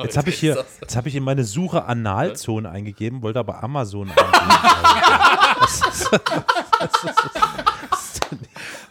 Jetzt 0.00 0.16
habe 0.16 0.30
ich 0.30 0.38
hier, 0.38 0.64
jetzt 0.80 0.96
habe 0.96 1.08
ich 1.08 1.16
in 1.16 1.24
meine 1.24 1.44
Suche 1.44 1.84
Analzone 1.84 2.70
eingegeben, 2.70 3.22
wollte 3.22 3.40
aber 3.40 3.62
Amazon 3.64 4.08
eingeben. 4.10 4.26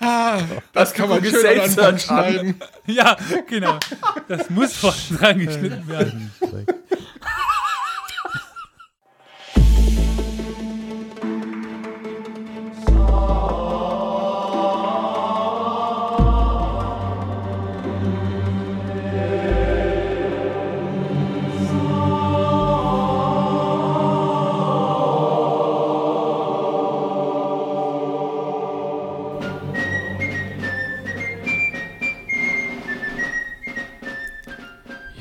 ah, 0.02 0.40
das 0.74 0.94
kann 0.94 1.10
man 1.10 1.24
schön 1.24 1.46
an 1.46 1.60
Anfang 1.62 1.98
schneiden. 1.98 2.56
Ja, 2.88 3.18
genau. 3.50 3.78
Das 4.30 4.50
muss 4.50 4.76
vorne 4.78 4.96
dran 5.20 5.40
geschnitten 5.40 5.88
werden. 5.88 6.32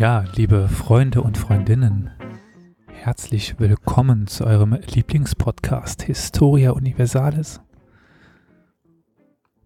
Ja, 0.06 0.24
liebe 0.36 0.68
Freunde 0.68 1.20
und 1.20 1.36
Freundinnen, 1.36 2.12
herzlich 2.86 3.58
willkommen 3.58 4.28
zu 4.28 4.44
eurem 4.44 4.74
Lieblingspodcast 4.74 6.02
Historia 6.02 6.70
Universalis. 6.70 7.60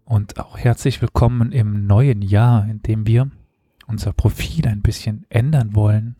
Und 0.03 0.39
auch 0.39 0.57
herzlich 0.57 0.99
willkommen 0.99 1.51
im 1.51 1.85
neuen 1.85 2.23
Jahr, 2.23 2.67
in 2.67 2.81
dem 2.81 3.05
wir 3.05 3.29
unser 3.85 4.13
Profil 4.13 4.67
ein 4.67 4.81
bisschen 4.81 5.27
ändern 5.29 5.75
wollen. 5.75 6.15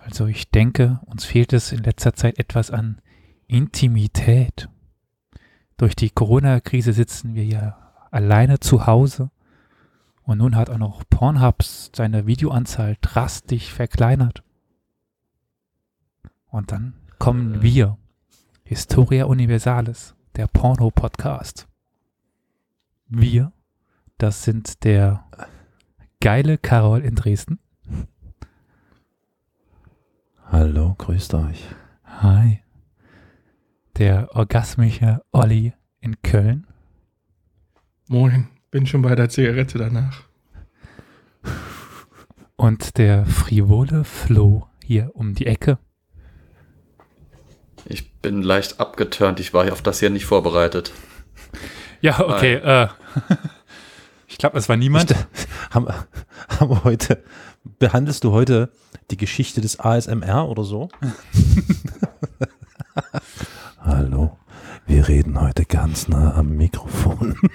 Also 0.00 0.26
ich 0.26 0.50
denke, 0.50 1.00
uns 1.06 1.24
fehlt 1.24 1.54
es 1.54 1.72
in 1.72 1.82
letzter 1.82 2.12
Zeit 2.12 2.38
etwas 2.38 2.70
an 2.70 3.00
Intimität. 3.46 4.68
Durch 5.78 5.96
die 5.96 6.10
Corona-Krise 6.10 6.92
sitzen 6.92 7.34
wir 7.34 7.46
ja 7.46 7.78
alleine 8.10 8.60
zu 8.60 8.86
Hause 8.86 9.30
und 10.28 10.38
nun 10.38 10.56
hat 10.56 10.68
auch 10.68 10.76
noch 10.76 11.04
Pornhub 11.08 11.62
seine 11.62 12.26
Videoanzahl 12.26 12.98
drastisch 13.00 13.72
verkleinert. 13.72 14.42
Und 16.48 16.70
dann 16.70 16.92
kommen 17.18 17.54
äh. 17.54 17.62
wir, 17.62 17.96
Historia 18.62 19.24
Universalis, 19.24 20.14
der 20.36 20.46
Porno-Podcast. 20.46 21.66
Wir, 23.06 23.52
das 24.18 24.44
sind 24.44 24.84
der 24.84 25.24
geile 26.20 26.58
Carol 26.58 27.00
in 27.00 27.14
Dresden. 27.14 27.58
Hallo, 30.44 30.94
grüßt 30.98 31.32
euch. 31.32 31.64
Hi. 32.04 32.60
Der 33.96 34.36
orgasmische 34.36 35.24
Olli 35.32 35.72
in 36.00 36.20
Köln. 36.20 36.66
Moin. 38.08 38.57
Bin 38.70 38.86
schon 38.86 39.00
bei 39.00 39.14
der 39.14 39.30
Zigarette 39.30 39.78
danach. 39.78 40.24
Und 42.56 42.98
der 42.98 43.24
frivole 43.24 44.04
Flo 44.04 44.68
hier 44.84 45.10
um 45.14 45.34
die 45.34 45.46
Ecke. 45.46 45.78
Ich 47.86 48.12
bin 48.20 48.42
leicht 48.42 48.78
abgeturnt. 48.78 49.40
Ich 49.40 49.54
war 49.54 49.72
auf 49.72 49.80
das 49.80 50.00
hier 50.00 50.10
nicht 50.10 50.26
vorbereitet. 50.26 50.92
Ja, 52.02 52.20
okay. 52.20 52.56
Äh, 52.56 52.88
ich 54.26 54.36
glaube, 54.36 54.58
es 54.58 54.68
war 54.68 54.76
niemand. 54.76 55.12
Ich, 55.12 55.16
haben, 55.70 55.88
haben 55.88 56.70
wir 56.70 56.84
heute, 56.84 57.24
behandelst 57.78 58.24
du 58.24 58.32
heute 58.32 58.70
die 59.10 59.16
Geschichte 59.16 59.62
des 59.62 59.80
ASMR 59.80 60.46
oder 60.46 60.64
so? 60.64 60.90
Hallo, 63.80 64.36
wir 64.86 65.08
reden 65.08 65.40
heute 65.40 65.64
ganz 65.64 66.08
nah 66.08 66.34
am 66.34 66.54
Mikrofon. 66.56 67.34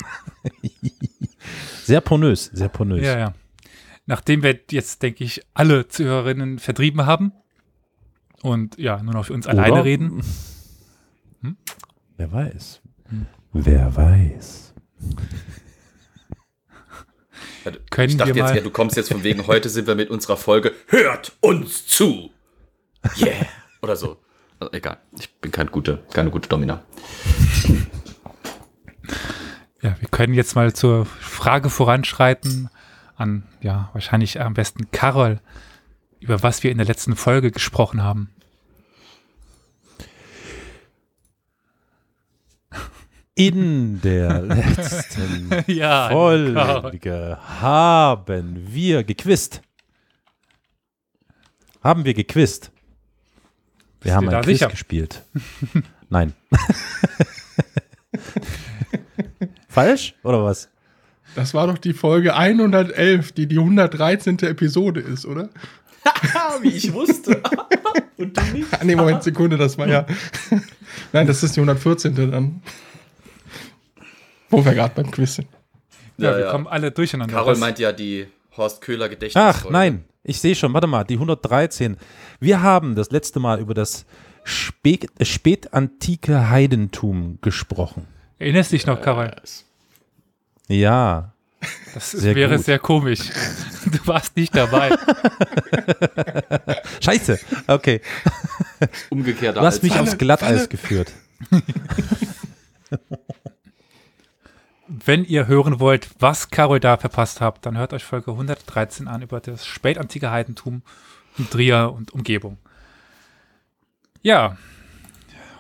sehr 1.84 2.02
pornös, 2.02 2.50
sehr 2.54 2.70
pornös. 2.70 3.04
Ja, 3.04 3.18
ja. 3.18 3.34
Nachdem 4.06 4.44
wir 4.44 4.60
jetzt, 4.70 5.02
denke 5.02 5.24
ich, 5.24 5.42
alle 5.54 5.88
Zuhörerinnen 5.88 6.60
vertrieben 6.60 7.06
haben 7.06 7.32
und 8.42 8.78
ja, 8.78 9.02
nur 9.02 9.14
noch 9.14 9.26
für 9.26 9.34
uns 9.34 9.48
Oder? 9.48 9.64
alleine 9.64 9.84
reden. 9.86 10.24
Hm? 11.42 11.58
Wer 12.18 12.32
weiß. 12.32 12.82
Hm. 13.10 13.26
Wer 13.54 13.96
weiß. 13.96 14.74
Ja, 17.66 17.72
Können 17.90 18.10
ich 18.10 18.18
dachte 18.18 18.34
jetzt, 18.34 18.56
ja, 18.56 18.62
du 18.62 18.72
kommst 18.72 18.98
jetzt 18.98 19.12
von 19.12 19.24
wegen, 19.24 19.48
heute 19.48 19.70
sind 19.70 19.88
wir 19.88 19.96
mit 19.96 20.10
unserer 20.10 20.38
Folge 20.38 20.74
Hört 20.88 21.32
uns 21.40 21.88
zu. 21.88 22.30
Yeah. 23.18 23.46
Oder 23.82 23.96
so. 23.96 24.18
Also, 24.60 24.74
egal. 24.74 24.98
Ich 25.18 25.34
bin 25.36 25.52
kein 25.52 25.68
gute, 25.68 26.04
keine 26.12 26.30
gute 26.30 26.50
Domina. 26.50 26.84
Ja, 29.84 29.98
wir 30.00 30.08
können 30.08 30.34
jetzt 30.34 30.56
mal 30.56 30.72
zur 30.72 31.06
Frage 31.06 31.70
voranschreiten 31.70 32.70
an, 33.18 33.44
ja, 33.62 33.90
wahrscheinlich 33.92 34.40
am 34.40 34.54
besten 34.54 34.90
Carol, 34.92 35.42
über 36.22 36.42
was 36.42 36.64
wir 36.64 36.72
in 36.72 36.78
der 36.78 36.88
letzten 36.88 37.18
Folge 37.18 37.52
gesprochen 37.52 38.02
haben. 38.02 38.34
In 43.36 44.00
der 44.02 44.42
letzten 44.42 45.50
ja, 45.68 46.08
Folge 46.08 46.90
haben 47.62 48.62
wir 48.72 49.04
gequizt. 49.04 49.62
Haben 51.84 52.06
wir 52.06 52.14
gequizt. 52.14 52.72
Wir 54.00 54.16
haben 54.16 54.30
ein 54.30 54.44
Quiz 54.44 54.60
sicher? 54.60 54.70
gespielt. 54.70 55.26
Nein. 56.08 56.34
Falsch 59.74 60.14
oder 60.24 60.44
was? 60.44 60.70
Das 61.36 61.54
war 61.56 61.66
doch 61.66 61.80
die 61.80 61.94
Folge 61.94 62.36
111, 62.36 63.32
die 63.32 63.48
die 63.48 63.58
113. 63.58 64.38
Episode 64.40 65.00
ist, 65.00 65.26
oder? 65.26 65.50
Wie 66.62 66.70
ich 66.70 66.94
wusste. 66.94 67.42
Und 68.18 68.38
du 68.38 68.42
nicht. 68.54 68.68
Ah, 68.72 68.84
nee, 68.84 68.96
Moment, 68.96 69.24
Sekunde, 69.24 69.58
das 69.58 69.78
war 69.78 69.88
ja. 69.88 70.06
Nein, 71.14 71.26
das 71.26 71.42
ist 71.42 71.56
die 71.56 71.60
114. 71.60 72.14
dann. 72.16 72.62
Wo 74.50 74.64
wir 74.64 74.76
gerade 74.76 74.94
beim 74.94 75.10
Quiz 75.10 75.36
sind. 75.36 75.48
Ja, 76.18 76.32
ja 76.32 76.38
wir 76.38 76.46
ja. 76.46 76.52
kommen 76.52 76.68
alle 76.68 76.92
durcheinander. 76.92 77.34
Carol 77.34 77.58
meint 77.58 77.80
ja 77.80 77.92
die 77.92 78.28
Horst 78.56 78.82
Köhler 78.82 79.10
Gedächtnis. 79.10 79.44
Ach, 79.44 79.68
nein, 79.72 80.04
ich 80.24 80.40
sehe 80.40 80.54
schon, 80.54 80.72
warte 80.74 80.86
mal, 80.86 81.04
die 81.04 81.16
113. 81.16 81.98
Wir 82.40 82.62
haben 82.62 82.94
das 82.94 83.10
letzte 83.10 83.40
Mal 83.40 83.60
über 83.60 83.74
das 83.74 84.06
Spät 84.44 85.08
spätantike 85.20 86.50
Heidentum 86.52 87.40
gesprochen. 87.42 88.13
Erinnerst 88.40 88.72
du 88.72 88.76
dich 88.76 88.86
noch, 88.86 89.02
Karol? 89.02 89.32
Ja. 90.68 91.34
Das 91.94 92.12
sehr 92.12 92.36
wäre 92.36 92.58
gut. 92.58 92.66
sehr 92.66 92.80
komisch. 92.80 93.20
Du 93.86 94.00
warst 94.08 94.36
nicht 94.38 94.56
dabei. 94.56 94.92
Scheiße. 97.02 97.38
Okay. 97.68 98.00
Umgekehrt. 99.10 99.58
Du 99.58 99.62
hast 99.62 99.84
mich 99.84 100.00
aufs 100.00 100.18
Glatteis 100.18 100.70
geführt. 100.70 101.12
Wenn 104.88 105.26
ihr 105.26 105.48
hören 105.48 105.82
wollt, 105.82 106.10
was 106.20 106.50
Carol 106.50 106.80
da 106.80 106.96
verpasst 106.96 107.42
habt, 107.42 107.66
dann 107.66 107.78
hört 107.78 107.92
euch 107.92 108.06
Folge 108.06 108.32
113 108.32 109.10
an 109.10 109.22
über 109.22 109.42
das 109.42 109.66
spätantike 109.66 110.32
Heidentum 110.32 110.82
in 111.38 111.50
Trier 111.50 111.92
und 111.94 112.12
Umgebung. 112.14 112.58
Ja, 114.22 114.58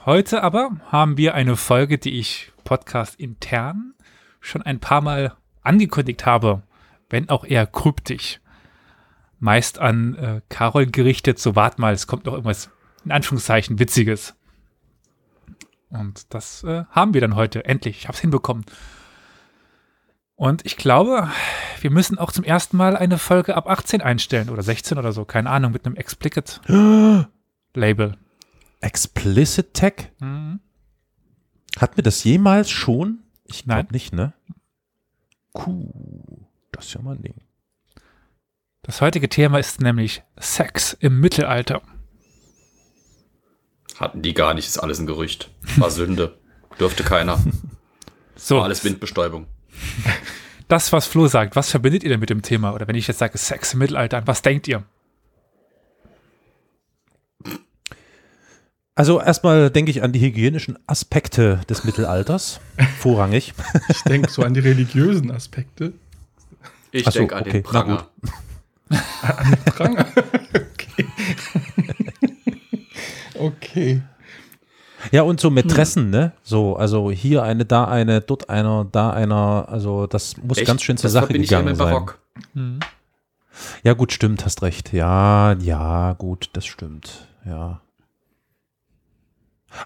heute 0.06 0.44
aber 0.44 0.72
haben 0.92 1.18
wir 1.18 1.34
eine 1.36 1.58
Folge, 1.58 1.98
die 1.98 2.20
ich 2.20 2.53
Podcast 2.74 3.20
intern 3.20 3.94
schon 4.40 4.64
ein 4.64 4.80
paar 4.80 5.02
Mal 5.02 5.36
angekündigt 5.62 6.26
habe, 6.26 6.64
wenn 7.08 7.30
auch 7.30 7.46
eher 7.46 7.68
kryptisch. 7.68 8.40
Meist 9.40 9.78
an 9.78 10.16
äh, 10.16 10.42
Carol 10.50 10.88
gerichtet, 10.88 11.38
so 11.38 11.56
wart 11.56 11.78
mal, 11.78 11.94
es 11.94 12.08
kommt 12.08 12.26
noch 12.26 12.34
irgendwas 12.34 12.72
in 13.06 13.12
Anführungszeichen 13.12 13.78
Witziges. 13.78 14.34
Und 15.90 16.34
das 16.34 16.64
äh, 16.64 16.86
haben 16.90 17.14
wir 17.14 17.22
dann 17.22 17.36
heute, 17.36 17.64
endlich. 17.64 18.00
Ich 18.00 18.08
habe 18.08 18.16
es 18.16 18.22
hinbekommen. 18.22 18.66
Und 20.34 20.66
ich 20.66 20.76
glaube, 20.76 21.30
wir 21.80 21.92
müssen 21.92 22.18
auch 22.18 22.32
zum 22.32 22.44
ersten 22.44 22.76
Mal 22.76 22.98
eine 22.98 23.20
Folge 23.20 23.56
ab 23.56 23.70
18 23.70 24.02
einstellen 24.02 24.50
oder 24.50 24.64
16 24.64 24.98
oder 24.98 25.12
so, 25.12 25.26
keine 25.26 25.52
Ahnung, 25.52 25.74
mit 25.74 25.86
einem 25.86 25.96
Explicit 25.96 26.60
Label. 27.76 28.18
Explicit 28.82 29.76
Tech? 29.76 30.12
Mhm. 30.20 30.60
Hatten 31.78 31.98
wir 31.98 32.04
das 32.04 32.24
jemals 32.24 32.70
schon? 32.70 33.20
Ich 33.46 33.64
glaube 33.66 33.92
nicht, 33.92 34.14
ne? 34.14 34.34
Kuh, 35.54 35.92
das 36.72 36.86
ist 36.86 36.94
ja 36.94 37.02
mal 37.02 37.16
ein 37.16 37.22
Ding. 37.22 37.36
Das 38.82 39.02
heutige 39.02 39.30
Thema 39.30 39.60
ist 39.60 39.82
nämlich 39.82 40.24
Sex 40.38 40.94
im 41.00 41.20
Mittelalter. 41.20 41.82
Hatten 43.98 44.22
die 44.22 44.34
gar 44.34 44.54
nicht, 44.54 44.68
ist 44.68 44.80
alles 44.80 45.00
ein 45.00 45.08
Gerücht. 45.08 45.50
War 45.78 45.90
Sünde. 45.92 46.38
Dürfte 46.80 47.04
keiner. 47.04 47.42
So. 48.36 48.58
War 48.58 48.66
alles 48.66 48.84
Windbestäubung. 48.84 49.48
Das, 50.68 50.92
was 50.92 51.06
Flo 51.06 51.28
sagt, 51.28 51.56
was 51.56 51.70
verbindet 51.70 52.04
ihr 52.04 52.10
denn 52.10 52.20
mit 52.20 52.30
dem 52.30 52.42
Thema? 52.42 52.74
Oder 52.74 52.88
wenn 52.88 52.96
ich 52.96 53.08
jetzt 53.08 53.20
sage 53.20 53.38
Sex 53.38 53.74
im 53.74 53.80
Mittelalter, 53.80 54.18
an 54.18 54.28
was 54.28 54.42
denkt 54.42 54.68
ihr? 54.68 54.84
Also 58.96 59.20
erstmal 59.20 59.72
denke 59.72 59.90
ich 59.90 60.04
an 60.04 60.12
die 60.12 60.20
hygienischen 60.20 60.78
Aspekte 60.86 61.62
des 61.68 61.84
Mittelalters, 61.84 62.60
vorrangig. 63.00 63.54
Ich 63.90 64.04
denke 64.04 64.30
so 64.30 64.44
an 64.44 64.54
die 64.54 64.60
religiösen 64.60 65.32
Aspekte. 65.32 65.94
Ich 66.92 67.06
so, 67.06 67.12
denke 67.12 67.36
an 67.36 67.42
okay, 67.42 67.52
den 67.52 67.64
Pranger. 67.64 68.08
an 68.90 69.52
den 69.52 69.74
Pranger? 69.74 70.06
okay. 70.74 71.06
okay. 73.40 74.02
Ja, 75.12 75.24
und 75.24 75.40
so 75.40 75.50
Mätressen, 75.50 76.04
hm. 76.04 76.10
ne? 76.12 76.32
So, 76.44 76.76
also 76.76 77.12
hier 77.12 77.42
eine, 77.42 77.66
da 77.66 77.86
eine, 77.86 78.22
dort 78.22 78.50
einer, 78.50 78.86
da 78.90 79.10
einer. 79.10 79.68
Also 79.70 80.06
das 80.06 80.38
muss 80.38 80.60
Echt? 80.60 80.68
ganz 80.68 80.84
schön 80.84 80.98
zur 80.98 81.08
das 81.08 81.14
Sache 81.14 81.34
gegangen 81.34 81.76
sein. 81.76 81.90
Barock. 81.90 82.20
Hm. 82.54 82.80
Ja, 83.84 83.94
gut, 83.94 84.14
stimmt, 84.14 84.46
hast 84.46 84.62
recht. 84.62 84.94
Ja, 84.94 85.54
ja, 85.54 86.14
gut, 86.14 86.52
das 86.54 86.66
stimmt. 86.66 87.28
Ja. 87.46 87.82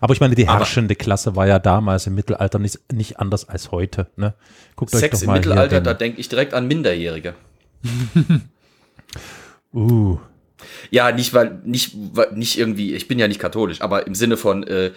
Aber 0.02 0.14
ich 0.14 0.20
meine, 0.20 0.36
die 0.36 0.48
herrschende 0.48 0.94
Aber 0.94 1.04
Klasse 1.04 1.36
war 1.36 1.48
ja 1.48 1.60
damals 1.60 2.08
im 2.08 2.16
Mittelalter 2.16 2.60
nicht, 2.60 2.80
nicht 2.92 3.20
anders 3.20 3.48
als 3.50 3.72
heute. 3.72 4.08
Ne? 4.16 4.34
Guckt 4.76 4.92
Sex 4.92 5.22
im 5.22 5.32
Mittelalter, 5.32 5.82
da 5.82 5.94
denke 5.94 6.20
ich 6.20 6.30
direkt 6.30 6.54
an 6.54 6.68
Minderjährige. 6.68 7.36
uh. 9.74 10.18
Ja, 10.90 11.12
nicht 11.12 11.34
weil 11.34 11.60
nicht 11.66 11.96
nicht 12.34 12.58
irgendwie. 12.58 12.96
Ich 12.96 13.08
bin 13.08 13.20
ja 13.20 13.28
nicht 13.28 13.40
katholisch, 13.40 13.82
aber 13.82 14.08
im 14.08 14.16
Sinne 14.16 14.38
von 14.38 14.64
äh, 14.64 14.92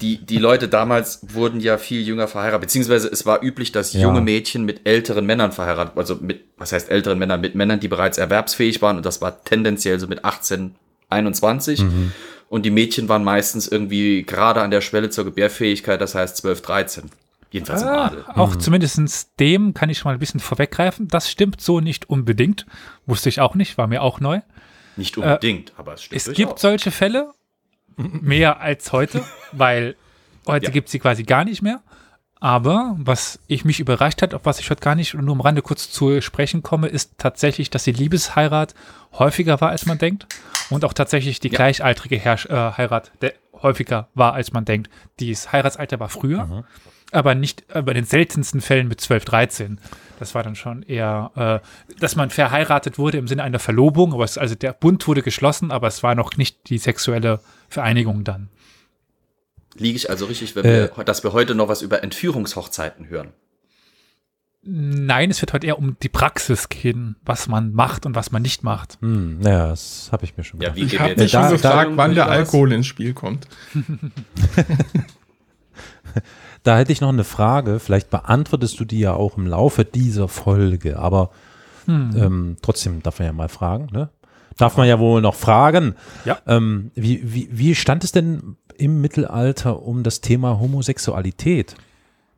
die 0.00 0.18
die 0.18 0.38
Leute 0.38 0.68
damals 0.68 1.20
wurden 1.32 1.60
ja 1.60 1.78
viel 1.78 2.02
jünger 2.02 2.28
verheiratet, 2.28 2.60
beziehungsweise 2.60 3.08
es 3.08 3.24
war 3.24 3.42
üblich, 3.42 3.72
dass 3.72 3.94
ja. 3.94 4.02
junge 4.02 4.20
Mädchen 4.20 4.64
mit 4.64 4.82
älteren 4.84 5.24
Männern 5.24 5.52
verheiratet, 5.52 5.96
also 5.96 6.16
mit 6.16 6.44
was 6.58 6.72
heißt 6.72 6.90
älteren 6.90 7.18
Männern, 7.18 7.40
mit 7.40 7.54
Männern, 7.54 7.80
die 7.80 7.88
bereits 7.88 8.18
erwerbsfähig 8.18 8.82
waren 8.82 8.98
und 8.98 9.06
das 9.06 9.22
war 9.22 9.42
tendenziell 9.44 9.98
so 9.98 10.06
mit 10.08 10.24
18, 10.24 10.74
21. 11.08 11.82
Mhm. 11.82 12.12
Und 12.52 12.66
die 12.66 12.70
Mädchen 12.70 13.08
waren 13.08 13.24
meistens 13.24 13.66
irgendwie 13.66 14.24
gerade 14.24 14.60
an 14.60 14.70
der 14.70 14.82
Schwelle 14.82 15.08
zur 15.08 15.24
Gebärfähigkeit, 15.24 15.98
das 16.02 16.14
heißt 16.14 16.36
12, 16.36 16.60
13. 16.60 17.10
Jedenfalls 17.50 17.82
ah, 17.82 17.86
im 17.86 17.98
Adel. 17.98 18.24
Auch 18.28 18.54
mhm. 18.54 18.60
zumindest 18.60 19.40
dem 19.40 19.72
kann 19.72 19.88
ich 19.88 19.96
schon 19.96 20.10
mal 20.10 20.12
ein 20.12 20.18
bisschen 20.18 20.38
vorweggreifen. 20.38 21.08
Das 21.08 21.30
stimmt 21.30 21.62
so 21.62 21.80
nicht 21.80 22.10
unbedingt. 22.10 22.66
Wusste 23.06 23.30
ich 23.30 23.40
auch 23.40 23.54
nicht, 23.54 23.78
war 23.78 23.86
mir 23.86 24.02
auch 24.02 24.20
neu. 24.20 24.42
Nicht 24.96 25.16
unbedingt, 25.16 25.70
äh, 25.70 25.72
aber 25.78 25.94
es 25.94 26.02
stimmt. 26.02 26.16
Es 26.18 26.24
durchaus. 26.24 26.36
gibt 26.36 26.58
solche 26.58 26.90
Fälle, 26.90 27.32
mehr 27.96 28.60
als 28.60 28.92
heute, 28.92 29.24
weil 29.52 29.96
heute 30.46 30.66
ja. 30.66 30.72
gibt 30.72 30.88
es 30.88 30.92
sie 30.92 30.98
quasi 30.98 31.22
gar 31.22 31.46
nicht 31.46 31.62
mehr. 31.62 31.82
Aber 32.42 32.96
was 32.98 33.38
ich 33.46 33.64
mich 33.64 33.78
überrascht 33.78 34.20
hat, 34.20 34.34
auf 34.34 34.44
was 34.44 34.58
ich 34.58 34.68
heute 34.68 34.80
gar 34.80 34.96
nicht 34.96 35.14
nur 35.14 35.32
am 35.32 35.40
Rande 35.40 35.62
kurz 35.62 35.92
zu 35.92 36.20
sprechen 36.20 36.64
komme, 36.64 36.88
ist 36.88 37.12
tatsächlich, 37.16 37.70
dass 37.70 37.84
die 37.84 37.92
Liebesheirat 37.92 38.74
häufiger 39.12 39.60
war, 39.60 39.68
als 39.68 39.86
man 39.86 39.98
denkt. 39.98 40.26
Und 40.68 40.84
auch 40.84 40.92
tatsächlich 40.92 41.38
die 41.38 41.50
ja. 41.50 41.56
gleichaltrige 41.56 42.18
Herrsch 42.18 42.46
äh, 42.46 42.72
Heirat 42.72 43.12
häufiger 43.62 44.08
war, 44.14 44.32
als 44.32 44.52
man 44.52 44.64
denkt. 44.64 44.90
Das 45.20 45.52
Heiratsalter 45.52 46.00
war 46.00 46.08
früher. 46.08 46.46
Mhm 46.46 46.64
aber 47.12 47.34
nicht 47.34 47.64
äh, 47.68 47.82
bei 47.82 47.92
den 47.92 48.06
seltensten 48.06 48.62
Fällen 48.62 48.88
mit 48.88 48.98
12, 49.00 49.26
13. 49.26 49.78
Das 50.18 50.34
war 50.34 50.42
dann 50.42 50.56
schon 50.56 50.82
eher, 50.82 51.30
äh, 51.36 51.94
dass 52.00 52.16
man 52.16 52.30
verheiratet 52.30 52.98
wurde 52.98 53.18
im 53.18 53.28
Sinne 53.28 53.42
einer 53.42 53.58
Verlobung, 53.58 54.14
aber 54.14 54.24
es, 54.24 54.38
also 54.38 54.54
der 54.54 54.72
Bund 54.72 55.06
wurde 55.06 55.20
geschlossen, 55.20 55.70
aber 55.70 55.88
es 55.88 56.02
war 56.02 56.14
noch 56.14 56.38
nicht 56.38 56.70
die 56.70 56.78
sexuelle 56.78 57.40
Vereinigung 57.68 58.24
dann. 58.24 58.48
Liege 59.76 59.96
ich 59.96 60.10
also 60.10 60.26
richtig, 60.26 60.54
wenn 60.56 60.64
äh, 60.64 60.90
wir, 60.94 61.04
dass 61.04 61.24
wir 61.24 61.32
heute 61.32 61.54
noch 61.54 61.68
was 61.68 61.82
über 61.82 62.02
Entführungshochzeiten 62.02 63.08
hören? 63.08 63.32
Nein, 64.64 65.30
es 65.30 65.42
wird 65.42 65.52
heute 65.52 65.66
eher 65.66 65.78
um 65.78 65.96
die 66.00 66.08
Praxis 66.08 66.68
gehen, 66.68 67.16
was 67.24 67.48
man 67.48 67.72
macht 67.72 68.06
und 68.06 68.14
was 68.14 68.30
man 68.30 68.42
nicht 68.42 68.62
macht. 68.62 68.96
Hm, 69.00 69.40
ja, 69.42 69.68
das 69.68 70.10
habe 70.12 70.24
ich 70.24 70.36
mir 70.36 70.44
schon 70.44 70.60
gedacht. 70.60 70.76
Ja, 70.76 70.84
ich 70.84 71.00
habe 71.00 71.16
mich 71.16 71.32
schon 71.32 71.50
gefragt, 71.50 71.90
wann 71.94 72.14
der 72.14 72.28
Alkohol 72.28 72.72
ins 72.72 72.86
Spiel 72.86 73.12
kommt. 73.12 73.48
Da 76.62 76.78
hätte 76.78 76.92
ich 76.92 77.00
noch 77.00 77.08
eine 77.08 77.24
Frage, 77.24 77.80
vielleicht 77.80 78.10
beantwortest 78.10 78.78
du 78.78 78.84
die 78.84 79.00
ja 79.00 79.14
auch 79.14 79.36
im 79.36 79.46
Laufe 79.46 79.84
dieser 79.84 80.28
Folge, 80.28 80.98
aber 80.98 81.30
hm. 81.86 82.10
ähm, 82.16 82.56
trotzdem 82.62 83.02
darf 83.02 83.18
man 83.18 83.26
ja 83.26 83.32
mal 83.32 83.48
fragen, 83.48 83.88
ne? 83.90 84.10
Darf 84.62 84.76
man 84.76 84.86
ja 84.86 85.00
wohl 85.00 85.20
noch 85.20 85.34
fragen. 85.34 85.96
Ja. 86.24 86.38
Ähm, 86.46 86.92
wie, 86.94 87.20
wie, 87.24 87.48
wie 87.50 87.74
stand 87.74 88.04
es 88.04 88.12
denn 88.12 88.56
im 88.78 89.00
Mittelalter 89.00 89.82
um 89.82 90.04
das 90.04 90.20
Thema 90.20 90.60
Homosexualität? 90.60 91.74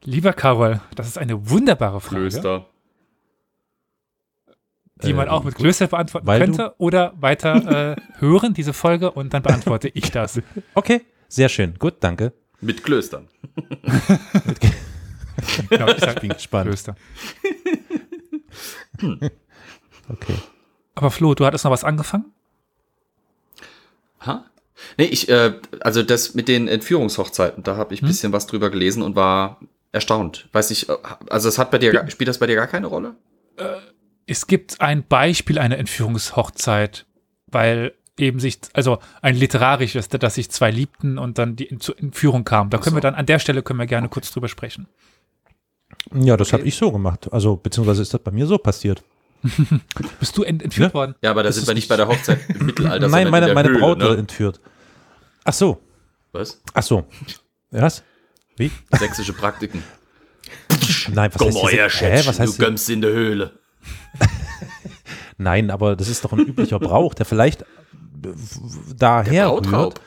Lieber 0.05 0.33
Karol, 0.33 0.81
das 0.95 1.07
ist 1.07 1.19
eine 1.19 1.51
wunderbare 1.51 2.01
Frage. 2.01 2.23
Klöster. 2.23 2.67
Die 5.03 5.13
man 5.13 5.29
auch 5.29 5.45
mit 5.45 5.55
Klöster 5.55 5.87
beantworten 5.87 6.27
könnte 6.27 6.75
oder 6.79 7.13
weiter 7.21 7.57
äh, 7.93 7.97
hören, 8.21 8.55
diese 8.55 8.73
Folge, 8.73 9.11
und 9.11 9.35
dann 9.35 9.43
beantworte 9.43 9.89
ich 9.89 10.11
das. 10.11 10.41
Okay, 10.75 11.03
sehr 11.29 11.51
schön. 11.51 11.75
Gut, 11.79 11.97
danke. 12.01 12.33
Mit 12.63 12.83
Klöstern. 12.83 13.29
genau, 15.69 15.89
ich 15.89 16.01
sag, 16.01 16.23
bin 16.23 16.31
gespannt. 16.31 16.69
Klöster. 16.69 16.97
okay. 20.09 20.35
Aber 20.95 21.11
Flo, 21.11 21.35
du 21.35 21.45
hattest 21.45 21.65
noch 21.65 21.73
was 21.73 21.85
angefangen? 21.85 22.33
Ha? 24.21 24.45
Nee, 24.99 25.05
ich, 25.05 25.29
äh, 25.29 25.55
also 25.81 26.03
das 26.03 26.35
mit 26.35 26.49
den 26.49 26.69
Entführungshochzeiten, 26.69 27.63
da 27.63 27.77
habe 27.77 27.95
ich 27.95 28.01
ein 28.01 28.07
hm? 28.07 28.09
bisschen 28.09 28.33
was 28.33 28.47
drüber 28.47 28.71
gelesen 28.71 29.03
und 29.03 29.17
war 29.17 29.61
erstaunt. 29.93 30.49
Weiß 30.53 30.71
ich, 30.71 30.89
äh, 30.89 30.97
also 31.31 31.49
es 31.49 31.59
hat 31.59 31.71
bei 31.71 31.79
dir, 31.79 32.07
spielt 32.09 32.29
das 32.29 32.39
bei 32.39 32.47
dir 32.47 32.57
gar 32.57 32.67
keine 32.67 32.87
Rolle? 32.87 33.17
Äh, 33.57 33.77
es 34.27 34.47
gibt 34.47 34.81
ein 34.81 35.07
Beispiel 35.07 35.59
einer 35.59 35.79
Entführungshochzeit, 35.79 37.07
weil 37.47 37.93
eben 38.19 38.41
sich, 38.41 38.59
also 38.73 38.99
ein 39.23 39.37
literarisches, 39.37 40.09
dass 40.09 40.35
sich 40.37 40.51
zwei 40.51 40.71
liebten 40.71 41.19
und 41.19 41.39
dann 41.39 41.57
die 41.57 41.79
zur 41.79 41.99
Entführung 41.99 42.45
kam. 42.45 42.71
Da 42.71 42.79
können 42.79 42.93
so. 42.93 42.97
wir 42.97 43.01
dann, 43.01 43.15
an 43.15 43.27
der 43.27 43.39
Stelle 43.39 43.63
können 43.63 43.79
wir 43.79 43.87
gerne 43.87 44.09
kurz 44.09 44.31
drüber 44.31 44.49
sprechen. 44.49 44.87
Ja, 46.13 46.37
das 46.37 46.49
okay. 46.49 46.59
habe 46.59 46.69
ich 46.69 46.77
so 46.77 46.93
gemacht. 46.93 47.33
Also, 47.33 47.57
beziehungsweise 47.57 48.03
ist 48.03 48.15
das 48.15 48.23
bei 48.23 48.31
mir 48.31 48.47
so 48.47 48.59
passiert. 48.59 49.03
Bist 50.21 50.37
du 50.37 50.43
ent 50.43 50.63
entführt 50.63 50.91
ja? 50.91 50.95
worden? 50.95 51.15
Ja, 51.23 51.31
aber 51.31 51.43
da 51.43 51.53
sind 51.53 51.67
wir 51.67 51.75
nicht 51.75 51.89
bei 51.89 51.97
der 51.97 52.09
Hochzeit 52.09 52.39
im 52.49 52.67
Mittelalter. 52.67 53.09
Nein, 53.09 53.31
meine, 53.31 53.53
meine 53.53 53.69
Höhle, 53.69 53.79
Braut 53.79 53.99
ne? 53.99 54.05
wurde 54.05 54.19
entführt. 54.19 54.61
Ach 55.45 55.53
so. 55.53 55.81
Was? 56.33 56.61
Ach 56.73 56.83
so. 56.83 57.07
Was? 57.71 58.03
Wie? 58.57 58.71
Sächsische 58.99 59.33
Praktiken. 59.33 59.83
Nein, 61.13 61.31
was 61.33 61.39
Komm 61.39 61.63
heißt 61.63 61.73
her, 61.73 61.91
Schätzchen, 61.91 62.27
was 62.27 62.41
heißt 62.41 62.59
du 62.59 62.65
gömmst 62.65 62.89
in 62.91 63.01
der 63.01 63.11
Höhle. 63.13 63.59
Nein, 65.39 65.71
aber 65.71 65.97
das 65.97 66.09
ist 66.09 66.25
doch 66.25 66.33
ein 66.33 66.41
üblicher 66.41 66.79
Brauch, 66.79 67.15
der 67.15 67.27
vielleicht 67.27 67.65
daher 68.97 69.51
rührt, 69.51 70.01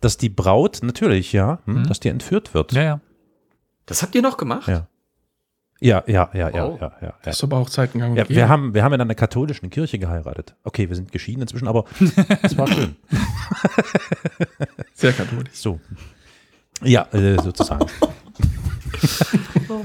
dass 0.00 0.16
die 0.16 0.28
Braut, 0.28 0.80
natürlich, 0.82 1.32
ja, 1.32 1.60
hm, 1.66 1.80
mhm. 1.80 1.88
dass 1.88 2.00
die 2.00 2.08
entführt 2.08 2.54
wird. 2.54 2.72
Ja, 2.72 2.82
ja. 2.82 3.00
Das 3.86 4.02
habt 4.02 4.14
ihr 4.14 4.22
noch 4.22 4.36
gemacht? 4.36 4.68
Ja. 4.68 4.88
Ja, 5.82 6.04
ja, 6.06 6.30
ja, 6.34 6.50
ja, 6.50 6.66
oh. 6.66 6.78
ja, 6.78 6.92
ja. 7.00 7.14
Das 7.22 7.36
ist 7.36 7.44
aber 7.44 7.56
auch 7.56 7.70
Zeiten 7.70 7.94
gegangen. 7.94 8.14
Ja, 8.14 8.28
wir 8.28 8.48
haben, 8.50 8.74
wir 8.74 8.84
haben 8.84 8.92
in 8.92 9.00
einer 9.00 9.14
katholischen 9.14 9.70
Kirche 9.70 9.98
geheiratet. 9.98 10.54
Okay, 10.62 10.90
wir 10.90 10.96
sind 10.96 11.10
geschieden 11.10 11.40
inzwischen, 11.40 11.68
aber 11.68 11.86
es 12.42 12.56
war 12.58 12.66
schön. 12.66 12.96
Sehr 14.92 15.14
katholisch. 15.14 15.54
So. 15.54 15.80
Ja, 16.82 17.08
äh, 17.12 17.40
sozusagen. 17.42 17.86
oh 19.70 19.82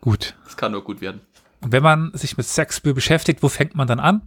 gut. 0.00 0.36
Das 0.44 0.56
kann 0.56 0.70
nur 0.70 0.84
gut 0.84 1.00
werden. 1.00 1.20
Und 1.62 1.72
wenn 1.72 1.82
man 1.82 2.12
sich 2.14 2.36
mit 2.36 2.46
Sex 2.46 2.80
beschäftigt, 2.80 3.42
wo 3.42 3.48
fängt 3.48 3.74
man 3.74 3.88
dann 3.88 3.98
an? 3.98 4.22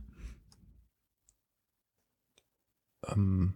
Ähm, 3.07 3.53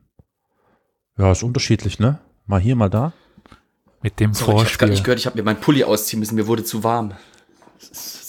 ja, 1.17 1.31
ist 1.31 1.43
unterschiedlich, 1.43 1.99
ne? 1.99 2.19
Mal 2.45 2.61
hier, 2.61 2.77
mal 2.77 2.89
da. 2.89 3.11
Mit 4.01 4.19
dem 4.19 4.33
Sorry, 4.33 4.51
Vorspiel. 4.51 4.69
Ich 4.69 4.81
habe 4.81 4.91
nicht 4.91 5.03
gehört, 5.03 5.19
ich 5.19 5.25
habe 5.25 5.37
mir 5.37 5.43
meinen 5.43 5.59
Pulli 5.59 5.83
ausziehen 5.83 6.19
müssen, 6.19 6.35
mir 6.35 6.47
wurde 6.47 6.63
zu 6.63 6.83
warm. 6.83 7.13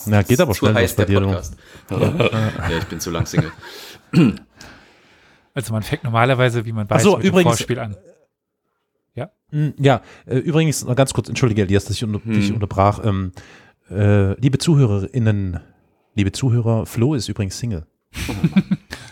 Na, 0.06 0.22
geht 0.22 0.40
aber 0.40 0.54
schnell 0.54 0.74
heiß, 0.74 0.94
bei 0.94 1.04
dir, 1.04 1.20
Podcast. 1.20 1.56
ja, 1.90 2.78
ich 2.78 2.84
bin 2.84 3.00
zu 3.00 3.10
lang 3.10 3.26
Single. 3.26 3.52
Also 5.54 5.72
man 5.72 5.82
fängt 5.82 6.04
normalerweise, 6.04 6.64
wie 6.64 6.72
man 6.72 6.88
weiß, 6.88 7.02
so, 7.02 7.16
mit 7.16 7.26
übrigens, 7.26 7.56
dem 7.56 7.66
Vorspiel 7.66 7.78
an. 7.80 7.96
Ja? 9.14 9.30
Hm, 9.50 9.74
ja, 9.78 10.02
äh, 10.26 10.38
übrigens, 10.38 10.84
noch 10.84 10.94
ganz 10.94 11.12
kurz, 11.12 11.28
entschuldige, 11.28 11.62
Elias, 11.62 11.84
dass 11.84 11.96
ich 11.96 12.04
unter, 12.04 12.22
hm. 12.24 12.32
dich 12.32 12.52
unterbrach. 12.52 13.04
Ähm, 13.04 13.32
äh, 13.90 14.38
liebe 14.40 14.58
ZuhörerInnen, 14.58 15.58
liebe 16.14 16.30
Zuhörer, 16.30 16.86
Flo 16.86 17.14
ist 17.14 17.28
übrigens 17.28 17.58
Single. 17.58 17.86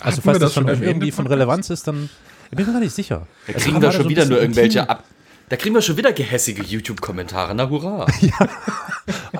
also 0.00 0.20
falls 0.22 0.38
das, 0.38 0.54
das 0.54 0.54
schon 0.54 0.68
irgendwie 0.68 1.10
von 1.10 1.26
Relevanz 1.26 1.68
ist, 1.70 1.88
dann 1.88 2.08
ich 2.50 2.56
bin 2.56 2.66
mir 2.66 2.72
gar 2.72 2.80
nicht 2.80 2.94
sicher. 2.94 3.26
Da 3.46 3.52
kriegen 3.54 3.82
wir 3.82 3.92
schon 3.92 4.04
so 4.04 4.08
wieder 4.08 4.24
nur 4.24 4.40
irgendwelche 4.40 4.88
ab. 4.88 5.04
Da 5.48 5.56
kriegen 5.56 5.74
wir 5.76 5.82
schon 5.82 5.96
wieder 5.96 6.12
gehässige 6.12 6.62
YouTube-Kommentare. 6.62 7.54
Na 7.54 7.70
hurra. 7.70 8.06
ja. 8.20 8.48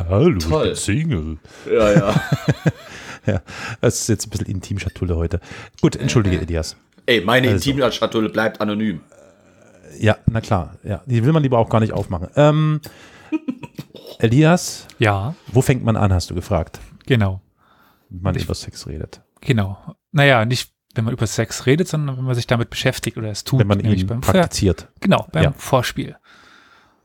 Hallo, 0.08 0.38
Toll. 0.38 0.66
ich 0.66 0.68
bin 0.68 0.76
Single. 0.76 1.38
Ja, 1.68 1.92
ja. 1.92 2.22
ja, 3.26 3.42
das 3.80 4.02
ist 4.02 4.08
jetzt 4.08 4.26
ein 4.26 4.30
bisschen 4.30 4.46
Intimschatulle 4.46 5.16
heute. 5.16 5.40
Gut, 5.80 5.96
entschuldige, 5.96 6.40
Elias. 6.40 6.76
Ey, 7.06 7.22
meine 7.22 7.48
also. 7.48 7.70
Intimschatulle 7.70 8.28
bleibt 8.28 8.60
anonym. 8.60 9.00
Ja, 9.98 10.16
na 10.26 10.40
klar. 10.40 10.76
Ja, 10.84 11.02
die 11.06 11.24
will 11.24 11.32
man 11.32 11.42
lieber 11.42 11.58
auch 11.58 11.68
gar 11.68 11.80
nicht 11.80 11.92
aufmachen. 11.92 12.28
Ähm, 12.36 12.80
Elias? 14.20 14.86
Ja. 15.00 15.34
Wo 15.48 15.60
fängt 15.60 15.84
man 15.84 15.96
an, 15.96 16.12
hast 16.12 16.30
du 16.30 16.34
gefragt. 16.36 16.78
Genau. 17.06 17.40
Wenn 18.10 18.22
man 18.22 18.36
über 18.36 18.54
Sex 18.54 18.86
redet. 18.86 19.22
Genau. 19.40 19.96
Naja, 20.12 20.44
nicht 20.44 20.72
wenn 20.96 21.04
man 21.04 21.12
über 21.14 21.26
Sex 21.26 21.66
redet, 21.66 21.88
sondern 21.88 22.16
wenn 22.16 22.24
man 22.24 22.34
sich 22.34 22.46
damit 22.46 22.70
beschäftigt 22.70 23.16
oder 23.16 23.30
es 23.30 23.44
tut. 23.44 23.60
Wenn 23.60 23.66
man 23.66 23.80
ihn 23.80 24.06
beim 24.06 24.20
praktiziert. 24.20 24.82
Ver 24.82 24.88
genau, 25.00 25.26
beim 25.32 25.44
Ja. 25.44 25.52
Vorspiel. 25.56 26.16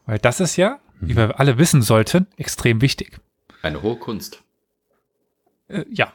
Weil 0.05 0.19
das 0.19 0.39
ist 0.39 0.55
ja, 0.55 0.79
wie 0.99 1.13
Mhm. 1.13 1.17
wir 1.17 1.39
alle 1.39 1.57
wissen 1.57 1.81
sollten, 1.81 2.27
extrem 2.37 2.81
wichtig. 2.81 3.19
Eine 3.61 3.81
hohe 3.81 3.97
Kunst. 3.97 4.41
Äh, 5.67 5.85
ja. 5.89 6.11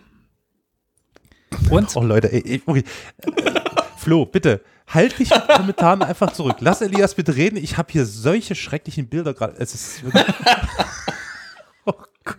Und 1.71 1.95
Oh 1.97 2.03
Leute, 2.03 2.33
ey, 2.33 2.43
ey, 2.45 2.63
okay. 2.67 2.85
Äh, 3.19 3.61
Flo, 3.97 4.27
bitte, 4.27 4.63
halt 4.89 5.19
dich 5.19 5.31
mit 5.31 5.49
Kommentaren 5.49 6.03
einfach 6.03 6.33
zurück. 6.33 6.57
Lass 6.61 6.81
Elias 6.81 7.15
bitte 7.15 7.35
reden. 7.37 7.57
Ich 7.57 7.77
habe 7.79 7.91
hier 7.93 8.05
solche 8.07 8.55
schrecklichen 8.55 9.09
Bilder 9.09 9.35
gerade. 9.35 9.55
Es 9.59 9.75
ist 9.75 10.05
wirklich, 10.05 10.25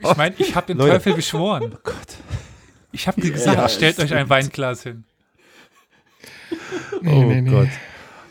ich 0.02 0.18
meine, 0.18 0.36
ich 0.38 0.56
habe 0.56 0.68
den 0.68 0.78
Leute. 0.78 0.94
Teufel 0.94 1.14
beschworen. 1.16 1.74
oh 1.74 1.80
Gott. 1.84 1.96
Ich 2.92 3.08
habe 3.08 3.20
gesagt, 3.22 3.58
Ja, 3.58 3.68
stellt 3.70 4.00
euch 4.00 4.14
ein 4.14 4.30
Weinglas 4.30 4.84
hin. 4.84 5.04
Nee, 7.02 7.12
oh 7.14 7.24
nee, 7.24 7.42
nee. 7.42 7.50
Gott. 7.52 7.68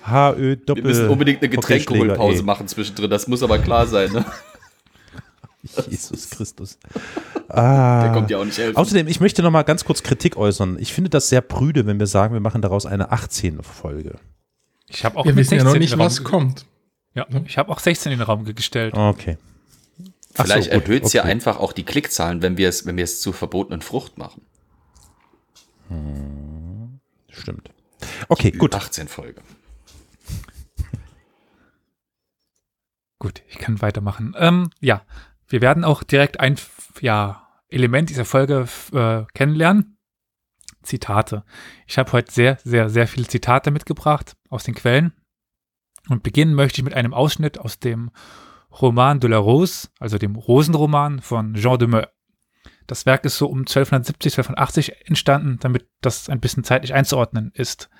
HÖ 0.04 0.36
Wir 0.38 0.56
Doppel. 0.56 0.82
müssen 0.84 1.08
unbedingt 1.08 1.40
eine 1.42 1.48
Getränkehol-Pause 1.48 2.38
ey. 2.38 2.42
machen 2.44 2.66
zwischendrin. 2.68 3.10
Das 3.10 3.26
muss 3.28 3.42
aber 3.42 3.58
klar 3.58 3.86
sein. 3.86 4.12
Ne? 4.12 4.24
Jesus 5.90 6.30
Christus. 6.30 6.78
Ah. 7.48 8.02
Der 8.04 8.12
kommt 8.12 8.30
ja 8.30 8.38
auch 8.38 8.44
nicht 8.44 8.58
helfen. 8.58 8.76
Außerdem, 8.76 9.08
ich 9.08 9.20
möchte 9.20 9.42
noch 9.42 9.50
mal 9.50 9.62
ganz 9.62 9.84
kurz 9.84 10.02
Kritik 10.02 10.36
äußern. 10.36 10.78
Ich 10.80 10.92
finde 10.92 11.10
das 11.10 11.28
sehr 11.28 11.40
prüde, 11.40 11.86
wenn 11.86 11.98
wir 11.98 12.06
sagen, 12.06 12.34
wir 12.34 12.40
machen 12.40 12.62
daraus 12.62 12.86
eine 12.86 13.12
18-Folge. 13.12 14.16
Ich 14.88 15.04
habe 15.04 15.16
auch 15.16 15.24
Wir 15.26 15.34
wissen 15.36 15.54
ja 15.54 15.60
16 15.60 15.66
noch 15.66 15.74
in 15.74 15.80
nicht, 15.80 15.92
den 15.92 15.98
Raum 16.00 16.06
was 16.06 16.22
kommt. 16.24 16.66
Ja, 17.14 17.26
ich 17.44 17.58
habe 17.58 17.70
auch 17.72 17.80
16 17.80 18.12
in 18.12 18.18
den 18.18 18.24
Raum 18.26 18.44
ge- 18.44 18.54
gestellt. 18.54 18.94
Okay. 18.94 19.38
So, 20.36 20.44
Vielleicht 20.44 20.70
gut, 20.70 20.82
erhöht 20.82 21.04
es 21.04 21.12
ja 21.14 21.22
okay. 21.22 21.30
einfach 21.32 21.58
auch 21.58 21.72
die 21.72 21.84
Klickzahlen, 21.84 22.42
wenn 22.42 22.56
wir 22.58 22.68
es, 22.68 22.84
wenn 22.86 22.96
wir 22.96 23.04
es 23.04 23.20
zur 23.20 23.32
verbotenen 23.34 23.80
Frucht 23.80 24.18
machen. 24.18 24.42
Stimmt. 27.30 27.70
Okay, 28.28 28.50
gut. 28.50 28.74
18 28.74 29.08
Folge. 29.08 29.42
Gut, 33.18 33.42
ich 33.48 33.58
kann 33.58 33.80
weitermachen. 33.80 34.34
Ähm, 34.38 34.70
ja, 34.80 35.02
wir 35.48 35.60
werden 35.60 35.84
auch 35.84 36.02
direkt 36.02 36.40
ein 36.40 36.56
ja, 37.00 37.48
Element 37.68 38.10
dieser 38.10 38.24
Folge 38.24 38.68
äh, 38.92 39.24
kennenlernen. 39.32 39.96
Zitate. 40.82 41.44
Ich 41.86 41.98
habe 41.98 42.12
heute 42.12 42.32
sehr, 42.32 42.58
sehr, 42.62 42.88
sehr 42.88 43.08
viele 43.08 43.26
Zitate 43.26 43.70
mitgebracht 43.70 44.36
aus 44.48 44.64
den 44.64 44.74
Quellen. 44.74 45.12
Und 46.08 46.22
beginnen 46.22 46.54
möchte 46.54 46.80
ich 46.80 46.84
mit 46.84 46.94
einem 46.94 47.12
Ausschnitt 47.12 47.58
aus 47.58 47.80
dem 47.80 48.10
Roman 48.80 49.18
de 49.18 49.30
la 49.30 49.38
Rose, 49.38 49.88
also 49.98 50.18
dem 50.18 50.36
Rosenroman 50.36 51.20
von 51.20 51.54
Jean 51.54 51.78
de 51.78 51.88
Meaux. 51.88 52.06
Das 52.86 53.06
Werk 53.06 53.24
ist 53.24 53.36
so 53.36 53.46
um 53.46 53.60
1270, 53.60 54.34
1280 54.34 55.06
entstanden, 55.08 55.58
damit 55.60 55.88
das 56.00 56.28
ein 56.28 56.40
bisschen 56.40 56.64
zeitlich 56.64 56.94
einzuordnen 56.94 57.50
ist. 57.54 57.90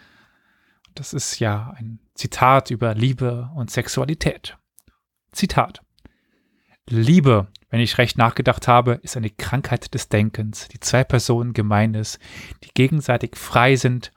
Das 0.95 1.13
ist 1.13 1.41
ja 1.41 1.75
ein 1.77 2.01
Zitat 2.15 2.71
über 2.71 2.95
Liebe 2.95 3.51
und 3.55 3.71
Sexualität. 3.71 4.57
Zitat. 5.33 5.83
Liebe, 6.89 7.49
wenn 7.69 7.81
ich 7.81 7.99
recht 7.99 8.17
nachgedacht 8.17 8.69
habe, 8.69 9.01
ist 9.03 9.17
eine 9.17 9.31
Krankheit 9.31 9.93
des 9.93 10.09
Denkens, 10.09 10.69
die 10.69 10.81
zwei 10.81 11.03
Personen 11.03 11.53
gemein 11.53 11.95
ist, 11.95 12.21
die 12.63 12.71
gegenseitig 12.73 13.37
frei 13.37 13.77
sind 13.77 14.13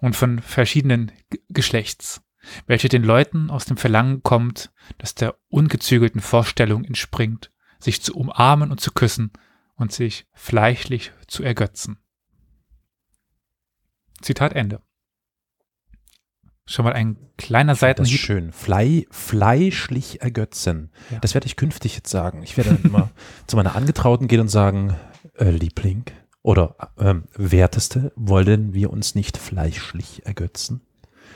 und 0.00 0.16
von 0.16 0.40
verschiedenen 0.40 1.12
G 1.30 1.38
Geschlechts, 1.48 2.22
welche 2.66 2.88
den 2.88 3.04
Leuten 3.04 3.48
aus 3.48 3.64
dem 3.64 3.76
Verlangen 3.76 4.22
kommt, 4.22 4.72
das 4.98 5.14
der 5.14 5.36
ungezügelten 5.48 6.20
Vorstellung 6.20 6.84
entspringt, 6.84 7.52
sich 7.78 8.02
zu 8.02 8.14
umarmen 8.16 8.70
und 8.70 8.80
zu 8.80 8.92
küssen 8.92 9.32
und 9.80 9.92
sich 9.92 10.26
fleischlich 10.34 11.12
zu 11.26 11.42
ergötzen. 11.42 11.98
Zitat 14.20 14.52
Ende. 14.52 14.80
Schon 16.66 16.84
mal 16.84 16.92
ein 16.92 17.16
kleiner 17.36 17.72
Das 17.72 17.78
ist 17.78 17.80
Seitenhieb 17.80 18.20
schön. 18.20 18.52
Flei, 18.52 19.06
fleischlich 19.10 20.20
ergötzen. 20.20 20.92
Ja. 21.10 21.18
Das 21.20 21.34
werde 21.34 21.46
ich 21.46 21.56
künftig 21.56 21.96
jetzt 21.96 22.10
sagen. 22.10 22.42
Ich 22.42 22.56
werde 22.56 22.74
dann 22.74 22.82
immer 22.84 23.10
zu 23.46 23.56
meiner 23.56 23.74
Angetrauten 23.74 24.28
gehen 24.28 24.40
und 24.40 24.48
sagen, 24.48 24.94
äh, 25.34 25.50
Liebling 25.50 26.04
oder 26.42 26.76
ähm, 26.98 27.24
Werteste, 27.34 28.12
wollen 28.14 28.74
wir 28.74 28.90
uns 28.90 29.14
nicht 29.14 29.36
fleischlich 29.38 30.26
ergötzen? 30.26 30.82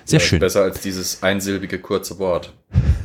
Sehr 0.04 0.20
Ja, 0.20 0.26
schön. 0.26 0.40
Besser 0.40 0.62
als 0.62 0.82
dieses 0.82 1.22
einsilbige 1.22 1.80
kurze 1.80 2.18
Wort. 2.18 2.54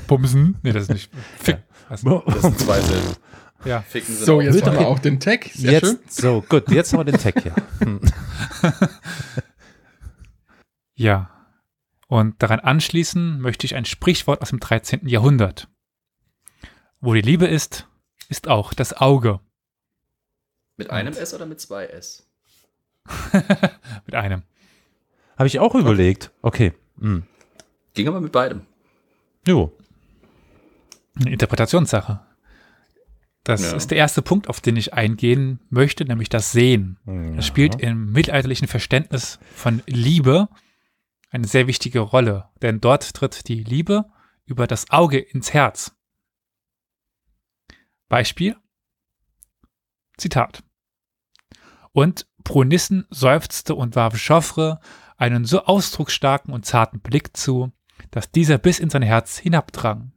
Bumsen. 0.05 0.57
Nee, 0.63 0.73
das 0.73 0.83
ist 0.83 0.93
nicht. 0.93 1.11
Fick. 1.39 1.59
Was? 1.87 2.03
Das 2.03 2.41
sind 2.41 2.59
zwei 2.59 2.79
Silben. 2.81 3.15
Ja. 3.65 3.81
Ficken 3.81 4.15
sind 4.15 4.25
So, 4.25 4.37
auch 4.37 4.41
jetzt 4.41 4.65
haben 4.65 4.79
wir 4.79 4.87
auch 4.87 4.99
den 4.99 5.19
Tag. 5.19 5.49
Sehr 5.53 5.73
jetzt, 5.73 5.85
schön. 5.87 5.99
so, 6.07 6.45
gut, 6.47 6.69
jetzt 6.71 6.93
haben 6.93 6.99
wir 6.99 7.11
den 7.11 7.19
Tag 7.19 7.41
hier. 7.41 7.55
Hm. 7.79 7.99
Ja. 10.99 11.29
Und 12.07 12.43
daran 12.43 12.59
anschließen 12.59 13.39
möchte 13.39 13.65
ich 13.65 13.75
ein 13.75 13.85
Sprichwort 13.85 14.41
aus 14.41 14.49
dem 14.49 14.59
13. 14.59 15.07
Jahrhundert. 15.07 15.69
Wo 16.99 17.13
die 17.13 17.21
Liebe 17.21 17.47
ist, 17.47 17.87
ist 18.27 18.49
auch 18.49 18.73
das 18.73 18.91
Auge. 18.91 19.39
Mit 20.75 20.89
einem 20.89 21.13
S 21.13 21.33
oder 21.33 21.45
mit 21.45 21.61
zwei 21.61 21.85
S? 21.85 22.27
Mit 24.05 24.13
einem. 24.13 24.43
Habe 25.37 25.47
ich 25.47 25.59
auch 25.59 25.73
überlegt. 25.73 26.31
Okay. 26.41 26.73
Hm. 26.99 27.23
Ging 27.93 28.07
aber 28.09 28.19
mit 28.19 28.33
beidem. 28.33 28.65
Jo. 29.47 29.71
Eine 31.15 31.31
Interpretationssache. 31.31 32.19
Das 33.49 33.61
Ja. 33.71 33.75
ist 33.75 33.89
der 33.89 33.97
erste 33.97 34.21
Punkt, 34.21 34.47
auf 34.47 34.61
den 34.61 34.77
ich 34.77 34.93
eingehen 34.93 35.59
möchte, 35.69 36.05
nämlich 36.05 36.29
das 36.29 36.51
Sehen. 36.51 36.99
Das 37.35 37.47
spielt 37.47 37.81
im 37.81 38.11
mittelalterlichen 38.11 38.67
Verständnis 38.67 39.39
von 39.55 39.81
Liebe 39.87 40.49
eine 41.31 41.47
sehr 41.47 41.65
wichtige 41.65 41.99
Rolle, 41.99 42.49
denn 42.61 42.79
dort 42.79 43.11
tritt 43.15 43.47
die 43.47 43.63
Liebe 43.63 44.05
über 44.45 44.67
das 44.67 44.91
Auge 44.91 45.17
ins 45.17 45.51
Herz. 45.51 45.95
Beispiel. 48.07 48.55
Zitat. 50.17 50.63
Und 51.91 52.27
Pronissen 52.43 53.07
seufzte 53.09 53.73
und 53.73 53.95
warf 53.95 54.15
Joffre 54.15 54.79
einen 55.17 55.43
so 55.45 55.63
ausdrucksstarken 55.65 56.53
und 56.53 56.65
zarten 56.67 56.99
Blick 56.99 57.35
zu, 57.35 57.71
dass 58.11 58.31
dieser 58.31 58.59
bis 58.59 58.79
in 58.79 58.91
sein 58.91 59.01
Herz 59.01 59.37
hinabdrang. 59.39 60.11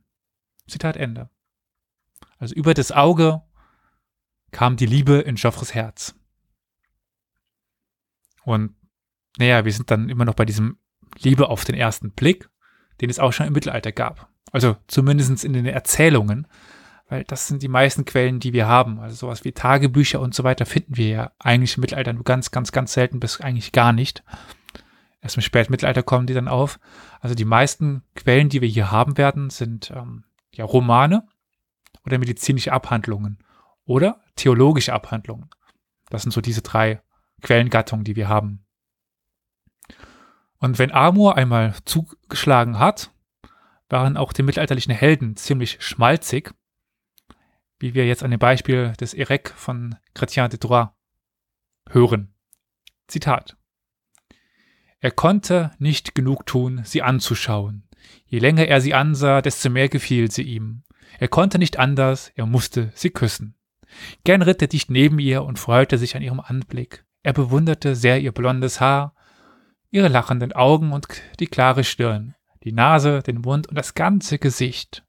Zitat 0.68 0.96
Ende. 0.98 1.30
Also 2.42 2.56
über 2.56 2.74
das 2.74 2.90
Auge 2.90 3.40
kam 4.50 4.74
die 4.74 4.84
Liebe 4.84 5.20
in 5.20 5.36
Joffres 5.36 5.74
Herz. 5.74 6.16
Und 8.42 8.74
naja, 9.38 9.64
wir 9.64 9.72
sind 9.72 9.92
dann 9.92 10.08
immer 10.08 10.24
noch 10.24 10.34
bei 10.34 10.44
diesem 10.44 10.76
Liebe 11.20 11.48
auf 11.48 11.64
den 11.64 11.76
ersten 11.76 12.10
Blick, 12.10 12.50
den 13.00 13.10
es 13.10 13.20
auch 13.20 13.32
schon 13.32 13.46
im 13.46 13.52
Mittelalter 13.52 13.92
gab. 13.92 14.28
Also 14.50 14.76
zumindest 14.88 15.44
in 15.44 15.52
den 15.52 15.66
Erzählungen, 15.66 16.48
weil 17.08 17.22
das 17.22 17.46
sind 17.46 17.62
die 17.62 17.68
meisten 17.68 18.04
Quellen, 18.06 18.40
die 18.40 18.52
wir 18.52 18.66
haben. 18.66 18.98
Also 18.98 19.14
sowas 19.14 19.44
wie 19.44 19.52
Tagebücher 19.52 20.18
und 20.18 20.34
so 20.34 20.42
weiter 20.42 20.66
finden 20.66 20.96
wir 20.96 21.08
ja 21.08 21.32
eigentlich 21.38 21.76
im 21.76 21.82
Mittelalter 21.82 22.12
nur 22.12 22.24
ganz, 22.24 22.50
ganz, 22.50 22.72
ganz 22.72 22.92
selten 22.92 23.20
bis 23.20 23.40
eigentlich 23.40 23.70
gar 23.70 23.92
nicht. 23.92 24.24
Erst 25.20 25.36
im 25.36 25.42
Spätmittelalter 25.42 26.02
kommen 26.02 26.26
die 26.26 26.34
dann 26.34 26.48
auf. 26.48 26.80
Also 27.20 27.36
die 27.36 27.44
meisten 27.44 28.02
Quellen, 28.16 28.48
die 28.48 28.60
wir 28.60 28.68
hier 28.68 28.90
haben 28.90 29.16
werden, 29.16 29.48
sind 29.48 29.92
ähm, 29.94 30.24
ja 30.52 30.64
Romane 30.64 31.28
oder 32.04 32.18
medizinische 32.18 32.72
Abhandlungen 32.72 33.38
oder 33.84 34.20
theologische 34.36 34.92
Abhandlungen. 34.92 35.48
Das 36.08 36.22
sind 36.22 36.32
so 36.32 36.40
diese 36.40 36.62
drei 36.62 37.02
Quellengattungen, 37.42 38.04
die 38.04 38.16
wir 38.16 38.28
haben. 38.28 38.64
Und 40.58 40.78
wenn 40.78 40.92
Amor 40.92 41.36
einmal 41.36 41.74
zugeschlagen 41.84 42.78
hat, 42.78 43.10
waren 43.88 44.16
auch 44.16 44.32
die 44.32 44.42
mittelalterlichen 44.42 44.94
Helden 44.94 45.36
ziemlich 45.36 45.82
schmalzig, 45.82 46.54
wie 47.78 47.94
wir 47.94 48.06
jetzt 48.06 48.22
an 48.22 48.30
dem 48.30 48.38
Beispiel 48.38 48.92
des 49.00 49.12
Erec 49.12 49.50
von 49.50 49.96
Chrétien 50.14 50.48
de 50.48 50.58
Troyes 50.58 50.88
hören. 51.90 52.34
Zitat. 53.08 53.56
Er 55.00 55.10
konnte 55.10 55.72
nicht 55.78 56.14
genug 56.14 56.46
tun, 56.46 56.82
sie 56.84 57.02
anzuschauen. 57.02 57.88
Je 58.24 58.38
länger 58.38 58.66
er 58.66 58.80
sie 58.80 58.94
ansah, 58.94 59.42
desto 59.42 59.68
mehr 59.68 59.88
gefiel 59.88 60.30
sie 60.30 60.44
ihm. 60.44 60.84
Er 61.18 61.28
konnte 61.28 61.58
nicht 61.58 61.78
anders, 61.78 62.32
er 62.34 62.46
musste 62.46 62.92
sie 62.94 63.10
küssen. 63.10 63.54
Gern 64.24 64.42
ritt 64.42 64.62
er 64.62 64.68
dicht 64.68 64.90
neben 64.90 65.18
ihr 65.18 65.44
und 65.44 65.58
freute 65.58 65.98
sich 65.98 66.16
an 66.16 66.22
ihrem 66.22 66.40
Anblick. 66.40 67.04
Er 67.22 67.32
bewunderte 67.32 67.94
sehr 67.94 68.20
ihr 68.20 68.32
blondes 68.32 68.80
Haar, 68.80 69.14
ihre 69.90 70.08
lachenden 70.08 70.52
Augen 70.52 70.92
und 70.92 71.06
die 71.38 71.46
klare 71.46 71.84
Stirn, 71.84 72.34
die 72.64 72.72
Nase, 72.72 73.22
den 73.22 73.42
Mund 73.42 73.68
und 73.68 73.76
das 73.76 73.94
ganze 73.94 74.38
Gesicht. 74.38 75.04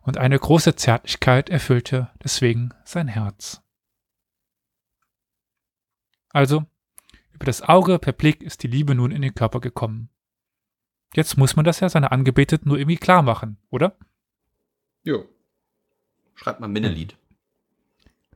Und 0.00 0.16
eine 0.16 0.38
große 0.38 0.74
Zärtlichkeit 0.76 1.50
erfüllte 1.50 2.10
deswegen 2.22 2.70
sein 2.84 3.08
Herz. 3.08 3.62
Also, 6.30 6.64
über 7.32 7.44
das 7.44 7.62
Auge 7.62 7.98
per 7.98 8.12
Blick 8.12 8.42
ist 8.42 8.62
die 8.62 8.68
Liebe 8.68 8.94
nun 8.94 9.10
in 9.10 9.22
den 9.22 9.34
Körper 9.34 9.60
gekommen. 9.60 10.08
Jetzt 11.14 11.36
muss 11.36 11.56
man 11.56 11.64
das 11.64 11.80
ja 11.80 11.88
seiner 11.88 12.10
Angebeteten 12.10 12.68
nur 12.68 12.78
irgendwie 12.78 12.96
klar 12.96 13.22
machen, 13.22 13.58
oder? 13.70 13.98
Jo. 15.04 15.24
Schreibt 16.34 16.60
mal 16.60 16.68
Minnelied. 16.68 17.14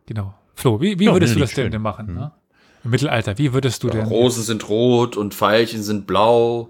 Genau. 0.06 0.34
Flo, 0.54 0.80
wie, 0.80 0.98
wie 0.98 1.04
Ja, 1.06 1.12
würdest 1.12 1.34
du 1.34 1.40
das 1.40 1.50
denn, 1.52 1.64
schön. 1.66 1.72
denn 1.72 1.82
machen? 1.82 2.06
Mhm. 2.08 2.14
Ne? 2.14 2.32
Im 2.84 2.90
Mittelalter, 2.90 3.36
wie 3.38 3.52
würdest 3.52 3.82
du 3.82 3.88
Ja, 3.88 3.94
denn? 3.94 4.06
Rosen 4.06 4.42
sind 4.42 4.68
rot 4.68 5.16
und 5.16 5.34
Veilchen 5.34 5.82
sind 5.82 6.06
blau. 6.06 6.68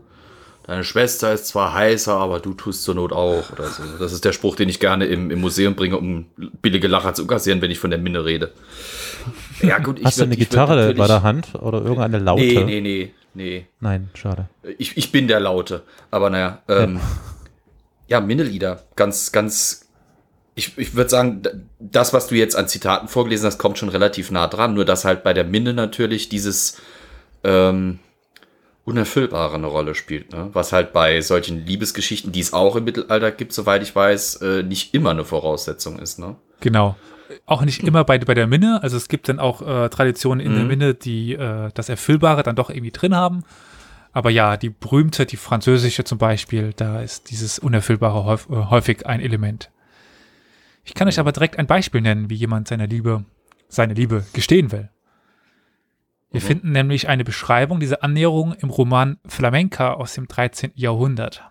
Deine 0.65 0.83
Schwester 0.83 1.33
ist 1.33 1.47
zwar 1.47 1.75
heißer, 1.75 2.13
aber 2.15 2.41
du 2.41 2.53
tust 2.55 2.83
zur 2.83 2.97
Not 2.97 3.13
auch. 3.13 3.53
Oder 3.53 3.69
so. 3.69 3.83
Das 4.01 4.13
ist 4.13 4.25
der 4.25 4.33
Spruch, 4.33 4.57
den 4.57 4.69
ich 4.69 4.81
gerne 4.81 5.05
im, 5.07 5.31
im 5.31 5.41
Museum 5.41 5.77
bringe, 5.77 5.97
um 5.97 6.27
billige 6.61 6.89
Lacher 6.89 7.15
zu 7.15 7.27
kassieren, 7.27 7.61
wenn 7.63 7.71
ich 7.71 7.79
von 7.79 7.91
der 7.91 8.01
Minne 8.01 8.25
rede. 8.25 8.53
Ja, 9.63 9.79
gut, 9.79 10.01
Hast 10.05 10.19
du 10.19 10.23
würd- 10.23 10.27
eine 10.27 10.37
Gitarre 10.37 10.95
bei 10.95 11.07
der 11.07 11.23
Hand 11.23 11.55
oder 11.55 11.79
irgendeine 11.83 12.19
Laute? 12.19 12.43
Nee, 12.43 12.65
nee, 12.65 12.81
nee, 12.81 13.13
nee. 13.35 13.67
Nein, 13.79 14.11
schade. 14.15 14.49
Ich, 14.79 14.97
ich 14.97 15.13
bin 15.13 15.29
der 15.29 15.39
Laute. 15.39 15.83
Aber 16.11 16.31
naja, 16.31 16.63
ähm, 16.69 16.99
ja, 18.09 18.21
Minnelieder. 18.21 18.83
Ganz, 18.97 19.31
ganz. 19.31 19.86
Ich, 20.59 20.77
ich 20.79 20.95
würde 20.95 21.11
sagen, 21.11 21.43
das, 21.79 22.13
was 22.13 22.27
du 22.27 22.35
jetzt 22.35 22.57
an 22.57 22.67
Zitaten 22.67 23.09
vorgelesen 23.09 23.47
hast, 23.47 23.59
kommt 23.59 23.79
schon 23.79 23.91
relativ 23.91 24.31
nah 24.31 24.49
dran. 24.49 24.75
Nur, 24.75 24.85
dass 24.85 25.05
halt 25.05 25.23
bei 25.23 25.33
der 25.35 25.45
Minne 25.45 25.75
natürlich 25.75 26.29
dieses 26.29 26.81
ähm, 27.45 27.99
Unerfüllbare 28.85 29.55
eine 29.55 29.67
Rolle 29.67 29.95
spielt. 29.95 30.33
Ne? 30.33 30.49
Was 30.53 30.73
halt 30.73 30.93
bei 30.93 31.21
solchen 31.21 31.67
Liebesgeschichten, 31.67 32.33
die 32.33 32.41
es 32.41 32.53
auch 32.53 32.75
im 32.77 32.85
Mittelalter 32.85 33.33
gibt, 33.33 33.53
soweit 33.53 33.83
ich 33.83 33.95
weiß, 33.95 34.37
äh, 34.37 34.63
nicht 34.63 34.95
immer 34.95 35.11
eine 35.11 35.25
Voraussetzung 35.25 35.99
ist. 35.99 36.19
Ne? 36.19 36.37
Genau. 36.61 36.97
Auch 37.45 37.63
nicht 37.63 37.83
immer 37.83 38.05
bei, 38.05 38.19
bei 38.19 38.35
der 38.35 38.47
Minne. 38.47 38.83
Also 38.83 38.97
es 38.97 39.09
gibt 39.09 39.29
dann 39.29 39.41
auch 39.41 39.61
äh, 39.61 39.89
Traditionen 39.89 40.45
in 40.45 40.53
der 40.55 40.63
Mhm. 40.63 40.69
Minne, 40.69 40.95
die 40.95 41.35
äh, 41.35 41.71
das 41.75 41.89
Erfüllbare 41.89 42.43
dann 42.43 42.57
doch 42.57 42.71
irgendwie 42.71 42.93
drin 42.93 43.15
haben. 43.15 43.43
Aber 44.13 44.31
ja, 44.31 44.57
die 44.57 44.71
berühmte, 44.71 45.27
die 45.27 45.37
französische 45.37 46.05
zum 46.05 46.17
Beispiel, 46.17 46.73
da 46.75 47.03
ist 47.03 47.29
dieses 47.31 47.59
Unerfüllbare 47.59 48.39
äh, 48.49 48.55
häufig 48.71 49.05
ein 49.05 49.21
Element. 49.21 49.71
Ich 50.87 50.95
kann 50.95 51.09
euch 51.09 51.19
aber 51.19 51.33
direkt 51.33 51.59
ein 51.59 51.67
Beispiel 51.67 52.01
nennen, 52.01 52.31
wie 52.31 52.37
jemand 52.37 52.69
seine 52.69 52.87
Liebe, 52.87 53.25
seine 53.69 53.93
Liebe 53.95 54.25
gestehen 54.33 54.71
will. 54.73 54.89
Wir 56.31 56.41
Mhm. 56.41 56.45
finden 56.47 56.73
nämlich 56.73 57.09
eine 57.09 57.25
Beschreibung 57.25 57.81
dieser 57.81 58.03
Annäherung 58.05 58.55
im 58.55 58.71
Roman 58.71 59.19
Flamenca 59.27 59.95
aus 59.95 60.15
dem 60.15 60.29
13. 60.29 60.73
Jahrhundert. 60.75 61.43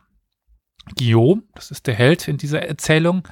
Guillaume, 0.98 1.44
das 1.54 1.70
ist 1.72 1.86
der 1.88 1.96
Held 1.96 2.28
in 2.28 2.38
dieser 2.38 2.62
Erzählung, 2.62 3.28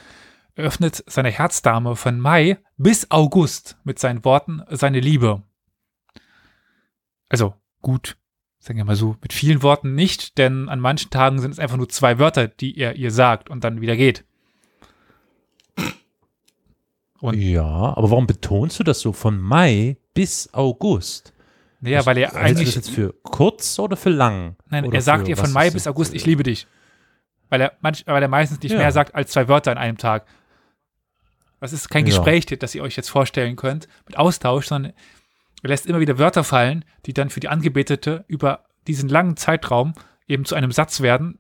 öffnet 0.56 1.04
seine 1.08 1.30
Herzdame 1.30 1.96
von 1.96 2.20
Mai 2.20 2.58
bis 2.78 3.10
August 3.10 3.78
mit 3.84 3.98
seinen 3.98 4.26
Worten 4.26 4.62
seine 4.70 5.00
Liebe. 5.00 5.44
Also 7.30 7.56
gut, 7.82 8.18
sagen 8.60 8.78
wir 8.78 8.86
mal 8.86 8.96
so, 8.96 9.16
mit 9.22 9.34
vielen 9.34 9.64
Worten 9.64 9.96
nicht, 9.96 10.38
denn 10.38 10.70
an 10.70 10.80
manchen 10.80 11.12
Tagen 11.12 11.40
sind 11.40 11.52
es 11.52 11.60
einfach 11.60 11.78
nur 11.78 11.90
zwei 11.90 12.20
Wörter, 12.20 12.48
die 12.48 12.78
er 12.78 12.96
ihr 12.96 13.12
sagt 13.12 13.50
und 13.50 13.64
dann 13.64 13.82
wieder 13.82 13.96
geht. 13.96 14.26
Und 17.24 17.36
Ja, 17.40 17.64
aber 17.96 18.12
warum 18.12 18.28
betonst 18.28 18.80
du 18.80 18.84
das 18.84 19.00
so 19.00 19.14
von 19.14 19.40
Mai 19.40 19.96
bis 20.14 20.54
August? 20.54 21.34
naja, 21.80 22.06
weil 22.06 22.18
er 22.18 22.32
Hältst 22.32 22.36
du 22.36 22.40
das 22.42 22.50
eigentlich, 22.60 22.76
jetzt 22.76 22.90
für 22.90 23.14
kurz 23.24 23.80
oder 23.80 23.96
für 23.96 24.10
lang? 24.10 24.58
nein, 24.70 24.84
Oder 24.86 24.96
er 24.96 25.02
sagt 25.02 25.30
ihr 25.30 25.38
von 25.38 25.46
was 25.46 25.54
Mai 25.54 25.68
ist 25.68 25.74
bis 25.74 25.84
das? 25.84 25.92
August, 25.94 26.14
ich 26.14 26.26
liebe 26.26 26.44
dich. 26.44 26.68
Weil 27.50 27.62
er, 27.62 27.74
manch, 27.80 28.04
weil 28.08 28.22
er 28.22 28.28
meistens 28.28 28.62
nicht 28.62 28.74
Ja. 28.74 28.78
mehr 28.80 28.92
sagt 28.92 29.16
als 29.16 29.32
zwei 29.32 29.48
Wörter 29.48 29.72
an 29.72 29.78
einem 29.78 29.98
Tag. 29.98 30.26
Das 31.62 31.72
ist 31.72 31.90
kein 31.90 32.06
Ja. 32.06 32.14
Gespräch, 32.14 32.46
das 32.46 32.76
ihr 32.76 32.84
euch 32.84 32.98
jetzt 32.98 33.10
vorstellen 33.10 33.56
könnt, 33.56 33.88
mit 34.06 34.18
Austausch, 34.18 34.68
sondern 34.68 34.92
er 35.62 35.70
lässt 35.70 35.86
immer 35.86 36.02
wieder 36.02 36.18
Wörter 36.20 36.44
fallen, 36.44 36.84
die 37.06 37.14
dann 37.14 37.30
für 37.30 37.40
die 37.40 37.48
Angebetete 37.48 38.26
über 38.28 38.66
diesen 38.88 39.08
langen 39.08 39.38
Zeitraum 39.38 39.94
eben 40.28 40.44
zu 40.44 40.56
einem 40.56 40.74
Satz 40.74 41.00
werden. 41.00 41.40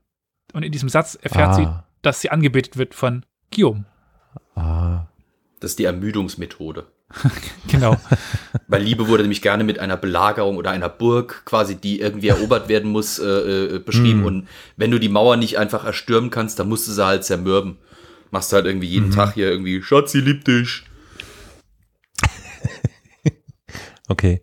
Und 0.53 0.63
in 0.63 0.71
diesem 0.71 0.87
Satz 0.87 1.15
erfährt 1.21 1.55
sie, 1.55 1.65
Ah, 1.65 1.83
dass 2.03 2.21
sie 2.21 2.29
angebetet 2.29 2.77
wird 2.77 2.93
von 2.95 3.25
Guillaume. 3.53 3.83
ah. 4.55 5.07
Das 5.63 5.71
ist 5.71 5.79
die 5.79 5.85
Ermüdungsmethode. 5.85 6.85
Genau. 7.69 7.95
Weil 8.67 8.83
Liebe 8.83 9.07
wurde 9.07 9.23
nämlich 9.23 9.41
gerne 9.41 9.63
mit 9.63 9.79
einer 9.79 9.95
Belagerung 9.97 10.57
oder 10.57 10.71
einer 10.71 10.89
Burg 10.89 11.43
quasi, 11.45 11.75
die 11.75 12.01
irgendwie 12.01 12.27
erobert 12.27 12.67
werden 12.67 12.91
muss, 12.91 13.17
äh, 13.17 13.25
äh, 13.75 13.79
beschrieben. 13.79 14.19
Mhm. 14.19 14.25
Und 14.25 14.47
wenn 14.75 14.91
du 14.91 14.99
die 14.99 15.07
Mauer 15.09 15.37
nicht 15.37 15.57
einfach 15.57 15.85
erstürmen 15.85 16.29
kannst, 16.29 16.59
dann 16.59 16.67
musst 16.67 16.87
du 16.87 16.91
sie 16.91 17.03
halt 17.05 17.23
zermürben. 17.23 17.77
Machst 18.29 18.51
du 18.51 18.57
halt 18.57 18.65
irgendwie 18.65 18.87
jeden 18.87 19.07
Mhm. 19.07 19.13
Tag 19.13 19.33
hier 19.35 19.49
irgendwie, 19.49 19.81
Schatzi 19.81 20.19
liebt 20.19 20.47
dich. 20.47 20.83
Okay. 24.09 24.41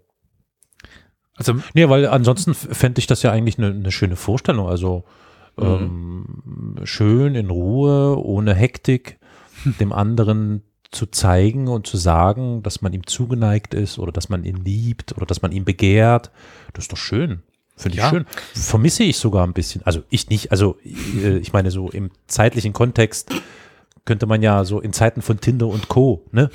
Also 1.36 1.54
Nee, 1.74 1.88
weil 1.90 2.06
ansonsten 2.06 2.54
fände 2.54 2.98
ich 2.98 3.06
das 3.06 3.22
ja 3.22 3.30
eigentlich 3.30 3.58
eine 3.58 3.68
eine 3.68 3.92
schöne 3.92 4.16
Vorstellung. 4.16 4.68
Also 4.68 5.04
ähm, 5.58 6.76
schön 6.84 7.34
in 7.34 7.50
Ruhe, 7.50 8.16
ohne 8.18 8.54
Hektik, 8.54 9.18
dem 9.78 9.92
anderen 9.92 10.62
zu 10.90 11.06
zeigen 11.06 11.68
und 11.68 11.86
zu 11.86 11.96
sagen, 11.96 12.62
dass 12.62 12.82
man 12.82 12.92
ihm 12.92 13.06
zugeneigt 13.06 13.74
ist 13.74 13.98
oder 13.98 14.12
dass 14.12 14.28
man 14.28 14.44
ihn 14.44 14.56
liebt 14.56 15.16
oder 15.16 15.26
dass 15.26 15.42
man 15.42 15.52
ihn 15.52 15.64
begehrt. 15.64 16.30
Das 16.72 16.84
ist 16.84 16.92
doch 16.92 16.98
schön. 16.98 17.42
Finde 17.76 17.96
ich 17.96 18.02
Ja. 18.02 18.10
schön. 18.10 18.26
Vermisse 18.54 19.04
ich 19.04 19.16
sogar 19.16 19.46
ein 19.46 19.52
bisschen. 19.52 19.82
Also 19.86 20.02
ich 20.10 20.28
nicht, 20.28 20.50
also 20.50 20.76
äh, 20.84 21.38
ich 21.38 21.52
meine 21.52 21.70
so 21.70 21.90
im 21.90 22.10
zeitlichen 22.26 22.72
Kontext 22.72 23.30
könnte 24.04 24.26
man 24.26 24.42
ja 24.42 24.64
so 24.64 24.80
in 24.80 24.92
Zeiten 24.92 25.22
von 25.22 25.40
Tinder 25.40 25.66
und 25.68 25.88
Co. 25.88 26.26
Ne, 26.32 26.50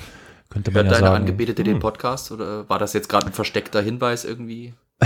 könnte 0.49 0.71
man 0.71 0.83
Hört 0.83 0.85
ja 0.85 0.91
deine 0.91 1.07
sagen. 1.07 1.15
Angebetete 1.21 1.63
hm. 1.63 1.73
den 1.73 1.79
Podcast 1.79 2.31
oder 2.31 2.67
war 2.69 2.79
das 2.79 2.93
jetzt 2.93 3.09
gerade 3.09 3.27
ein 3.27 3.33
versteckter 3.33 3.81
Hinweis 3.81 4.25
irgendwie? 4.25 4.73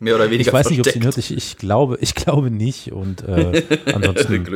Mehr 0.00 0.14
oder 0.14 0.30
weniger 0.30 0.48
Ich 0.48 0.52
weiß 0.52 0.70
nicht, 0.70 0.80
ob 0.80 0.86
sie 0.86 0.98
ihn 0.98 1.02
versteckt. 1.02 1.30
hört. 1.30 1.38
Ich, 1.38 1.52
ich 1.52 1.56
glaube, 1.56 1.98
ich 2.00 2.14
glaube 2.14 2.50
nicht. 2.50 2.92
Und 2.92 3.22
äh, 3.22 3.64
ansonsten 3.94 4.46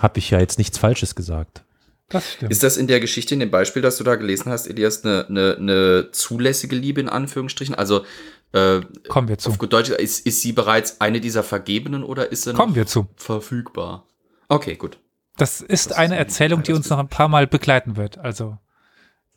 habe 0.00 0.18
ich 0.18 0.30
ja 0.30 0.40
jetzt 0.40 0.58
nichts 0.58 0.78
Falsches 0.78 1.14
gesagt. 1.14 1.62
Das 2.10 2.32
stimmt. 2.34 2.52
Ist 2.52 2.62
das 2.62 2.76
in 2.76 2.86
der 2.86 3.00
Geschichte, 3.00 3.32
in 3.34 3.40
dem 3.40 3.50
Beispiel, 3.50 3.80
das 3.80 3.96
du 3.96 4.04
da 4.04 4.16
gelesen 4.16 4.52
hast, 4.52 4.66
Elias, 4.66 5.04
eine, 5.04 5.26
eine, 5.28 5.56
eine 5.58 6.08
zulässige 6.12 6.76
Liebe 6.76 7.00
in 7.00 7.08
Anführungsstrichen? 7.08 7.74
Also 7.74 8.04
äh, 8.52 8.80
Kommen 9.08 9.28
wir 9.28 9.38
zu. 9.38 9.48
auf 9.50 9.58
gut 9.58 9.72
Deutsch, 9.72 9.90
ist, 9.90 10.26
ist 10.26 10.42
sie 10.42 10.52
bereits 10.52 11.00
eine 11.00 11.20
dieser 11.20 11.42
Vergebenen 11.42 12.04
oder 12.04 12.30
ist 12.30 12.42
sie 12.42 12.52
Kommen 12.52 12.70
noch 12.72 12.76
wir 12.76 12.86
zu. 12.86 13.06
verfügbar? 13.16 14.06
Okay, 14.48 14.74
gut. 14.76 14.98
Das 15.36 15.60
ist 15.62 15.90
Das 15.90 15.96
eine 15.96 16.14
ist 16.14 16.18
ein 16.20 16.26
Erzählung, 16.26 16.62
die 16.62 16.72
uns 16.72 16.90
noch 16.90 16.98
ein 16.98 17.08
paar 17.08 17.28
Mal 17.28 17.46
begleiten 17.46 17.96
wird. 17.96 18.18
Also, 18.18 18.58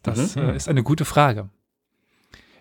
das 0.01 0.35
Mhm. 0.35 0.41
äh, 0.49 0.55
ist 0.57 0.67
eine 0.67 0.83
gute 0.83 1.05
Frage. 1.05 1.49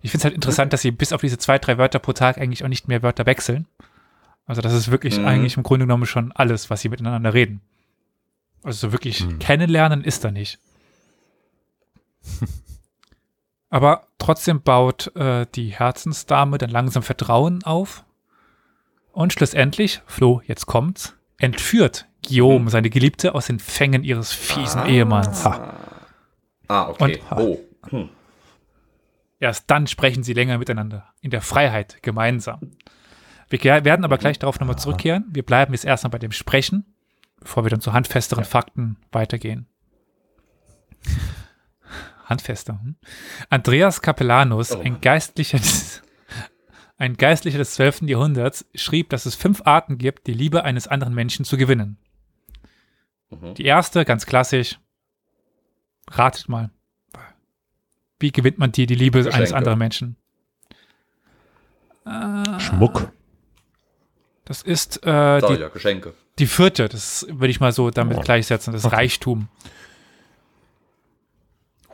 Ich 0.03 0.11
finde 0.11 0.21
es 0.21 0.25
halt 0.25 0.35
interessant, 0.35 0.73
dass 0.73 0.83
sie 0.83 0.91
bis 0.91 1.13
auf 1.13 1.21
diese 1.23 1.39
zwei, 1.39 1.59
drei 1.59 1.79
Wörter 1.79 1.99
pro 1.99 2.13
Tag 2.13 2.37
eigentlich 2.39 2.63
auch 2.65 2.69
nicht 2.69 2.87
mehr 2.89 3.03
Wörter 3.03 3.25
wechseln. 3.27 3.67
Also, 4.47 4.61
das 4.61 4.75
ist 4.75 4.91
wirklich 4.91 5.19
Mhm. 5.19 5.27
eigentlich 5.27 5.57
im 5.57 5.63
Grunde 5.63 5.87
genommen 5.87 6.07
schon 6.07 6.33
alles, 6.33 6.69
was 6.71 6.83
sie 6.83 6.89
miteinander 6.89 7.33
reden. 7.33 7.63
Also, 8.63 8.89
so 8.89 8.93
wirklich 8.93 9.25
Mhm. 9.25 9.39
kennenlernen 9.39 10.05
ist 10.05 10.25
da 10.25 10.31
nicht. 10.31 10.59
Aber 13.71 14.07
trotzdem 14.19 14.63
baut 14.63 15.15
äh, 15.17 15.47
die 15.55 15.71
Herzensdame 15.71 16.59
dann 16.59 16.71
langsam 16.71 17.03
Vertrauen 17.03 17.65
auf. 17.65 18.05
Und 19.13 19.33
schlussendlich, 19.33 20.03
Flo, 20.07 20.43
jetzt 20.47 20.67
kommt's, 20.67 21.15
entführt 21.39 22.07
Guillaume 22.27 22.71
seine 22.71 22.91
Geliebte 22.91 23.35
aus 23.35 23.47
den 23.47 23.59
Fängen 23.59 24.05
ihres 24.05 24.33
fiesen 24.33 24.83
Ah. 24.83 24.87
Ehemanns. 24.87 25.45
Ah, 25.47 26.89
okay. 26.89 27.21
Und- 27.31 27.39
oh. 27.39 27.61
Hm. 27.89 28.09
Erst 29.41 29.69
dann 29.71 29.89
sprechen 29.89 30.23
sie 30.23 30.35
länger 30.35 30.57
miteinander, 30.59 31.09
in 31.21 31.31
der 31.31 31.43
Freiheit, 31.43 32.01
gemeinsam. 32.03 32.61
Wir 33.49 33.61
werden 33.85 34.05
aber 34.05 34.17
gleich 34.17 34.39
darauf 34.39 34.61
nochmal 34.61 34.79
zurückkehren. 34.79 35.25
Wir 35.33 35.43
bleiben 35.43 35.73
jetzt 35.75 35.85
erstmal 35.85 36.11
bei 36.11 36.19
dem 36.19 36.31
Sprechen, 36.31 36.92
bevor 37.43 37.65
wir 37.65 37.71
dann 37.71 37.81
zu 37.81 37.93
handfesteren 37.93 38.45
Fakten 38.45 38.97
weitergehen. 39.11 39.67
Handfester. 42.25 42.81
Hm? 42.83 42.97
Andreas 43.51 44.01
Capellanus, 44.01 44.73
Oh. 44.73 44.81
ein 44.81 45.01
Geistlicher 45.01 45.59
des, 45.59 46.03
ein 46.97 47.17
Geistlicher 47.17 47.59
des 47.59 47.75
12. 47.75 48.03
Jahrhunderts, 48.03 48.65
schrieb, 48.75 49.11
dass 49.11 49.27
es 49.27 49.35
fünf 49.35 49.63
Arten 49.65 49.99
gibt, 49.99 50.27
die 50.27 50.33
Liebe 50.35 50.65
eines 50.65 50.89
anderen 50.89 51.15
Menschen 51.15 51.45
zu 51.45 51.57
gewinnen. 51.57 51.99
Mhm. 53.31 53.55
Die 53.55 53.65
erste, 53.65 54.05
ganz 54.05 54.25
klassisch, 54.27 54.79
ratet 56.11 56.49
mal. 56.49 56.71
Wie 58.19 58.31
gewinnt 58.33 58.59
man 58.59 58.71
die, 58.71 58.87
die 58.87 58.95
Liebe 58.95 59.19
eines 59.19 59.35
Geschenke. 59.35 59.57
anderen 59.57 59.79
Menschen? 59.79 60.17
Schmuck. 62.59 63.13
Das 64.45 64.63
ist 64.63 65.05
äh, 65.07 65.41
So, 65.41 65.55
die, 65.55 65.61
ja, 65.61 65.69
Geschenke. 65.69 66.15
die 66.39 66.47
vierte, 66.47 66.89
das 66.89 67.27
würde 67.29 67.49
ich 67.49 67.61
mal 67.61 67.73
so 67.73 67.91
damit 67.91 68.19
Oh. 68.19 68.21
gleichsetzen, 68.23 68.73
das 68.73 68.85
Okay. 68.85 68.97
Reichtum. 68.97 69.49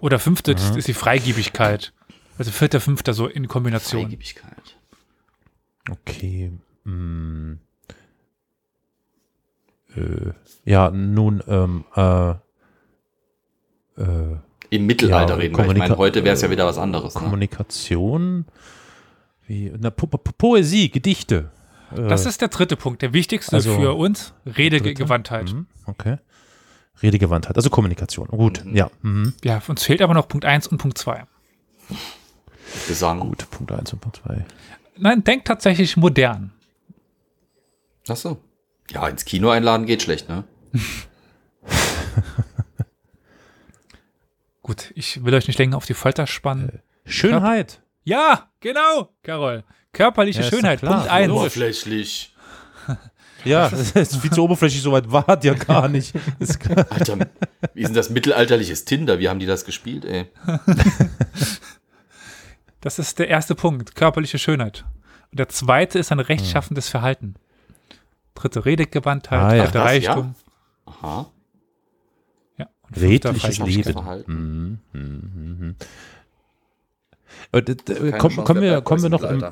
Oder 0.00 0.18
fünfte, 0.18 0.54
das 0.54 0.72
Mhm. 0.72 0.78
ist 0.78 0.88
die 0.88 0.94
Freigiebigkeit. 0.94 1.92
Also 2.38 2.50
vierter, 2.52 2.80
fünfter 2.80 3.14
so 3.14 3.26
in 3.26 3.48
Kombination. 3.48 4.02
Freigebigkeit. 4.02 4.76
Okay. 5.90 6.52
Hm. 6.84 7.58
Äh, 9.96 10.32
ja, 10.64 10.90
nun, 10.90 11.42
ähm, 11.48 11.84
äh, 11.96 12.30
äh, 14.00 14.36
Im 14.70 14.86
Mittelalter 14.86 15.34
Ja, 15.34 15.38
reden 15.40 15.56
wir. 15.56 15.70
Ich 15.72 15.76
meine, 15.78 15.96
heute 15.96 16.22
wäre 16.24 16.34
es 16.34 16.42
ja 16.42 16.50
wieder 16.50 16.66
was 16.66 16.78
anderes. 16.78 17.14
Ne? 17.14 17.22
Kommunikation, 17.22 18.44
wie, 19.46 19.72
na, 19.78 19.90
po 19.90 20.06
po 20.06 20.18
Poesie, 20.18 20.90
Gedichte. 20.90 21.50
Äh, 21.96 22.08
Das 22.08 22.26
ist 22.26 22.40
der 22.40 22.48
dritte 22.48 22.76
Punkt, 22.76 23.02
der 23.02 23.12
wichtigste 23.12 23.56
Also, 23.56 23.74
für 23.76 23.94
uns? 23.94 24.34
Redegewandtheit. 24.46 25.52
Mhm, 25.52 25.66
Okay. 25.86 26.16
Redegewandtheit, 27.02 27.54
also 27.56 27.70
Kommunikation. 27.70 28.26
Gut, 28.28 28.64
Mhm. 28.64 28.74
ja. 28.76 28.90
Mhm. 29.02 29.34
Ja, 29.44 29.62
uns 29.68 29.84
fehlt 29.84 30.02
aber 30.02 30.14
noch 30.14 30.26
Punkt 30.28 30.44
1 30.44 30.66
und 30.66 30.78
Punkt 30.78 30.98
2. 30.98 31.24
Gesang. 32.88 33.20
Gut, 33.20 33.48
Punkt 33.50 33.70
1 33.72 33.92
und 33.92 34.00
Punkt 34.00 34.16
2. 34.24 34.44
Nein, 34.96 35.22
denk 35.22 35.44
tatsächlich 35.44 35.96
modern. 35.96 36.52
Ach 38.08 38.16
so. 38.16 38.42
Ja, 38.90 39.06
ins 39.08 39.24
Kino 39.24 39.50
einladen 39.50 39.86
geht 39.86 40.02
schlecht, 40.02 40.28
ne? 40.28 40.44
Gut, 44.62 44.92
ich 44.94 45.24
will 45.24 45.34
euch 45.34 45.46
nicht 45.46 45.58
länger 45.58 45.76
auf 45.76 45.86
die 45.86 45.94
Folter 45.94 46.26
spannen. 46.26 46.82
Schönheit. 47.06 47.80
Ja, 48.04 48.50
genau, 48.60 49.10
Carol. 49.22 49.64
Körperliche 49.98 50.42
Ja, 50.42 50.48
Schönheit, 50.48 50.78
klar. 50.78 50.98
Punkt 51.00 51.10
1. 51.10 51.32
Oberflächlich. 51.32 52.34
Ja, 53.44 53.68
das 53.68 53.92
ist 53.92 54.16
viel 54.16 54.32
zu 54.32 54.42
oberflächlich, 54.42 54.82
soweit 54.82 55.12
war 55.12 55.42
ja 55.44 55.54
gar 55.54 55.88
nicht. 55.88 56.12
Alter, 56.90 57.18
wie 57.72 57.82
ist 57.82 57.88
denn 57.88 57.94
das 57.94 58.10
mittelalterliches 58.10 58.84
Tinder? 58.84 59.20
Wie 59.20 59.28
haben 59.28 59.38
die 59.38 59.46
das 59.46 59.64
gespielt, 59.64 60.04
ey? 60.04 60.26
Das 62.80 62.98
ist 62.98 63.18
der 63.18 63.28
erste 63.28 63.54
Punkt, 63.54 63.94
körperliche 63.94 64.38
Schönheit. 64.38 64.84
Und 65.30 65.38
der 65.38 65.48
zweite 65.48 65.98
ist 66.00 66.10
ein 66.12 66.20
rechtschaffendes 66.20 66.88
Verhalten. 66.88 67.34
Dritte 68.34 68.64
Redegewandtheit, 68.64 69.40
Ah, 69.40 69.54
ja. 69.54 69.66
Das, 69.66 69.84
Reichtum. 69.84 70.34
Aha. 70.86 71.30
Ja. 72.56 72.68
Und 72.82 72.98
fünfter 72.98 73.34
Redliches. 73.34 73.58
Leben. 73.58 73.92
Verhalten. 73.92 74.80
Mhm, 74.92 75.00
mhm, 75.00 75.58
mhm. 75.60 75.76
Kommen, 78.18 78.62
wir, 78.62 78.80
kommen, 78.80 79.02
wir 79.02 79.10
noch 79.10 79.22
im. 79.22 79.44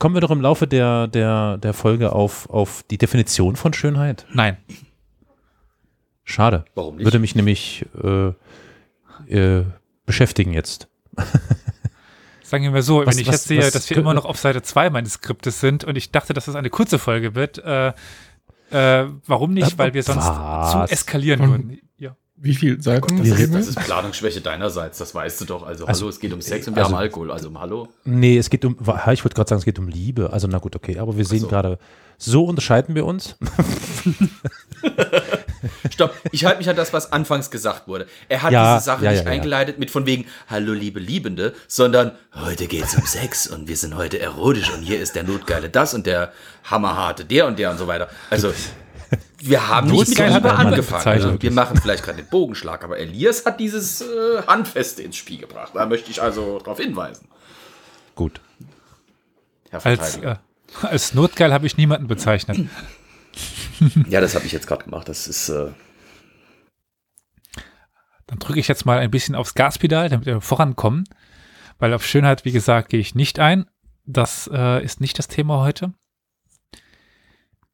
Kommen 0.00 0.16
wir 0.16 0.20
noch 0.22 0.32
im 0.32 0.40
Laufe 0.40 0.66
der, 0.66 1.06
der, 1.06 1.58
der 1.58 1.72
Folge 1.72 2.10
auf, 2.12 2.50
auf 2.50 2.82
die 2.90 2.98
Definition 2.98 3.54
von 3.54 3.72
Schönheit? 3.72 4.26
Nein, 4.32 4.56
Schade. 6.24 6.64
Warum 6.74 6.96
nicht? 6.96 7.04
Würde 7.06 7.18
mich 7.18 7.34
nämlich 7.34 7.84
äh, 8.02 8.32
äh, 9.34 9.64
beschäftigen 10.06 10.52
jetzt. 10.52 10.88
sagen 12.42 12.64
wir 12.64 12.70
mal 12.70 12.82
so, 12.82 13.04
Was- 13.04 13.14
wenn 13.14 13.20
ich 13.22 13.26
was- 13.28 13.34
jetzt 13.36 13.44
sehe, 13.48 13.58
was 13.58 13.72
dass 13.72 13.90
wir 13.90 13.96
immer 13.96 14.14
noch 14.14 14.24
auf 14.24 14.38
Seite 14.38 14.62
2 14.62 14.90
meines 14.90 15.14
Skriptes 15.14 15.60
sind 15.60 15.84
und 15.84 15.96
ich 15.96 16.10
dachte, 16.12 16.32
dass 16.32 16.44
das 16.46 16.54
eine 16.54 16.70
kurze 16.70 16.98
Folge 16.98 17.34
wird, 17.34 17.58
äh, 17.58 17.88
äh, 18.70 19.06
warum 19.26 19.52
nicht? 19.52 19.76
Weil 19.78 19.92
wir 19.94 20.02
sonst 20.04 20.26
Was? 20.28 20.72
zu 20.72 20.92
eskalieren 20.92 21.48
würden. 21.50 21.80
Wie 22.42 22.54
viele 22.54 22.80
Seiten 22.80 23.18
Das 23.18 23.38
ist, 23.38 23.54
das 23.54 23.66
ist 23.68 23.78
Planungsschwäche 23.84 24.40
deinerseits, 24.40 24.96
das 24.98 25.14
weißt 25.14 25.42
du 25.42 25.44
doch. 25.44 25.62
Also, 25.62 25.84
Also, 25.86 26.00
hallo, 26.00 26.08
es 26.10 26.20
geht 26.20 26.32
um 26.32 26.40
Sex 26.40 26.66
und 26.68 26.74
wir 26.74 26.82
also- 26.84 26.94
haben 26.94 27.00
Alkohol. 27.00 27.30
Also, 27.30 27.50
hallo. 27.58 27.88
Nee, 28.04 28.38
es 28.38 28.48
geht 28.48 28.64
um, 28.64 28.76
ich 28.80 28.86
wollte 28.86 29.28
gerade 29.34 29.48
sagen, 29.48 29.58
es 29.58 29.64
geht 29.66 29.78
um 29.78 29.88
Liebe. 29.88 30.32
Also 30.32 30.48
na 30.48 30.58
gut, 30.58 30.74
okay, 30.74 30.98
aber 30.98 31.16
wir 31.18 31.24
sehen 31.26 31.40
so. 31.40 31.48
gerade, 31.48 31.78
so 32.16 32.44
unterscheiden 32.44 32.94
wir 32.94 33.04
uns. 33.04 33.36
Stopp, 35.90 36.14
ich 36.32 36.44
halte 36.44 36.58
mich 36.58 36.68
an 36.70 36.76
das, 36.76 36.92
was 36.94 37.12
anfangs 37.12 37.50
gesagt 37.50 37.86
wurde. 37.88 38.06
Er 38.28 38.42
hat 38.42 38.52
Ja, 38.52 38.74
diese 38.76 38.86
Sache 38.86 39.04
ja, 39.04 39.10
nicht 39.10 39.20
ja, 39.20 39.26
ja. 39.26 39.32
eingeleitet 39.32 39.78
mit 39.78 39.90
von 39.90 40.06
wegen, 40.06 40.24
hallo 40.48 40.72
liebe 40.72 41.00
Liebende, 41.00 41.52
sondern 41.68 42.12
heute 42.34 42.66
geht's 42.66 42.94
um 42.94 43.04
Sex 43.04 43.46
und 43.48 43.68
wir 43.68 43.76
sind 43.76 43.96
heute 43.96 44.18
erotisch 44.18 44.72
und 44.72 44.82
hier 44.82 44.98
ist 45.00 45.14
der 45.14 45.24
Notgeile 45.24 45.68
das 45.68 45.92
und 45.92 46.06
der 46.06 46.32
Hammerharte 46.64 47.24
der 47.26 47.46
und 47.46 47.58
der 47.58 47.70
und 47.70 47.76
so 47.78 47.86
weiter. 47.86 48.08
Also, 48.30 48.52
wir 49.40 49.68
haben 49.68 49.88
nicht 49.88 49.98
mit 49.98 50.08
Notgeil 50.10 50.32
hat 50.32 50.42
Liebe 50.42 50.48
er 50.48 50.54
mal 50.54 50.66
angefangen. 50.66 50.98
bezeichnet. 50.98 51.26
Also, 51.26 51.42
wir 51.42 51.50
machen 51.52 51.80
vielleicht 51.80 52.04
gerade 52.04 52.18
den 52.22 52.28
Bogenschlag, 52.28 52.84
aber 52.84 52.98
Elias 52.98 53.44
hat 53.46 53.58
dieses 53.58 54.00
äh, 54.02 54.42
Handfeste 54.46 55.02
ins 55.02 55.16
Spiel 55.16 55.38
gebracht. 55.38 55.72
Da 55.74 55.86
möchte 55.86 56.10
ich 56.10 56.20
also 56.22 56.58
darauf 56.58 56.78
hinweisen. 56.78 57.28
Gut. 58.14 58.40
Herr 59.70 59.84
Als, 59.86 60.16
äh, 60.18 60.36
als 60.82 61.14
Notgeil 61.14 61.52
habe 61.52 61.66
ich 61.66 61.76
niemanden 61.76 62.06
bezeichnet. 62.06 62.68
Ja, 64.08 64.20
das 64.20 64.34
habe 64.34 64.44
ich 64.44 64.52
jetzt 64.52 64.66
gerade 64.66 64.84
gemacht. 64.84 65.08
Das 65.08 65.26
ist, 65.26 65.48
äh, 65.48 65.68
Dann 68.26 68.38
drücke 68.38 68.60
ich 68.60 68.68
jetzt 68.68 68.84
mal 68.84 68.98
ein 68.98 69.10
bisschen 69.10 69.34
aufs 69.34 69.54
Gaspedal, 69.54 70.08
damit 70.08 70.26
wir 70.26 70.40
vorankommen. 70.40 71.04
Weil 71.78 71.94
auf 71.94 72.04
Schönheit, 72.04 72.44
wie 72.44 72.52
gesagt, 72.52 72.90
gehe 72.90 73.00
ich 73.00 73.14
nicht 73.14 73.38
ein. 73.38 73.64
Das 74.04 74.50
äh, 74.52 74.84
ist 74.84 75.00
nicht 75.00 75.18
das 75.18 75.28
Thema 75.28 75.60
heute. 75.60 75.94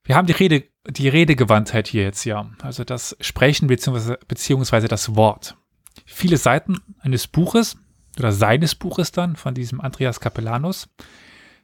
Wir 0.05 0.15
haben 0.15 0.27
die 0.27 0.33
Rede, 0.33 0.65
die 0.89 1.09
Redegewandtheit 1.09 1.89
hier 1.89 2.03
jetzt 2.03 2.25
ja. 2.25 2.51
Also 2.63 2.85
das 2.85 3.17
Sprechen 3.21 3.67
beziehungsweise, 3.69 4.19
beziehungsweise 4.29 4.89
das 4.89 5.17
Wort. 5.17 5.57
Viele 6.05 6.37
Seiten 6.37 6.79
eines 7.01 7.27
Buches 7.27 7.77
oder 8.19 8.33
seines 8.33 8.75
Buches 8.75 9.13
dann 9.13 9.37
von 9.37 9.55
diesem 9.55 9.81
Andreas 9.81 10.21
Capellanus 10.21 10.89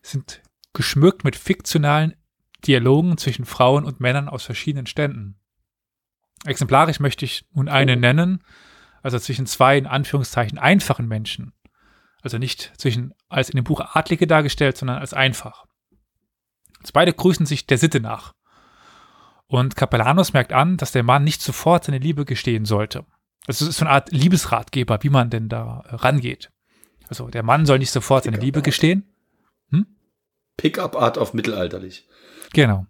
sind 0.02 0.42
geschmückt 0.72 1.24
mit 1.24 1.37
fiktionalen 1.37 2.14
Dialogen 2.66 3.18
zwischen 3.18 3.44
Frauen 3.44 3.85
und 3.85 4.00
Männern 4.00 4.28
aus 4.28 4.44
verschiedenen 4.44 4.87
Ständen. 4.87 5.37
Exemplarisch 6.44 7.00
möchte 7.00 7.24
ich 7.24 7.46
nun 7.52 7.68
eine 7.68 7.96
nennen, 7.96 8.42
also 9.02 9.18
zwischen 9.18 9.46
zwei 9.46 9.78
in 9.78 9.87
Anführungszeichen 9.87 10.58
einfachen 10.58 11.08
Menschen. 11.08 11.52
Also 12.22 12.38
nicht 12.38 12.72
zwischen 12.76 13.14
als 13.28 13.50
in 13.50 13.56
dem 13.56 13.64
Buch 13.64 13.80
Adlige 13.80 14.26
dargestellt, 14.26 14.76
sondern 14.76 14.98
als 14.98 15.12
einfach. 15.12 15.64
Also 16.80 16.92
beide 16.92 17.12
grüßen 17.12 17.46
sich 17.46 17.66
der 17.66 17.78
Sitte 17.78 18.00
nach. 18.00 18.32
Und 19.52 19.76
Capellanus 19.76 20.32
merkt 20.32 20.54
an, 20.54 20.78
dass 20.78 20.92
der 20.92 21.02
Mann 21.02 21.24
nicht 21.24 21.42
sofort 21.42 21.84
seine 21.84 21.98
Liebe 21.98 22.24
gestehen 22.24 22.64
sollte. 22.64 23.04
Also 23.46 23.66
es 23.66 23.72
ist 23.72 23.76
so 23.76 23.84
eine 23.84 23.92
Art 23.92 24.10
Liebesratgeber, 24.10 25.02
wie 25.02 25.10
man 25.10 25.28
denn 25.28 25.50
da 25.50 25.84
äh, 25.90 25.96
rangeht. 25.96 26.50
Also 27.08 27.28
der 27.28 27.42
Mann 27.42 27.66
soll 27.66 27.78
nicht 27.78 27.90
sofort 27.90 28.24
seine 28.24 28.38
Liebe 28.38 28.62
gestehen. 28.62 29.14
Pickup-Art 30.56 31.18
auf 31.18 31.34
mittelalterlich. 31.34 32.08
Genau. 32.54 32.86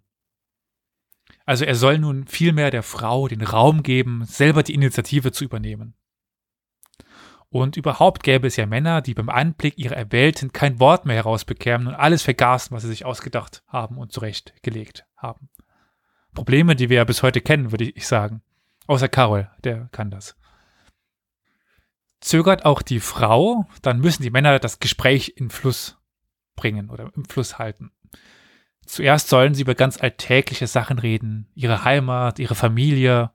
Also 1.47 1.65
er 1.65 1.75
soll 1.75 1.99
nun 1.99 2.29
vielmehr 2.29 2.71
der 2.71 2.85
Frau 2.85 3.27
den 3.27 3.43
Raum 3.43 3.83
geben, 3.83 4.25
selber 4.25 4.63
die 4.63 4.75
Initiative 4.75 5.33
zu 5.33 5.43
übernehmen. 5.43 5.97
Und 7.49 7.77
überhaupt 7.77 8.23
gäbe 8.23 8.47
es 8.47 8.55
ja 8.55 8.67
Männer, 8.67 9.03
die 9.03 9.15
beim 9.15 9.31
Anblick 9.31 9.79
ihrer 9.79 9.97
Erwählten 9.97 10.53
kein 10.53 10.79
Wort 10.79 11.07
mehr 11.07 11.17
herausbekämen 11.17 11.89
und 11.89 11.95
alles 11.95 12.23
vergaßen, 12.23 12.73
was 12.73 12.85
sie 12.85 12.89
sich 12.89 13.05
ausgedacht 13.05 13.65
haben 13.67 13.99
und 13.99 14.13
zurechtgelegt 14.13 15.07
haben. 15.17 15.49
Probleme, 16.35 16.77
die 16.77 16.89
wir 16.89 16.99
ja 16.99 17.05
bis 17.05 17.23
heute 17.23 17.41
kennen, 17.41 17.71
würde 17.71 17.85
ich 17.85 18.07
sagen. 18.07 18.43
Außer 18.87 19.09
Carol, 19.09 19.51
der 19.65 19.89
kann 19.93 20.11
das. 20.11 20.37
Zögert 22.21 22.65
auch 22.65 22.83
die 22.83 23.01
Frau, 23.01 23.67
dann 23.83 24.01
müssen 24.01 24.23
die 24.23 24.31
Männer 24.31 24.59
das 24.59 24.79
Gespräch 24.79 25.35
in 25.37 25.51
Fluss 25.51 25.99
bringen 26.55 26.91
oder 26.91 27.11
im 27.15 27.25
Fluss 27.25 27.59
halten. 27.59 27.91
Zuerst 28.87 29.29
sollen 29.29 29.55
sie 29.55 29.63
über 29.63 29.75
ganz 29.75 30.01
alltägliche 30.01 30.67
Sachen 30.67 30.99
reden, 30.99 31.49
ihre 31.55 31.85
Heimat, 31.85 32.39
ihre 32.39 32.55
Familie 32.55 33.33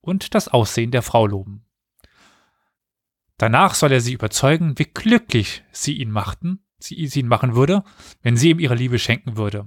und 0.00 0.34
das 0.34 0.48
Aussehen 0.48 0.90
der 0.90 1.02
Frau 1.02 1.26
loben. 1.26 1.64
Danach 3.38 3.74
soll 3.74 3.92
er 3.92 4.00
sie 4.00 4.12
überzeugen, 4.12 4.78
wie 4.78 4.84
glücklich 4.84 5.64
sie 5.72 5.94
ihn 5.94 6.10
machten, 6.10 6.62
sie, 6.78 7.06
sie 7.06 7.20
ihn 7.20 7.28
machen 7.28 7.54
würde, 7.54 7.84
wenn 8.22 8.36
sie 8.36 8.50
ihm 8.50 8.58
ihre 8.58 8.74
Liebe 8.74 8.98
schenken 8.98 9.36
würde. 9.36 9.66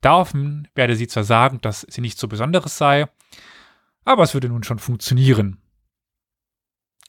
Daraufhin 0.00 0.68
werde 0.74 0.96
sie 0.96 1.08
zwar 1.08 1.24
sagen, 1.24 1.60
dass 1.60 1.82
sie 1.88 2.00
nichts 2.00 2.20
so 2.20 2.28
Besonderes 2.28 2.76
sei, 2.78 3.06
aber 4.04 4.22
es 4.22 4.32
würde 4.34 4.48
nun 4.48 4.62
schon 4.64 4.78
funktionieren. 4.78 5.58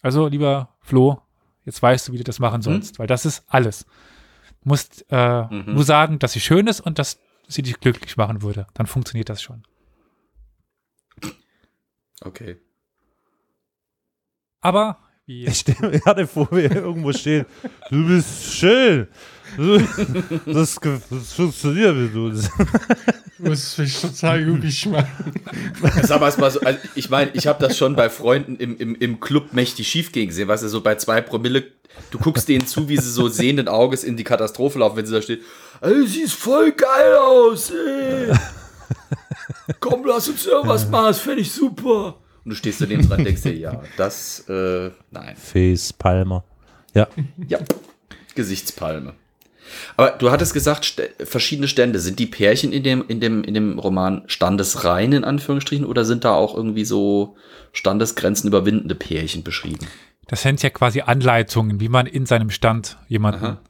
Also, 0.01 0.27
lieber 0.27 0.75
Flo, 0.81 1.21
jetzt 1.63 1.81
weißt 1.81 2.07
du, 2.07 2.11
wie 2.13 2.17
du 2.17 2.23
das 2.23 2.39
machen 2.39 2.61
sollst, 2.61 2.99
weil 2.99 3.07
das 3.07 3.25
ist 3.25 3.43
alles. 3.47 3.85
Du 4.63 4.69
musst 4.69 5.05
äh, 5.09 5.43
Mhm. 5.43 5.73
nur 5.73 5.83
sagen, 5.83 6.19
dass 6.19 6.33
sie 6.33 6.39
schön 6.41 6.67
ist 6.67 6.81
und 6.81 6.99
dass 6.99 7.19
sie 7.47 7.61
dich 7.61 7.79
glücklich 7.79 8.17
machen 8.17 8.41
würde. 8.41 8.67
Dann 8.73 8.87
funktioniert 8.87 9.29
das 9.29 9.41
schon. 9.41 9.63
Okay. 12.21 12.57
Aber, 14.59 14.99
wie 15.25 15.45
Ich 15.45 15.59
stelle 15.59 15.89
mir 15.91 15.99
gerade 15.99 16.27
vor, 16.27 16.47
wie 16.51 16.63
er 16.65 16.75
irgendwo 16.75 17.11
steht. 17.13 17.47
Du 17.89 18.05
bist 18.07 18.53
schön. 18.53 19.07
Das, 20.45 20.79
das 20.79 21.33
funktioniert 21.33 21.95
wie 21.95 22.09
du. 22.09 22.31
Muss 23.39 23.77
mich 23.77 23.99
total 23.99 24.43
glücklich 24.43 24.85
machen. 24.85 25.33
Sag 26.03 26.19
mal, 26.19 26.33
mal 26.37 26.51
so, 26.51 26.61
also 26.61 26.79
ich 26.95 27.09
meine, 27.09 27.31
ich 27.33 27.47
habe 27.47 27.65
das 27.65 27.77
schon 27.77 27.95
bei 27.95 28.09
Freunden 28.09 28.55
im, 28.57 28.77
im, 28.77 28.95
im 28.95 29.19
Club 29.19 29.53
mächtig 29.53 29.87
schief 29.87 30.11
gegen 30.11 30.29
gesehen, 30.29 30.47
weißt 30.47 30.63
du, 30.63 30.69
so 30.69 30.81
bei 30.81 30.95
zwei 30.95 31.21
Promille, 31.21 31.63
du 32.11 32.19
guckst 32.19 32.47
denen 32.47 32.67
zu, 32.67 32.87
wie 32.87 32.97
sie 32.97 33.09
so 33.09 33.27
sehenden 33.29 33.67
Auges 33.67 34.03
in 34.03 34.15
die 34.15 34.23
Katastrophe 34.23 34.79
laufen, 34.79 34.97
wenn 34.97 35.05
sie 35.05 35.13
da 35.13 35.21
steht, 35.21 35.41
ey, 35.81 36.07
siehst 36.07 36.33
voll 36.33 36.71
geil 36.71 37.15
aus, 37.17 37.71
ey. 37.71 38.31
Komm, 39.79 40.05
lass 40.05 40.27
uns 40.27 40.45
irgendwas 40.45 40.87
machen, 40.89 41.07
das 41.07 41.19
fände 41.19 41.41
ich 41.41 41.51
super. 41.51 42.17
Und 42.43 42.49
du 42.51 42.55
stehst 42.55 42.81
daneben 42.81 43.07
dran 43.07 43.19
und 43.19 43.25
denkst 43.25 43.43
dir, 43.43 43.55
ja, 43.55 43.81
das, 43.97 44.47
äh, 44.49 44.91
nein. 45.11 45.35
Face 45.35 45.93
Palmer. 45.93 46.43
Ja. 46.93 47.07
Ja, 47.47 47.59
Gesichtspalme. 48.35 49.13
Aber 49.97 50.11
du 50.11 50.31
hattest 50.31 50.53
gesagt, 50.53 50.85
st 50.85 51.01
verschiedene 51.23 51.67
Stände. 51.67 51.99
Sind 51.99 52.19
die 52.19 52.25
Pärchen 52.27 52.71
in 52.73 52.83
dem, 52.83 53.05
in, 53.07 53.19
dem, 53.19 53.43
in 53.43 53.53
dem 53.53 53.79
Roman 53.79 54.23
standesrein 54.27 55.13
in 55.13 55.23
Anführungsstrichen 55.23 55.85
oder 55.85 56.05
sind 56.05 56.23
da 56.23 56.33
auch 56.33 56.55
irgendwie 56.55 56.85
so 56.85 57.35
Standesgrenzen 57.71 58.47
überwindende 58.47 58.95
Pärchen 58.95 59.43
beschrieben? 59.43 59.87
Das 60.27 60.41
sind 60.43 60.61
ja 60.63 60.69
quasi 60.69 61.01
Anleitungen, 61.01 61.79
wie 61.79 61.89
man 61.89 62.05
in 62.05 62.25
seinem 62.25 62.49
Stand 62.51 62.97
jemanden 63.07 63.43
Aha. 63.45 63.61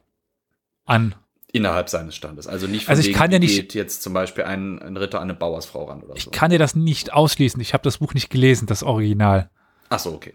an. 0.84 1.14
Innerhalb 1.54 1.88
seines 1.90 2.14
Standes. 2.16 2.46
Also 2.46 2.66
nicht 2.66 2.86
von 2.86 2.92
Also 2.92 3.00
ich 3.00 3.08
wegen, 3.08 3.18
kann 3.18 3.30
ja 3.30 3.38
nicht- 3.38 3.54
geht 3.56 3.74
jetzt 3.74 4.02
zum 4.02 4.14
Beispiel 4.14 4.44
ein, 4.44 4.80
ein 4.80 4.96
Ritter 4.96 5.18
an 5.18 5.24
eine 5.24 5.34
Bauersfrau 5.34 5.84
ran 5.84 6.02
oder 6.02 6.16
Ich 6.16 6.24
so. 6.24 6.30
kann 6.30 6.50
dir 6.50 6.58
das 6.58 6.74
nicht 6.74 7.12
ausschließen. 7.12 7.60
Ich 7.60 7.74
habe 7.74 7.84
das 7.84 7.98
Buch 7.98 8.14
nicht 8.14 8.30
gelesen, 8.30 8.66
das 8.66 8.82
Original. 8.82 9.50
Ach 9.90 9.98
so, 9.98 10.12
okay. 10.14 10.34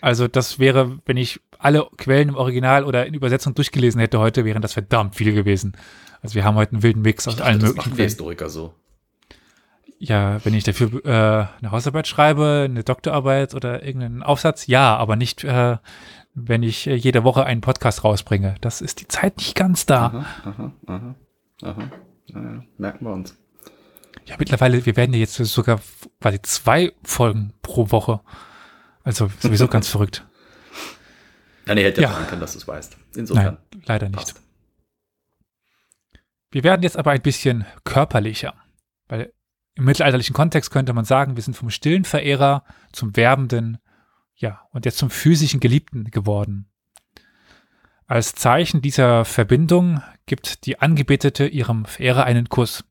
Also 0.00 0.28
das 0.28 0.58
wäre, 0.58 0.98
wenn 1.06 1.16
ich 1.16 1.40
alle 1.58 1.86
Quellen 1.96 2.30
im 2.30 2.34
Original 2.34 2.84
oder 2.84 3.06
in 3.06 3.14
Übersetzung 3.14 3.54
durchgelesen 3.54 4.00
hätte 4.00 4.18
heute, 4.18 4.44
wären 4.44 4.62
das 4.62 4.74
verdammt 4.74 5.14
viel 5.14 5.32
gewesen. 5.32 5.76
Also 6.22 6.34
wir 6.34 6.44
haben 6.44 6.56
heute 6.56 6.72
einen 6.72 6.82
wilden 6.82 7.02
Mix 7.02 7.26
aus 7.26 7.36
dachte, 7.36 7.46
allen 7.46 7.60
das 7.60 7.70
möglichen 7.70 7.90
machen 7.90 7.98
wir 7.98 8.04
Historiker 8.04 8.48
so. 8.50 8.74
Ja, 9.98 10.42
wenn 10.44 10.54
ich 10.54 10.64
dafür 10.64 11.04
äh, 11.04 11.08
eine 11.60 11.70
Hausarbeit 11.70 12.06
schreibe, 12.06 12.62
eine 12.64 12.84
Doktorarbeit 12.84 13.54
oder 13.54 13.82
irgendeinen 13.82 14.22
Aufsatz, 14.22 14.66
ja, 14.66 14.96
aber 14.96 15.16
nicht, 15.16 15.44
äh, 15.44 15.76
wenn 16.34 16.62
ich 16.62 16.86
äh, 16.86 16.94
jede 16.94 17.24
Woche 17.24 17.44
einen 17.44 17.60
Podcast 17.60 18.04
rausbringe. 18.04 18.54
Das 18.60 18.80
ist 18.80 19.00
die 19.00 19.08
Zeit 19.08 19.36
nicht 19.38 19.54
ganz 19.54 19.86
da. 19.86 20.06
Aha, 20.06 20.26
aha, 20.44 20.72
aha, 20.86 21.14
aha. 21.62 21.82
Ja, 22.26 22.64
merken 22.78 23.04
wir 23.04 23.12
uns. 23.12 23.36
Ja, 24.26 24.36
mittlerweile, 24.38 24.84
wir 24.86 24.96
werden 24.96 25.12
ja 25.12 25.18
jetzt 25.18 25.34
sogar 25.34 25.80
quasi 26.20 26.40
zwei 26.42 26.92
Folgen 27.02 27.52
pro 27.62 27.90
Woche. 27.90 28.20
Also 29.02 29.30
sowieso 29.38 29.68
ganz 29.68 29.88
verrückt. 29.90 30.26
Ja, 31.66 31.74
nee, 31.74 31.84
hätte 31.84 32.02
ja 32.02 32.12
sagen 32.12 32.26
können, 32.26 32.40
dass 32.40 32.52
du 32.52 32.58
es 32.58 32.68
weißt. 32.68 32.96
Insofern. 33.16 33.58
Nein, 33.72 33.82
leider 33.86 34.08
nicht. 34.08 34.16
passt. 34.16 34.42
Wir 36.50 36.64
werden 36.64 36.82
jetzt 36.82 36.96
aber 36.96 37.12
ein 37.12 37.22
bisschen 37.22 37.64
körperlicher, 37.84 38.54
weil 39.06 39.32
im 39.76 39.84
mittelalterlichen 39.84 40.34
Kontext 40.34 40.70
könnte 40.70 40.92
man 40.92 41.04
sagen, 41.04 41.36
wir 41.36 41.42
sind 41.42 41.56
vom 41.56 41.70
stillen 41.70 42.04
Verehrer 42.04 42.64
zum 42.92 43.16
werbenden, 43.16 43.78
ja, 44.34 44.66
und 44.72 44.84
jetzt 44.84 44.98
zum 44.98 45.10
physischen 45.10 45.60
Geliebten 45.60 46.10
geworden. 46.10 46.70
Als 48.06 48.34
Zeichen 48.34 48.82
dieser 48.82 49.24
Verbindung 49.24 50.02
gibt 50.26 50.66
die 50.66 50.80
Angebetete 50.80 51.46
ihrem 51.46 51.84
Verehrer 51.84 52.24
einen 52.24 52.48
Kuss. 52.48 52.84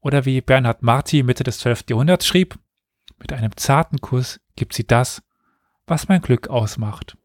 Oder 0.00 0.26
wie 0.26 0.42
Bernhard 0.42 0.82
Marti 0.82 1.22
Mitte 1.22 1.44
des 1.44 1.58
12. 1.60 1.84
Jahrhunderts 1.88 2.26
schrieb, 2.26 2.58
mit 3.18 3.32
einem 3.32 3.56
zarten 3.56 3.98
Kuss 4.02 4.40
gibt 4.56 4.74
sie 4.74 4.86
das, 4.86 5.22
was 5.90 6.08
mein 6.08 6.22
Glück 6.22 6.48
ausmacht. 6.48 7.18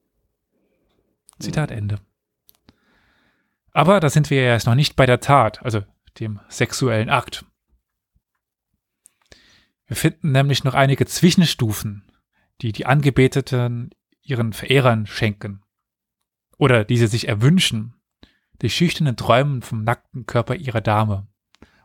Zitat 1.40 1.72
Ende. 1.72 2.00
Aber 3.72 4.00
da 4.00 4.10
sind 4.10 4.30
wir 4.30 4.42
ja 4.42 4.48
erst 4.48 4.68
noch 4.68 4.76
nicht 4.76 4.96
bei 4.96 5.06
der 5.06 5.20
Tat, 5.20 5.62
also 5.64 5.84
dem 6.20 6.40
sexuellen 6.50 7.10
Akt. 7.10 7.46
Wir 9.86 9.96
finden 9.96 10.32
nämlich 10.32 10.64
noch 10.64 10.74
einige 10.74 11.06
Zwischenstufen, 11.06 12.12
die 12.62 12.72
die 12.72 12.86
Angebeteten 12.86 13.92
ihren 14.22 14.54
Verehrern 14.54 15.06
schenken. 15.06 15.62
Oder 16.58 16.86
die 16.86 16.98
sie 16.98 17.08
sich 17.08 17.28
erwünschen. 17.28 17.94
Die 18.62 18.70
schüchternen 18.70 19.18
Träumen 19.18 19.62
vom 19.62 19.84
nackten 19.84 20.26
Körper 20.26 20.56
ihrer 20.56 20.82
Dame. 20.82 21.28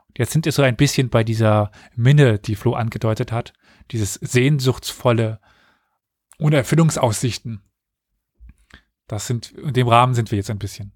Und 0.08 0.18
jetzt 0.18 0.32
sind 0.32 0.46
wir 0.46 0.52
so 0.52 0.62
ein 0.62 0.76
bisschen 0.76 1.10
bei 1.10 1.24
dieser 1.24 1.72
Minne, 1.94 2.38
die 2.38 2.54
Flo 2.54 2.74
angedeutet 2.74 3.32
hat. 3.32 3.52
Dieses 3.90 4.14
sehnsuchtsvolle 4.14 5.40
Unerfüllungsaussichten. 6.40 7.62
Das 9.06 9.26
sind, 9.26 9.52
in 9.52 9.72
dem 9.72 9.88
Rahmen 9.88 10.14
sind 10.14 10.30
wir 10.30 10.38
jetzt 10.38 10.50
ein 10.50 10.58
bisschen. 10.58 10.92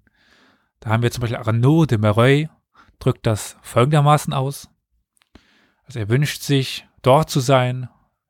Da 0.79 0.89
haben 0.89 1.03
wir 1.03 1.11
zum 1.11 1.21
Beispiel 1.21 1.37
Arnaud 1.37 1.91
de 1.91 1.97
Mereuil, 1.97 2.49
drückt 2.99 3.25
das 3.25 3.57
folgendermaßen 3.61 4.33
aus. 4.33 4.69
Also 5.83 5.99
er 5.99 6.09
wünscht 6.09 6.41
sich, 6.41 6.87
dort 7.01 7.29
zu 7.29 7.39
sein, 7.39 7.89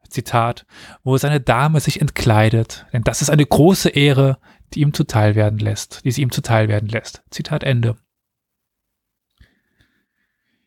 Zitat, 0.10 0.66
wo 1.04 1.18
seine 1.18 1.42
Dame 1.42 1.80
sich 1.80 2.02
entkleidet, 2.02 2.86
denn 2.94 3.04
das 3.04 3.22
ist 3.22 3.30
eine 3.30 3.46
große 3.46 3.90
Ehre, 3.90 4.40
die 4.74 4.82
ihm 4.82 4.94
zuteil 4.94 5.36
werden 5.36 5.60
lässt, 5.60 6.04
die 6.06 6.12
sie 6.12 6.22
ihm 6.22 6.32
zuteil 6.32 6.68
werden 6.68 6.90
lässt. 6.90 7.24
Zitat 7.30 7.64
Ende. 7.64 7.98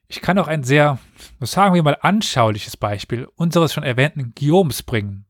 Ich 0.07 0.23
kann 0.23 0.39
auch 0.39 0.49
ein 0.49 0.65
sehr, 0.65 0.99
sagen 1.41 1.75
wir 1.75 1.83
mal, 1.83 1.99
anschauliches 2.01 2.77
Beispiel 2.77 3.27
unseres 3.37 3.75
schon 3.75 3.85
erwähnten 3.85 4.33
Guillaumes 4.35 4.83
bringen. 4.83 5.27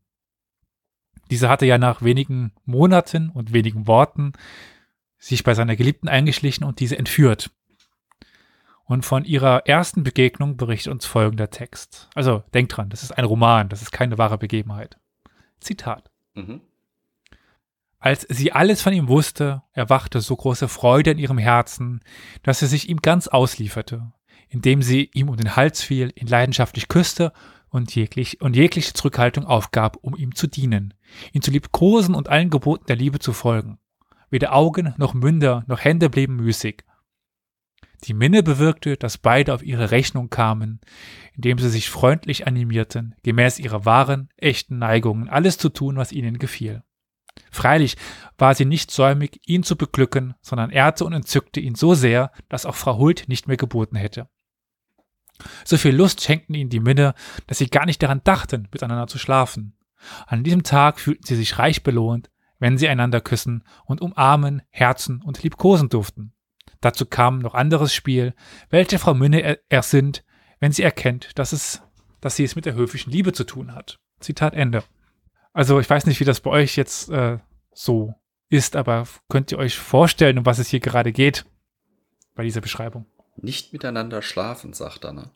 Dieser 1.31 1.49
hatte 1.49 1.67
ja 1.67 1.79
nach 1.79 2.03
wenigen 2.03 2.53
Monaten 2.64 3.31
und 3.31 3.53
wenigen 3.53 3.87
Worten 3.87 4.33
sich 5.19 5.45
bei 5.45 5.55
seiner 5.55 5.77
Geliebten 5.77 6.09
eingeschlichen 6.09 6.64
und 6.64 6.81
diese 6.81 6.99
entführt. 6.99 7.51
Und 8.85 9.05
von 9.05 9.25
ihrer 9.25 9.67
ersten 9.67 10.03
Begegnung 10.03 10.57
berichtet 10.57 10.93
uns 10.93 11.05
folgender 11.05 11.51
Text. 11.51 12.09
Also 12.14 12.43
denkt 12.55 12.77
dran, 12.77 12.88
das 12.88 13.03
ist 13.03 13.12
ein 13.12 13.25
Roman, 13.25 13.69
das 13.69 13.83
ist 13.83 13.93
keine 13.93 14.17
wahre 14.17 14.38
Begebenheit. 14.38 14.99
Zitat. 15.61 16.11
Mhm. 16.35 16.62
Als 17.99 18.27
sie 18.31 18.53
alles 18.53 18.81
von 18.81 18.93
ihm 18.93 19.09
wusste, 19.09 19.62
erwachte 19.73 20.21
so 20.21 20.37
große 20.37 20.69
Freude 20.69 21.11
in 21.11 21.19
ihrem 21.19 21.38
Herzen, 21.38 22.01
dass 22.45 22.61
sie 22.61 22.67
sich 22.67 22.88
ihm 22.88 23.03
ganz 23.03 23.27
auslieferte, 23.27 24.12
indem 24.49 24.83
sie 24.83 25.11
ihm 25.12 25.29
um 25.29 25.37
den 25.37 25.57
Hals 25.57 25.83
fiel, 25.83 26.12
ihn 26.14 26.29
leidenschaftlich 26.29 26.88
küsste 26.88 27.33
und, 27.70 27.94
jeglich, 27.94 28.40
und 28.40 28.57
jegliche 28.57 28.92
Zurückhaltung 28.92 29.44
aufgab, 29.44 29.98
um 30.00 30.16
ihm 30.16 30.35
zu 30.35 30.46
dienen, 30.46 30.94
ihn 31.33 31.42
zu 31.42 31.50
liebkosen 31.50 32.14
und 32.14 32.28
allen 32.28 32.50
Geboten 32.50 32.87
der 32.87 32.96
Liebe 32.96 33.18
zu 33.18 33.33
folgen. 33.33 33.78
Weder 34.31 34.54
Augen 34.54 34.94
noch 34.98 35.14
Münder 35.14 35.64
noch 35.66 35.85
Hände 35.85 36.11
blieben 36.11 36.37
müßig. 36.37 36.85
Die 38.04 38.14
Minne 38.14 38.42
bewirkte, 38.42 38.96
dass 38.96 39.18
beide 39.18 39.52
auf 39.52 39.62
ihre 39.62 39.90
Rechnung 39.90 40.31
kamen, 40.31 40.81
indem 41.35 41.59
sie 41.59 41.68
sich 41.68 41.90
freundlich 41.90 42.46
animierten, 42.46 43.16
gemäß 43.22 43.59
ihrer 43.59 43.85
wahren, 43.85 44.28
echten 44.37 44.78
Neigungen 44.78 45.28
alles 45.28 45.59
zu 45.59 45.68
tun, 45.68 45.96
was 45.96 46.12
ihnen 46.12 46.38
gefiel. 46.38 46.83
Freilich 47.50 47.96
war 48.37 48.54
sie 48.54 48.64
nicht 48.64 48.90
säumig, 48.90 49.40
ihn 49.46 49.62
zu 49.62 49.76
beglücken, 49.76 50.35
sondern 50.42 50.70
ehrte 50.70 51.04
und 51.04 51.12
entzückte 51.12 51.61
ihn 51.61 51.74
so 51.74 51.94
sehr, 51.94 52.31
dass 52.48 52.66
auch 52.66 52.74
Frau 52.74 52.98
Hult 52.98 53.28
nicht 53.28 53.48
mehr 53.48 53.57
geboten 53.57 53.96
hätte. 53.96 54.28
So 55.64 55.77
viel 55.77 55.94
Lust 55.94 56.22
schenkten 56.22 56.55
ihnen 56.55 56.70
die 56.70 56.81
Minne, 56.81 57.14
dass 57.46 57.59
sie 57.59 57.68
gar 57.68 57.87
nicht 57.87 58.03
daran 58.03 58.22
dachten, 58.24 58.68
miteinander 58.72 59.07
zu 59.07 59.18
schlafen. 59.18 59.77
An 60.27 60.44
diesem 60.44 60.62
Tag 60.62 61.01
fühlten 61.01 61.24
sie 61.24 61.37
sich 61.37 61.59
reich 61.59 61.83
belohnt, 61.83 62.31
wenn 62.59 62.79
sie 62.79 62.88
einander 62.88 63.20
küssen 63.20 63.64
und 63.85 64.01
umarmen, 64.01 64.62
herzen 64.70 65.22
und 65.22 65.42
liebkosen 65.42 65.88
durften. 65.88 66.33
Dazu 66.81 67.07
kam 67.07 67.40
noch 67.40 67.55
anderes 67.55 67.92
Spiel, 67.92 68.35
welche 68.70 68.98
Frau 68.98 69.14
Minne 69.14 69.40
er 69.40 69.59
ersinnt, 69.68 70.24
wenn 70.61 70.72
sie 70.72 70.83
erkennt, 70.83 71.38
dass 71.38 71.53
es, 71.53 71.83
dass 72.20 72.37
sie 72.37 72.44
es 72.44 72.57
mit 72.57 72.66
der 72.66 72.74
höfischen 72.74 73.12
Liebe 73.12 73.33
zu 73.33 73.44
tun 73.44 73.74
hat. 73.74 73.98
Zitat 74.20 74.55
Ende. 74.55 74.85
Also 75.53 75.81
ich 75.81 75.88
weiß 75.88 76.07
nicht, 76.07 76.20
wie 76.20 76.24
das 76.24 76.40
bei 76.40 76.51
euch 76.51 76.77
jetzt 76.77 77.11
äh, 77.11 77.38
so 77.72 78.14
ist, 78.48 78.77
aber 78.77 79.07
könnt 79.29 79.53
ihr 79.53 79.59
euch 79.59 79.79
vorstellen, 79.79 80.38
um 80.38 80.46
was 80.46 80.59
es 80.59 80.68
hier 80.68 80.81
gerade 80.81 81.12
geht 81.12 81.44
bei 82.35 82.44
dieser 82.44 82.61
Beschreibung? 82.61 83.07
Nicht 83.42 83.72
miteinander 83.72 84.22
schlafen, 84.22 84.72
sagt 84.72 85.05
er, 85.05 85.12
ne? 85.12 85.31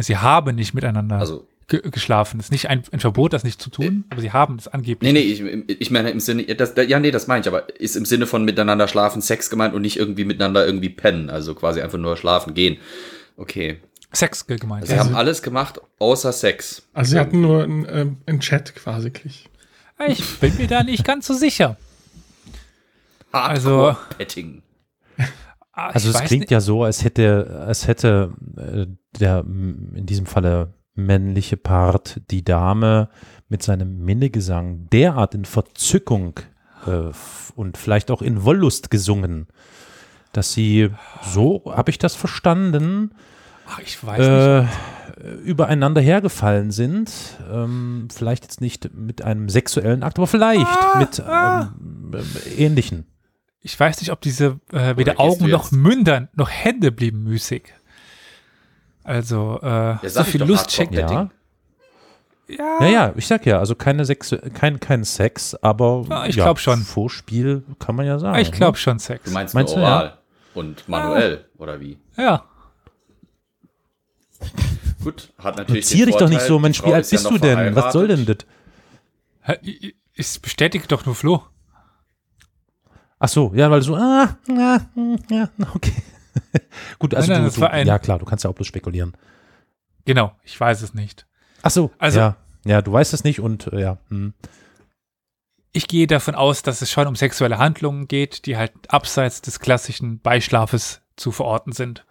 Sie 0.00 0.16
haben 0.16 0.54
nicht 0.54 0.72
miteinander 0.74 1.18
Also, 1.18 1.46
ge 1.68 1.80
geschlafen. 1.90 2.40
Es 2.40 2.46
ist 2.46 2.52
nicht 2.52 2.68
ein, 2.70 2.82
ein 2.92 3.00
Verbot, 3.00 3.32
das 3.32 3.44
nicht 3.44 3.60
zu 3.60 3.68
tun, 3.70 4.04
aber 4.10 4.20
sie 4.20 4.32
haben 4.32 4.56
es 4.56 4.68
angeblich. 4.68 5.12
nee, 5.12 5.18
nee, 5.18 5.64
ich, 5.68 5.80
ich 5.80 5.90
meine 5.90 6.10
im 6.10 6.20
Sinne, 6.20 6.44
das, 6.54 6.74
ja, 6.88 6.98
nee, 6.98 7.10
das 7.10 7.26
meine 7.26 7.42
ich, 7.42 7.48
aber 7.48 7.78
ist 7.78 7.96
im 7.96 8.04
Sinne 8.06 8.26
von 8.26 8.44
miteinander 8.44 8.88
schlafen 8.88 9.20
Sex 9.20 9.50
gemeint 9.50 9.74
und 9.74 9.82
nicht 9.82 9.98
irgendwie 9.98 10.24
miteinander 10.24 10.64
irgendwie 10.64 10.88
pennen, 10.88 11.28
also 11.30 11.54
quasi 11.54 11.82
einfach 11.82 11.98
nur 11.98 12.16
schlafen 12.16 12.54
gehen. 12.54 12.78
Okay. 13.36 13.80
Sex 14.12 14.46
gemeint. 14.46 14.82
Also, 14.82 14.94
sie 14.94 15.00
haben 15.00 15.14
alles 15.14 15.42
gemacht, 15.42 15.80
außer 15.98 16.32
Sex. 16.32 16.82
Also 16.92 17.12
sie 17.12 17.18
hatten 17.18 17.40
nur 17.40 17.62
einen, 17.64 17.86
ähm, 17.88 18.16
einen 18.26 18.40
Chat 18.40 18.74
quasi. 18.74 19.12
Ich 20.06 20.38
bin 20.40 20.56
mir 20.56 20.66
da 20.66 20.82
nicht 20.82 21.04
ganz 21.04 21.26
so 21.26 21.34
sicher. 21.34 21.76
Also- 23.30 23.96
Petting. 24.18 24.62
Ah, 25.72 25.88
Also 25.88 26.10
es 26.10 26.20
klingt 26.22 26.42
nicht- 26.42 26.50
ja 26.50 26.60
so, 26.60 26.84
als 26.84 27.02
hätte, 27.04 27.64
als 27.66 27.86
hätte 27.88 28.32
äh, 28.56 28.86
der 29.18 29.40
in 29.40 30.04
diesem 30.06 30.26
Falle 30.26 30.74
männliche 30.94 31.56
Part 31.56 32.20
die 32.30 32.44
Dame 32.44 33.08
mit 33.48 33.62
seinem 33.62 34.04
Minnegesang 34.04 34.88
derart 34.90 35.34
in 35.34 35.44
Verzückung 35.46 36.40
äh, 36.86 37.10
und 37.54 37.78
vielleicht 37.78 38.10
auch 38.10 38.20
in 38.22 38.44
Wollust 38.44 38.90
gesungen, 38.90 39.46
dass 40.32 40.52
sie, 40.52 40.90
so 41.22 41.62
habe 41.66 41.90
ich 41.90 41.98
das 41.98 42.14
verstanden, 42.14 43.12
Ach, 43.66 43.78
ich 43.78 44.04
weiß 44.04 44.18
nicht. 44.18 45.24
äh, 45.24 45.32
übereinander 45.44 46.00
hergefallen 46.00 46.70
sind. 46.70 47.10
Ähm, 47.50 48.08
vielleicht 48.12 48.42
jetzt 48.44 48.60
nicht 48.60 48.92
mit 48.94 49.22
einem 49.22 49.48
sexuellen 49.48 50.02
Akt, 50.02 50.18
aber 50.18 50.26
vielleicht 50.26 50.66
Ah, 50.66 50.98
mit 50.98 51.22
ähm, 51.26 52.12
äh, 52.14 52.54
ähnlichen. 52.62 53.06
Ich 53.62 53.78
weiß 53.78 54.00
nicht, 54.00 54.10
ob 54.10 54.20
diese 54.20 54.58
äh, 54.72 54.96
weder 54.96 55.20
Augen 55.20 55.48
noch? 55.48 55.70
Mündern 55.70 56.28
noch 56.34 56.50
Hände 56.50 56.90
blieben 56.90 57.22
müßig. 57.22 57.72
Also, 59.04 59.60
äh, 59.62 59.96
so 60.02 60.08
sag 60.08 60.26
ich 60.26 60.32
viel 60.32 60.42
Lust. 60.42 60.76
Petting. 60.76 60.98
Ja. 60.98 61.30
Ja, 62.48 62.80
Ja, 62.80 62.86
ja, 62.86 63.12
ich 63.16 63.26
sag 63.26 63.46
ja, 63.46 63.58
also 63.58 63.74
keine 63.74 64.04
Sexu 64.04 64.36
kein, 64.52 64.80
kein 64.80 65.04
Sex, 65.04 65.54
aber 65.54 66.04
Ja, 66.08 66.26
ich 66.26 66.34
glaub 66.34 66.58
schon. 66.58 66.82
Vorspiel 66.82 67.62
kann 67.78 67.94
man 67.96 68.04
ja 68.06 68.18
sagen. 68.18 68.38
ich 68.38 68.52
glaube 68.52 68.78
schon 68.78 68.98
Sex. 68.98 69.24
Du 69.24 69.30
meinst, 69.30 69.54
Meinst 69.54 69.74
nur 69.76 69.84
du, 69.84 69.88
ja? 69.88 69.96
oral 69.96 70.18
und 70.54 70.88
manuell, 70.88 71.46
oder 71.58 71.80
wie? 71.80 71.98
Ja. 72.16 72.44
Gut, 75.02 75.32
hat 75.38 75.56
ne? 75.56 75.62
natürlich. 75.62 75.86
Zieh 75.86 75.98
den 75.98 76.06
dich 76.06 76.16
doch 76.16 76.28
nicht 76.28 76.42
so, 76.42 76.58
Mensch, 76.58 76.84
wie 76.84 76.92
alt 76.92 77.04
ist 77.04 77.12
ja 77.12 77.18
bist 77.18 77.30
du 77.30 77.38
denn? 77.38 77.74
Was 77.74 77.92
soll 77.92 78.08
denn 78.08 78.26
das? 78.26 78.38
Hä, 79.42 79.92
Es 80.14 80.38
bestätigt 80.38 80.90
doch 80.92 81.06
nur 81.06 81.14
Flo. 81.14 81.44
Ach 83.24 83.28
so, 83.28 83.52
ja, 83.54 83.70
weil 83.70 83.78
du 83.78 83.86
so, 83.86 83.94
ah, 83.94 84.36
ah, 84.50 84.80
hm, 84.94 85.16
ja, 85.30 85.48
okay. 85.76 85.92
Gut, 86.98 87.14
also 87.14 87.30
Nein, 87.32 87.42
nein, 87.42 87.52
du, 87.54 87.60
du, 87.60 87.70
ein- 87.70 87.86
ja 87.86 88.00
klar, 88.00 88.18
du 88.18 88.24
kannst 88.24 88.42
ja 88.42 88.50
auch 88.50 88.54
bloß 88.54 88.66
spekulieren. 88.66 89.12
Genau, 90.04 90.32
ich 90.42 90.58
weiß 90.58 90.82
es 90.82 90.92
nicht. 90.92 91.24
Ach 91.62 91.70
so, 91.70 91.92
Also- 91.98 92.18
ja, 92.18 92.36
ja, 92.64 92.82
du 92.82 92.92
weißt 92.92 93.14
es 93.14 93.22
nicht 93.22 93.38
und 93.38 93.68
äh, 93.72 93.80
ja, 93.80 93.98
hm. 94.08 94.34
ich 95.72 95.86
gehe 95.86 96.08
davon 96.08 96.34
aus, 96.34 96.62
dass 96.62 96.82
es 96.82 96.90
schon 96.90 97.06
um 97.06 97.14
sexuelle 97.14 97.58
Handlungen 97.58 98.08
geht, 98.08 98.44
die 98.46 98.56
halt 98.56 98.72
abseits 98.88 99.40
des 99.40 99.60
klassischen 99.60 100.18
Beischlafes 100.18 101.00
zu 101.14 101.30
verorten 101.30 101.70
sind. 101.72 102.04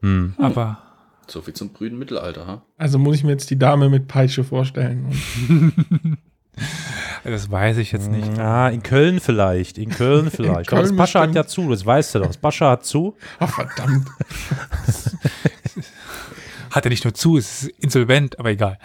Hm. 0.00 0.34
Aber 0.38 0.78
So 1.26 1.42
viel 1.42 1.52
zum 1.52 1.74
brüden 1.74 1.98
Mittelalter, 1.98 2.46
ha? 2.46 2.62
Also 2.78 2.98
muss 2.98 3.16
ich 3.16 3.24
mir 3.24 3.32
jetzt 3.32 3.50
die 3.50 3.58
Dame 3.58 3.90
mit 3.90 4.08
Peitsche 4.08 4.44
vorstellen. 4.44 5.12
das 7.24 7.50
weiß 7.50 7.78
ich 7.78 7.92
jetzt 7.92 8.10
nicht. 8.10 8.38
Ah, 8.38 8.68
in 8.68 8.82
Köln 8.82 9.20
vielleicht. 9.20 9.78
In 9.78 9.90
Köln 9.90 10.30
vielleicht. 10.34 10.68
Köln 10.68 10.78
Aber 10.80 10.88
das 10.88 10.96
Pascha 10.96 11.20
hat 11.20 11.28
bestimmt. 11.28 11.46
ja 11.46 11.46
zu, 11.46 11.70
das 11.70 11.86
weißt 11.86 12.14
du 12.14 12.18
doch. 12.20 12.26
Das 12.28 12.36
Pascha 12.38 12.70
hat 12.70 12.84
zu. 12.84 13.16
Ach, 13.38 13.48
verdammt. 13.54 14.08
Hat 16.70 16.86
er 16.86 16.88
nicht 16.90 17.04
nur 17.04 17.12
zu, 17.12 17.36
es 17.36 17.64
ist 17.64 17.78
insolvent, 17.80 18.38
aber 18.38 18.50
egal. 18.50 18.78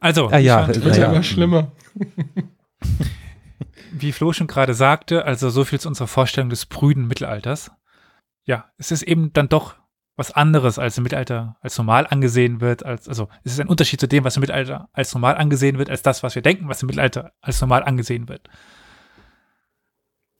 Also, 0.00 0.28
Ah 0.30 0.38
ja, 0.38 0.64
fand, 0.64 0.84
Wird 0.84 0.96
ja 0.96 1.04
Ja. 1.04 1.12
immer 1.12 1.22
schlimmer. 1.22 1.70
wie 3.92 4.10
Flo 4.10 4.32
schon 4.32 4.48
gerade 4.48 4.74
sagte, 4.74 5.24
also 5.24 5.48
so 5.50 5.64
viel 5.64 5.78
zu 5.78 5.88
unserer 5.88 6.08
Vorstellung 6.08 6.50
des 6.50 6.66
prüden 6.66 7.06
Mittelalters. 7.06 7.70
Ja, 8.46 8.64
es 8.78 8.90
ist 8.90 9.02
eben 9.02 9.32
dann 9.32 9.48
doch 9.48 9.76
was 10.16 10.30
anderes, 10.30 10.78
als 10.78 10.96
im 10.96 11.02
Mittelalter 11.02 11.56
als 11.60 11.76
normal 11.76 12.06
angesehen 12.08 12.60
wird. 12.60 12.84
Als, 12.84 13.08
also 13.08 13.28
es 13.42 13.52
ist 13.52 13.60
ein 13.60 13.68
Unterschied 13.68 14.00
zu 14.00 14.06
dem, 14.06 14.24
was 14.24 14.36
im 14.36 14.40
Mittelalter 14.40 14.88
als 14.92 15.12
normal 15.14 15.36
angesehen 15.36 15.78
wird, 15.78 15.90
als 15.90 16.02
das, 16.02 16.22
was 16.22 16.34
wir 16.34 16.42
denken, 16.42 16.68
was 16.68 16.82
im 16.82 16.86
Mittelalter 16.86 17.32
als 17.40 17.60
normal 17.60 17.82
angesehen 17.84 18.28
wird. 18.28 18.48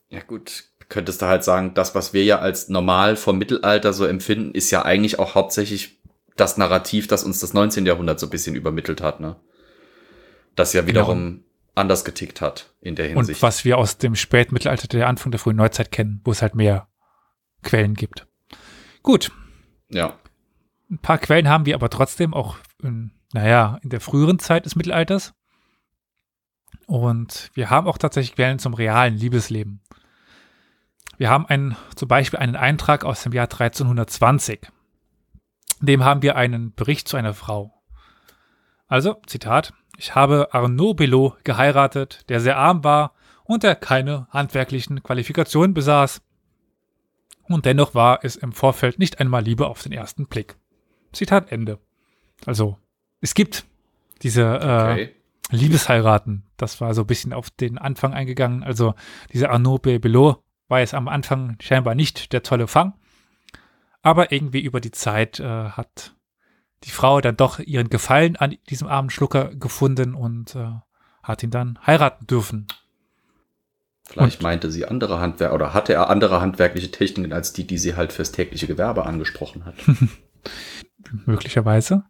Ja, 0.08 0.20
gut. 0.20 0.64
Könntest 0.88 1.22
du 1.22 1.26
halt 1.26 1.42
sagen, 1.42 1.74
das, 1.74 1.94
was 1.94 2.12
wir 2.12 2.24
ja 2.24 2.38
als 2.38 2.68
normal 2.68 3.16
vom 3.16 3.38
Mittelalter 3.38 3.92
so 3.92 4.04
empfinden, 4.04 4.52
ist 4.52 4.70
ja 4.70 4.84
eigentlich 4.84 5.18
auch 5.18 5.34
hauptsächlich 5.34 6.00
das 6.36 6.56
Narrativ, 6.56 7.06
das 7.08 7.24
uns 7.24 7.40
das 7.40 7.54
19. 7.54 7.86
Jahrhundert 7.86 8.20
so 8.20 8.26
ein 8.26 8.30
bisschen 8.30 8.54
übermittelt 8.54 9.00
hat, 9.00 9.20
ne? 9.20 9.36
Das 10.56 10.72
ja 10.72 10.86
wiederum 10.86 11.42
anders 11.74 12.04
getickt 12.04 12.40
hat 12.40 12.72
in 12.80 12.94
der 12.94 13.08
Hinsicht. 13.08 13.38
Und 13.38 13.42
was 13.42 13.64
wir 13.64 13.78
aus 13.78 13.98
dem 13.98 14.14
Spätmittelalter, 14.14 14.86
der 14.86 15.08
Anfang 15.08 15.32
der 15.32 15.40
frühen 15.40 15.56
Neuzeit 15.56 15.90
kennen, 15.90 16.20
wo 16.24 16.30
es 16.30 16.42
halt 16.42 16.54
mehr 16.54 16.86
Quellen 17.62 17.94
gibt. 17.94 18.26
Gut, 19.02 19.32
ja. 19.94 20.18
ein 20.90 20.98
paar 20.98 21.18
Quellen 21.18 21.48
haben 21.48 21.66
wir 21.66 21.74
aber 21.74 21.90
trotzdem 21.90 22.34
auch, 22.34 22.56
in, 22.82 23.12
naja, 23.32 23.78
in 23.82 23.90
der 23.90 24.00
früheren 24.00 24.38
Zeit 24.38 24.66
des 24.66 24.76
Mittelalters. 24.76 25.32
Und 26.86 27.50
wir 27.54 27.70
haben 27.70 27.86
auch 27.86 27.98
tatsächlich 27.98 28.34
Quellen 28.34 28.58
zum 28.58 28.74
realen 28.74 29.16
Liebesleben. 29.16 29.82
Wir 31.16 31.30
haben 31.30 31.46
einen, 31.46 31.76
zum 31.94 32.08
Beispiel 32.08 32.40
einen 32.40 32.56
Eintrag 32.56 33.04
aus 33.04 33.22
dem 33.22 33.32
Jahr 33.32 33.46
1320. 33.46 34.68
In 35.80 35.86
dem 35.86 36.04
haben 36.04 36.22
wir 36.22 36.36
einen 36.36 36.74
Bericht 36.74 37.08
zu 37.08 37.16
einer 37.16 37.34
Frau. 37.34 37.82
Also, 38.86 39.16
Zitat, 39.26 39.72
ich 39.96 40.14
habe 40.14 40.48
Arnaud 40.52 40.96
Belot 40.96 41.44
geheiratet, 41.44 42.28
der 42.28 42.40
sehr 42.40 42.56
arm 42.56 42.84
war 42.84 43.14
und 43.44 43.62
der 43.62 43.76
keine 43.76 44.26
handwerklichen 44.30 45.02
Qualifikationen 45.02 45.74
besaß. 45.74 46.20
Und 47.48 47.66
dennoch 47.66 47.94
war 47.94 48.20
es 48.22 48.36
im 48.36 48.52
Vorfeld 48.52 48.98
nicht 48.98 49.20
einmal 49.20 49.42
Liebe 49.42 49.66
auf 49.66 49.82
den 49.82 49.92
ersten 49.92 50.26
Blick. 50.26 50.56
Zitat 51.12 51.52
Ende. 51.52 51.78
Also, 52.46 52.78
es 53.20 53.34
gibt 53.34 53.64
diese 54.22 54.42
äh, 54.42 54.92
Okay. 54.92 55.14
Liebesheiraten. 55.50 56.44
Das 56.56 56.80
war 56.80 56.94
so 56.94 57.02
ein 57.02 57.06
bisschen 57.06 57.32
auf 57.32 57.50
den 57.50 57.78
Anfang 57.78 58.14
eingegangen. 58.14 58.62
Also, 58.62 58.94
dieser 59.32 59.50
Arnaud 59.50 59.82
Belot 59.82 60.42
war 60.68 60.80
jetzt 60.80 60.94
am 60.94 61.08
Anfang 61.08 61.56
scheinbar 61.60 61.94
nicht 61.94 62.32
der 62.32 62.42
tolle 62.42 62.66
Fang. 62.66 62.94
Aber 64.02 64.32
irgendwie 64.32 64.60
über 64.60 64.80
die 64.80 64.90
Zeit 64.90 65.40
äh, 65.40 65.44
hat 65.70 66.14
die 66.84 66.90
Frau 66.90 67.20
dann 67.20 67.36
doch 67.36 67.58
ihren 67.58 67.88
Gefallen 67.88 68.36
an 68.36 68.56
diesem 68.68 68.88
armen 68.88 69.10
Schlucker 69.10 69.54
gefunden 69.54 70.14
und 70.14 70.54
äh, 70.54 70.72
hat 71.22 71.42
ihn 71.42 71.50
dann 71.50 71.78
heiraten 71.86 72.26
dürfen. 72.26 72.66
Vielleicht 74.06 74.42
meinte 74.42 74.70
sie 74.70 74.84
andere 74.84 75.18
Handwerk 75.20 75.52
oder 75.52 75.72
hatte 75.72 75.94
er 75.94 76.10
andere 76.10 76.40
handwerkliche 76.40 76.90
Techniken 76.90 77.32
als 77.32 77.52
die, 77.52 77.66
die 77.66 77.78
sie 77.78 77.96
halt 77.96 78.12
fürs 78.12 78.32
tägliche 78.32 78.66
Gewerbe 78.66 79.06
angesprochen 79.06 79.64
hat. 79.64 79.74
möglicherweise. 81.26 82.04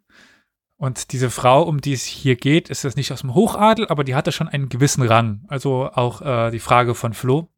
Und 0.77 1.13
diese 1.13 1.31
Frau, 1.31 1.63
um 1.63 1.81
die 1.81 1.93
es 1.93 2.05
hier 2.05 2.37
geht, 2.37 2.69
ist 2.69 2.85
das 2.85 2.97
nicht 2.97 3.13
aus 3.13 3.21
dem 3.21 3.35
Hochadel, 3.35 3.87
aber 3.89 4.05
die 4.05 4.15
hatte 4.15 4.33
schon 4.33 4.49
einen 4.49 4.69
gewissen 4.69 5.03
Rang. 5.03 5.45
Also 5.49 5.91
auch 5.93 6.21
äh, 6.21 6.51
die 6.51 6.59
Frage 6.59 6.95
von 6.95 7.15
Flo. 7.15 7.49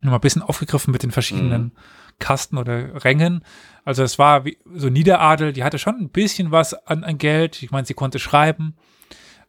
Nochmal 0.00 0.18
ein 0.18 0.22
bisschen 0.22 0.42
aufgegriffen 0.42 0.90
mit 0.92 1.02
den 1.02 1.12
verschiedenen 1.12 1.72
Kasten 2.18 2.58
oder 2.58 3.04
Rängen. 3.04 3.44
Also 3.84 4.02
es 4.02 4.18
war 4.18 4.44
wie, 4.44 4.58
so 4.74 4.90
Niederadel, 4.90 5.52
die 5.52 5.64
hatte 5.64 5.78
schon 5.78 5.96
ein 5.98 6.10
bisschen 6.10 6.50
was 6.50 6.74
an, 6.74 7.04
an 7.04 7.18
Geld. 7.18 7.62
Ich 7.62 7.70
meine, 7.70 7.86
sie 7.86 7.94
konnte 7.94 8.18
schreiben 8.18 8.76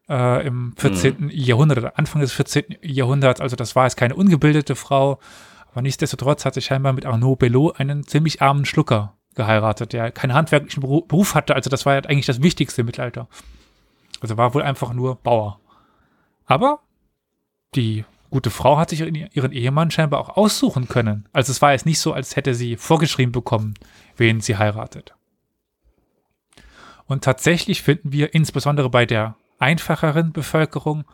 äh, 0.09 0.45
im 0.45 0.73
14. 0.77 1.29
Jahrhundert 1.33 1.77
oder 1.79 1.97
Anfang 1.99 2.21
des 2.21 2.33
14. 2.33 2.77
Jahrhunderts. 2.81 3.41
Also 3.41 3.55
das 3.55 3.75
war 3.75 3.85
jetzt 3.85 3.97
keine 3.97 4.15
ungebildete 4.15 4.75
Frau. 4.75 5.19
Aber 5.71 5.81
nichtsdestotrotz 5.81 6.45
hatte 6.45 6.61
scheinbar 6.61 6.93
mit 6.93 7.05
Arnaud 7.05 7.39
Belot 7.39 7.79
einen 7.79 8.05
ziemlich 8.07 8.41
armen 8.41 8.65
Schlucker 8.65 9.13
geheiratet, 9.35 9.91
der 9.93 10.11
keinen 10.11 10.33
handwerklichen 10.33 10.81
Beru- 10.81 11.05
Beruf 11.05 11.35
hatte. 11.35 11.55
Also 11.55 11.69
das 11.69 11.85
war 11.85 11.93
halt 11.93 12.07
eigentlich 12.07 12.25
das 12.25 12.41
Wichtigste 12.41 12.81
im 12.81 12.85
Mittelalter. 12.85 13.27
Also 14.21 14.37
war 14.37 14.53
wohl 14.53 14.61
einfach 14.61 14.93
nur 14.93 15.15
Bauer. 15.15 15.59
Aber 16.45 16.79
die 17.75 18.05
gute 18.29 18.49
Frau 18.49 18.77
hat 18.77 18.89
sich 18.89 19.01
ihren 19.01 19.15
ihren 19.15 19.51
Ehemann 19.51 19.91
scheinbar 19.91 20.19
auch 20.21 20.37
aussuchen 20.37 20.87
können. 20.87 21.27
Also 21.33 21.51
es 21.51 21.61
war 21.61 21.73
jetzt 21.73 21.85
nicht 21.85 21.99
so, 21.99 22.13
als 22.13 22.35
hätte 22.35 22.55
sie 22.55 22.77
vorgeschrieben 22.77 23.31
bekommen, 23.33 23.73
wen 24.15 24.39
sie 24.39 24.57
heiratet. 24.57 25.13
Und 27.07 27.23
tatsächlich 27.23 27.81
finden 27.81 28.11
wir 28.11 28.33
insbesondere 28.33 28.89
bei 28.89 29.05
der 29.05 29.35
einfacheren 29.59 30.31
Bevölkerung, 30.33 31.05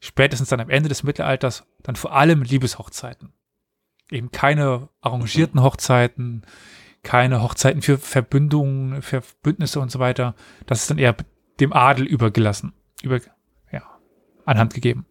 spätestens 0.00 0.48
dann 0.48 0.60
am 0.60 0.70
Ende 0.70 0.88
des 0.88 1.02
Mittelalters, 1.02 1.66
dann 1.82 1.96
vor 1.96 2.14
allem 2.14 2.42
Liebeshochzeiten. 2.42 3.32
Eben 4.10 4.30
keine 4.30 4.88
arrangierten 5.00 5.62
Hochzeiten, 5.62 6.42
keine 7.02 7.42
Hochzeiten 7.42 7.82
für 7.82 7.98
Verbündungen, 7.98 9.02
für 9.02 9.22
Bündnisse 9.42 9.80
und 9.80 9.90
so 9.90 9.98
weiter. 9.98 10.34
Das 10.66 10.80
ist 10.80 10.90
dann 10.90 10.98
eher 10.98 11.16
dem 11.60 11.72
Adel 11.72 12.04
übergelassen, 12.06 12.72
über, 13.02 13.20
ja, 13.72 13.82
anhand 14.44 14.74
gegeben. 14.74 15.06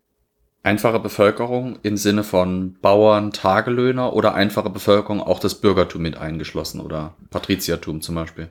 Einfache 0.63 0.99
Bevölkerung 0.99 1.77
im 1.83 1.95
Sinne 1.95 2.23
von 2.23 2.79
Bauern, 2.81 3.31
Tagelöhner 3.31 4.13
oder 4.13 4.33
einfache 4.33 4.69
Bevölkerung 4.69 5.21
auch 5.21 5.39
das 5.39 5.61
Bürgertum 5.61 6.01
mit 6.01 6.17
eingeschlossen 6.17 6.79
oder 6.81 7.15
Patriziertum 7.29 8.01
zum 8.01 8.15
Beispiel. 8.15 8.49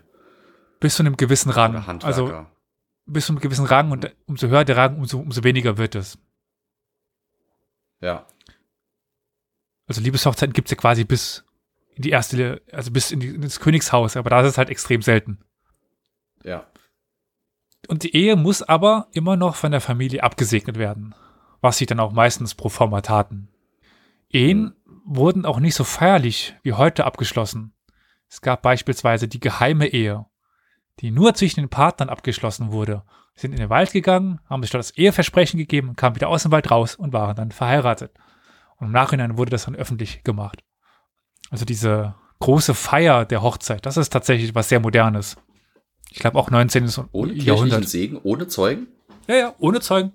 Bis 0.78 0.94
zu 0.94 1.02
einem 1.02 1.16
gewissen 1.16 1.50
Rang. 1.50 1.72
Oder 1.72 1.86
Handwerker. 1.86 2.16
Also 2.16 2.46
bis 3.06 3.26
zu 3.26 3.32
einem 3.32 3.40
gewissen 3.40 3.66
Rang 3.66 3.90
und 3.90 4.14
umso 4.26 4.48
höher 4.48 4.64
der 4.64 4.76
Rang, 4.76 4.96
umso, 4.98 5.18
umso 5.18 5.44
weniger 5.44 5.76
wird 5.78 5.94
es. 5.94 6.18
ja. 8.00 8.26
Also 9.86 10.00
Liebeshochzeiten 10.00 10.54
gibt 10.54 10.68
es 10.68 10.70
ja 10.70 10.76
quasi 10.76 11.04
bis 11.04 11.44
in 11.94 12.02
die 12.02 12.10
erste, 12.10 12.62
also 12.72 12.90
bis 12.90 13.12
in, 13.12 13.20
die, 13.20 13.28
in 13.28 13.42
das 13.42 13.60
Königshaus, 13.60 14.16
aber 14.16 14.30
da 14.30 14.40
ist 14.40 14.48
es 14.48 14.58
halt 14.58 14.70
extrem 14.70 15.02
selten. 15.02 15.38
Ja. 16.42 16.66
Und 17.88 18.02
die 18.02 18.16
Ehe 18.16 18.36
muss 18.36 18.62
aber 18.62 19.08
immer 19.12 19.36
noch 19.36 19.56
von 19.56 19.72
der 19.72 19.80
Familie 19.80 20.22
abgesegnet 20.22 20.78
werden, 20.78 21.14
was 21.60 21.76
sie 21.76 21.86
dann 21.86 22.00
auch 22.00 22.12
meistens 22.12 22.54
pro 22.54 22.70
forma 22.70 23.02
taten. 23.02 23.48
Ehen 24.30 24.74
wurden 25.04 25.44
auch 25.44 25.60
nicht 25.60 25.74
so 25.74 25.84
feierlich 25.84 26.56
wie 26.62 26.72
heute 26.72 27.04
abgeschlossen. 27.04 27.74
Es 28.28 28.40
gab 28.40 28.62
beispielsweise 28.62 29.28
die 29.28 29.40
geheime 29.40 29.86
Ehe, 29.86 30.26
die 31.00 31.10
nur 31.10 31.34
zwischen 31.34 31.60
den 31.60 31.68
Partnern 31.68 32.08
abgeschlossen 32.08 32.72
wurde. 32.72 33.02
Sie 33.34 33.42
sind 33.42 33.52
in 33.52 33.58
den 33.58 33.70
Wald 33.70 33.92
gegangen, 33.92 34.40
haben 34.48 34.62
sich 34.62 34.70
dort 34.70 34.84
das 34.84 34.92
Eheversprechen 34.92 35.58
gegeben, 35.58 35.96
kamen 35.96 36.16
wieder 36.16 36.28
aus 36.28 36.42
dem 36.44 36.52
Wald 36.52 36.70
raus 36.70 36.94
und 36.94 37.12
waren 37.12 37.34
dann 37.34 37.50
verheiratet. 37.50 38.12
Und 38.76 38.86
im 38.86 38.92
Nachhinein 38.92 39.36
wurde 39.36 39.50
das 39.50 39.64
dann 39.64 39.74
öffentlich 39.74 40.22
gemacht. 40.22 40.62
Also 41.50 41.64
diese 41.64 42.14
große 42.40 42.74
Feier 42.74 43.24
der 43.24 43.42
Hochzeit, 43.42 43.86
das 43.86 43.96
ist 43.96 44.10
tatsächlich 44.10 44.54
was 44.54 44.68
sehr 44.68 44.80
Modernes. 44.80 45.36
Ich 46.10 46.20
glaube 46.20 46.38
auch 46.38 46.50
19. 46.50 46.84
Ohne 46.84 47.32
kirchlichen 47.32 47.46
Jahrhundert. 47.46 47.88
Segen, 47.88 48.20
ohne 48.22 48.46
Zeugen? 48.46 48.86
Ja, 49.26 49.34
ja, 49.34 49.54
ohne 49.58 49.80
Zeugen. 49.80 50.12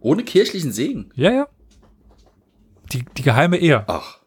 Ohne 0.00 0.24
kirchlichen 0.24 0.72
Segen? 0.72 1.12
Ja, 1.14 1.30
ja. 1.32 1.48
Die, 2.92 3.04
die 3.16 3.22
geheime 3.22 3.56
Ehe. 3.56 3.84
Ach. 3.86 4.23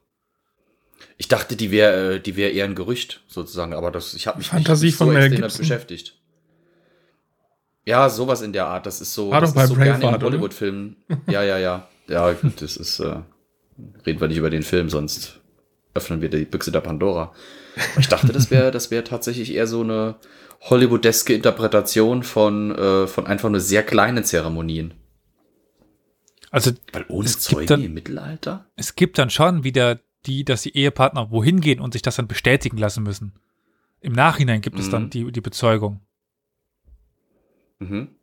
Ich 1.18 1.28
dachte, 1.28 1.56
die 1.56 1.72
wäre 1.72 2.20
die 2.20 2.36
wäre 2.36 2.52
eher 2.52 2.66
ein 2.66 2.76
Gerücht 2.76 3.22
sozusagen, 3.28 3.74
aber 3.74 3.90
das 3.92 4.14
ich 4.14 4.28
habe 4.28 4.38
mich 4.38 4.48
Fantasie 4.50 4.88
nicht 4.88 4.96
von 4.98 5.08
so 5.08 5.14
Mel 5.14 5.24
extrem 5.24 5.42
damit 5.42 5.52
Gibson. 5.58 5.62
beschäftigt. 5.64 6.14
Ja, 7.86 8.10
sowas 8.10 8.42
in 8.42 8.52
der 8.54 8.68
Art, 8.68 8.86
das 8.86 9.00
ist 9.02 9.14
so, 9.14 9.32
War 9.32 9.40
das 9.42 9.52
doch 9.52 9.56
bei 9.56 9.64
ist 9.64 9.70
so 9.70 9.76
gerne 9.76 10.04
in 10.04 10.10
oder? 10.16 10.26
Hollywood-Filmen. 10.26 10.98
Ja, 11.28 11.42
ja, 11.44 11.58
ja. 11.58 11.88
Ja, 12.08 12.32
gut, 12.34 12.62
das 12.62 12.76
ist, 12.78 13.00
äh, 13.00 13.16
reden 14.06 14.20
wir 14.20 14.28
nicht 14.28 14.38
über 14.38 14.50
den 14.50 14.64
Film, 14.64 14.90
sonst 14.90 15.40
öffnen 15.94 16.22
wir 16.22 16.30
die 16.30 16.46
Büchse 16.46 16.72
der 16.72 16.82
Pandora. 16.82 17.34
Ich 17.98 18.08
dachte, 18.10 18.32
das 18.34 18.52
wäre 18.52 18.72
das 18.72 18.92
wäre 18.92 19.04
tatsächlich 19.06 19.54
eher 19.54 19.68
so 19.68 19.82
eine 19.82 20.16
Hollywoodeske 20.70 21.34
Interpretation 21.34 22.24
von, 22.24 22.76
äh, 22.76 23.08
von 23.08 23.26
einfach 23.26 23.50
nur 23.50 23.60
sehr 23.62 23.84
kleinen 23.84 24.24
Zeremonien. 24.24 24.94
Also 26.52 26.72
Weil 26.94 27.06
ohne 27.10 27.28
Zeugen 27.28 27.68
dann- 27.68 27.84
im 27.84 27.94
Mittelalter? 27.94 28.66
es 28.76 28.96
gibt 28.96 29.18
dann 29.18 29.30
schon 29.30 29.64
wieder 29.64 30.00
die, 30.26 30.44
dass 30.44 30.64
die 30.64 30.76
Ehepartner 30.76 31.32
wohin 31.32 31.62
gehen 31.62 31.80
und 31.80 31.94
sich 31.94 32.02
das 32.02 32.16
dann 32.16 32.28
bestätigen 32.28 32.78
lassen 32.78 33.04
müssen. 33.04 33.34
Im 34.00 34.14
Nachhinein 34.14 34.62
gibt 34.62 34.80
es 34.80 34.90
dann 34.90 35.04
Mhm. 35.06 35.10
die, 35.10 35.32
die 35.32 35.42
Bezeugung. 35.42 36.02
Mhm. 37.80 38.16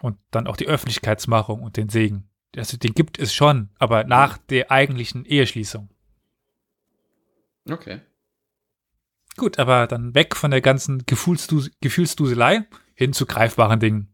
Und 0.00 0.18
dann 0.30 0.46
auch 0.46 0.56
die 0.56 0.66
Öffentlichkeitsmachung 0.66 1.62
und 1.62 1.76
den 1.76 1.88
Segen. 1.88 2.28
Also 2.56 2.76
den 2.76 2.92
gibt 2.92 3.18
es 3.18 3.32
schon, 3.32 3.70
aber 3.78 4.04
nach 4.04 4.36
der 4.36 4.70
eigentlichen 4.70 5.24
Eheschließung. 5.24 5.88
Okay. 7.70 8.00
Gut, 9.36 9.58
aber 9.58 9.86
dann 9.86 10.14
weg 10.14 10.36
von 10.36 10.50
der 10.50 10.60
ganzen 10.60 11.06
Gefühlsdus 11.06 11.70
Gefühlsduselei 11.80 12.66
hin 12.94 13.12
zu 13.12 13.24
greifbaren 13.26 13.80
Dingen. 13.80 14.08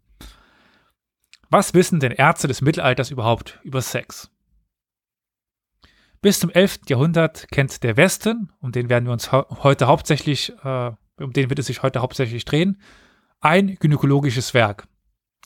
Was 1.51 1.75
wissen 1.75 1.99
denn 1.99 2.12
Ärzte 2.12 2.47
des 2.47 2.61
Mittelalters 2.61 3.11
überhaupt 3.11 3.59
über 3.64 3.81
Sex? 3.81 4.31
Bis 6.21 6.41
zum 6.41 6.51
11. 6.51 6.81
Jahrhundert 6.89 7.47
kennt 7.53 7.83
der 7.85 7.97
Westen, 7.97 8.51
um 8.61 8.73
den 8.73 8.89
werden 8.89 9.05
wir 9.05 9.12
uns 9.12 9.31
heute 9.31 9.87
hauptsächlich, 9.87 10.53
äh, 10.64 10.91
um 11.21 11.33
den 11.33 11.49
wird 11.49 11.61
es 11.61 11.66
sich 11.66 11.83
heute 11.83 12.01
hauptsächlich 12.01 12.45
drehen, 12.45 12.81
ein 13.41 13.77
gynäkologisches 13.77 14.53
Werk. 14.53 14.89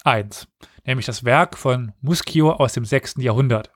Eins, 0.02 0.48
nämlich 0.84 1.04
das 1.04 1.24
Werk 1.24 1.58
von 1.58 1.92
Muschio 2.00 2.52
aus 2.52 2.72
dem 2.72 2.86
6. 2.86 3.16
Jahrhundert. 3.18 3.70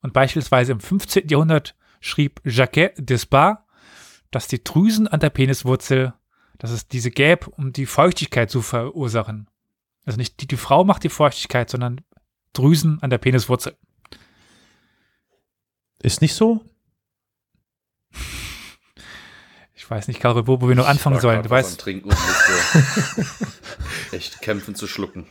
Und 0.00 0.14
beispielsweise 0.14 0.72
im 0.72 0.80
15. 0.80 1.28
Jahrhundert 1.28 1.76
schrieb 2.00 2.40
Jacquet 2.44 2.94
d'Espard, 2.98 3.58
dass 4.30 4.48
die 4.48 4.64
Drüsen 4.64 5.06
an 5.06 5.20
der 5.20 5.30
Peniswurzel, 5.30 6.14
dass 6.58 6.70
es 6.70 6.88
diese 6.88 7.10
gäbe, 7.10 7.50
um 7.50 7.72
die 7.72 7.86
Feuchtigkeit 7.86 8.50
zu 8.50 8.62
verursachen. 8.62 9.48
Also 10.06 10.16
nicht 10.16 10.40
die, 10.40 10.46
die 10.46 10.56
Frau 10.56 10.84
macht 10.84 11.04
die 11.04 11.10
Feuchtigkeit, 11.10 11.68
sondern 11.68 12.00
Drüsen 12.54 13.02
an 13.02 13.10
der 13.10 13.18
Peniswurzel. 13.18 13.76
Ist 16.04 16.20
nicht 16.20 16.34
so? 16.34 16.60
Ich 19.74 19.90
weiß 19.90 20.06
nicht, 20.06 20.20
Karol, 20.20 20.46
wo, 20.46 20.60
wo 20.60 20.68
wir 20.68 20.74
noch 20.74 20.86
anfangen 20.86 21.18
sollen. 21.18 21.42
Du 21.42 21.48
weißt. 21.48 21.80
Trinken 21.80 22.10
und 22.10 22.18
echt 24.12 24.42
kämpfen 24.42 24.74
zu 24.74 24.86
schlucken. 24.86 25.24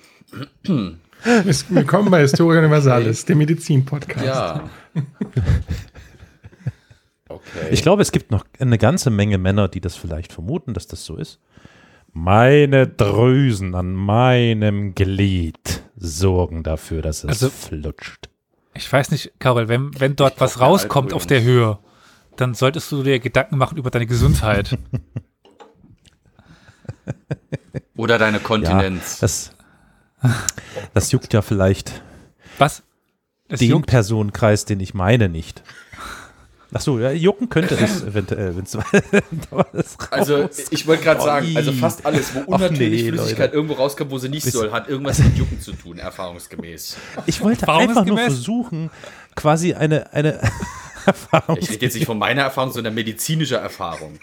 Willkommen 0.64 2.10
bei 2.10 2.22
Historia 2.22 2.60
Universalis, 2.60 3.24
dem 3.24 3.38
Medizin-Podcast. 3.38 4.26
Ja. 4.26 4.70
Okay. 7.30 7.70
Ich 7.72 7.82
glaube, 7.82 8.04
es 8.04 8.12
gibt 8.12 8.30
noch 8.30 8.46
eine 8.60 8.78
ganze 8.78 9.10
Menge 9.10 9.40
Männer, 9.40 9.68
die 9.68 9.82
das 9.82 9.96
vielleicht 9.96 10.32
vermuten, 10.32 10.76
dass 10.76 10.86
das 10.86 11.04
so 11.04 11.16
ist. 11.16 11.40
Meine 12.12 12.88
Drüsen 12.88 13.74
an 13.74 13.94
meinem 13.96 14.94
Glied 14.94 15.82
sorgen 15.96 16.62
dafür, 16.62 17.02
dass 17.02 17.24
es 17.24 17.30
also, 17.30 17.50
flutscht. 17.50 18.30
Ich 18.74 18.92
weiß 18.92 19.12
nicht, 19.12 19.34
Carol, 19.40 19.68
wenn, 19.68 20.00
wenn 20.00 20.16
dort 20.16 20.40
was 20.40 20.60
rauskommt 20.60 21.14
auf 21.14 21.28
der 21.28 21.44
Höhe, 21.44 21.78
dann 22.36 22.56
solltest 22.56 22.92
du 22.92 23.04
dir 23.04 23.20
Gedanken 23.20 23.58
machen 23.58 23.78
über 23.78 23.92
deine 23.92 24.08
Gesundheit. 24.08 24.78
Oder 27.96 28.18
deine 28.18 28.40
Kontinenz. 28.40 29.18
Ja, 29.18 29.22
das, 29.22 29.52
das 30.94 31.12
juckt 31.12 31.34
ja 31.34 31.42
vielleicht 31.42 32.02
was? 32.58 32.84
Es 33.48 33.60
den 33.60 33.72
juckt? 33.72 33.88
Personenkreis, 33.88 34.66
den 34.66 34.80
ich 34.80 34.94
meine, 34.94 35.30
nicht. 35.30 35.64
Ach 36.76 36.82
so, 36.82 37.00
ja, 37.00 37.12
jucken 37.12 37.50
könnte 37.50 37.76
es 37.76 38.02
eventuell, 38.08 38.56
wenn 38.56 38.64
es 38.64 39.98
Also 40.12 40.50
ich 40.72 40.88
wollte 40.88 41.04
gerade 41.04 41.22
sagen, 41.22 41.56
also 41.56 41.72
fast 41.72 42.06
alles, 42.06 42.34
wo 42.34 42.40
unnatürlich 42.52 43.04
nee, 43.04 43.10
Flüssigkeit 43.10 43.48
Leute. 43.48 43.56
irgendwo 43.56 43.74
rauskommt, 43.76 44.10
wo 44.10 44.18
sie 44.18 44.30
nicht 44.30 44.44
Bis 44.44 44.54
soll, 44.54 44.72
hat 44.72 44.90
irgendwas 44.90 45.20
mit 45.24 45.38
Jucken 45.38 45.62
zu 45.62 45.74
tun, 45.74 46.00
erfahrungsgemäß. 46.00 46.98
Ich 47.28 47.42
wollte 47.42 47.70
einfach 47.70 48.06
nur 48.06 48.18
versuchen, 48.18 48.90
quasi 49.36 49.74
eine, 49.74 50.12
eine 50.14 50.40
Erfahrung. 51.06 51.58
Ich 51.60 51.70
rede 51.70 51.86
jetzt 51.86 51.94
nicht 51.96 52.06
von 52.06 52.18
meiner 52.18 52.42
Erfahrung, 52.42 52.72
sondern 52.72 52.96
medizinischer 52.96 53.60
Erfahrung. 53.60 54.18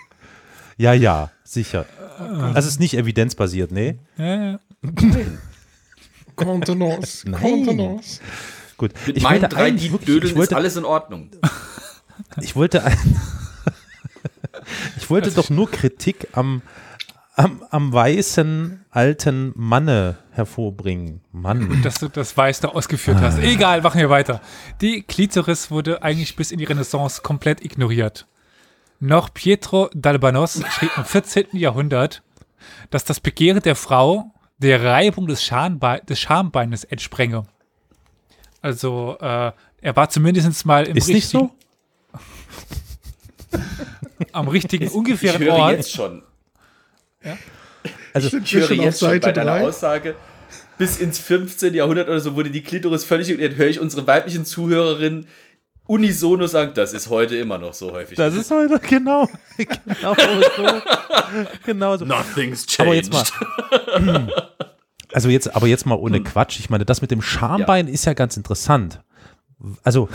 Ja, 0.76 0.92
ja, 0.92 1.30
sicher. 1.44 1.86
Also 2.18 2.58
es 2.58 2.66
ist 2.66 2.80
nicht 2.80 2.94
evidenzbasiert, 2.94 3.70
nee? 3.70 3.98
Ja, 4.16 4.52
ja. 4.52 4.60
Kontenance. 6.36 7.30
Kontenance. 7.30 8.20
Gut. 8.76 8.92
Mit 9.06 9.18
ich 9.18 9.22
meinen 9.22 9.48
drei 9.48 9.70
Dödeln 9.70 10.36
ist 10.40 10.54
alles 10.54 10.76
in 10.76 10.86
Ordnung. 10.86 11.30
Ich 12.40 12.56
wollte 12.56 12.84
ein, 12.84 13.20
ich 14.96 15.10
wollte 15.10 15.30
doch 15.30 15.50
nur 15.50 15.70
Kritik 15.70 16.28
am, 16.32 16.62
am, 17.34 17.62
am 17.70 17.92
weißen 17.92 18.84
alten 18.90 19.52
Manne 19.56 20.18
hervorbringen. 20.32 21.20
Mann. 21.32 21.82
Dass 21.82 21.96
du 21.96 22.08
das 22.08 22.36
Weiß 22.36 22.60
da 22.60 22.68
ausgeführt 22.68 23.18
hast. 23.20 23.38
Ah. 23.38 23.42
Egal, 23.42 23.82
machen 23.82 24.00
wir 24.00 24.10
weiter. 24.10 24.40
Die 24.80 25.02
Klitoris 25.02 25.70
wurde 25.70 26.02
eigentlich 26.02 26.36
bis 26.36 26.50
in 26.50 26.58
die 26.58 26.64
Renaissance 26.64 27.22
komplett 27.22 27.64
ignoriert. 27.64 28.26
Noch 28.98 29.32
Pietro 29.32 29.86
d'Albanos 29.94 30.62
schrieb 30.70 30.90
im 30.96 31.04
14. 31.04 31.46
Jahrhundert, 31.52 32.22
dass 32.90 33.04
das 33.04 33.20
Begehren 33.20 33.62
der 33.62 33.76
Frau 33.76 34.32
der 34.58 34.84
Reibung 34.84 35.26
des, 35.26 35.42
Schambe 35.42 36.02
des 36.06 36.20
Schambeines 36.20 36.84
entsprenge. 36.84 37.44
Also, 38.60 39.16
äh, 39.20 39.52
er 39.80 39.96
war 39.96 40.10
zumindest 40.10 40.66
mal 40.66 40.86
im 40.86 40.96
Ist 40.96 41.08
nicht 41.08 41.28
so? 41.28 41.50
Am 44.32 44.48
richtigen, 44.48 44.88
ungefähren 44.88 45.42
ich 45.42 45.48
höre 45.48 45.56
Ort. 45.56 45.76
jetzt 45.76 45.92
schon. 45.92 46.22
Ja? 47.24 47.36
Also, 48.12 48.36
ich, 48.38 48.54
höre 48.54 48.72
jetzt 48.72 49.00
schon 49.00 49.20
bei 49.20 49.32
deiner 49.32 49.58
3. 49.58 49.68
Aussage, 49.68 50.16
bis 50.78 50.98
ins 50.98 51.18
15. 51.18 51.74
Jahrhundert 51.74 52.08
oder 52.08 52.20
so 52.20 52.34
wurde 52.34 52.50
die 52.50 52.62
Klitoris 52.62 53.04
völlig 53.04 53.28
ignoriert. 53.28 53.56
Höre 53.56 53.68
ich 53.68 53.80
unsere 53.80 54.06
weiblichen 54.06 54.44
Zuhörerinnen 54.44 55.26
unisono 55.86 56.46
sagen, 56.46 56.72
das 56.74 56.92
ist 56.92 57.10
heute 57.10 57.36
immer 57.36 57.58
noch 57.58 57.74
so 57.74 57.92
häufig. 57.92 58.16
Das 58.16 58.34
ist 58.34 58.50
heute, 58.50 58.78
genau. 58.78 59.28
Genau 59.56 60.14
so. 60.14 60.82
genau 61.66 61.96
so. 61.96 62.04
Nothing's 62.04 62.64
changed. 62.64 62.80
Aber 62.80 62.94
jetzt 62.94 63.12
mal. 63.12 64.32
Also 65.12 65.28
jetzt, 65.28 65.54
aber 65.54 65.66
jetzt 65.66 65.86
mal 65.86 65.96
ohne 65.96 66.18
hm. 66.18 66.24
Quatsch. 66.24 66.60
Ich 66.60 66.70
meine, 66.70 66.84
das 66.84 67.02
mit 67.02 67.10
dem 67.10 67.22
Schambein 67.22 67.88
ja. 67.88 67.92
ist 67.92 68.04
ja 68.04 68.14
ganz 68.14 68.36
interessant. 68.36 69.02
Also, 69.82 70.08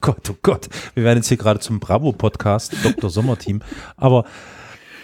Gott, 0.00 0.30
oh 0.30 0.36
Gott, 0.42 0.68
wir 0.94 1.04
werden 1.04 1.18
jetzt 1.18 1.28
hier 1.28 1.36
gerade 1.36 1.60
zum 1.60 1.78
Bravo-Podcast, 1.78 2.74
Dr. 2.82 3.10
Sommerteam. 3.10 3.60
Aber 3.96 4.24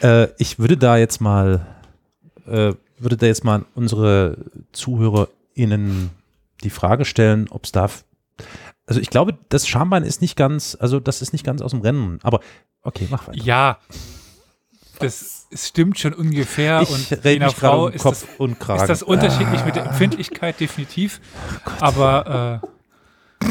äh, 0.02 0.28
ich 0.38 0.58
würde 0.58 0.76
da 0.76 0.96
jetzt 0.96 1.20
mal, 1.20 1.66
äh, 2.46 2.72
würde 2.98 3.16
da 3.16 3.26
jetzt 3.26 3.44
mal 3.44 3.64
unsere 3.74 4.38
ZuhörerInnen 4.72 6.10
die 6.64 6.70
Frage 6.70 7.04
stellen, 7.04 7.48
ob 7.50 7.64
es 7.64 7.72
da, 7.72 7.90
also 8.86 9.00
ich 9.00 9.10
glaube, 9.10 9.36
das 9.50 9.68
Schambein 9.68 10.02
ist 10.02 10.22
nicht 10.22 10.36
ganz, 10.36 10.76
also 10.80 10.98
das 10.98 11.20
ist 11.20 11.32
nicht 11.32 11.44
ganz 11.44 11.60
aus 11.60 11.72
dem 11.72 11.82
Rennen. 11.82 12.18
Aber 12.22 12.40
okay, 12.82 13.06
mach 13.10 13.28
weiter. 13.28 13.38
Ja, 13.38 13.78
das 14.98 15.46
stimmt 15.52 15.98
schon 15.98 16.14
ungefähr. 16.14 16.80
Ich 16.80 16.90
und 16.90 17.24
je 17.24 17.38
nach 17.38 17.54
Frau 17.54 17.86
um 17.86 17.92
ist, 17.92 18.02
Kopf 18.02 18.26
das, 18.26 18.38
und 18.38 18.58
Kragen. 18.58 18.80
ist 18.80 18.88
das 18.88 19.02
unterschiedlich 19.02 19.60
ah. 19.60 19.66
mit 19.66 19.76
der. 19.76 19.86
Empfindlichkeit 19.86 20.58
definitiv. 20.58 21.20
Oh 21.66 21.70
aber 21.80 22.62
äh, 23.42 23.46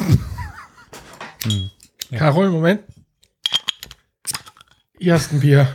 hm. 1.46 1.70
Ja. 2.10 2.20
Carol, 2.20 2.50
Moment. 2.50 2.84
Hier 5.00 5.14
hast 5.14 5.32
ein 5.32 5.40
Bier. 5.40 5.68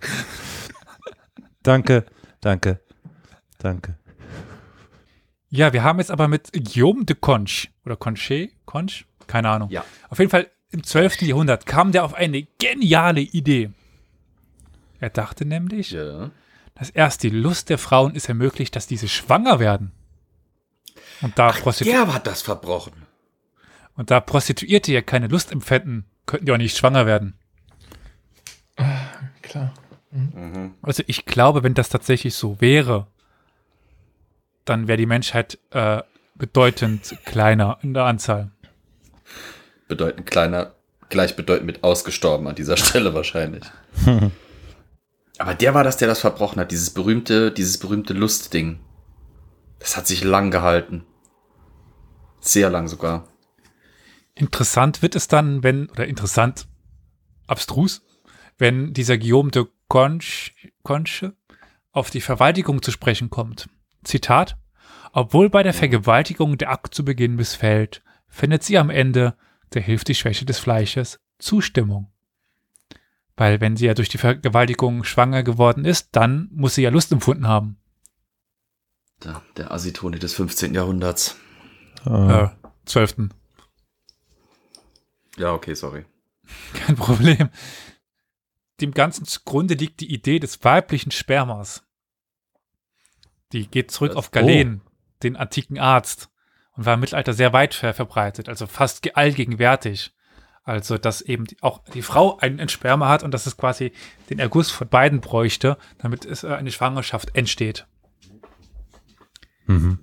danke, 1.62 2.06
danke, 2.40 2.80
danke. 3.58 3.96
Ja, 5.48 5.72
wir 5.72 5.82
haben 5.82 5.98
jetzt 5.98 6.10
aber 6.10 6.28
mit 6.28 6.52
Guillaume 6.52 7.04
de 7.04 7.16
Conche 7.16 7.68
oder 7.84 7.96
Conche, 7.96 8.50
Conche, 8.66 9.04
keine 9.26 9.48
Ahnung. 9.48 9.68
Ja. 9.70 9.84
Auf 10.08 10.18
jeden 10.18 10.30
Fall 10.30 10.48
im 10.70 10.84
12. 10.84 11.22
Jahrhundert 11.22 11.66
kam 11.66 11.90
der 11.90 12.04
auf 12.04 12.14
eine 12.14 12.46
geniale 12.58 13.20
Idee. 13.20 13.70
Er 15.00 15.10
dachte 15.10 15.44
nämlich, 15.44 15.90
ja. 15.90 16.30
dass 16.74 16.90
erst 16.90 17.24
die 17.24 17.30
Lust 17.30 17.68
der 17.68 17.78
Frauen 17.78 18.14
es 18.14 18.28
ermöglicht, 18.28 18.76
dass 18.76 18.86
diese 18.86 19.08
schwanger 19.08 19.58
werden. 19.58 19.92
Und 21.22 21.38
da 21.38 21.48
Ach, 21.48 21.78
der 21.78 22.14
hat 22.14 22.26
das 22.26 22.42
verbrochen. 22.42 22.92
Und 23.96 24.10
da 24.10 24.20
Prostituierte 24.20 24.92
ja 24.92 25.02
keine 25.02 25.26
Lust 25.28 25.52
empfinden, 25.52 26.04
könnten 26.26 26.46
die 26.46 26.52
auch 26.52 26.56
nicht 26.56 26.76
schwanger 26.76 27.06
werden. 27.06 27.34
Ah, 28.76 29.06
klar. 29.42 29.74
Mhm. 30.10 30.74
Also 30.82 31.02
ich 31.06 31.24
glaube, 31.24 31.62
wenn 31.62 31.74
das 31.74 31.88
tatsächlich 31.88 32.34
so 32.34 32.60
wäre, 32.60 33.06
dann 34.64 34.88
wäre 34.88 34.98
die 34.98 35.06
Menschheit 35.06 35.58
äh, 35.70 36.02
bedeutend 36.34 37.16
kleiner 37.24 37.78
in 37.82 37.94
der 37.94 38.04
Anzahl. 38.04 38.50
Bedeutend 39.88 40.26
kleiner, 40.30 40.74
gleichbedeutend 41.08 41.66
mit 41.66 41.84
ausgestorben 41.84 42.46
an 42.46 42.54
dieser 42.54 42.76
Stelle 42.78 43.14
wahrscheinlich. 43.14 43.64
Aber 45.38 45.54
der 45.54 45.74
war 45.74 45.84
das, 45.84 45.96
der 45.96 46.08
das 46.08 46.20
verbrochen 46.20 46.60
hat, 46.60 46.70
dieses 46.70 46.90
berühmte, 46.90 47.50
dieses 47.50 47.78
berühmte 47.78 48.12
Lustding. 48.12 48.78
Das 49.78 49.96
hat 49.96 50.06
sich 50.06 50.22
lang 50.22 50.50
gehalten. 50.50 51.06
Sehr 52.40 52.68
lang 52.68 52.88
sogar. 52.88 53.26
Interessant 54.34 55.02
wird 55.02 55.16
es 55.16 55.28
dann, 55.28 55.62
wenn, 55.62 55.88
oder 55.90 56.06
interessant, 56.06 56.66
abstrus, 57.46 58.02
wenn 58.58 58.92
dieser 58.92 59.18
Guillaume 59.18 59.50
de 59.50 59.66
Conche, 59.88 60.52
Conche 60.82 61.34
auf 61.92 62.10
die 62.10 62.20
Vergewaltigung 62.20 62.82
zu 62.82 62.90
sprechen 62.90 63.30
kommt. 63.30 63.68
Zitat, 64.04 64.56
obwohl 65.12 65.50
bei 65.50 65.62
der 65.62 65.74
Vergewaltigung 65.74 66.56
der 66.56 66.70
Akt 66.70 66.94
zu 66.94 67.04
Beginn 67.04 67.34
missfällt, 67.34 68.02
findet 68.28 68.62
sie 68.62 68.78
am 68.78 68.90
Ende, 68.90 69.36
der 69.74 69.82
hilft 69.82 70.08
die 70.08 70.14
Schwäche 70.14 70.44
des 70.44 70.58
Fleisches, 70.58 71.20
Zustimmung. 71.38 72.12
Weil 73.36 73.60
wenn 73.60 73.76
sie 73.76 73.86
ja 73.86 73.94
durch 73.94 74.08
die 74.08 74.18
Vergewaltigung 74.18 75.02
schwanger 75.04 75.42
geworden 75.42 75.84
ist, 75.84 76.10
dann 76.12 76.48
muss 76.52 76.74
sie 76.74 76.82
ja 76.82 76.90
Lust 76.90 77.10
empfunden 77.10 77.48
haben. 77.48 77.78
Der, 79.24 79.42
der 79.56 79.72
Asitoni 79.72 80.18
des 80.18 80.34
15. 80.34 80.74
Jahrhunderts. 80.74 81.36
Äh, 82.04 82.48
12. 82.84 83.30
Ja, 85.40 85.52
okay, 85.54 85.74
sorry. 85.74 86.04
Kein 86.74 86.96
Problem. 86.96 87.48
Dem 88.80 88.92
Ganzen 88.92 89.24
zugrunde 89.24 89.74
liegt 89.74 90.00
die 90.00 90.12
Idee 90.12 90.38
des 90.38 90.62
weiblichen 90.64 91.10
Spermas. 91.10 91.82
Die 93.52 93.66
geht 93.68 93.90
zurück 93.90 94.10
Das- 94.10 94.16
auf 94.16 94.30
Galen, 94.30 94.82
den 95.22 95.36
antiken 95.36 95.78
Arzt, 95.78 96.30
und 96.76 96.86
war 96.86 96.94
im 96.94 97.00
Mittelalter 97.00 97.32
sehr 97.34 97.52
weit 97.52 97.74
ver 97.74 97.94
verbreitet, 97.94 98.48
also 98.48 98.66
fast 98.66 99.02
ge- 99.02 99.12
allgegenwärtig. 99.14 100.14
Also, 100.62 100.98
dass 100.98 101.20
eben 101.22 101.46
die, 101.46 101.56
auch 101.62 101.82
die 101.94 102.02
Frau 102.02 102.36
einen 102.38 102.68
Sperma 102.68 103.08
hat 103.08 103.22
und 103.22 103.32
dass 103.32 103.46
es 103.46 103.56
quasi 103.56 103.92
den 104.28 104.38
Erguss 104.38 104.70
von 104.70 104.88
beiden 104.88 105.20
bräuchte, 105.20 105.78
damit 105.98 106.24
es 106.26 106.44
äh, 106.44 106.48
eine 106.48 106.70
Schwangerschaft 106.70 107.34
entsteht. 107.34 107.86
Mhm. 109.66 109.98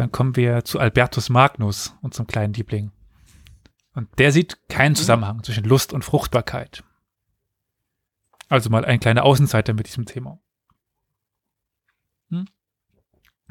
Dann 0.00 0.12
kommen 0.12 0.34
wir 0.34 0.64
zu 0.64 0.78
Albertus 0.78 1.28
Magnus, 1.28 1.94
unserem 2.00 2.26
kleinen 2.26 2.54
Liebling. 2.54 2.90
Und 3.92 4.08
der 4.18 4.32
sieht 4.32 4.58
keinen 4.70 4.96
Zusammenhang 4.96 5.44
zwischen 5.44 5.64
Lust 5.64 5.92
und 5.92 6.06
Fruchtbarkeit. 6.06 6.84
Also 8.48 8.70
mal 8.70 8.86
ein 8.86 8.98
kleiner 8.98 9.24
Außenseiter 9.24 9.74
mit 9.74 9.88
diesem 9.88 10.06
Thema. 10.06 10.40
Hm? 12.30 12.46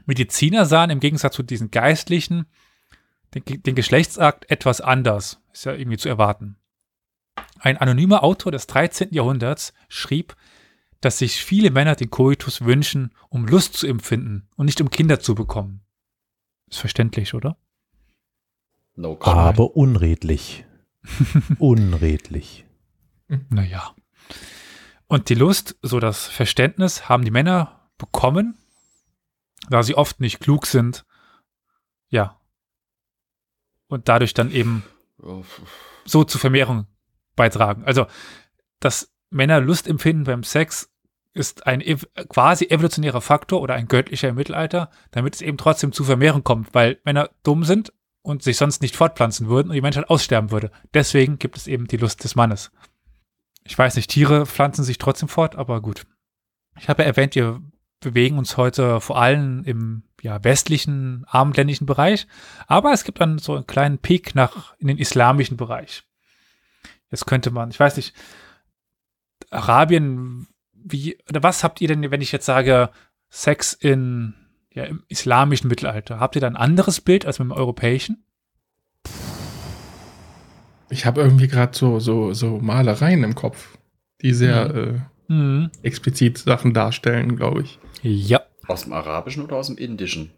Mediziner 0.07 0.65
sahen 0.65 0.89
im 0.89 0.99
Gegensatz 0.99 1.35
zu 1.35 1.43
diesen 1.43 1.69
Geistlichen 1.69 2.47
den, 3.35 3.43
den 3.61 3.75
Geschlechtsakt 3.75 4.49
etwas 4.49 4.81
anders. 4.81 5.43
Ist 5.53 5.65
ja 5.65 5.73
irgendwie 5.73 5.99
zu 5.99 6.09
erwarten. 6.09 6.57
Ein 7.59 7.77
anonymer 7.77 8.23
Autor 8.23 8.51
des 8.51 8.65
13. 8.65 9.09
Jahrhunderts 9.13 9.71
schrieb, 9.87 10.35
dass 10.99 11.19
sich 11.19 11.45
viele 11.45 11.69
Männer 11.69 11.95
den 11.95 12.09
Koitus 12.09 12.61
wünschen, 12.61 13.13
um 13.29 13.45
Lust 13.45 13.75
zu 13.75 13.85
empfinden 13.85 14.47
und 14.55 14.65
nicht 14.65 14.81
um 14.81 14.89
Kinder 14.89 15.19
zu 15.19 15.35
bekommen. 15.35 15.85
Ist 16.69 16.79
verständlich, 16.79 17.33
oder? 17.33 17.57
No 18.95 19.15
comment. 19.15 19.39
Aber 19.39 19.75
unredlich. 19.75 20.65
unredlich. 21.59 22.65
Naja. 23.49 23.95
Und 25.07 25.29
die 25.29 25.35
Lust, 25.35 25.77
so 25.81 25.99
das 25.99 26.27
Verständnis, 26.27 27.09
haben 27.09 27.23
die 27.23 27.31
Männer 27.31 27.89
bekommen, 27.97 28.57
da 29.69 29.83
sie 29.83 29.95
oft 29.95 30.19
nicht 30.19 30.39
klug 30.39 30.65
sind. 30.65 31.05
Ja. 32.09 32.39
Und 33.87 34.07
dadurch 34.07 34.33
dann 34.33 34.51
eben 34.51 34.83
so 36.05 36.23
zur 36.23 36.39
Vermehrung 36.39 36.87
beitragen. 37.35 37.83
Also, 37.85 38.05
dass 38.79 39.11
Männer 39.29 39.59
Lust 39.61 39.87
empfinden 39.87 40.23
beim 40.23 40.43
Sex 40.43 40.88
ist 41.33 41.67
ein 41.67 41.81
quasi 42.29 42.65
evolutionärer 42.65 43.21
Faktor 43.21 43.61
oder 43.61 43.75
ein 43.75 43.87
göttlicher 43.87 44.29
im 44.29 44.35
Mittelalter, 44.35 44.89
damit 45.11 45.35
es 45.35 45.41
eben 45.41 45.57
trotzdem 45.57 45.91
zu 45.91 46.03
Vermehrung 46.03 46.43
kommt, 46.43 46.73
weil 46.73 46.99
Männer 47.05 47.29
dumm 47.43 47.63
sind 47.63 47.93
und 48.21 48.43
sich 48.43 48.57
sonst 48.57 48.81
nicht 48.81 48.95
fortpflanzen 48.95 49.47
würden 49.47 49.69
und 49.69 49.75
die 49.75 49.81
Menschheit 49.81 50.09
aussterben 50.09 50.51
würde. 50.51 50.71
Deswegen 50.93 51.39
gibt 51.39 51.57
es 51.57 51.67
eben 51.67 51.87
die 51.87 51.97
Lust 51.97 52.23
des 52.23 52.35
Mannes. 52.35 52.71
Ich 53.63 53.77
weiß 53.77 53.95
nicht, 53.95 54.09
Tiere 54.09 54.45
pflanzen 54.45 54.83
sich 54.83 54.97
trotzdem 54.97 55.29
fort, 55.29 55.55
aber 55.55 55.81
gut. 55.81 56.05
Ich 56.79 56.89
habe 56.89 57.03
ja 57.03 57.07
erwähnt, 57.07 57.35
wir 57.35 57.61
bewegen 57.99 58.37
uns 58.37 58.57
heute 58.57 59.01
vor 59.01 59.21
allem 59.21 59.63
im 59.65 60.03
ja, 60.21 60.43
westlichen, 60.43 61.25
abendländischen 61.27 61.85
Bereich, 61.85 62.27
aber 62.67 62.91
es 62.93 63.03
gibt 63.03 63.21
dann 63.21 63.39
so 63.39 63.55
einen 63.55 63.67
kleinen 63.67 63.99
Peak 63.99 64.35
nach 64.35 64.75
in 64.79 64.87
den 64.87 64.97
islamischen 64.97 65.57
Bereich. 65.57 66.03
Jetzt 67.11 67.25
könnte 67.25 67.51
man, 67.51 67.71
ich 67.71 67.79
weiß 67.79 67.97
nicht, 67.97 68.13
Arabien, 69.49 70.47
wie, 70.83 71.17
oder 71.29 71.43
was 71.43 71.63
habt 71.63 71.81
ihr 71.81 71.87
denn, 71.87 72.09
wenn 72.11 72.21
ich 72.21 72.31
jetzt 72.31 72.45
sage, 72.45 72.89
Sex 73.29 73.73
in, 73.73 74.33
ja, 74.73 74.83
im 74.85 75.03
islamischen 75.07 75.67
Mittelalter? 75.67 76.19
Habt 76.19 76.35
ihr 76.35 76.41
da 76.41 76.47
ein 76.47 76.55
anderes 76.55 77.01
Bild 77.01 77.25
als 77.25 77.39
mit 77.39 77.47
dem 77.47 77.51
europäischen? 77.51 78.23
Ich 80.89 81.05
habe 81.05 81.21
irgendwie 81.21 81.47
gerade 81.47 81.77
so, 81.77 81.99
so, 81.99 82.33
so 82.33 82.57
Malereien 82.59 83.23
im 83.23 83.35
Kopf, 83.35 83.77
die 84.21 84.33
sehr 84.33 84.75
äh, 84.75 84.99
Mhm. 85.31 85.69
explizit 85.83 86.39
Sachen 86.39 86.73
darstellen, 86.73 87.35
glaube 87.35 87.61
ich. 87.61 87.77
Ja. 88.01 88.41
Aus 88.67 88.85
dem 88.85 88.93
Arabischen 88.93 89.43
oder 89.43 89.57
aus 89.57 89.67
dem 89.67 89.77
Indischen? 89.77 90.31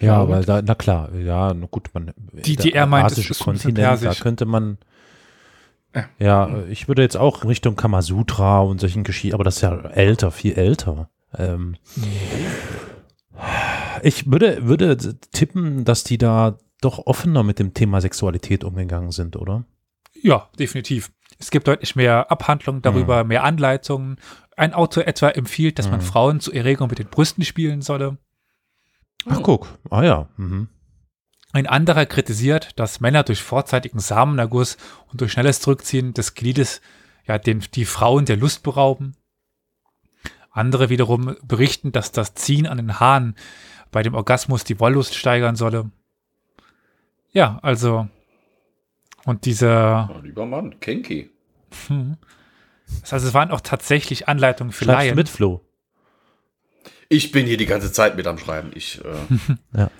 Ja, 0.00 0.28
weil 0.28 0.44
da, 0.44 0.62
na 0.62 0.74
klar, 0.74 1.14
ja, 1.14 1.54
na 1.54 1.66
gut, 1.70 1.88
man. 1.94 2.12
Die- 2.44 2.56
der 2.56 2.62
die 2.64 2.72
er 2.72 2.86
meint, 2.86 3.12
ist- 3.12 3.30
ist 3.30 3.38
Kontinent, 3.38 4.02
da 4.02 4.14
könnte 4.14 4.46
man. 4.46 4.78
Ja. 6.18 6.62
Ich 6.68 6.86
würde 6.88 7.02
jetzt 7.02 7.16
auch 7.16 7.44
Richtung 7.44 7.74
Kamasutra 7.76 8.60
und 8.60 8.80
solchen 8.80 9.04
Geschichten, 9.04 9.34
aber 9.34 9.44
das 9.44 9.56
ist 9.56 9.62
ja 9.62 9.74
älter, 9.90 10.30
viel 10.30 10.54
älter. 10.54 11.10
Ähm, 11.36 11.76
ich 14.02 14.30
würde, 14.30 14.66
würde 14.66 14.96
tippen, 15.32 15.84
dass 15.84 16.04
die 16.04 16.18
da 16.18 16.58
doch 16.80 17.06
offener 17.06 17.42
mit 17.42 17.58
dem 17.58 17.74
Thema 17.74 18.00
Sexualität 18.00 18.64
umgegangen 18.64 19.10
sind, 19.10 19.36
oder? 19.36 19.64
Ja, 20.22 20.48
definitiv. 20.58 21.10
Es 21.38 21.50
gibt 21.50 21.68
deutlich 21.68 21.96
mehr 21.96 22.30
Abhandlungen 22.30 22.82
darüber, 22.82 23.24
mehr 23.24 23.44
Anleitungen. 23.44 24.16
Ein 24.56 24.74
Autor 24.74 25.06
etwa 25.06 25.28
empfiehlt, 25.28 25.78
dass 25.78 25.88
man 25.90 26.00
Mhm. 26.00 26.04
Frauen 26.04 26.40
zur 26.40 26.54
Erregung 26.54 26.88
mit 26.88 26.98
den 26.98 27.08
Brüsten 27.08 27.44
spielen 27.44 27.80
solle. 27.82 28.18
Ach, 29.26 29.40
guck. 29.42 29.68
Ah 29.90 30.02
ja. 30.02 30.28
Mhm. 30.36 30.68
Ein 31.52 31.66
anderer 31.66 32.06
kritisiert, 32.06 32.78
dass 32.78 33.00
Männer 33.00 33.22
durch 33.22 33.42
vorzeitigen 33.42 34.00
Samenerguss 34.00 34.76
und 35.10 35.20
durch 35.20 35.32
schnelles 35.32 35.60
Zurückziehen 35.60 36.12
des 36.12 36.34
Gliedes 36.34 36.80
ja, 37.26 37.38
den, 37.38 37.60
die 37.74 37.84
Frauen 37.84 38.26
der 38.26 38.36
Lust 38.36 38.62
berauben. 38.62 39.16
Andere 40.50 40.88
wiederum 40.88 41.36
berichten, 41.42 41.92
dass 41.92 42.12
das 42.12 42.34
Ziehen 42.34 42.66
an 42.66 42.78
den 42.78 43.00
Haaren 43.00 43.36
bei 43.90 44.02
dem 44.02 44.14
Orgasmus 44.14 44.64
die 44.64 44.80
Wollust 44.80 45.14
steigern 45.14 45.56
solle. 45.56 45.90
Ja, 47.30 47.58
also. 47.62 48.08
Und 49.24 49.44
dieser. 49.44 50.10
Oh, 50.14 50.20
lieber 50.20 50.46
Mann, 50.46 50.80
Kenki. 50.80 51.30
Hm, 51.86 52.16
also 53.10 53.26
es 53.26 53.34
waren 53.34 53.50
auch 53.50 53.60
tatsächlich 53.60 54.28
Anleitungen 54.28 54.72
für 54.72 54.84
Schreibst 54.84 55.04
Laien. 55.04 55.16
mit, 55.16 55.28
Flo? 55.28 55.64
Ich 57.10 57.32
bin 57.32 57.46
hier 57.46 57.56
die 57.56 57.66
ganze 57.66 57.92
Zeit 57.92 58.16
mit 58.16 58.26
am 58.26 58.38
Schreiben. 58.38 58.70
Ich, 58.74 59.02
äh, 59.04 59.54
ja. 59.78 59.90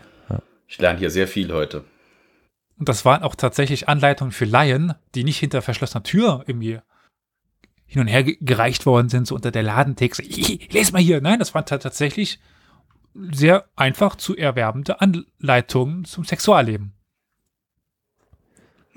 Ich 0.68 0.78
lerne 0.78 0.98
hier 0.98 1.10
sehr 1.10 1.26
viel 1.26 1.52
heute. 1.52 1.84
Und 2.78 2.88
das 2.88 3.04
waren 3.04 3.22
auch 3.24 3.34
tatsächlich 3.34 3.88
Anleitungen 3.88 4.30
für 4.30 4.44
Laien, 4.44 4.94
die 5.14 5.24
nicht 5.24 5.38
hinter 5.38 5.62
verschlossener 5.62 6.04
Tür 6.04 6.44
irgendwie 6.46 6.78
hin 7.86 8.02
und 8.02 8.06
her 8.06 8.22
ge- 8.22 8.38
gereicht 8.40 8.86
worden 8.86 9.08
sind, 9.08 9.26
so 9.26 9.34
unter 9.34 9.50
der 9.50 9.62
Ladentheke. 9.64 10.22
"Hihi, 10.22 10.68
Les 10.70 10.92
mal 10.92 11.00
hier. 11.02 11.20
Nein, 11.20 11.38
das 11.40 11.54
waren 11.54 11.64
ta- 11.66 11.78
tatsächlich 11.78 12.38
sehr 13.14 13.64
einfach 13.74 14.14
zu 14.14 14.36
erwerbende 14.36 15.00
Anleitungen 15.00 16.04
zum 16.04 16.24
Sexualleben. 16.24 16.92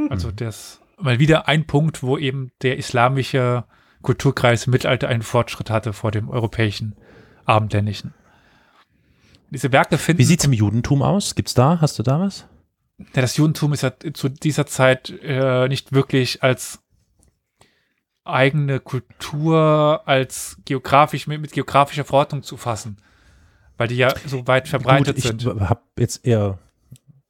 Also 0.09 0.31
das 0.31 0.81
mal 0.97 1.19
wieder 1.19 1.47
ein 1.47 1.65
Punkt, 1.65 2.03
wo 2.03 2.17
eben 2.17 2.51
der 2.61 2.77
islamische 2.77 3.63
Kulturkreis 4.01 4.65
im 4.67 4.71
Mittelalter 4.71 5.07
einen 5.07 5.21
Fortschritt 5.21 5.69
hatte 5.69 5.93
vor 5.93 6.11
dem 6.11 6.29
europäischen 6.29 6.95
abendländischen. 7.45 8.13
Diese 9.51 9.71
Werke 9.71 9.97
finden 9.97 10.19
Wie 10.19 10.25
sieht's 10.25 10.45
im 10.45 10.53
Judentum 10.53 11.03
aus? 11.03 11.35
Gibt's 11.35 11.53
da? 11.53 11.79
Hast 11.79 11.99
du 11.99 12.03
da 12.03 12.19
was? 12.19 12.47
ja, 13.15 13.21
das 13.21 13.37
Judentum 13.37 13.73
ist 13.73 13.83
ja 13.83 13.93
zu 14.13 14.29
dieser 14.29 14.65
Zeit 14.65 15.11
äh, 15.23 15.67
nicht 15.67 15.91
wirklich 15.91 16.43
als 16.43 16.79
eigene 18.23 18.79
Kultur, 18.79 20.01
als 20.05 20.57
geografisch, 20.65 21.27
mit, 21.27 21.41
mit 21.41 21.51
geografischer 21.51 22.05
Verordnung 22.05 22.43
zu 22.43 22.57
fassen. 22.57 22.97
Weil 23.77 23.87
die 23.87 23.95
ja 23.95 24.13
so 24.27 24.47
weit 24.47 24.67
verbreitet 24.67 25.15
Gut, 25.15 25.17
ich 25.17 25.43
sind. 25.43 25.45
habe 25.61 25.81
jetzt 25.97 26.25
eher, 26.25 26.59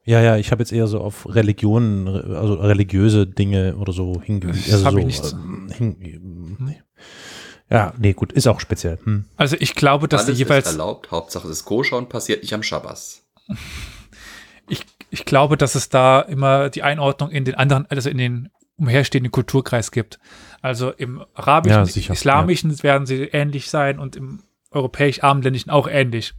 ja, 0.04 0.20
ja, 0.20 0.36
ich 0.36 0.50
habe 0.50 0.60
jetzt 0.60 0.72
eher 0.72 0.86
so 0.86 1.00
auf 1.00 1.34
Religionen, 1.34 2.06
also 2.08 2.54
religiöse 2.54 3.26
Dinge 3.26 3.76
oder 3.76 3.92
so 3.92 4.20
hingewiesen. 4.20 4.70
Das 4.70 4.84
Also 4.84 4.90
so, 4.90 4.98
ich 4.98 5.06
nicht 5.06 5.32
ähm, 5.32 5.70
hin, 5.72 6.76
ja, 7.72 7.94
nee, 7.96 8.12
gut, 8.12 8.32
ist 8.32 8.46
auch 8.46 8.60
speziell. 8.60 8.98
Hm. 9.02 9.24
Also 9.36 9.56
ich 9.58 9.74
glaube, 9.74 10.06
dass 10.06 10.26
die 10.26 10.32
Alles 10.32 10.38
jeweils, 10.38 10.66
ist 10.66 10.72
erlaubt. 10.72 11.10
Hauptsache 11.10 11.48
es 11.48 11.58
ist 11.60 11.64
koscher 11.64 11.96
und 11.96 12.10
passiert 12.10 12.42
nicht 12.42 12.52
am 12.52 12.62
Schabbas. 12.62 13.22
ich, 14.68 14.84
ich 15.08 15.24
glaube, 15.24 15.56
dass 15.56 15.74
es 15.74 15.88
da 15.88 16.20
immer 16.20 16.68
die 16.68 16.82
Einordnung 16.82 17.30
in 17.30 17.46
den 17.46 17.54
anderen, 17.54 17.86
also 17.86 18.10
in 18.10 18.18
den 18.18 18.50
umherstehenden 18.76 19.32
Kulturkreis 19.32 19.90
gibt. 19.90 20.18
Also 20.60 20.90
im 20.90 21.24
arabischen, 21.32 21.78
Ja, 21.78 21.86
sicher, 21.86 22.12
islamischen 22.12 22.82
werden 22.82 23.06
sie 23.06 23.22
ähnlich 23.24 23.70
sein 23.70 23.98
und 23.98 24.16
im 24.16 24.42
europäisch-abendländischen 24.70 25.70
auch 25.70 25.88
ähnlich. 25.88 26.34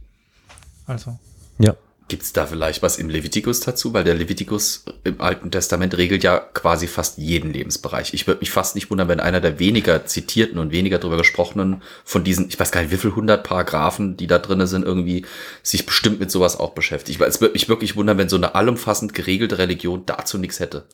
Also. 0.86 1.18
Ja. 1.58 1.74
Gibt 2.06 2.22
es 2.22 2.34
da 2.34 2.44
vielleicht 2.44 2.82
was 2.82 2.98
im 2.98 3.08
Levitikus 3.08 3.60
dazu? 3.60 3.94
Weil 3.94 4.04
der 4.04 4.14
Levitikus 4.14 4.84
im 5.04 5.22
Alten 5.22 5.50
Testament 5.50 5.96
regelt 5.96 6.22
ja 6.22 6.38
quasi 6.38 6.86
fast 6.86 7.16
jeden 7.16 7.50
Lebensbereich. 7.50 8.12
Ich 8.12 8.26
würde 8.26 8.40
mich 8.40 8.50
fast 8.50 8.74
nicht 8.74 8.90
wundern, 8.90 9.08
wenn 9.08 9.20
einer 9.20 9.40
der 9.40 9.58
weniger 9.58 10.04
zitierten 10.04 10.58
und 10.58 10.70
weniger 10.70 10.98
drüber 10.98 11.16
gesprochenen 11.16 11.82
von 12.04 12.22
diesen, 12.22 12.48
ich 12.48 12.60
weiß 12.60 12.72
gar 12.72 12.82
nicht, 12.82 12.90
wie 12.90 12.98
viel 12.98 13.14
hundert 13.14 13.42
Paragraphen, 13.42 14.18
die 14.18 14.26
da 14.26 14.38
drin 14.38 14.66
sind, 14.66 14.84
irgendwie 14.84 15.24
sich 15.62 15.86
bestimmt 15.86 16.20
mit 16.20 16.30
sowas 16.30 16.60
auch 16.60 16.74
beschäftigt. 16.74 17.20
Weil 17.20 17.28
es 17.28 17.40
würde 17.40 17.54
mich 17.54 17.70
wirklich 17.70 17.96
wundern, 17.96 18.18
wenn 18.18 18.28
so 18.28 18.36
eine 18.36 18.54
allumfassend 18.54 19.14
geregelte 19.14 19.56
Religion 19.56 20.04
dazu 20.04 20.36
nichts 20.36 20.60
hätte. 20.60 20.86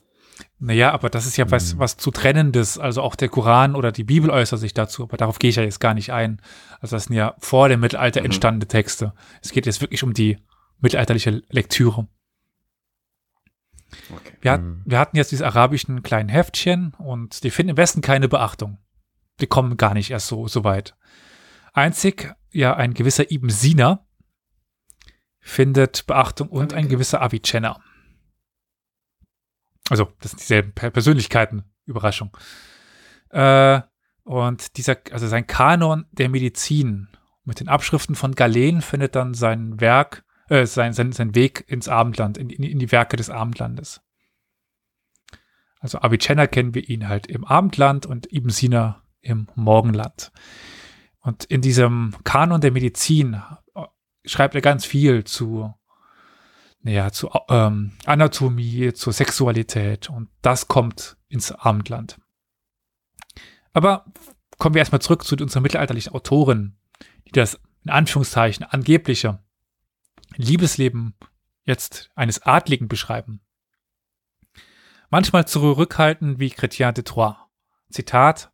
Naja, 0.62 0.92
aber 0.92 1.08
das 1.08 1.26
ist 1.26 1.38
ja 1.38 1.50
was, 1.50 1.72
hm. 1.72 1.78
was 1.78 1.96
zu 1.96 2.10
trennendes. 2.10 2.78
Also 2.78 3.02
auch 3.02 3.16
der 3.16 3.30
Koran 3.30 3.74
oder 3.74 3.92
die 3.92 4.04
Bibel 4.04 4.30
äußert 4.30 4.60
sich 4.60 4.74
dazu, 4.74 5.02
aber 5.02 5.16
darauf 5.16 5.38
gehe 5.38 5.50
ich 5.50 5.56
ja 5.56 5.62
jetzt 5.62 5.80
gar 5.80 5.94
nicht 5.94 6.12
ein. 6.12 6.40
Also 6.80 6.96
das 6.96 7.04
sind 7.04 7.16
ja 7.16 7.34
vor 7.38 7.68
dem 7.68 7.80
Mittelalter 7.80 8.20
mhm. 8.20 8.26
entstandene 8.26 8.68
Texte. 8.68 9.12
Es 9.42 9.52
geht 9.52 9.66
jetzt 9.66 9.80
wirklich 9.80 10.02
um 10.02 10.14
die 10.14 10.36
mittelalterliche 10.80 11.42
Lektüre. 11.48 12.08
Okay. 14.12 14.32
Wir, 14.40 14.52
hat, 14.52 14.62
mhm. 14.62 14.82
wir 14.84 14.98
hatten 14.98 15.16
jetzt 15.16 15.32
diese 15.32 15.46
arabischen 15.46 16.02
kleinen 16.02 16.28
Heftchen 16.28 16.94
und 16.98 17.42
die 17.42 17.50
finden 17.50 17.70
im 17.70 17.76
Westen 17.76 18.00
keine 18.00 18.28
Beachtung. 18.28 18.78
Die 19.40 19.46
kommen 19.46 19.76
gar 19.76 19.94
nicht 19.94 20.10
erst 20.10 20.28
so, 20.28 20.46
so 20.48 20.64
weit. 20.64 20.96
Einzig, 21.72 22.34
ja, 22.50 22.76
ein 22.76 22.94
gewisser 22.94 23.30
Ibn 23.30 23.50
Sina 23.50 24.06
findet 25.40 26.06
Beachtung 26.06 26.48
und 26.48 26.74
ein 26.74 26.88
gewisser 26.88 27.22
Avicenna. 27.22 27.80
Also, 29.88 30.12
das 30.20 30.32
sind 30.32 30.40
dieselben 30.40 30.72
Persönlichkeiten. 30.72 31.64
Überraschung. 31.86 32.36
Äh, 33.30 33.80
und 34.22 34.76
dieser, 34.76 34.96
also 35.10 35.26
sein 35.26 35.46
Kanon 35.46 36.06
der 36.12 36.28
Medizin 36.28 37.08
mit 37.44 37.60
den 37.60 37.68
Abschriften 37.68 38.14
von 38.14 38.34
Galen 38.34 38.80
findet 38.80 39.16
dann 39.16 39.34
sein 39.34 39.80
Werk, 39.80 40.24
äh, 40.50 40.66
sein, 40.66 40.92
sein, 40.92 41.12
sein 41.12 41.34
Weg 41.34 41.64
ins 41.68 41.88
Abendland, 41.88 42.36
in, 42.36 42.50
in, 42.50 42.62
in 42.62 42.78
die 42.78 42.92
Werke 42.92 43.16
des 43.16 43.30
Abendlandes. 43.30 44.02
Also 45.78 46.00
Avicenna 46.00 46.46
kennen 46.46 46.74
wir 46.74 46.86
ihn 46.88 47.08
halt 47.08 47.26
im 47.26 47.44
Abendland 47.44 48.04
und 48.04 48.30
Ibn 48.30 48.50
Sina 48.50 49.02
im 49.22 49.48
Morgenland. 49.54 50.32
Und 51.20 51.44
in 51.44 51.62
diesem 51.62 52.14
Kanon 52.24 52.60
der 52.60 52.72
Medizin 52.72 53.40
äh, 53.74 53.84
schreibt 54.24 54.54
er 54.54 54.60
ganz 54.60 54.84
viel 54.84 55.24
zu 55.24 55.72
naja, 56.82 57.12
zu 57.12 57.30
ähm, 57.48 57.92
Anatomie, 58.06 58.92
zur 58.94 59.12
Sexualität 59.12 60.08
und 60.08 60.30
das 60.42 60.66
kommt 60.66 61.16
ins 61.28 61.52
Abendland. 61.52 62.18
Aber 63.72 64.06
kommen 64.58 64.74
wir 64.74 64.80
erstmal 64.80 65.02
zurück 65.02 65.24
zu 65.24 65.36
unserer 65.36 65.60
mittelalterlichen 65.60 66.12
Autorin, 66.12 66.76
die 67.26 67.32
das 67.32 67.60
in 67.84 67.90
Anführungszeichen 67.90 68.64
angebliche 68.64 69.40
Liebesleben 70.36 71.14
jetzt 71.64 72.10
eines 72.14 72.42
Adligen 72.42 72.88
beschreiben. 72.88 73.40
Manchmal 75.10 75.46
zurückhalten 75.46 76.38
wie 76.38 76.52
Chrétien 76.52 76.92
de 76.92 77.04
Troyes. 77.04 77.36
Zitat, 77.90 78.52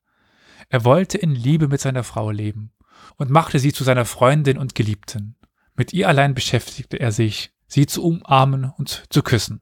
er 0.68 0.84
wollte 0.84 1.18
in 1.18 1.34
Liebe 1.34 1.68
mit 1.68 1.80
seiner 1.80 2.02
Frau 2.02 2.30
leben 2.30 2.72
und 3.16 3.30
machte 3.30 3.58
sie 3.58 3.72
zu 3.72 3.84
seiner 3.84 4.06
Freundin 4.06 4.58
und 4.58 4.74
Geliebten. 4.74 5.36
Mit 5.74 5.92
ihr 5.92 6.08
allein 6.08 6.34
beschäftigte 6.34 6.98
er 6.98 7.12
sich, 7.12 7.52
sie 7.66 7.86
zu 7.86 8.02
umarmen 8.02 8.72
und 8.76 9.04
zu 9.10 9.22
küssen. 9.22 9.60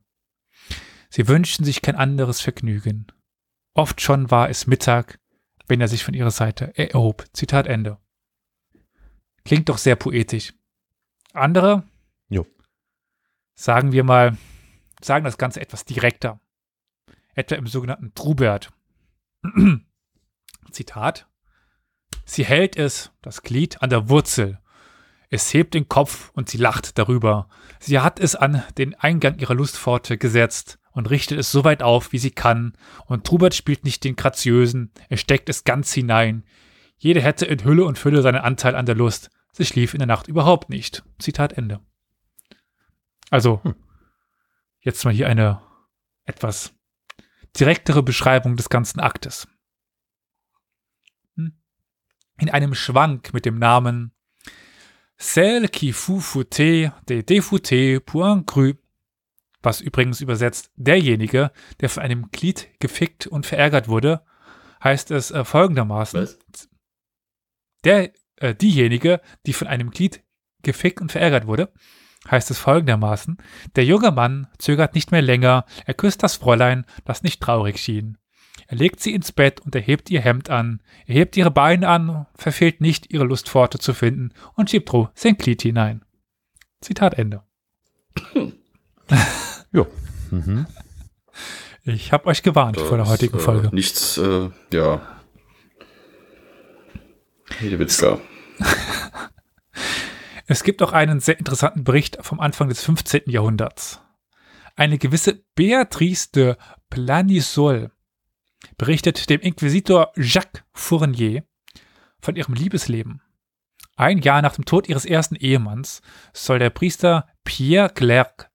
Sie 1.10 1.28
wünschten 1.28 1.64
sich 1.64 1.82
kein 1.82 1.96
anderes 1.96 2.40
Vergnügen. 2.40 3.06
Oft 3.74 4.00
schon 4.00 4.30
war 4.30 4.48
es 4.48 4.66
Mittag, 4.66 5.18
wenn 5.66 5.80
er 5.80 5.88
sich 5.88 6.04
von 6.04 6.14
ihrer 6.14 6.30
Seite 6.30 6.76
erhob. 6.76 7.24
Zitat 7.32 7.66
Ende. 7.66 7.98
Klingt 9.44 9.68
doch 9.68 9.78
sehr 9.78 9.96
poetisch. 9.96 10.54
Andere? 11.32 11.84
Sagen 13.54 13.92
wir 13.92 14.04
mal, 14.04 14.36
sagen 15.00 15.24
das 15.24 15.38
Ganze 15.38 15.60
etwas 15.60 15.84
direkter. 15.84 16.40
Etwa 17.34 17.56
im 17.56 17.66
sogenannten 17.66 18.14
Trubert. 18.14 18.72
Zitat. 20.70 21.28
Sie 22.24 22.44
hält 22.44 22.76
es, 22.76 23.12
das 23.22 23.42
Glied, 23.42 23.82
an 23.82 23.90
der 23.90 24.08
Wurzel 24.08 24.58
es 25.34 25.52
hebt 25.52 25.74
den 25.74 25.88
Kopf 25.88 26.30
und 26.34 26.48
sie 26.48 26.58
lacht 26.58 26.96
darüber. 26.96 27.48
Sie 27.80 27.98
hat 27.98 28.20
es 28.20 28.36
an 28.36 28.62
den 28.78 28.94
Eingang 28.94 29.36
ihrer 29.38 29.54
Lustpforte 29.54 30.16
gesetzt 30.16 30.78
und 30.92 31.10
richtet 31.10 31.40
es 31.40 31.50
so 31.50 31.64
weit 31.64 31.82
auf, 31.82 32.12
wie 32.12 32.18
sie 32.18 32.30
kann. 32.30 32.74
Und 33.06 33.24
Trubert 33.24 33.52
spielt 33.52 33.84
nicht 33.84 34.04
den 34.04 34.14
Graziösen, 34.14 34.92
er 35.08 35.16
steckt 35.16 35.48
es 35.48 35.64
ganz 35.64 35.92
hinein. 35.92 36.44
Jeder 36.98 37.20
hätte 37.20 37.46
in 37.46 37.64
Hülle 37.64 37.84
und 37.84 37.98
Fülle 37.98 38.22
seinen 38.22 38.42
Anteil 38.42 38.76
an 38.76 38.86
der 38.86 38.94
Lust. 38.94 39.28
Sie 39.50 39.64
schlief 39.64 39.92
in 39.92 39.98
der 39.98 40.06
Nacht 40.06 40.28
überhaupt 40.28 40.70
nicht. 40.70 41.02
Zitat 41.18 41.54
Ende. 41.54 41.80
Also, 43.34 43.60
hm. 43.64 43.74
jetzt 44.78 45.04
mal 45.04 45.12
hier 45.12 45.28
eine 45.28 45.60
etwas 46.24 46.72
direktere 47.58 48.04
Beschreibung 48.04 48.54
des 48.54 48.68
ganzen 48.68 49.00
Aktes. 49.00 49.48
Hm. 51.34 51.58
In 52.38 52.50
einem 52.50 52.76
Schwank 52.76 53.34
mit 53.34 53.44
dem 53.44 53.58
Namen 53.58 54.12
Celle 55.18 55.66
qui 55.66 55.92
fut 55.92 56.20
fouté 56.20 56.92
de 57.08 57.22
défouté 57.22 57.98
pour 57.98 58.24
un 58.24 58.44
cru. 58.44 58.74
Was 59.64 59.80
übrigens 59.80 60.20
übersetzt 60.20 60.70
derjenige, 60.76 61.50
der 61.80 61.88
von 61.88 62.04
einem 62.04 62.30
Glied 62.30 62.68
gefickt 62.78 63.26
und 63.26 63.46
verärgert 63.46 63.88
wurde, 63.88 64.24
heißt 64.80 65.10
es 65.10 65.32
äh, 65.32 65.44
folgendermaßen. 65.44 66.22
Was? 66.22 66.38
Der, 67.82 68.12
äh, 68.36 68.54
diejenige, 68.54 69.20
die 69.44 69.54
von 69.54 69.66
einem 69.66 69.90
Glied 69.90 70.22
gefickt 70.62 71.00
und 71.00 71.10
verärgert 71.10 71.48
wurde, 71.48 71.72
heißt 72.30 72.50
es 72.50 72.58
folgendermaßen. 72.58 73.38
Der 73.76 73.84
junge 73.84 74.10
Mann 74.10 74.46
zögert 74.58 74.94
nicht 74.94 75.12
mehr 75.12 75.22
länger, 75.22 75.64
er 75.86 75.94
küsst 75.94 76.22
das 76.22 76.36
Fräulein, 76.36 76.84
das 77.04 77.22
nicht 77.22 77.42
traurig 77.42 77.78
schien. 77.78 78.18
Er 78.66 78.76
legt 78.76 79.00
sie 79.00 79.12
ins 79.14 79.32
Bett 79.32 79.60
und 79.60 79.74
erhebt 79.74 80.10
ihr 80.10 80.20
Hemd 80.20 80.48
an. 80.48 80.80
Er 81.06 81.16
hebt 81.16 81.36
ihre 81.36 81.50
Beine 81.50 81.88
an, 81.88 82.26
verfehlt 82.34 82.80
nicht, 82.80 83.12
ihre 83.12 83.24
Lustpforte 83.24 83.78
zu 83.78 83.92
finden 83.92 84.32
und 84.54 84.70
schiebt 84.70 84.92
roh 84.92 85.08
sein 85.14 85.36
Glied 85.36 85.62
hinein. 85.62 86.02
Zitat 86.80 87.14
Ende. 87.14 87.42
ja. 89.72 89.86
Mhm. 90.30 90.66
Ich 91.84 92.12
habe 92.12 92.26
euch 92.26 92.42
gewarnt 92.42 92.78
das, 92.78 92.84
vor 92.84 92.96
der 92.96 93.08
heutigen 93.08 93.36
äh, 93.36 93.40
Folge. 93.40 93.68
Nichts, 93.72 94.16
äh, 94.16 94.48
ja. 94.72 95.02
Hedewitzka. 97.58 98.18
es 100.46 100.62
gibt 100.62 100.82
auch 100.82 100.92
einen 100.92 101.20
sehr 101.20 101.38
interessanten 101.38 101.84
Bericht 101.84 102.18
vom 102.20 102.40
Anfang 102.40 102.68
des 102.68 102.82
15. 102.84 103.22
Jahrhunderts. 103.26 104.00
Eine 104.76 104.98
gewisse 104.98 105.44
Beatrice 105.54 106.30
de 106.32 106.56
Planisol 106.90 107.90
berichtet 108.76 109.30
dem 109.30 109.40
Inquisitor 109.40 110.12
Jacques 110.16 110.64
Fournier 110.72 111.44
von 112.20 112.36
ihrem 112.36 112.54
Liebesleben. 112.54 113.22
Ein 113.96 114.18
Jahr 114.18 114.42
nach 114.42 114.54
dem 114.56 114.64
Tod 114.64 114.88
ihres 114.88 115.04
ersten 115.04 115.36
Ehemanns 115.36 116.02
soll 116.32 116.58
der 116.58 116.70
Priester 116.70 117.28
Pierre 117.44 117.90
Clerc 117.90 118.50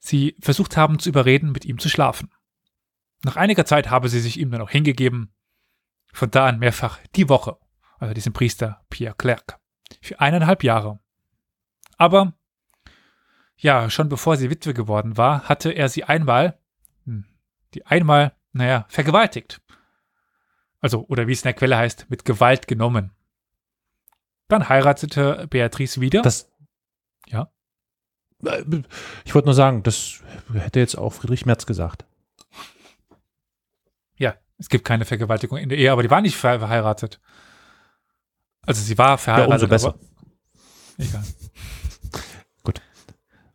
sie 0.00 0.36
versucht 0.40 0.76
haben 0.76 0.98
zu 0.98 1.08
überreden, 1.10 1.52
mit 1.52 1.64
ihm 1.64 1.78
zu 1.78 1.88
schlafen. 1.88 2.30
Nach 3.22 3.36
einiger 3.36 3.66
Zeit 3.66 3.90
habe 3.90 4.08
sie 4.08 4.20
sich 4.20 4.40
ihm 4.40 4.50
dann 4.50 4.62
auch 4.62 4.70
hingegeben, 4.70 5.32
von 6.12 6.30
da 6.30 6.46
an 6.46 6.58
mehrfach 6.58 6.98
die 7.14 7.28
Woche, 7.28 7.58
also 7.98 8.14
diesem 8.14 8.32
Priester 8.32 8.82
Pierre 8.88 9.14
Clerc, 9.14 9.60
für 10.00 10.18
eineinhalb 10.20 10.64
Jahre. 10.64 10.98
Aber, 12.00 12.32
ja, 13.58 13.90
schon 13.90 14.08
bevor 14.08 14.38
sie 14.38 14.48
Witwe 14.48 14.72
geworden 14.72 15.18
war, 15.18 15.50
hatte 15.50 15.70
er 15.70 15.90
sie 15.90 16.02
einmal, 16.02 16.58
hm, 17.04 17.26
die 17.74 17.84
einmal 17.84 18.32
naja, 18.52 18.86
vergewaltigt. 18.88 19.60
Also, 20.80 21.04
oder 21.08 21.26
wie 21.26 21.32
es 21.32 21.40
in 21.40 21.48
der 21.48 21.52
Quelle 21.52 21.76
heißt, 21.76 22.06
mit 22.08 22.24
Gewalt 22.24 22.66
genommen. 22.66 23.10
Dann 24.48 24.70
heiratete 24.70 25.46
Beatrice 25.50 26.00
wieder. 26.00 26.22
Das. 26.22 26.50
Ja. 27.26 27.52
Ich 29.26 29.34
wollte 29.34 29.48
nur 29.48 29.54
sagen, 29.54 29.82
das 29.82 30.22
hätte 30.54 30.80
jetzt 30.80 30.96
auch 30.96 31.12
Friedrich 31.12 31.44
Merz 31.44 31.66
gesagt. 31.66 32.06
Ja, 34.16 34.36
es 34.56 34.70
gibt 34.70 34.86
keine 34.86 35.04
Vergewaltigung 35.04 35.58
in 35.58 35.68
der 35.68 35.76
Ehe, 35.76 35.92
aber 35.92 36.02
die 36.02 36.10
war 36.10 36.22
nicht 36.22 36.38
verheiratet. 36.38 37.20
Also 38.62 38.80
sie 38.80 38.96
war 38.96 39.18
verheiratet. 39.18 39.50
Ja, 39.50 39.54
umso 39.54 39.68
besser. 39.68 39.98
egal. 40.96 41.24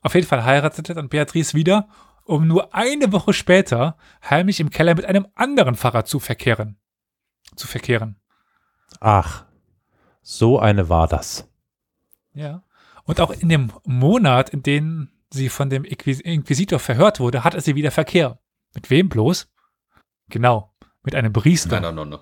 Auf 0.06 0.14
jeden 0.14 0.28
Fall 0.28 0.46
heiratete 0.46 0.94
dann 0.94 1.10
Beatrice 1.10 1.56
wieder 1.56 1.88
um 2.26 2.48
nur 2.48 2.74
eine 2.76 3.12
Woche 3.12 3.34
später 3.34 3.98
heimlich 4.28 4.60
im 4.60 4.70
Keller 4.70 4.96
mit 4.96 5.06
einem 5.06 5.28
anderen 5.36 5.76
Pfarrer 5.76 6.06
zu 6.06 6.20
verkehren. 6.20 6.78
Zu 7.56 7.68
verkehren. 7.68 8.20
Ach, 9.00 9.46
so 10.22 10.60
eine 10.60 10.90
war 10.90 11.08
das. 11.08 11.48
Ja. 12.34 12.64
Und 13.04 13.22
auch 13.22 13.30
in 13.30 13.50
dem 13.50 13.72
Monat, 13.84 14.50
in 14.50 14.64
dem 14.64 15.10
sie 15.30 15.50
von 15.50 15.70
dem 15.70 15.84
Inquisitor 15.84 16.80
verhört 16.80 17.20
wurde, 17.20 17.44
hatte 17.44 17.62
sie 17.62 17.76
wieder 17.76 17.92
Verkehr. 17.92 18.40
Mit 18.74 18.90
wem 18.90 19.10
bloß? 19.10 19.48
Genau, 20.30 20.74
mit 21.04 21.14
einem 21.16 21.32
Priester. 21.32 21.78
Einer 21.78 21.92
Nonne. 21.92 22.20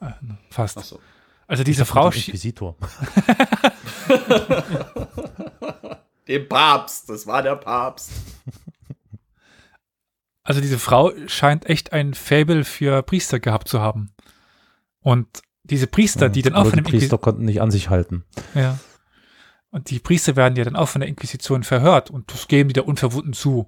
Äh, 0.00 0.10
fast. 0.50 0.78
Ach 0.78 0.84
so. 0.84 1.00
Also 1.46 1.62
diese 1.62 1.84
Frau. 1.84 2.06
Inquisitor. 2.06 2.76
Dem 6.28 6.48
Papst, 6.48 7.08
das 7.08 7.26
war 7.26 7.42
der 7.42 7.56
Papst. 7.56 8.10
Also 10.46 10.60
diese 10.60 10.78
Frau 10.78 11.10
scheint 11.26 11.64
echt 11.64 11.94
ein 11.94 12.12
Fable 12.12 12.64
für 12.64 13.02
Priester 13.02 13.40
gehabt 13.40 13.66
zu 13.66 13.80
haben. 13.80 14.14
Und 15.00 15.40
diese 15.62 15.86
Priester, 15.86 16.26
ja, 16.26 16.28
die 16.28 16.42
dann 16.42 16.54
auch 16.54 16.66
von 16.66 16.76
dem 16.76 16.84
Priester 16.84 17.14
Inquis 17.14 17.20
konnten 17.22 17.44
nicht 17.46 17.62
an 17.62 17.70
sich 17.70 17.88
halten. 17.88 18.24
Ja. 18.54 18.78
Und 19.70 19.88
die 19.88 19.98
Priester 19.98 20.36
werden 20.36 20.54
ja 20.56 20.64
dann 20.64 20.76
auch 20.76 20.88
von 20.88 21.00
der 21.00 21.08
Inquisition 21.08 21.62
verhört 21.62 22.10
und 22.10 22.30
das 22.30 22.46
geben 22.46 22.68
die 22.68 22.74
da 22.74 22.82
unverwunden 22.82 23.32
zu. 23.32 23.66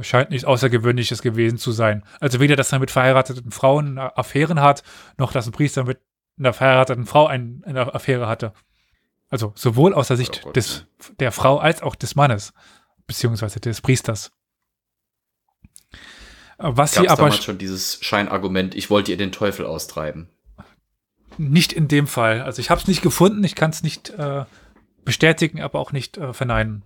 Scheint 0.00 0.30
nichts 0.30 0.46
Außergewöhnliches 0.46 1.22
gewesen 1.22 1.58
zu 1.58 1.70
sein. 1.70 2.02
Also 2.20 2.40
weder, 2.40 2.56
dass 2.56 2.72
er 2.72 2.80
mit 2.80 2.90
verheirateten 2.90 3.52
Frauen 3.52 3.98
Affären 3.98 4.60
hat, 4.60 4.82
noch 5.18 5.30
dass 5.30 5.46
ein 5.46 5.52
Priester 5.52 5.84
mit 5.84 6.00
einer 6.38 6.52
verheirateten 6.52 7.06
Frau 7.06 7.26
ein, 7.26 7.62
eine 7.66 7.94
Affäre 7.94 8.26
hatte. 8.26 8.54
Also 9.34 9.52
sowohl 9.56 9.94
aus 9.94 10.06
der 10.06 10.16
Sicht 10.16 10.42
oh 10.44 10.52
des, 10.52 10.86
der 11.18 11.32
Frau 11.32 11.58
als 11.58 11.82
auch 11.82 11.96
des 11.96 12.14
Mannes, 12.14 12.54
beziehungsweise 13.08 13.58
des 13.58 13.80
Priesters. 13.80 14.30
Was 16.58 16.94
Gab's 16.94 17.02
sie 17.02 17.08
aber 17.08 17.32
schon 17.32 17.58
dieses 17.58 17.98
Scheinargument, 18.00 18.76
ich 18.76 18.90
wollte 18.90 19.10
ihr 19.10 19.16
den 19.16 19.32
Teufel 19.32 19.66
austreiben. 19.66 20.28
Nicht 21.36 21.72
in 21.72 21.88
dem 21.88 22.06
Fall. 22.06 22.42
Also 22.42 22.60
ich 22.60 22.70
habe 22.70 22.80
es 22.80 22.86
nicht 22.86 23.02
gefunden, 23.02 23.42
ich 23.42 23.56
kann 23.56 23.70
es 23.70 23.82
nicht 23.82 24.10
äh, 24.10 24.44
bestätigen, 25.04 25.60
aber 25.60 25.80
auch 25.80 25.90
nicht 25.90 26.16
äh, 26.16 26.32
verneinen. 26.32 26.84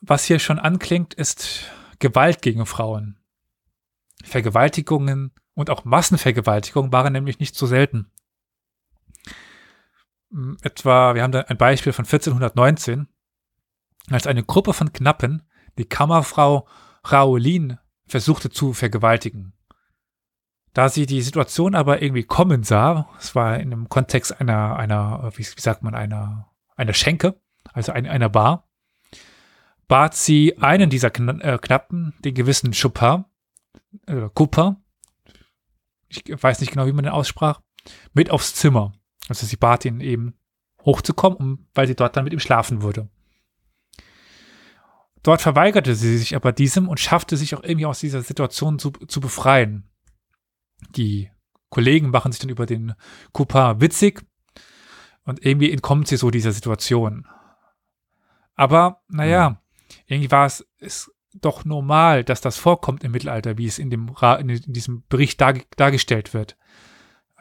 Was 0.00 0.24
hier 0.24 0.40
schon 0.40 0.58
anklingt, 0.58 1.14
ist 1.14 1.70
Gewalt 2.00 2.42
gegen 2.42 2.66
Frauen. 2.66 3.20
Vergewaltigungen 4.24 5.30
und 5.54 5.70
auch 5.70 5.84
Massenvergewaltigungen 5.84 6.90
waren 6.90 7.12
nämlich 7.12 7.38
nicht 7.38 7.54
so 7.54 7.68
selten. 7.68 8.10
Etwa, 10.62 11.14
wir 11.14 11.22
haben 11.22 11.32
da 11.32 11.40
ein 11.42 11.58
Beispiel 11.58 11.92
von 11.92 12.04
1419, 12.04 13.06
als 14.10 14.26
eine 14.26 14.42
Gruppe 14.42 14.72
von 14.72 14.92
Knappen 14.92 15.42
die 15.78 15.84
Kammerfrau 15.84 16.66
Raolin 17.04 17.78
versuchte 18.06 18.50
zu 18.50 18.72
vergewaltigen. 18.72 19.52
Da 20.74 20.88
sie 20.88 21.06
die 21.06 21.22
Situation 21.22 21.74
aber 21.74 22.00
irgendwie 22.00 22.24
kommen 22.24 22.62
sah, 22.62 23.08
es 23.18 23.34
war 23.34 23.58
in 23.58 23.70
dem 23.70 23.88
Kontext 23.88 24.40
einer, 24.40 24.76
einer, 24.76 25.30
wie, 25.36 25.42
sagt 25.42 25.82
man, 25.82 25.94
einer, 25.94 26.50
einer 26.76 26.94
Schenke, 26.94 27.40
also 27.72 27.92
ein, 27.92 28.06
einer 28.06 28.30
Bar, 28.30 28.68
bat 29.86 30.14
sie 30.14 30.58
einen 30.58 30.88
dieser 30.88 31.10
Kn 31.10 31.40
äh, 31.40 31.58
Knappen, 31.60 32.14
den 32.24 32.34
gewissen 32.34 32.72
Chopin, 32.72 33.26
äh, 34.06 34.30
Cooper, 34.32 34.76
ich 36.08 36.24
weiß 36.26 36.60
nicht 36.60 36.72
genau, 36.72 36.86
wie 36.86 36.92
man 36.92 37.04
den 37.04 37.12
aussprach, 37.12 37.60
mit 38.12 38.30
aufs 38.30 38.54
Zimmer. 38.54 38.92
Also 39.28 39.46
sie 39.46 39.56
bat 39.56 39.84
ihn 39.84 40.00
eben 40.00 40.34
hochzukommen, 40.84 41.38
um, 41.38 41.66
weil 41.74 41.86
sie 41.86 41.94
dort 41.94 42.16
dann 42.16 42.24
mit 42.24 42.32
ihm 42.32 42.40
schlafen 42.40 42.82
würde. 42.82 43.08
Dort 45.22 45.40
verweigerte 45.40 45.94
sie 45.94 46.18
sich 46.18 46.34
aber 46.34 46.52
diesem 46.52 46.88
und 46.88 46.98
schaffte 46.98 47.36
sich 47.36 47.54
auch 47.54 47.62
irgendwie 47.62 47.86
aus 47.86 48.00
dieser 48.00 48.22
Situation 48.22 48.78
zu, 48.78 48.90
zu 48.90 49.20
befreien. 49.20 49.88
Die 50.96 51.30
Kollegen 51.70 52.10
machen 52.10 52.32
sich 52.32 52.40
dann 52.40 52.50
über 52.50 52.66
den 52.66 52.94
Coupin 53.32 53.80
witzig 53.80 54.24
und 55.24 55.44
irgendwie 55.44 55.70
entkommt 55.70 56.08
sie 56.08 56.16
so 56.16 56.30
dieser 56.30 56.52
Situation. 56.52 57.26
Aber, 58.54 59.02
naja, 59.08 59.50
mhm. 59.50 59.56
irgendwie 60.06 60.30
war 60.30 60.46
es, 60.46 60.66
es 60.78 61.12
doch 61.34 61.64
normal, 61.64 62.24
dass 62.24 62.40
das 62.40 62.58
vorkommt 62.58 63.04
im 63.04 63.12
Mittelalter, 63.12 63.56
wie 63.56 63.66
es 63.66 63.78
in, 63.78 63.90
dem, 63.90 64.14
in 64.38 64.72
diesem 64.72 65.04
Bericht 65.08 65.40
dar, 65.40 65.54
dargestellt 65.76 66.34
wird. 66.34 66.56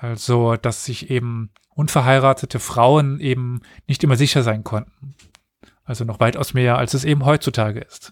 Also, 0.02 0.56
dass 0.56 0.84
sich 0.84 1.12
eben 1.12 1.52
unverheiratete 1.70 2.60
Frauen 2.60 3.20
eben 3.20 3.62
nicht 3.86 4.04
immer 4.04 4.16
sicher 4.16 4.41
sein 4.41 4.64
konnten. 4.64 5.16
Also 5.84 6.06
noch 6.06 6.20
weitaus 6.20 6.56
mehr, 6.56 6.80
als 6.80 6.95
es 6.95 7.04
eben 7.04 7.24
heutzutage 7.24 7.82
ist. 7.82 8.12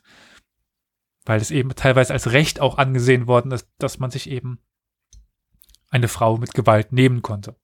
Weil 1.25 1.41
es 1.41 1.49
eben 1.49 1.73
teilweise 1.73 2.13
als 2.13 2.31
Recht 2.31 2.59
auch 2.59 2.77
angesehen 2.77 3.25
worden 3.25 3.51
ist, 3.51 3.67
dass 3.79 3.97
man 3.97 4.11
sich 4.11 4.29
eben 4.29 4.59
eine 5.89 6.09
Frau 6.09 6.37
mit 6.37 6.53
Gewalt 6.53 6.93
nehmen 6.93 7.23
konnte. 7.23 7.55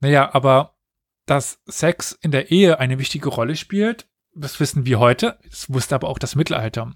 Naja, 0.00 0.34
aber 0.34 0.76
dass 1.24 1.62
Sex 1.64 2.12
in 2.12 2.32
der 2.32 2.50
Ehe 2.50 2.80
eine 2.80 2.98
wichtige 2.98 3.30
Rolle 3.30 3.56
spielt, 3.56 4.10
das 4.34 4.60
wissen 4.60 4.84
wir 4.84 4.98
heute, 4.98 5.38
das 5.48 5.72
wusste 5.72 5.94
aber 5.94 6.10
auch 6.10 6.18
das 6.18 6.34
Mittelalter. 6.34 6.92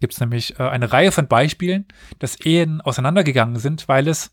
Gibt 0.00 0.12
es 0.12 0.20
nämlich 0.20 0.60
äh, 0.60 0.64
eine 0.64 0.92
Reihe 0.92 1.12
von 1.12 1.28
Beispielen, 1.28 1.88
dass 2.18 2.38
Ehen 2.44 2.82
auseinandergegangen 2.82 3.56
sind, 3.56 3.88
weil 3.88 4.06
es 4.06 4.30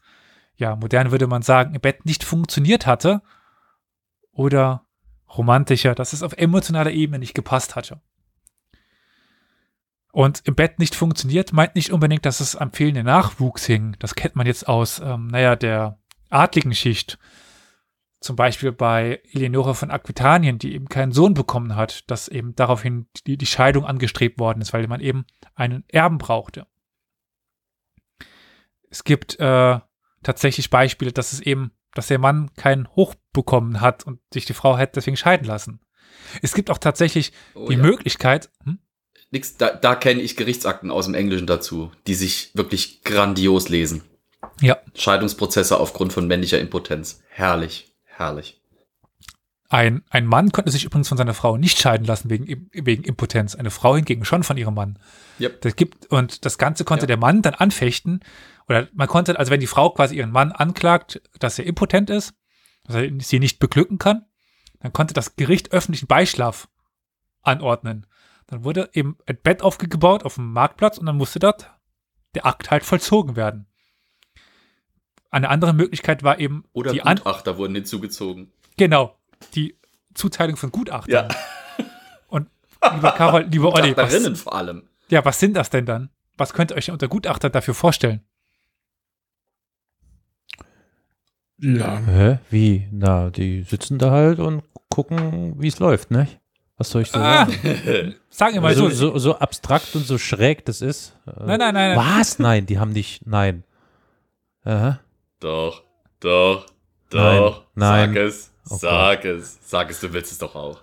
ja, 0.61 0.75
modern 0.75 1.11
würde 1.11 1.25
man 1.25 1.41
sagen, 1.41 1.73
im 1.73 1.81
Bett 1.81 2.05
nicht 2.05 2.23
funktioniert 2.23 2.85
hatte 2.85 3.23
oder 4.31 4.85
romantischer, 5.35 5.95
dass 5.95 6.13
es 6.13 6.21
auf 6.21 6.33
emotionaler 6.33 6.91
Ebene 6.91 7.17
nicht 7.17 7.33
gepasst 7.33 7.75
hatte. 7.75 7.99
Und 10.11 10.41
im 10.45 10.55
Bett 10.55 10.77
nicht 10.77 10.93
funktioniert, 10.93 11.51
meint 11.51 11.73
nicht 11.73 11.91
unbedingt, 11.91 12.25
dass 12.25 12.41
es 12.41 12.55
am 12.55 12.73
fehlenden 12.73 13.07
Nachwuchs 13.07 13.65
hing. 13.65 13.95
Das 13.99 14.13
kennt 14.13 14.35
man 14.35 14.45
jetzt 14.45 14.67
aus, 14.67 14.99
ähm, 14.99 15.27
naja, 15.27 15.55
der 15.55 15.97
adligen 16.29 16.75
Schicht. 16.75 17.17
Zum 18.19 18.35
Beispiel 18.35 18.71
bei 18.71 19.19
Eleonore 19.31 19.73
von 19.73 19.89
Aquitanien, 19.89 20.59
die 20.59 20.75
eben 20.75 20.89
keinen 20.89 21.11
Sohn 21.11 21.33
bekommen 21.33 21.75
hat, 21.75 22.09
dass 22.11 22.27
eben 22.27 22.55
daraufhin 22.55 23.07
die, 23.25 23.35
die 23.35 23.47
Scheidung 23.47 23.85
angestrebt 23.85 24.37
worden 24.37 24.61
ist, 24.61 24.73
weil 24.73 24.87
man 24.87 25.01
eben 25.01 25.25
einen 25.55 25.85
Erben 25.87 26.19
brauchte. 26.19 26.67
Es 28.91 29.03
gibt 29.03 29.39
äh, 29.39 29.79
tatsächlich 30.23 30.69
Beispiele, 30.69 31.11
dass 31.11 31.33
es 31.33 31.39
eben, 31.39 31.71
dass 31.93 32.07
der 32.07 32.19
Mann 32.19 32.51
keinen 32.55 32.87
Hoch 32.95 33.15
bekommen 33.33 33.81
hat 33.81 34.05
und 34.05 34.19
sich 34.33 34.45
die 34.45 34.53
Frau 34.53 34.77
hätte 34.77 34.93
deswegen 34.95 35.17
scheiden 35.17 35.47
lassen. 35.47 35.81
Es 36.41 36.53
gibt 36.53 36.69
auch 36.69 36.77
tatsächlich 36.77 37.31
oh, 37.55 37.67
die 37.67 37.75
ja. 37.75 37.79
Möglichkeit. 37.79 38.49
Hm? 38.63 38.79
Nix, 39.31 39.57
da, 39.57 39.71
da 39.71 39.95
kenne 39.95 40.21
ich 40.21 40.35
Gerichtsakten 40.35 40.91
aus 40.91 41.05
dem 41.05 41.13
Englischen 41.13 41.47
dazu, 41.47 41.91
die 42.07 42.15
sich 42.15 42.51
wirklich 42.53 43.03
grandios 43.03 43.69
lesen. 43.69 44.03
Ja. 44.59 44.77
Scheidungsprozesse 44.93 45.79
aufgrund 45.79 46.13
von 46.13 46.27
männlicher 46.27 46.59
Impotenz. 46.59 47.21
Herrlich, 47.29 47.95
herrlich. 48.03 48.60
Ein, 49.71 50.03
ein 50.09 50.25
Mann 50.25 50.51
konnte 50.51 50.69
sich 50.69 50.83
übrigens 50.83 51.07
von 51.07 51.17
seiner 51.17 51.33
Frau 51.33 51.55
nicht 51.55 51.79
scheiden 51.79 52.05
lassen 52.05 52.29
wegen, 52.29 52.69
wegen 52.73 53.03
Impotenz. 53.05 53.55
Eine 53.55 53.71
Frau 53.71 53.95
hingegen 53.95 54.25
schon 54.25 54.43
von 54.43 54.57
ihrem 54.57 54.73
Mann. 54.73 54.99
Yep. 55.39 55.61
Das 55.61 55.77
gibt, 55.77 56.07
und 56.07 56.43
das 56.43 56.57
Ganze 56.57 56.83
konnte 56.83 57.03
ja. 57.03 57.07
der 57.07 57.17
Mann 57.17 57.41
dann 57.41 57.53
anfechten. 57.53 58.19
Oder 58.67 58.89
man 58.91 59.07
konnte, 59.07 59.39
also 59.39 59.49
wenn 59.49 59.61
die 59.61 59.67
Frau 59.67 59.89
quasi 59.91 60.17
ihren 60.17 60.31
Mann 60.31 60.51
anklagt, 60.51 61.21
dass 61.39 61.57
er 61.57 61.65
impotent 61.65 62.09
ist, 62.09 62.33
dass 62.83 62.97
er 62.97 63.09
sie 63.21 63.39
nicht 63.39 63.59
beglücken 63.59 63.97
kann, 63.97 64.25
dann 64.81 64.91
konnte 64.91 65.13
das 65.13 65.37
Gericht 65.37 65.71
öffentlichen 65.71 66.07
Beischlaf 66.07 66.67
anordnen. 67.41 68.07
Dann 68.47 68.65
wurde 68.65 68.89
eben 68.91 69.19
ein 69.25 69.37
Bett 69.41 69.61
aufgebaut 69.61 70.23
auf 70.23 70.35
dem 70.35 70.51
Marktplatz 70.51 70.97
und 70.97 71.05
dann 71.05 71.15
musste 71.15 71.39
dort 71.39 71.71
der 72.35 72.45
Akt 72.45 72.71
halt 72.71 72.83
vollzogen 72.83 73.37
werden. 73.37 73.67
Eine 75.29 75.47
andere 75.47 75.71
Möglichkeit 75.71 76.23
war 76.23 76.39
eben. 76.39 76.65
Oder 76.73 76.91
die 76.91 76.99
Gutachter 76.99 77.51
An 77.51 77.57
wurden 77.57 77.75
hinzugezogen. 77.75 78.51
Genau 78.75 79.15
die 79.55 79.75
Zuteilung 80.13 80.57
von 80.57 80.71
Gutachtern. 80.71 81.29
Ja. 81.29 81.85
Und 82.27 82.47
lieber 82.93 83.11
Karol, 83.11 83.43
lieber 83.43 83.73
Olli, 83.73 83.95
was, 83.95 84.39
vor 84.39 84.55
allem. 84.55 84.89
Ja, 85.09 85.23
was 85.25 85.39
sind 85.39 85.55
das 85.55 85.69
denn 85.69 85.85
dann? 85.85 86.09
Was 86.37 86.53
könnt 86.53 86.71
ihr 86.71 86.77
euch 86.77 86.89
unter 86.89 87.07
Gutachter 87.07 87.49
dafür 87.49 87.73
vorstellen? 87.73 88.21
Ja. 91.57 91.97
Hä? 91.99 92.39
Wie? 92.49 92.87
Na, 92.91 93.29
die 93.29 93.61
sitzen 93.63 93.99
da 93.99 94.11
halt 94.11 94.39
und 94.39 94.63
gucken, 94.89 95.55
wie 95.61 95.67
es 95.67 95.79
läuft, 95.79 96.09
ne? 96.09 96.27
Was 96.77 96.89
soll 96.89 97.03
ich 97.03 97.11
so 97.11 97.19
ah, 97.19 97.45
sagen? 97.45 98.15
Sagen 98.31 98.53
wir 98.55 98.61
mal 98.61 98.73
so, 98.73 98.89
so. 98.89 99.15
So 99.19 99.37
abstrakt 99.37 99.95
und 99.95 100.03
so 100.03 100.17
schräg 100.17 100.65
das 100.65 100.81
ist. 100.81 101.15
Nein, 101.25 101.59
nein, 101.59 101.73
nein. 101.75 101.95
Was? 101.95 102.39
Nein, 102.39 102.65
die 102.65 102.79
haben 102.79 102.91
nicht. 102.91 103.27
Nein. 103.27 103.63
Aha. 104.63 104.99
Doch, 105.39 105.83
doch, 106.19 106.65
doch. 107.11 107.65
Nein, 107.75 108.09
nein. 108.09 108.13
Sag 108.13 108.23
es. 108.23 108.50
Oh 108.71 108.77
sag 108.77 109.23
Gott. 109.23 109.31
es, 109.31 109.59
sag 109.65 109.89
es, 109.91 109.99
du 109.99 110.13
willst 110.13 110.31
es 110.31 110.37
doch 110.37 110.55
auch. 110.55 110.79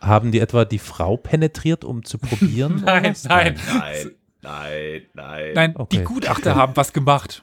Haben 0.00 0.32
die 0.32 0.40
etwa 0.40 0.64
die 0.64 0.78
Frau 0.78 1.16
penetriert, 1.16 1.84
um 1.84 2.04
zu 2.04 2.18
probieren? 2.18 2.82
nein, 2.84 3.14
nein, 3.24 3.60
nein, 3.68 4.10
nein, 4.42 5.02
nein. 5.12 5.52
Nein, 5.54 5.76
okay. 5.76 5.98
die 5.98 6.04
Gutachter 6.04 6.54
haben 6.54 6.74
was 6.76 6.92
gemacht. 6.92 7.42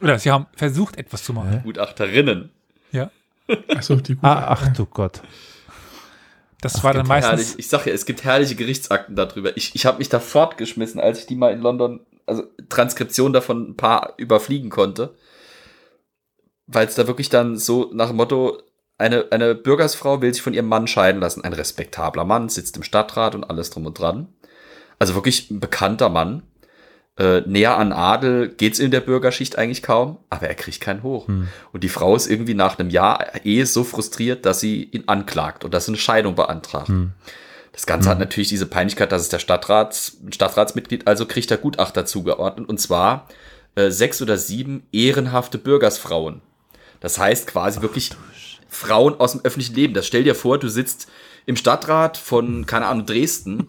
Oder 0.00 0.18
sie 0.18 0.30
haben 0.30 0.46
versucht, 0.54 0.98
etwas 0.98 1.24
zu 1.24 1.32
machen. 1.32 1.62
Gutachterinnen. 1.62 2.50
Ja. 2.90 3.10
Achso, 3.74 3.96
die 3.96 4.16
Gutachter. 4.16 4.48
Ah, 4.48 4.52
ach 4.52 4.68
du 4.74 4.84
Gott. 4.84 5.22
Das 6.60 6.76
ach, 6.76 6.84
war 6.84 6.92
dann 6.92 7.06
meistens. 7.06 7.40
Herrlich, 7.40 7.58
ich 7.58 7.68
sag 7.68 7.86
ja, 7.86 7.92
es 7.92 8.04
gibt 8.04 8.22
herrliche 8.24 8.54
Gerichtsakten 8.54 9.16
darüber. 9.16 9.56
Ich, 9.56 9.74
ich 9.74 9.86
habe 9.86 9.98
mich 9.98 10.10
da 10.10 10.20
fortgeschmissen, 10.20 11.00
als 11.00 11.20
ich 11.20 11.26
die 11.26 11.36
mal 11.36 11.52
in 11.52 11.60
London, 11.60 12.00
also 12.26 12.44
Transkription 12.68 13.32
davon 13.32 13.70
ein 13.70 13.76
paar 13.76 14.14
überfliegen 14.18 14.68
konnte 14.68 15.14
weil 16.66 16.86
es 16.86 16.94
da 16.94 17.06
wirklich 17.06 17.28
dann 17.28 17.56
so 17.56 17.90
nach 17.92 18.08
dem 18.08 18.16
Motto, 18.16 18.58
eine, 18.98 19.26
eine 19.30 19.54
Bürgersfrau 19.54 20.22
will 20.22 20.32
sich 20.32 20.42
von 20.42 20.54
ihrem 20.54 20.68
Mann 20.68 20.86
scheiden 20.86 21.20
lassen. 21.20 21.42
Ein 21.42 21.54
respektabler 21.54 22.24
Mann, 22.24 22.48
sitzt 22.48 22.76
im 22.76 22.82
Stadtrat 22.82 23.34
und 23.34 23.44
alles 23.44 23.70
drum 23.70 23.86
und 23.86 23.98
dran. 23.98 24.28
Also 24.98 25.14
wirklich 25.14 25.50
ein 25.50 25.60
bekannter 25.60 26.08
Mann. 26.08 26.42
Äh, 27.18 27.40
näher 27.42 27.76
an 27.76 27.92
Adel 27.92 28.48
geht's 28.48 28.78
in 28.78 28.90
der 28.90 29.00
Bürgerschicht 29.00 29.58
eigentlich 29.58 29.82
kaum, 29.82 30.18
aber 30.30 30.46
er 30.48 30.54
kriegt 30.54 30.80
keinen 30.80 31.02
hoch. 31.02 31.28
Hm. 31.28 31.48
Und 31.72 31.84
die 31.84 31.88
Frau 31.88 32.14
ist 32.14 32.26
irgendwie 32.26 32.54
nach 32.54 32.78
einem 32.78 32.88
Jahr 32.90 33.44
Ehe 33.44 33.66
so 33.66 33.84
frustriert, 33.84 34.46
dass 34.46 34.60
sie 34.60 34.84
ihn 34.84 35.04
anklagt 35.08 35.64
und 35.64 35.74
dass 35.74 35.86
sie 35.86 35.90
eine 35.90 35.98
Scheidung 35.98 36.36
beantragt. 36.36 36.88
Hm. 36.88 37.12
Das 37.72 37.86
Ganze 37.86 38.06
hm. 38.06 38.12
hat 38.12 38.18
natürlich 38.20 38.48
diese 38.48 38.66
Peinlichkeit, 38.66 39.12
dass 39.12 39.22
es 39.22 39.28
der 39.28 39.40
Stadtrats, 39.40 40.18
Stadtratsmitglied 40.30 41.06
also 41.06 41.26
kriegt 41.26 41.50
der 41.50 41.58
Gutachter 41.58 42.06
zugeordnet 42.06 42.68
und 42.68 42.78
zwar 42.78 43.28
äh, 43.74 43.90
sechs 43.90 44.22
oder 44.22 44.38
sieben 44.38 44.86
ehrenhafte 44.92 45.58
Bürgersfrauen 45.58 46.40
das 47.02 47.18
heißt 47.18 47.46
quasi 47.46 47.78
Ach, 47.78 47.82
wirklich 47.82 48.10
Frauen 48.68 49.20
aus 49.20 49.32
dem 49.32 49.42
öffentlichen 49.44 49.74
Leben. 49.74 49.94
Das 49.94 50.06
stell 50.06 50.24
dir 50.24 50.34
vor, 50.34 50.58
du 50.58 50.68
sitzt 50.68 51.08
im 51.44 51.56
Stadtrat 51.56 52.16
von, 52.16 52.66
keine 52.66 52.86
Ahnung, 52.86 53.04
Dresden 53.04 53.68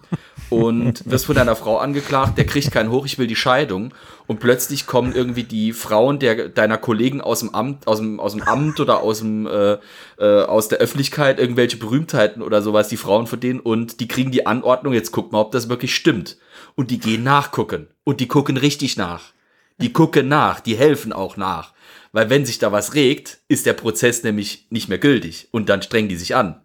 und 0.50 1.10
wirst 1.10 1.26
von 1.26 1.36
deiner 1.36 1.56
Frau 1.56 1.78
angeklagt, 1.78 2.38
der 2.38 2.46
kriegt 2.46 2.72
keinen 2.72 2.92
hoch, 2.92 3.06
ich 3.06 3.18
will 3.18 3.28
die 3.28 3.36
Scheidung. 3.36 3.94
Und 4.28 4.40
plötzlich 4.40 4.86
kommen 4.86 5.14
irgendwie 5.14 5.44
die 5.44 5.74
Frauen 5.74 6.20
der, 6.20 6.50
deiner 6.50 6.78
Kollegen 6.78 7.20
aus 7.20 7.40
dem 7.40 7.54
Amt, 7.54 7.88
aus 7.88 7.98
dem, 7.98 8.20
aus 8.20 8.34
dem 8.34 8.44
Amt 8.44 8.80
oder 8.80 9.02
aus 9.02 9.20
dem, 9.20 9.48
äh, 9.48 9.78
äh, 10.18 10.44
aus 10.44 10.68
der 10.68 10.78
Öffentlichkeit, 10.78 11.40
irgendwelche 11.40 11.78
Berühmtheiten 11.78 12.42
oder 12.42 12.62
sowas, 12.62 12.88
die 12.88 12.98
Frauen 12.98 13.28
von 13.28 13.40
denen, 13.40 13.60
und 13.60 14.00
die 14.00 14.08
kriegen 14.08 14.32
die 14.32 14.46
Anordnung, 14.46 14.94
jetzt 14.94 15.12
guck 15.12 15.32
mal, 15.32 15.42
ob 15.42 15.52
das 15.52 15.70
wirklich 15.70 15.96
stimmt. 15.96 16.38
Und 16.76 16.92
die 16.92 17.00
gehen 17.00 17.24
nachgucken. 17.24 17.88
Und 18.04 18.20
die 18.20 18.28
gucken 18.28 18.58
richtig 18.58 18.98
nach. 18.98 19.34
Die 19.80 19.92
gucken 19.92 20.28
nach, 20.28 20.60
die 20.60 20.76
helfen 20.76 21.12
auch 21.12 21.36
nach. 21.36 21.74
Weil 22.14 22.30
wenn 22.30 22.46
sich 22.46 22.60
da 22.60 22.72
was 22.72 22.94
regt, 22.94 23.40
ist 23.48 23.66
der 23.66 23.74
Prozess 23.74 24.24
nämlich 24.24 24.68
nicht 24.70 24.88
mehr 24.88 25.00
gültig. 25.00 25.50
Und 25.52 25.68
dann 25.68 25.82
strengen 25.82 26.10
die 26.10 26.16
sich 26.16 26.36
an. 26.36 26.62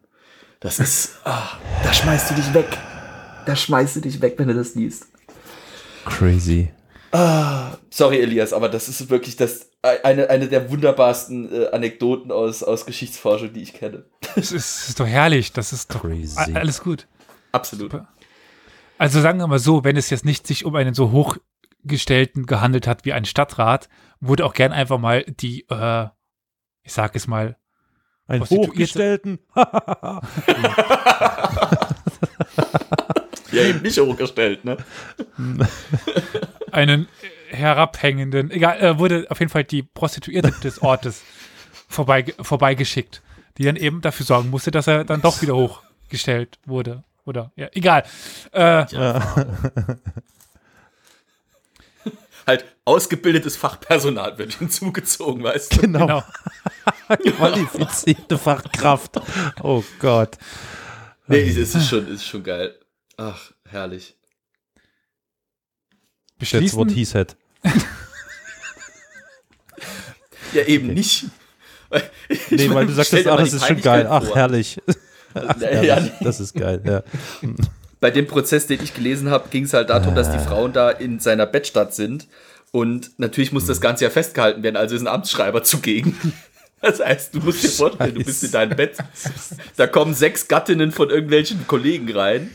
Das 0.60 0.78
ist, 0.78 1.16
ah, 1.24 1.58
da 1.82 1.92
schmeißt 1.92 2.30
du 2.30 2.34
dich 2.34 2.52
weg. 2.52 2.68
Da 3.46 3.56
schmeißt 3.56 3.96
du 3.96 4.00
dich 4.00 4.20
weg, 4.20 4.34
wenn 4.36 4.48
du 4.48 4.54
das 4.54 4.74
liest. 4.74 5.06
Crazy. 6.04 6.70
Ah, 7.12 7.78
sorry, 7.88 8.18
Elias, 8.18 8.52
aber 8.52 8.68
das 8.68 8.88
ist 8.90 9.08
wirklich 9.08 9.36
das, 9.36 9.70
eine, 9.80 10.28
eine 10.28 10.48
der 10.48 10.70
wunderbarsten 10.70 11.50
äh, 11.50 11.68
Anekdoten 11.68 12.30
aus, 12.30 12.62
aus 12.62 12.84
Geschichtsforschung, 12.84 13.54
die 13.54 13.62
ich 13.62 13.72
kenne. 13.72 14.04
Das 14.34 14.52
ist, 14.52 14.88
ist 14.88 15.00
doch 15.00 15.06
herrlich. 15.06 15.52
Das 15.52 15.72
ist 15.72 15.94
doch 15.94 16.02
Crazy. 16.02 16.38
alles 16.54 16.82
gut. 16.82 17.06
Absolut. 17.52 17.92
Super. 17.92 18.08
Also 18.98 19.22
sagen 19.22 19.38
wir 19.38 19.46
mal 19.46 19.58
so, 19.58 19.84
wenn 19.84 19.96
es 19.96 20.10
jetzt 20.10 20.26
nicht 20.26 20.46
sich 20.46 20.66
um 20.66 20.74
einen 20.74 20.92
so 20.92 21.10
hochgestellten 21.10 22.44
gehandelt 22.44 22.86
hat 22.86 23.06
wie 23.06 23.14
ein 23.14 23.24
Stadtrat, 23.24 23.88
wurde 24.20 24.44
auch 24.44 24.54
gern 24.54 24.72
einfach 24.72 24.98
mal 24.98 25.24
die, 25.24 25.66
äh, 25.68 26.06
ich 26.82 26.92
sag 26.92 27.14
es 27.16 27.26
mal, 27.26 27.56
Ein. 28.26 28.42
Hochgestellten. 28.42 29.38
Ja, 33.50 33.62
eben 33.62 33.82
nicht 33.82 33.98
hochgestellt, 33.98 34.64
ne? 34.64 34.76
einen 36.70 37.08
herabhängenden, 37.50 38.50
egal, 38.50 38.78
äh, 38.78 38.98
wurde 38.98 39.26
auf 39.30 39.40
jeden 39.40 39.50
Fall 39.50 39.64
die 39.64 39.82
Prostituierte 39.82 40.52
des 40.62 40.82
Ortes 40.82 41.22
vorbei, 41.88 42.26
vorbeigeschickt, 42.40 43.22
die 43.56 43.64
dann 43.64 43.76
eben 43.76 44.02
dafür 44.02 44.26
sorgen 44.26 44.50
musste, 44.50 44.70
dass 44.70 44.86
er 44.86 45.04
dann 45.04 45.22
doch 45.22 45.40
wieder 45.40 45.54
hochgestellt 45.56 46.58
wurde. 46.66 47.04
Oder, 47.24 47.52
ja, 47.56 47.68
egal. 47.72 48.04
Äh, 48.52 48.84
Halt 52.48 52.64
ausgebildetes 52.86 53.56
Fachpersonal 53.58 54.38
wird 54.38 54.54
hinzugezogen, 54.58 55.42
weißt 55.44 55.76
du? 55.76 55.80
Genau. 55.82 56.06
genau. 56.06 56.24
Qualifizierte 57.36 58.38
Fachkraft. 58.38 59.20
Oh 59.62 59.84
Gott. 59.98 60.38
Nee, 61.26 61.42
es 61.42 61.74
ist 61.74 61.88
schon, 61.88 62.08
ist 62.08 62.24
schon 62.24 62.42
geil. 62.42 62.74
Ach, 63.18 63.52
herrlich. 63.68 64.16
That's 66.40 66.52
what 66.74 66.88
Beschließen, 66.88 66.88
he 66.88 67.04
said. 67.04 67.36
Ja, 70.54 70.62
eben 70.62 70.94
nicht. 70.94 71.26
Ich 72.28 72.50
Nee, 72.50 72.70
weil 72.70 72.86
du 72.86 72.94
sagst, 72.94 73.12
ah, 73.26 73.36
das 73.36 73.52
ist 73.52 73.66
schon 73.66 73.80
geil. 73.82 74.06
Ach, 74.08 74.24
herrlich. 74.34 74.78
Ach, 75.34 75.56
Ja, 75.60 75.68
herrlich. 75.68 76.12
nee. 76.18 76.24
Das 76.24 76.40
ist 76.40 76.54
geil, 76.54 76.82
ja. 76.86 77.02
Bei 78.00 78.10
dem 78.10 78.26
Prozess, 78.26 78.66
den 78.66 78.82
ich 78.82 78.94
gelesen 78.94 79.30
habe, 79.30 79.48
ging 79.50 79.64
es 79.64 79.72
halt 79.74 79.90
darum, 79.90 80.14
dass 80.14 80.28
Ah. 80.28 80.36
die 80.36 80.44
Frauen 80.44 80.72
da 80.72 80.90
in 80.90 81.18
seiner 81.20 81.46
Bettstadt 81.46 81.94
sind. 81.94 82.28
Und 82.70 83.18
natürlich 83.18 83.52
muss 83.52 83.62
Hm. 83.64 83.68
das 83.68 83.80
Ganze 83.80 84.04
ja 84.04 84.10
festgehalten 84.10 84.62
werden, 84.62 84.76
also 84.76 84.94
ist 84.94 85.00
ein 85.02 85.06
Amtsschreiber 85.08 85.62
zugegen. 85.62 86.16
Das 86.80 87.00
heißt, 87.00 87.34
du 87.34 87.40
musst 87.40 87.64
dir 87.64 87.70
vorstellen, 87.70 88.14
du 88.14 88.22
bist 88.22 88.44
in 88.44 88.52
deinem 88.52 88.76
Bett. 88.76 88.98
Da 89.76 89.88
kommen 89.88 90.14
sechs 90.14 90.46
Gattinnen 90.46 90.92
von 90.92 91.10
irgendwelchen 91.10 91.66
Kollegen 91.66 92.08
rein. 92.16 92.52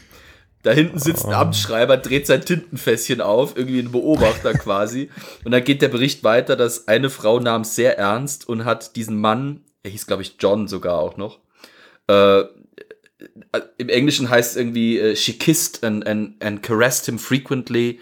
Da 0.61 0.71
hinten 0.71 0.97
sitzt 0.97 1.25
Oh. 1.25 1.27
ein 1.27 1.33
Amtsschreiber, 1.33 1.97
dreht 1.97 2.25
sein 2.25 2.39
Tintenfässchen 2.39 3.19
auf, 3.19 3.57
irgendwie 3.57 3.79
ein 3.79 3.91
Beobachter 3.91 4.53
quasi. 4.57 5.09
Und 5.43 5.51
dann 5.51 5.61
geht 5.65 5.81
der 5.81 5.89
Bericht 5.89 6.23
weiter, 6.23 6.55
dass 6.55 6.87
eine 6.87 7.09
Frau 7.09 7.41
nahm 7.41 7.63
es 7.63 7.75
sehr 7.75 7.97
ernst 7.97 8.47
und 8.47 8.63
hat 8.63 8.95
diesen 8.95 9.19
Mann, 9.19 9.59
er 9.83 9.91
hieß 9.91 10.07
glaube 10.07 10.21
ich 10.21 10.37
John 10.39 10.69
sogar 10.69 10.99
auch 10.99 11.17
noch, 11.17 11.39
äh, 12.07 12.43
im 13.77 13.89
Englischen 13.89 14.29
heißt 14.29 14.51
es 14.51 14.57
irgendwie, 14.57 14.99
äh, 14.99 15.15
she 15.15 15.33
kissed 15.33 15.83
and, 15.83 16.05
and, 16.07 16.43
and 16.43 16.63
caressed 16.63 17.05
him 17.05 17.19
frequently 17.19 17.99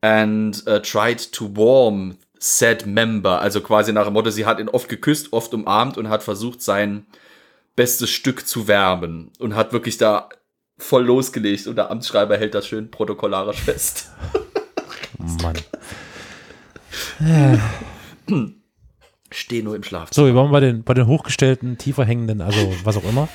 and 0.00 0.62
uh, 0.66 0.78
tried 0.80 1.32
to 1.32 1.48
warm 1.54 2.18
said 2.38 2.86
member. 2.86 3.40
Also 3.40 3.60
quasi 3.60 3.92
nach 3.92 4.04
dem 4.04 4.14
Motto, 4.14 4.30
sie 4.30 4.46
hat 4.46 4.60
ihn 4.60 4.68
oft 4.68 4.88
geküsst, 4.88 5.32
oft 5.32 5.52
umarmt 5.54 5.98
und 5.98 6.08
hat 6.08 6.22
versucht, 6.22 6.62
sein 6.62 7.06
bestes 7.76 8.10
Stück 8.10 8.46
zu 8.46 8.68
wärmen. 8.68 9.30
Und 9.38 9.54
hat 9.54 9.72
wirklich 9.72 9.98
da 9.98 10.28
voll 10.78 11.04
losgelegt 11.04 11.66
und 11.66 11.76
der 11.76 11.90
Amtsschreiber 11.90 12.36
hält 12.36 12.54
das 12.54 12.66
schön 12.66 12.90
protokollarisch 12.90 13.60
fest. 13.60 14.10
Mann. 15.42 15.56
Steh 19.30 19.62
nur 19.62 19.76
im 19.76 19.82
Schlaf. 19.82 20.10
So, 20.12 20.26
wir 20.26 20.34
waren 20.34 20.50
bei 20.50 20.60
den, 20.60 20.84
bei 20.84 20.94
den 20.94 21.06
hochgestellten, 21.06 21.76
tiefer 21.76 22.04
hängenden, 22.04 22.40
also 22.40 22.74
was 22.84 22.96
auch 22.96 23.04
immer. 23.04 23.28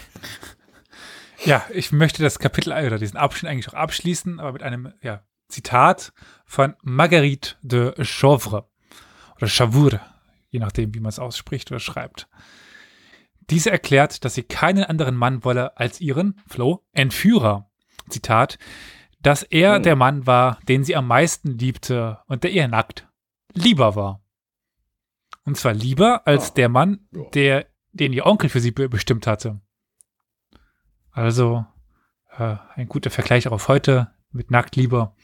Ja, 1.46 1.66
ich 1.74 1.92
möchte 1.92 2.24
das 2.24 2.40
Kapitel 2.40 2.72
oder 2.72 2.98
diesen 2.98 3.18
Abschnitt 3.18 3.52
eigentlich 3.52 3.68
auch 3.70 3.74
abschließen, 3.74 4.40
aber 4.40 4.54
mit 4.54 4.64
einem 4.64 4.94
ja, 5.02 5.24
Zitat 5.50 6.14
von 6.46 6.76
Marguerite 6.84 7.56
de 7.62 8.02
Chauvre 8.04 8.70
oder 9.36 9.48
Chavour, 9.48 10.00
je 10.50 10.60
nachdem, 10.60 10.94
wie 10.94 11.02
man 11.02 11.10
es 11.10 11.20
ausspricht 11.20 11.70
oder 11.70 11.80
schreibt. 11.80 12.30
Diese 13.50 13.72
erklärt, 13.72 14.24
dass 14.24 14.36
sie 14.36 14.44
keinen 14.44 14.86
anderen 14.86 15.16
Mann 15.16 15.44
wolle 15.44 15.76
als 15.78 16.00
ihren, 16.00 16.40
Flo, 16.48 16.86
Entführer. 16.94 17.70
Zitat, 18.10 18.58
dass 19.22 19.44
er 19.44 19.80
der 19.80 19.96
Mann 19.96 20.26
war, 20.26 20.60
den 20.68 20.84
sie 20.84 20.96
am 20.96 21.08
meisten 21.08 21.58
liebte 21.58 22.20
und 22.28 22.44
der 22.44 22.52
ihr 22.52 22.68
nackt 22.68 23.08
lieber 23.54 23.96
war. 23.96 24.22
Und 25.46 25.58
zwar 25.58 25.74
lieber 25.74 26.26
als 26.26 26.54
der 26.54 26.70
Mann, 26.70 27.08
der, 27.34 27.68
den 27.92 28.14
ihr 28.14 28.26
Onkel 28.26 28.50
für 28.50 28.62
sie 28.62 28.72
be 28.72 28.88
bestimmt 28.88 29.28
hatte. 29.28 29.62
Also 31.14 31.66
äh, 32.38 32.58
ein 32.76 32.90
guter 32.90 33.10
Vergleich 33.10 33.48
auf 33.48 33.68
heute 33.68 34.12
mit 34.32 34.52
nackt 34.52 34.76
lieber 34.76 35.16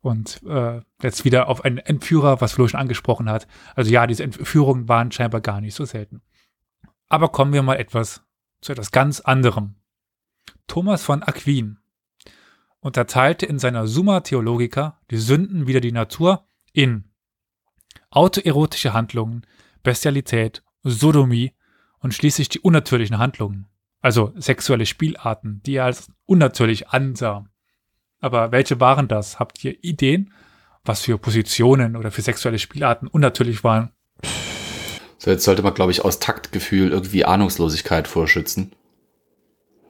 und 0.00 0.42
äh, 0.44 0.80
jetzt 1.02 1.24
wieder 1.24 1.48
auf 1.48 1.64
einen 1.64 1.78
Entführer, 1.78 2.40
was 2.40 2.52
Flo 2.52 2.66
schon 2.68 2.80
angesprochen 2.80 3.28
hat. 3.28 3.46
Also 3.74 3.90
ja, 3.90 4.06
diese 4.06 4.22
Entführungen 4.22 4.88
waren 4.88 5.12
scheinbar 5.12 5.40
gar 5.40 5.60
nicht 5.60 5.74
so 5.74 5.84
selten. 5.84 6.22
Aber 7.08 7.28
kommen 7.28 7.52
wir 7.52 7.62
mal 7.62 7.76
etwas 7.76 8.22
zu 8.60 8.72
etwas 8.72 8.92
ganz 8.92 9.20
anderem. 9.20 9.74
Thomas 10.66 11.02
von 11.02 11.22
Aquin 11.22 11.78
unterteilte 12.80 13.46
in 13.46 13.58
seiner 13.58 13.86
Summa 13.86 14.20
Theologica 14.20 15.00
die 15.10 15.18
Sünden 15.18 15.66
wider 15.66 15.80
die 15.80 15.92
Natur 15.92 16.46
in 16.72 17.10
autoerotische 18.10 18.92
Handlungen, 18.92 19.46
Bestialität, 19.82 20.62
Sodomie 20.82 21.52
und 21.98 22.14
schließlich 22.14 22.48
die 22.48 22.60
unnatürlichen 22.60 23.18
Handlungen, 23.18 23.66
also 24.02 24.32
sexuelle 24.36 24.84
Spielarten, 24.84 25.62
die 25.64 25.76
er 25.76 25.84
als 25.84 26.10
unnatürlich 26.26 26.88
ansah. 26.88 27.46
Aber 28.20 28.52
welche 28.52 28.80
waren 28.80 29.08
das? 29.08 29.38
Habt 29.38 29.64
ihr 29.64 29.82
Ideen, 29.82 30.32
was 30.84 31.02
für 31.02 31.18
Positionen 31.18 31.96
oder 31.96 32.10
für 32.10 32.22
sexuelle 32.22 32.58
Spielarten 32.58 33.08
unnatürlich 33.08 33.64
waren? 33.64 33.92
So, 35.18 35.30
jetzt 35.30 35.44
sollte 35.44 35.62
man, 35.62 35.74
glaube 35.74 35.92
ich, 35.92 36.04
aus 36.04 36.18
Taktgefühl 36.18 36.90
irgendwie 36.90 37.24
Ahnungslosigkeit 37.24 38.08
vorschützen. 38.08 38.72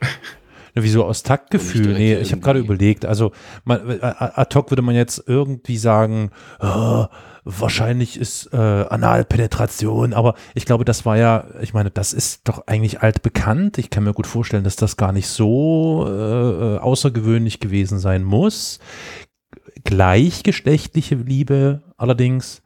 Na, 0.75 0.83
Wieso 0.83 1.05
aus 1.05 1.23
Taktgefühl? 1.23 1.95
Nee, 1.95 2.17
ich 2.17 2.33
habe 2.33 2.41
gerade 2.41 2.59
überlegt. 2.59 3.05
Also 3.05 3.33
man, 3.65 3.89
äh, 3.91 3.99
ad 4.01 4.55
hoc 4.57 4.71
würde 4.71 4.83
man 4.83 4.95
jetzt 4.95 5.23
irgendwie 5.27 5.77
sagen, 5.77 6.31
äh, 6.61 7.05
wahrscheinlich 7.45 8.19
ist 8.19 8.53
äh, 8.53 8.57
Analpenetration, 8.57 10.13
aber 10.13 10.35
ich 10.55 10.65
glaube, 10.65 10.85
das 10.85 11.05
war 11.05 11.17
ja, 11.17 11.45
ich 11.61 11.75
meine, 11.75 11.91
das 11.91 12.13
ist 12.13 12.49
doch 12.49 12.67
eigentlich 12.67 13.03
altbekannt. 13.03 13.79
Ich 13.79 13.91
kann 13.91 14.05
mir 14.05 14.15
gut 14.15 14.27
vorstellen, 14.27 14.65
dass 14.65 14.77
das 14.77 14.97
gar 14.97 15.13
nicht 15.13 15.29
so 15.29 16.07
äh, 16.09 16.11
äh, 16.11 16.79
außergewöhnlich 16.79 17.61
gewesen 17.61 17.99
sein 17.99 18.23
muss. 18.23 18.79
Gleichgeschlechtliche 19.85 21.17
Liebe 21.17 21.83
allerdings, 21.97 22.63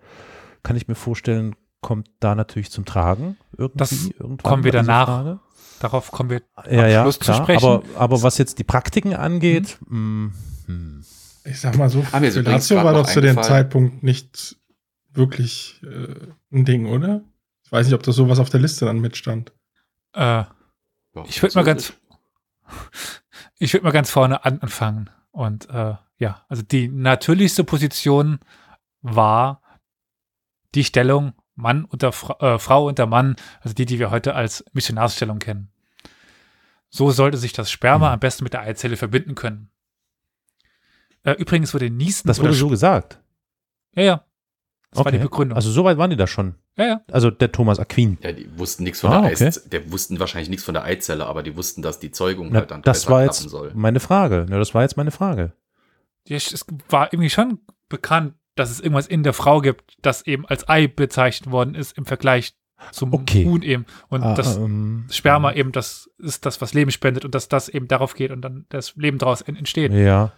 kann 0.62 0.76
ich 0.76 0.88
mir 0.88 0.94
vorstellen, 0.94 1.54
kommt 1.80 2.08
da 2.20 2.34
natürlich 2.34 2.70
zum 2.70 2.84
Tragen. 2.84 3.36
Irgendwie, 3.56 3.78
Das 3.78 4.10
kommen 4.42 4.64
wir 4.64 4.72
danach. 4.72 5.38
Darauf 5.80 6.10
kommen 6.10 6.30
wir 6.30 6.42
Ja, 6.70 6.86
ja, 6.86 7.02
Schluss 7.02 7.16
zu 7.18 7.24
klar. 7.24 7.42
sprechen. 7.42 7.64
Aber, 7.64 7.82
aber 7.96 8.22
was 8.22 8.38
jetzt 8.38 8.58
die 8.58 8.64
Praktiken 8.64 9.14
angeht, 9.14 9.78
mm, 9.88 10.28
hm. 10.66 11.04
Ich 11.44 11.60
sag 11.60 11.76
mal 11.76 11.88
so, 11.88 12.00
Ah, 12.10 12.18
grad 12.18 12.70
war 12.70 12.92
doch 12.92 13.06
zu 13.06 13.20
dem. 13.20 13.40
Zeitpunkt 13.40 14.02
nicht 14.02 14.56
wirklich 15.12 15.80
äh, 15.84 16.26
ein 16.52 16.64
Ding, 16.64 16.86
oder? 16.86 17.22
Ich 17.64 17.70
weiß 17.70 17.86
nicht, 17.86 17.94
ob 17.94 18.02
da 18.02 18.10
sowas 18.12 18.38
auf 18.40 18.50
der 18.50 18.60
Liste 18.60 18.84
dann 18.84 18.98
mitstand. 18.98 19.52
äh, 20.14 20.42
Ich 21.26 21.40
würd 21.42 21.54
mal 21.54 21.62
ganz- 21.64 21.92
Ich 23.58 23.72
würde 23.72 23.84
mal 23.84 23.92
ganz 23.92 24.10
vorne 24.10 24.44
an, 24.44 24.58
anfangen. 24.60 25.08
Und 25.30 25.68
äh, 25.70 25.94
ja, 26.18 26.44
also 26.48 26.62
die 26.62 26.88
natürlichste 26.88 27.64
Position 27.64 28.40
war 29.02 29.62
die 30.74 30.84
Stellung 30.84 31.32
Mann 31.56 31.84
unter 31.84 32.12
Fra 32.12 32.54
äh, 32.54 32.58
Frau 32.58 32.86
unter 32.86 33.06
Mann, 33.06 33.36
also 33.60 33.74
die, 33.74 33.86
die 33.86 33.98
wir 33.98 34.10
heute 34.10 34.34
als 34.34 34.64
Missionarsstellung 34.72 35.38
kennen. 35.38 35.68
So 36.90 37.10
sollte 37.10 37.36
sich 37.38 37.52
das 37.52 37.70
Sperma 37.70 38.12
am 38.12 38.20
besten 38.20 38.44
mit 38.44 38.52
der 38.52 38.60
Eizelle 38.60 38.96
verbinden 38.96 39.34
können. 39.34 39.70
Äh, 41.24 41.32
übrigens 41.32 41.74
wurde 41.74 41.90
Niesen. 41.90 42.28
Das 42.28 42.40
wurde 42.40 42.52
so 42.52 42.68
gesagt. 42.68 43.20
Ja, 43.94 44.02
ja. 44.02 44.24
Das 44.90 44.98
war 45.00 45.06
Okay. 45.08 45.18
die 45.18 45.22
Begründung. 45.24 45.56
Also 45.56 45.70
so 45.70 45.84
weit 45.84 45.98
waren 45.98 46.10
die 46.10 46.16
da 46.16 46.26
schon. 46.26 46.54
ja, 46.76 46.86
ja. 46.86 47.00
Also 47.10 47.30
der 47.30 47.50
Thomas 47.52 47.78
Aquin. 47.80 48.18
Ja, 48.22 48.32
die 48.32 48.48
wussten 48.58 48.84
nichts 48.84 49.00
von 49.00 49.10
Ah, 49.10 49.22
der 49.22 49.32
okay. 49.32 49.46
Eiszelle. 49.46 49.68
Der 49.68 49.90
wussten 49.90 50.20
wahrscheinlich 50.20 50.48
nichts 50.48 50.64
von 50.64 50.74
der 50.74 50.84
Eizelle, 50.84 51.26
aber 51.26 51.42
die 51.42 51.56
wussten, 51.56 51.82
dass 51.82 51.98
die 51.98 52.12
Zeugung 52.12 52.50
Na, 52.52 52.60
halt 52.60 52.70
dann 52.70 52.82
das 52.82 53.08
war 53.10 53.24
jetzt 53.24 53.40
soll. 53.48 53.72
meine 53.74 54.00
Frage. 54.00 54.46
Ja, 54.48 54.58
das 54.58 54.74
war 54.74 54.82
jetzt 54.82 54.96
meine 54.96 55.10
Frage. 55.10 55.52
Ja, 56.28 56.36
Es 56.36 56.64
war 56.88 57.12
irgendwie 57.12 57.30
schon 57.30 57.58
bekannt, 57.88 58.34
dass 58.56 58.70
es 58.70 58.80
irgendwas 58.80 59.06
in 59.06 59.22
der 59.22 59.32
Frau 59.32 59.60
gibt, 59.60 59.96
das 60.02 60.26
eben 60.26 60.44
als 60.46 60.68
Ei 60.68 60.88
bezeichnet 60.88 61.50
worden 61.52 61.74
ist 61.76 61.96
im 61.96 62.04
Vergleich 62.06 62.54
zum 62.92 63.14
Okay. 63.14 63.44
Huhn 63.46 63.62
eben. 63.62 63.86
Und 64.08 64.22
Ah, 64.22 64.34
das 64.34 64.56
ähm, 64.56 65.06
Sperma 65.10 65.52
eben, 65.52 65.72
das 65.72 66.10
ist 66.18 66.44
das, 66.44 66.60
was 66.60 66.74
Leben 66.74 66.90
spendet 66.90 67.24
und 67.24 67.34
dass 67.34 67.48
das 67.48 67.68
eben 67.68 67.88
darauf 67.88 68.14
geht 68.14 68.30
und 68.32 68.42
dann 68.42 68.66
das 68.68 68.94
Leben 68.96 69.18
daraus 69.18 69.40
en- 69.42 69.56
entsteht. 69.56 69.92
Ja. 69.92 70.32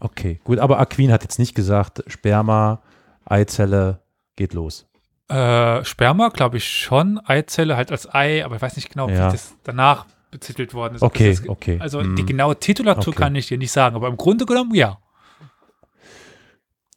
Okay, 0.00 0.40
gut. 0.44 0.58
Aber 0.58 0.78
Aquin 0.78 1.10
hat 1.10 1.22
jetzt 1.22 1.38
nicht 1.38 1.54
gesagt, 1.54 2.02
Sperma, 2.06 2.82
Eizelle, 3.24 4.02
geht 4.36 4.52
los. 4.52 4.86
Äh, 5.28 5.84
Sperma, 5.84 6.28
glaube 6.28 6.58
ich 6.58 6.68
schon. 6.68 7.18
Eizelle 7.24 7.76
halt 7.76 7.90
als 7.90 8.12
Ei, 8.14 8.44
aber 8.44 8.56
ich 8.56 8.62
weiß 8.62 8.76
nicht 8.76 8.90
genau, 8.90 9.08
Ja. 9.08 9.28
wie 9.28 9.32
das 9.32 9.54
danach 9.64 10.06
betitelt 10.30 10.74
worden 10.74 10.96
ist. 10.96 11.02
Okay, 11.02 11.30
Das 11.30 11.48
okay. 11.48 11.78
Also 11.80 12.00
Hm. 12.00 12.14
die 12.14 12.26
genaue 12.26 12.58
Titulatur 12.60 13.08
Okay. 13.14 13.22
kann 13.22 13.34
ich 13.34 13.48
dir 13.48 13.58
nicht 13.58 13.72
sagen, 13.72 13.96
aber 13.96 14.08
im 14.08 14.16
Grunde 14.16 14.44
genommen 14.44 14.74
ja. 14.74 14.98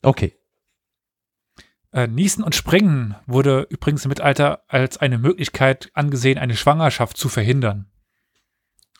Okay. 0.01 0.35
Äh, 1.91 2.07
Niesen 2.07 2.43
und 2.43 2.55
Springen 2.55 3.15
wurde 3.25 3.65
übrigens 3.69 4.05
im 4.05 4.09
Mittelalter 4.09 4.63
als 4.67 4.97
eine 4.97 5.17
Möglichkeit 5.17 5.89
angesehen, 5.93 6.37
eine 6.37 6.55
Schwangerschaft 6.55 7.17
zu 7.17 7.29
verhindern. 7.29 7.87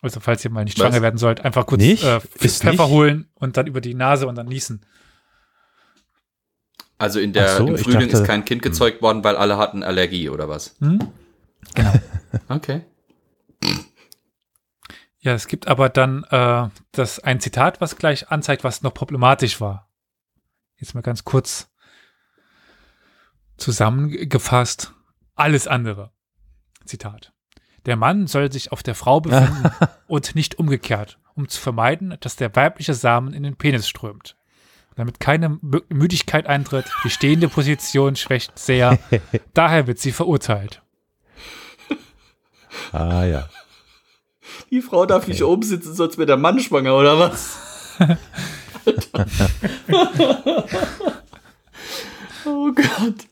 Also 0.02 0.20
falls 0.20 0.44
ihr 0.46 0.52
mal 0.52 0.64
nicht 0.64 0.80
Was? 0.80 0.88
schwanger 0.88 1.02
werden 1.02 1.18
sollt, 1.18 1.42
einfach 1.42 1.66
kurz 1.66 1.82
Nicht? 1.82 2.04
äh, 2.04 2.20
Pfeffer 2.22 2.72
nicht? 2.72 2.80
holen 2.82 3.30
und 3.36 3.58
dann 3.58 3.68
über 3.68 3.82
die 3.82 3.94
Nase 3.94 4.28
und 4.28 4.36
dann 4.36 4.48
niesen. 4.48 4.86
Also 6.98 7.20
in 7.20 7.32
der, 7.34 7.58
so, 7.58 7.68
im 7.68 7.78
Frühling 7.78 8.02
dachte- 8.10 8.18
ist 8.22 8.26
kein 8.26 8.44
Kind 8.44 8.62
gezeugt 8.62 9.02
worden, 9.02 9.24
weil 9.24 9.36
alle 9.36 9.58
hatten 9.58 9.84
Allergie 9.84 10.30
oder 10.30 10.50
was? 10.50 10.76
Hm? 10.80 11.00
Genau. 11.76 11.94
Okay. 12.48 12.86
Ja, 15.20 15.34
es 15.34 15.48
gibt 15.48 15.68
aber 15.68 15.90
dann 15.90 16.24
äh, 16.30 16.70
das 16.92 17.20
ein 17.20 17.40
Zitat, 17.40 17.82
was 17.82 17.96
gleich 17.98 18.30
anzeigt, 18.32 18.64
was 18.64 18.84
noch 18.84 18.94
problematisch 18.94 19.60
war. 19.60 19.89
Jetzt 20.80 20.96
mal 20.96 21.02
ganz 21.02 21.24
kurz 21.24 21.70
zusammengefasst. 23.58 24.94
Alles 25.36 25.68
andere. 25.68 26.12
Zitat. 26.86 27.34
Der 27.86 27.96
Mann 27.96 28.28
soll 28.28 28.52
sich 28.52 28.72
auf 28.72 28.84
der 28.84 28.96
Frau 28.96 29.22
befinden 29.22 29.70
und 30.08 30.36
nicht 30.36 30.60
umgekehrt, 30.60 31.20
um 31.36 31.48
zu 31.48 31.60
vermeiden, 31.60 32.18
dass 32.20 32.36
der 32.36 32.56
weibliche 32.56 32.94
Samen 32.94 33.34
in 33.34 33.44
den 33.44 33.56
Penis 33.56 33.88
strömt. 33.88 34.36
Damit 34.96 35.20
keine 35.22 35.50
Mü- 35.50 35.84
Müdigkeit 35.90 36.46
eintritt, 36.48 36.86
die 37.06 37.10
stehende 37.10 37.48
Position 37.48 38.16
schwächt 38.18 38.58
sehr, 38.60 39.00
daher 39.54 39.88
wird 39.88 40.00
sie 40.00 40.12
verurteilt. 40.12 40.82
Ah 42.92 43.24
ja. 43.24 43.50
Die 44.72 44.82
Frau 44.82 45.06
darf 45.06 45.28
nicht 45.28 45.44
oben 45.44 45.64
sitzen, 45.64 45.94
sonst 45.96 46.18
wird 46.18 46.30
der 46.30 46.38
Mann 46.38 46.60
schwanger 46.60 46.96
oder 46.96 47.18
was? 47.20 47.98
oh 52.46 52.72
Gott. 52.74 53.28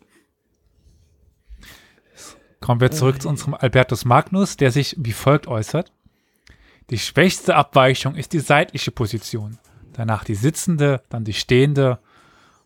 Kommen 2.60 2.82
wir 2.82 2.92
zurück 2.92 3.22
zu 3.22 3.30
unserem 3.30 3.54
Albertus 3.54 4.04
Magnus, 4.06 4.58
der 4.58 4.72
sich 4.72 4.96
wie 5.00 5.14
folgt 5.14 5.48
äußert. 5.48 5.92
Die 6.90 7.00
schwächste 7.00 7.56
Abweichung 7.56 8.16
ist 8.16 8.34
die 8.34 8.40
seitliche 8.40 8.92
Position, 8.92 9.58
danach 9.94 10.24
die 10.24 10.36
sitzende, 10.36 11.04
dann 11.10 11.24
die 11.24 11.34
stehende 11.34 12.00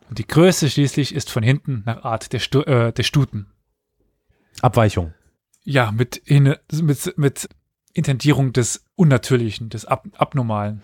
und 0.09 0.19
die 0.19 0.27
größte 0.27 0.69
schließlich 0.69 1.15
ist 1.15 1.31
von 1.31 1.43
hinten 1.43 1.83
nach 1.85 2.03
Art 2.03 2.33
der, 2.33 2.39
Stu 2.39 2.61
äh, 2.61 2.91
der 2.91 3.03
Stuten. 3.03 3.47
Abweichung. 4.61 5.13
Ja, 5.63 5.91
mit, 5.91 6.17
in, 6.17 6.55
mit, 6.71 7.17
mit 7.17 7.49
Intendierung 7.93 8.53
des 8.53 8.85
Unnatürlichen, 8.95 9.69
des 9.69 9.85
Ab 9.85 10.05
Abnormalen. 10.17 10.81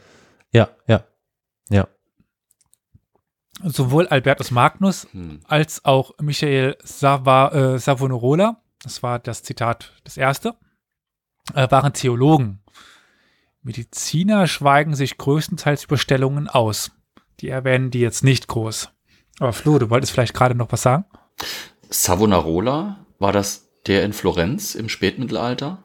Ja, 0.52 0.70
ja. 0.88 1.04
Ja. 1.70 1.88
Sowohl 3.64 4.08
Albertus 4.08 4.52
Magnus 4.52 5.08
Hm. 5.12 5.40
als 5.46 5.84
auch 5.84 6.12
Michael 6.22 6.78
Sava, 6.84 7.50
äh, 7.50 7.80
Savonarola, 7.80 8.62
das 8.84 9.02
war 9.02 9.20
das 9.20 9.44
Zitat 9.44 9.94
das 10.04 10.18
erste, 10.18 10.56
äh, 11.54 11.70
waren 11.72 11.94
Theologen. 11.94 12.62
Mediziner 13.64 14.48
schweigen 14.48 14.96
sich 14.96 15.18
größtenteils 15.18 15.86
über 15.86 15.98
Stellungen 15.98 16.48
aus. 16.48 16.92
Die 17.40 17.50
erwähnen 17.50 17.92
die 17.92 18.00
jetzt 18.00 18.24
nicht 18.24 18.48
groß. 18.48 18.90
Aber 19.40 19.54
Flo, 19.54 19.78
du 19.78 19.90
wolltest 19.90 20.14
vielleicht 20.14 20.34
gerade 20.34 20.56
noch 20.56 20.72
was 20.72 20.84
sagen? 20.84 21.06
Savonarola, 21.90 23.06
war 23.20 23.32
das 23.32 23.70
der 23.88 24.04
in 24.04 24.14
Florenz 24.14 24.76
im 24.76 24.90
Spätmittelalter? 24.90 25.84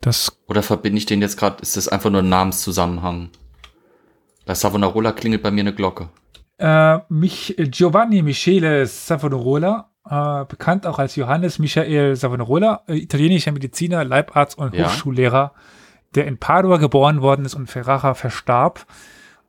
Das, 0.00 0.38
Oder 0.46 0.62
verbinde 0.62 0.98
ich 0.98 1.06
den 1.06 1.20
jetzt 1.20 1.36
gerade, 1.36 1.62
ist 1.62 1.76
das 1.76 1.88
einfach 1.88 2.10
nur 2.10 2.22
ein 2.22 2.28
Namenszusammenhang? 2.28 3.30
Bei 4.46 4.54
Savonarola 4.54 5.12
klingelt 5.12 5.42
bei 5.42 5.50
mir 5.50 5.60
eine 5.60 5.74
Glocke. 5.74 6.08
äh, 6.58 6.98
mich, 7.10 7.54
Giovanni 7.58 8.22
Michele 8.22 8.86
Savonarola, 8.86 9.90
äh, 10.08 10.44
bekannt 10.46 10.86
auch 10.86 10.98
als 10.98 11.16
Johannes 11.16 11.58
Michael 11.58 12.16
Savonarola, 12.16 12.82
äh, 12.88 12.94
italienischer 12.96 13.52
Mediziner, 13.52 14.04
Leibarzt 14.04 14.56
und 14.56 14.74
Ja. 14.74 14.86
Hochschullehrer, 14.86 15.52
der 16.14 16.26
in 16.26 16.38
Padua 16.38 16.78
geboren 16.78 17.20
worden 17.20 17.44
ist 17.44 17.54
und 17.54 17.66
Ferrara 17.68 18.14
verstarb. 18.14 18.86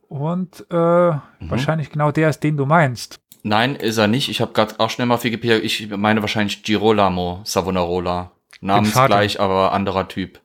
Und 0.09 0.65
äh, 0.69 0.75
wahrscheinlich 0.75 1.91
genau 1.91 2.11
der 2.11 2.29
ist, 2.29 2.43
den 2.43 2.57
du 2.57 2.65
meinst. 2.65 3.19
Nein, 3.43 3.75
ist 3.75 3.97
er 3.97 4.07
nicht. 4.07 4.27
Ich 4.29 4.41
habe 4.41 4.51
gerade 4.51 4.75
auch 4.79 4.89
schnell 4.89 5.07
mal 5.07 5.23
Wikipedia, 5.23 5.57
ich 5.57 5.89
meine 5.95 6.21
wahrscheinlich 6.21 6.63
Girolamo 6.63 7.39
Savonarola. 7.45 8.31
Namensgleich, 8.59 9.39
aber 9.39 9.71
anderer 9.71 10.07
Typ. 10.07 10.41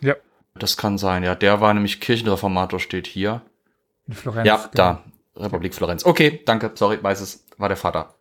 Ja. 0.00 0.14
Das 0.58 0.76
kann 0.76 0.96
sein, 0.96 1.22
ja. 1.24 1.34
Der 1.34 1.60
war 1.60 1.74
nämlich 1.74 2.00
Kirchenreformator, 2.00 2.80
steht 2.80 3.06
hier. 3.06 3.42
In 4.08 4.14
Florenz. 4.14 4.46
ja, 4.46 4.56
genau. 4.56 4.70
da. 4.72 5.04
Republik 5.36 5.74
Florenz. 5.74 6.04
Okay, 6.04 6.40
danke, 6.44 6.72
sorry, 6.74 6.98
weiß 7.02 7.20
es. 7.20 7.44
War 7.58 7.68
der 7.68 7.76
Vater. 7.76 8.14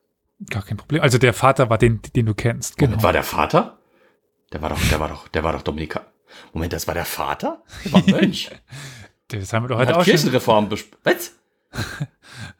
Gar 0.50 0.62
kein 0.64 0.78
Problem. 0.78 1.02
Also 1.02 1.18
der 1.18 1.34
Vater 1.34 1.70
war 1.70 1.78
den, 1.80 2.02
den 2.16 2.28
du 2.28 2.36
kennst. 2.36 2.78
Genau. 2.78 2.90
Moment, 2.92 3.04
war 3.04 3.14
der 3.14 3.24
Vater? 3.24 3.80
Der 4.54 4.62
war 4.62 4.70
doch, 4.70 4.80
der 4.90 5.00
war 5.00 5.10
doch, 5.10 5.28
der 5.30 5.44
war 5.44 5.54
doch 5.54 5.62
Dominika. 5.64 6.06
Moment, 6.54 6.74
das 6.74 6.86
war 6.88 6.94
der 6.94 7.06
Vater? 7.06 7.64
Der 7.86 7.94
war 7.94 8.04
Mönch. 8.08 8.52
Das 9.30 9.52
haben 9.52 9.66
wir 9.66 9.68
doch 9.68 9.78
heute 9.78 9.92
auch 9.98 10.04
schon. 10.06 10.12
Kirchenreform 10.14 10.70
besp- 10.70 10.94
Was? 11.04 11.34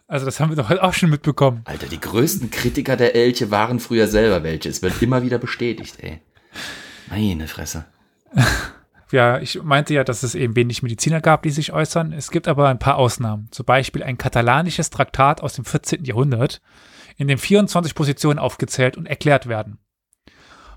Also 0.10 0.26
das 0.26 0.40
haben 0.42 0.50
wir 0.50 0.56
doch 0.58 0.68
heute 0.70 0.84
auch 0.84 0.94
schon 0.94 1.10
mitbekommen. 1.10 1.62
Alter, 1.66 1.88
die 1.88 2.00
größten 2.00 2.50
Kritiker 2.52 2.96
der 2.98 3.16
Elche 3.16 3.52
waren 3.52 3.80
früher 3.80 4.08
selber 4.08 4.44
welche. 4.44 4.68
Es 4.70 4.82
wird 4.82 5.02
immer 5.02 5.22
wieder 5.24 5.38
bestätigt, 5.38 5.96
ey. 6.02 6.20
Meine 7.10 7.48
Fresse. 7.48 7.86
Ja, 9.12 9.40
ich 9.40 9.64
meinte 9.64 9.94
ja, 9.94 10.04
dass 10.04 10.24
es 10.24 10.36
eben 10.36 10.56
wenig 10.56 10.84
Mediziner 10.84 11.22
gab, 11.22 11.44
die 11.44 11.50
sich 11.50 11.72
äußern. 11.72 12.12
Es 12.12 12.30
gibt 12.30 12.48
aber 12.48 12.68
ein 12.68 12.80
paar 12.80 12.98
Ausnahmen. 12.98 13.48
Zum 13.52 13.66
Beispiel 13.66 14.04
ein 14.04 14.18
katalanisches 14.18 14.90
Traktat 14.90 15.42
aus 15.42 15.54
dem 15.54 15.64
14. 15.64 16.04
Jahrhundert, 16.04 16.62
in 17.16 17.28
dem 17.28 17.38
24 17.38 17.96
Positionen 17.96 18.40
aufgezählt 18.40 18.98
und 18.98 19.06
erklärt 19.06 19.48
werden. 19.48 19.80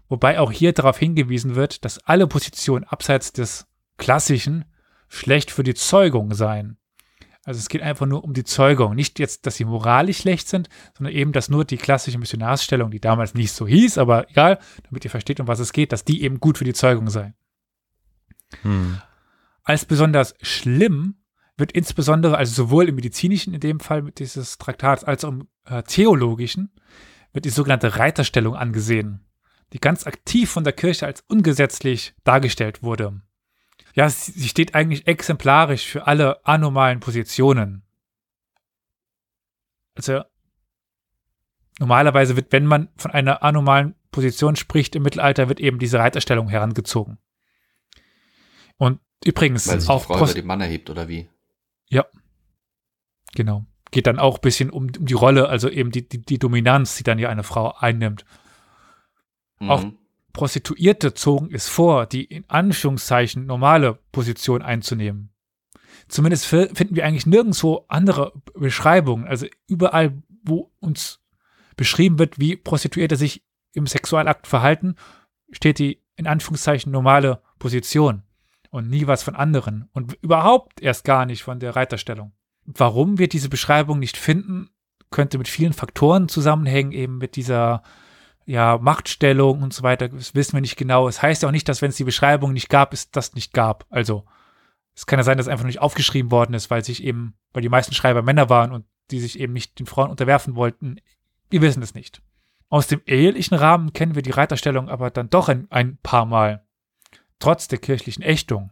Wobei 0.08 0.38
auch 0.38 0.52
hier 0.52 0.72
darauf 0.72 0.98
hingewiesen 0.98 1.54
wird, 1.54 1.84
dass 1.84 1.98
alle 2.06 2.26
Positionen 2.26 2.84
abseits 2.84 3.32
des 3.32 3.66
klassischen 3.96 4.64
schlecht 5.08 5.50
für 5.50 5.62
die 5.62 5.74
Zeugung 5.74 6.32
seien. 6.34 6.78
Also 7.44 7.58
es 7.58 7.68
geht 7.68 7.82
einfach 7.82 8.06
nur 8.06 8.22
um 8.22 8.32
die 8.32 8.44
Zeugung. 8.44 8.94
Nicht 8.94 9.18
jetzt, 9.18 9.46
dass 9.46 9.56
sie 9.56 9.64
moralisch 9.64 10.18
schlecht 10.18 10.48
sind, 10.48 10.68
sondern 10.96 11.14
eben, 11.14 11.32
dass 11.32 11.48
nur 11.48 11.64
die 11.64 11.78
klassische 11.78 12.18
Missionarsstellung, 12.18 12.90
die 12.90 13.00
damals 13.00 13.34
nicht 13.34 13.52
so 13.52 13.66
hieß, 13.66 13.98
aber 13.98 14.30
egal, 14.30 14.58
damit 14.84 15.04
ihr 15.04 15.10
versteht, 15.10 15.40
um 15.40 15.48
was 15.48 15.58
es 15.58 15.72
geht, 15.72 15.92
dass 15.92 16.04
die 16.04 16.22
eben 16.22 16.38
gut 16.38 16.58
für 16.58 16.64
die 16.64 16.74
Zeugung 16.74 17.08
sei. 17.08 17.34
Hm. 18.62 19.00
Als 19.62 19.84
besonders 19.84 20.34
schlimm 20.42 21.16
wird 21.56 21.72
insbesondere, 21.72 22.36
also 22.36 22.52
sowohl 22.54 22.88
im 22.88 22.96
medizinischen 22.96 23.54
in 23.54 23.60
dem 23.60 23.80
Fall 23.80 24.02
mit 24.02 24.18
dieses 24.18 24.58
Traktats, 24.58 25.04
als 25.04 25.24
auch 25.24 25.30
im 25.30 25.48
äh, 25.66 25.82
theologischen, 25.82 26.72
wird 27.32 27.44
die 27.44 27.50
sogenannte 27.50 27.96
Reiterstellung 27.96 28.56
angesehen, 28.56 29.24
die 29.72 29.78
ganz 29.78 30.06
aktiv 30.06 30.50
von 30.50 30.64
der 30.64 30.72
Kirche 30.72 31.06
als 31.06 31.22
ungesetzlich 31.28 32.14
dargestellt 32.24 32.82
wurde. 32.82 33.20
Ja, 33.94 34.08
sie 34.08 34.48
steht 34.48 34.74
eigentlich 34.74 35.06
exemplarisch 35.06 35.86
für 35.86 36.06
alle 36.06 36.44
anormalen 36.46 37.00
Positionen. 37.00 37.82
Also 39.94 40.22
normalerweise 41.78 42.36
wird, 42.36 42.52
wenn 42.52 42.66
man 42.66 42.88
von 42.96 43.10
einer 43.10 43.42
anormalen 43.42 43.94
Position 44.10 44.56
spricht 44.56 44.96
im 44.96 45.02
Mittelalter, 45.02 45.48
wird 45.48 45.60
eben 45.60 45.78
diese 45.78 45.98
Reiterstellung 45.98 46.48
herangezogen. 46.48 47.18
Und 48.80 48.98
übrigens 49.22 49.68
Weil 49.68 49.78
sich 49.78 49.88
die 49.88 49.92
auch 49.92 50.02
Frau 50.04 50.14
Prost- 50.16 50.30
über 50.32 50.40
den 50.40 50.46
Mann 50.46 50.60
erhebt, 50.62 50.88
oder 50.88 51.06
wie? 51.06 51.28
Genau. 53.34 53.64
Geht 53.92 54.08
dann 54.08 54.18
auch 54.18 54.36
ein 54.38 54.40
bisschen 54.40 54.70
um, 54.70 54.84
um 54.98 55.06
die 55.06 55.14
Rolle, 55.14 55.48
also 55.48 55.68
eben 55.68 55.92
die, 55.92 56.08
die, 56.08 56.20
die 56.20 56.38
Dominanz, 56.40 56.96
die 56.96 57.04
dann 57.04 57.18
ja 57.20 57.28
eine 57.28 57.44
Frau 57.44 57.74
einnimmt. 57.78 58.24
Auch- 59.60 59.84
Mhm. 59.84 59.96
Prostituierte 60.32 61.14
zogen 61.14 61.50
es 61.52 61.68
vor, 61.68 62.06
die 62.06 62.24
in 62.24 62.44
Anführungszeichen 62.48 63.46
normale 63.46 63.98
Position 64.12 64.62
einzunehmen. 64.62 65.30
Zumindest 66.08 66.46
finden 66.46 66.94
wir 66.96 67.04
eigentlich 67.04 67.26
nirgendwo 67.26 67.84
andere 67.88 68.32
Beschreibungen. 68.54 69.26
Also 69.26 69.46
überall, 69.68 70.22
wo 70.44 70.72
uns 70.80 71.20
beschrieben 71.76 72.18
wird, 72.20 72.38
wie 72.40 72.56
Prostituierte 72.56 73.16
sich 73.16 73.42
im 73.74 73.86
Sexualakt 73.86 74.46
verhalten, 74.46 74.94
steht 75.52 75.78
die 75.80 76.00
in 76.16 76.26
Anführungszeichen 76.28 76.90
normale 76.92 77.42
Position 77.58 78.22
und 78.70 78.88
nie 78.88 79.06
was 79.06 79.22
von 79.22 79.34
anderen 79.36 79.88
und 79.92 80.14
überhaupt 80.22 80.80
erst 80.80 81.04
gar 81.04 81.26
nicht 81.26 81.42
von 81.42 81.58
der 81.60 81.76
Reiterstellung. 81.76 82.32
Warum 82.64 83.18
wir 83.18 83.28
diese 83.28 83.48
Beschreibung 83.48 83.98
nicht 83.98 84.16
finden, 84.16 84.70
könnte 85.10 85.38
mit 85.38 85.48
vielen 85.48 85.72
Faktoren 85.72 86.28
zusammenhängen, 86.28 86.92
eben 86.92 87.18
mit 87.18 87.36
dieser 87.36 87.82
ja, 88.46 88.78
Machtstellung 88.78 89.62
und 89.62 89.74
so 89.74 89.82
weiter, 89.82 90.08
das 90.08 90.34
wissen 90.34 90.54
wir 90.54 90.60
nicht 90.60 90.76
genau. 90.76 91.08
Es 91.08 91.20
heißt 91.20 91.42
ja 91.42 91.48
auch 91.48 91.52
nicht, 91.52 91.68
dass 91.68 91.82
wenn 91.82 91.90
es 91.90 91.96
die 91.96 92.04
Beschreibung 92.04 92.52
nicht 92.52 92.68
gab, 92.68 92.92
es 92.92 93.10
das 93.10 93.34
nicht 93.34 93.52
gab. 93.52 93.86
Also 93.90 94.24
es 94.94 95.06
kann 95.06 95.18
ja 95.18 95.24
sein, 95.24 95.36
dass 95.36 95.46
es 95.46 95.52
einfach 95.52 95.66
nicht 95.66 95.80
aufgeschrieben 95.80 96.30
worden 96.30 96.54
ist, 96.54 96.70
weil 96.70 96.84
sich 96.84 97.02
eben, 97.02 97.34
weil 97.52 97.62
die 97.62 97.68
meisten 97.68 97.94
Schreiber 97.94 98.22
Männer 98.22 98.48
waren 98.48 98.72
und 98.72 98.86
die 99.10 99.20
sich 99.20 99.38
eben 99.38 99.52
nicht 99.52 99.78
den 99.78 99.86
Frauen 99.86 100.10
unterwerfen 100.10 100.54
wollten. 100.54 100.96
Wir 101.48 101.62
wissen 101.62 101.82
es 101.82 101.94
nicht. 101.94 102.22
Aus 102.68 102.86
dem 102.86 103.02
ehelichen 103.06 103.56
Rahmen 103.56 103.92
kennen 103.92 104.14
wir 104.14 104.22
die 104.22 104.30
Reiterstellung 104.30 104.88
aber 104.88 105.10
dann 105.10 105.28
doch 105.28 105.48
ein, 105.48 105.66
ein 105.70 105.98
paar 106.02 106.24
Mal, 106.24 106.64
trotz 107.40 107.66
der 107.66 107.78
kirchlichen 107.78 108.22
Ächtung. 108.22 108.70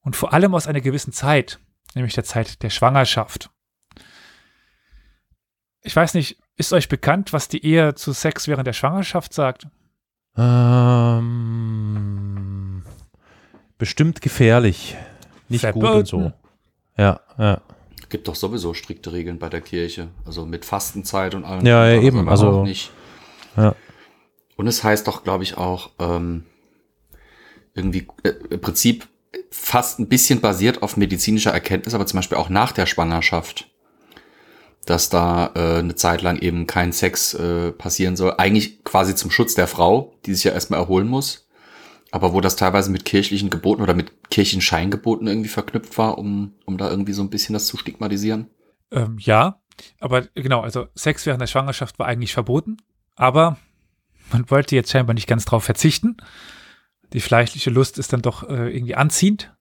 Und 0.00 0.16
vor 0.16 0.32
allem 0.32 0.54
aus 0.54 0.66
einer 0.66 0.80
gewissen 0.80 1.12
Zeit, 1.12 1.60
nämlich 1.94 2.14
der 2.14 2.24
Zeit 2.24 2.62
der 2.62 2.70
Schwangerschaft. 2.70 3.50
Ich 5.82 5.94
weiß 5.94 6.14
nicht, 6.14 6.40
ist 6.56 6.72
euch 6.72 6.88
bekannt, 6.88 7.32
was 7.32 7.46
die 7.48 7.64
Ehe 7.64 7.94
zu 7.94 8.12
Sex 8.12 8.48
während 8.48 8.66
der 8.66 8.72
Schwangerschaft 8.72 9.32
sagt? 9.32 9.68
Ähm, 10.36 11.22
bestimmt 13.76 14.20
gefährlich. 14.20 14.96
Nicht 15.48 15.60
Verboten. 15.62 15.86
gut 15.86 15.96
und 15.96 16.06
so. 16.06 16.32
Ja, 16.96 17.20
ja. 17.38 17.60
Gibt 18.08 18.26
doch 18.28 18.34
sowieso 18.34 18.74
strikte 18.74 19.12
Regeln 19.12 19.38
bei 19.38 19.48
der 19.48 19.60
Kirche. 19.60 20.08
Also 20.24 20.46
mit 20.46 20.64
Fastenzeit 20.64 21.34
und 21.34 21.44
allem. 21.44 21.66
Ja, 21.66 21.88
ja 21.88 22.00
eben. 22.00 22.28
Also 22.28 22.64
nicht. 22.64 22.90
Ja. 23.56 23.74
Und 24.56 24.66
es 24.66 24.82
heißt 24.82 25.06
doch, 25.06 25.22
glaube 25.24 25.44
ich, 25.44 25.56
auch 25.58 25.90
ähm, 25.98 26.44
irgendwie 27.78 28.06
äh, 28.24 28.32
im 28.50 28.60
Prinzip 28.60 29.08
fast 29.50 29.98
ein 29.98 30.08
bisschen 30.08 30.40
basiert 30.40 30.82
auf 30.82 30.96
medizinischer 30.96 31.52
Erkenntnis, 31.52 31.94
aber 31.94 32.06
zum 32.06 32.18
Beispiel 32.18 32.38
auch 32.38 32.48
nach 32.48 32.72
der 32.72 32.86
Schwangerschaft 32.86 33.70
dass 34.88 35.10
da 35.10 35.52
äh, 35.54 35.78
eine 35.80 35.94
Zeit 35.94 36.22
lang 36.22 36.38
eben 36.38 36.66
kein 36.66 36.92
Sex 36.92 37.34
äh, 37.34 37.72
passieren 37.72 38.16
soll. 38.16 38.34
Eigentlich 38.38 38.82
quasi 38.84 39.14
zum 39.14 39.30
Schutz 39.30 39.54
der 39.54 39.66
Frau, 39.66 40.14
die 40.24 40.34
sich 40.34 40.44
ja 40.44 40.52
erstmal 40.52 40.80
erholen 40.80 41.08
muss. 41.08 41.48
Aber 42.10 42.32
wo 42.32 42.40
das 42.40 42.56
teilweise 42.56 42.90
mit 42.90 43.04
kirchlichen 43.04 43.50
Geboten 43.50 43.82
oder 43.82 43.92
mit 43.92 44.30
kirchlichen 44.30 44.62
Scheingeboten 44.62 45.26
irgendwie 45.26 45.50
verknüpft 45.50 45.98
war, 45.98 46.16
um, 46.16 46.54
um 46.64 46.78
da 46.78 46.88
irgendwie 46.88 47.12
so 47.12 47.22
ein 47.22 47.28
bisschen 47.28 47.52
das 47.52 47.66
zu 47.66 47.76
stigmatisieren. 47.76 48.48
Ähm, 48.90 49.18
ja, 49.20 49.60
aber 50.00 50.22
genau, 50.34 50.62
also 50.62 50.86
Sex 50.94 51.26
während 51.26 51.42
der 51.42 51.48
Schwangerschaft 51.48 51.98
war 51.98 52.06
eigentlich 52.06 52.32
verboten, 52.32 52.78
aber 53.14 53.58
man 54.32 54.50
wollte 54.50 54.74
jetzt 54.74 54.90
scheinbar 54.90 55.12
nicht 55.12 55.26
ganz 55.26 55.44
drauf 55.44 55.64
verzichten. 55.64 56.16
Die 57.12 57.20
fleischliche 57.20 57.70
Lust 57.70 57.98
ist 57.98 58.12
dann 58.12 58.22
doch 58.22 58.48
äh, 58.48 58.74
irgendwie 58.74 58.94
anziehend. 58.94 59.54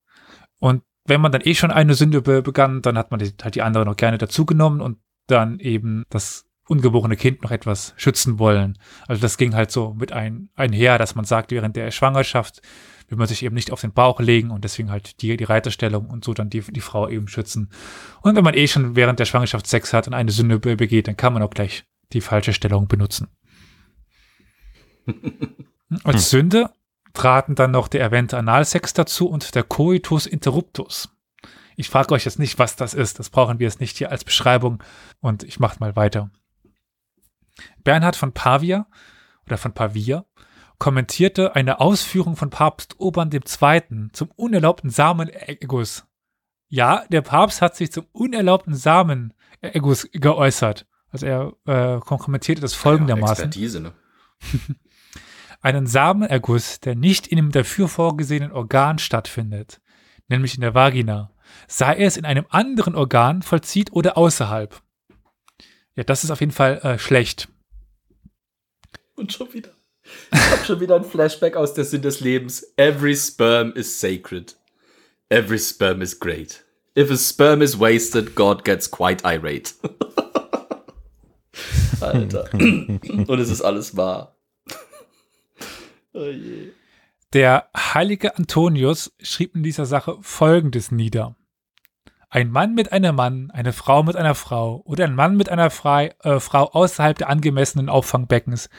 Und 0.59 0.83
wenn 1.05 1.21
man 1.21 1.31
dann 1.31 1.41
eh 1.43 1.55
schon 1.55 1.71
eine 1.71 1.93
Sünde 1.93 2.21
be 2.21 2.41
begann, 2.41 2.81
dann 2.81 2.97
hat 2.97 3.11
man 3.11 3.19
die, 3.19 3.33
halt 3.41 3.55
die 3.55 3.61
andere 3.61 3.85
noch 3.85 3.95
gerne 3.95 4.17
dazugenommen 4.17 4.81
und 4.81 4.97
dann 5.27 5.59
eben 5.59 6.03
das 6.09 6.45
ungeborene 6.67 7.15
Kind 7.15 7.43
noch 7.43 7.51
etwas 7.51 7.93
schützen 7.95 8.39
wollen. 8.39 8.77
Also 9.07 9.21
das 9.21 9.37
ging 9.37 9.55
halt 9.55 9.71
so 9.71 9.93
mit 9.93 10.11
ein, 10.11 10.49
einher, 10.55 10.97
dass 10.97 11.15
man 11.15 11.25
sagt, 11.25 11.51
während 11.51 11.75
der 11.75 11.91
Schwangerschaft 11.91 12.61
will 13.07 13.17
man 13.17 13.27
sich 13.27 13.43
eben 13.43 13.55
nicht 13.55 13.71
auf 13.71 13.81
den 13.81 13.93
Bauch 13.93 14.19
legen 14.19 14.51
und 14.51 14.65
deswegen 14.65 14.91
halt 14.91 15.21
die, 15.21 15.37
die 15.37 15.43
Reiterstellung 15.45 16.09
und 16.09 16.25
so 16.25 16.33
dann 16.33 16.49
die, 16.49 16.59
die 16.61 16.81
Frau 16.81 17.07
eben 17.07 17.29
schützen. 17.29 17.69
Und 18.21 18.35
wenn 18.35 18.43
man 18.43 18.53
eh 18.53 18.67
schon 18.67 18.97
während 18.97 19.19
der 19.19 19.25
Schwangerschaft 19.25 19.65
Sex 19.65 19.93
hat 19.93 20.07
und 20.07 20.13
eine 20.13 20.31
Sünde 20.31 20.59
begeht, 20.59 21.07
dann 21.07 21.15
kann 21.15 21.31
man 21.31 21.41
auch 21.41 21.51
gleich 21.51 21.85
die 22.11 22.21
falsche 22.21 22.51
Stellung 22.51 22.87
benutzen. 22.87 23.29
Als 26.03 26.31
hm. 26.31 26.39
Sünde 26.39 26.69
traten 27.17 27.55
dann 27.55 27.71
noch 27.71 27.87
der 27.87 28.01
erwähnte 28.01 28.37
Analsex 28.37 28.93
dazu 28.93 29.27
und 29.27 29.55
der 29.55 29.63
Coitus 29.63 30.27
interruptus. 30.27 31.09
Ich 31.75 31.89
frage 31.89 32.13
euch 32.13 32.25
jetzt 32.25 32.39
nicht, 32.39 32.59
was 32.59 32.75
das 32.75 32.93
ist. 32.93 33.19
Das 33.19 33.29
brauchen 33.29 33.59
wir 33.59 33.65
jetzt 33.65 33.79
nicht 33.79 33.97
hier 33.97 34.11
als 34.11 34.23
Beschreibung. 34.23 34.83
Und 35.19 35.43
ich 35.43 35.59
mache 35.59 35.79
mal 35.79 35.95
weiter. 35.95 36.29
Bernhard 37.83 38.15
von 38.15 38.33
Pavia 38.33 38.87
oder 39.45 39.57
von 39.57 39.73
Pavia 39.73 40.25
kommentierte 40.77 41.55
eine 41.55 41.79
Ausführung 41.79 42.35
von 42.35 42.51
Papst 42.51 42.99
Urban 42.99 43.31
II. 43.31 44.09
zum 44.11 44.29
unerlaubten 44.35 44.91
Samenerguss. 44.91 46.05
Ja, 46.69 47.05
der 47.09 47.21
Papst 47.21 47.61
hat 47.61 47.75
sich 47.75 47.91
zum 47.91 48.05
unerlaubten 48.11 48.75
Samenerguss 48.75 50.07
geäußert. 50.11 50.85
Also 51.09 51.25
er 51.25 51.53
äh, 51.65 51.99
kommentierte 51.99 52.61
das 52.61 52.75
folgendermaßen. 52.75 53.37
Ja, 53.37 53.45
Expertise, 53.45 53.79
ne? 53.79 53.93
einen 55.61 55.87
Samenerguss, 55.87 56.79
der 56.79 56.95
nicht 56.95 57.27
in 57.27 57.37
dem 57.37 57.51
dafür 57.51 57.87
vorgesehenen 57.87 58.51
Organ 58.51 58.99
stattfindet, 58.99 59.81
nämlich 60.27 60.55
in 60.55 60.61
der 60.61 60.73
Vagina, 60.73 61.33
sei 61.67 61.97
es 61.97 62.17
in 62.17 62.25
einem 62.25 62.45
anderen 62.49 62.95
Organ 62.95 63.41
vollzieht 63.41 63.91
oder 63.91 64.17
außerhalb. 64.17 64.81
Ja, 65.95 66.03
das 66.03 66.23
ist 66.23 66.31
auf 66.31 66.39
jeden 66.39 66.51
Fall 66.51 66.79
äh, 66.83 66.99
schlecht. 66.99 67.47
Und 69.15 69.33
schon 69.33 69.51
wieder. 69.53 69.71
Ich 70.31 70.51
habe 70.51 70.63
schon 70.63 70.79
wieder 70.79 70.95
ein 70.95 71.03
Flashback 71.03 71.55
aus 71.55 71.73
der 71.73 71.83
Sinn 71.83 72.01
des 72.01 72.19
Lebens. 72.19 72.65
Every 72.77 73.15
sperm 73.15 73.73
is 73.73 73.99
sacred. 73.99 74.55
Every 75.29 75.59
sperm 75.59 76.01
is 76.01 76.17
great. 76.17 76.63
If 76.97 77.11
a 77.11 77.17
sperm 77.17 77.61
is 77.61 77.79
wasted, 77.79 78.35
God 78.35 78.63
gets 78.63 78.89
quite 78.89 79.25
irate. 79.25 79.73
Alter. 81.99 82.47
Und 82.53 83.39
es 83.39 83.49
ist 83.49 83.61
alles 83.61 83.97
wahr. 83.97 84.36
Oh 86.17 86.29
je. 86.29 86.71
Der 87.33 87.69
heilige 87.75 88.37
Antonius 88.37 89.13
schrieb 89.21 89.55
in 89.55 89.63
dieser 89.63 89.85
Sache 89.85 90.17
Folgendes 90.21 90.91
nieder. 90.91 91.35
Ein 92.29 92.51
Mann 92.51 92.73
mit 92.73 92.91
einem 92.91 93.15
Mann, 93.15 93.51
eine 93.51 93.73
Frau 93.73 94.03
mit 94.03 94.15
einer 94.15 94.35
Frau 94.35 94.81
oder 94.85 95.05
ein 95.05 95.15
Mann 95.15 95.37
mit 95.37 95.49
einer 95.49 95.69
Frei, 95.69 96.15
äh, 96.23 96.39
Frau 96.39 96.65
außerhalb 96.71 97.17
der 97.17 97.29
angemessenen 97.29 97.89
Auffangbeckens 97.89 98.69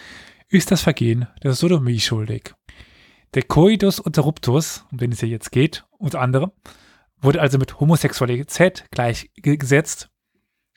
ist 0.49 0.71
das 0.71 0.83
Vergehen 0.83 1.29
der 1.43 1.53
Sodomie 1.53 2.01
schuldig. 2.01 2.55
Der 3.35 3.43
Coitus 3.43 3.99
interruptus, 3.99 4.87
um 4.91 4.99
den 4.99 5.13
es 5.13 5.21
hier 5.21 5.29
jetzt 5.29 5.53
geht, 5.53 5.85
unter 5.99 6.21
anderem, 6.21 6.53
wurde 7.21 7.41
also 7.41 7.59
mit 7.59 7.81
Homosexualität 7.81 8.87
gleichgesetzt, 8.91 10.11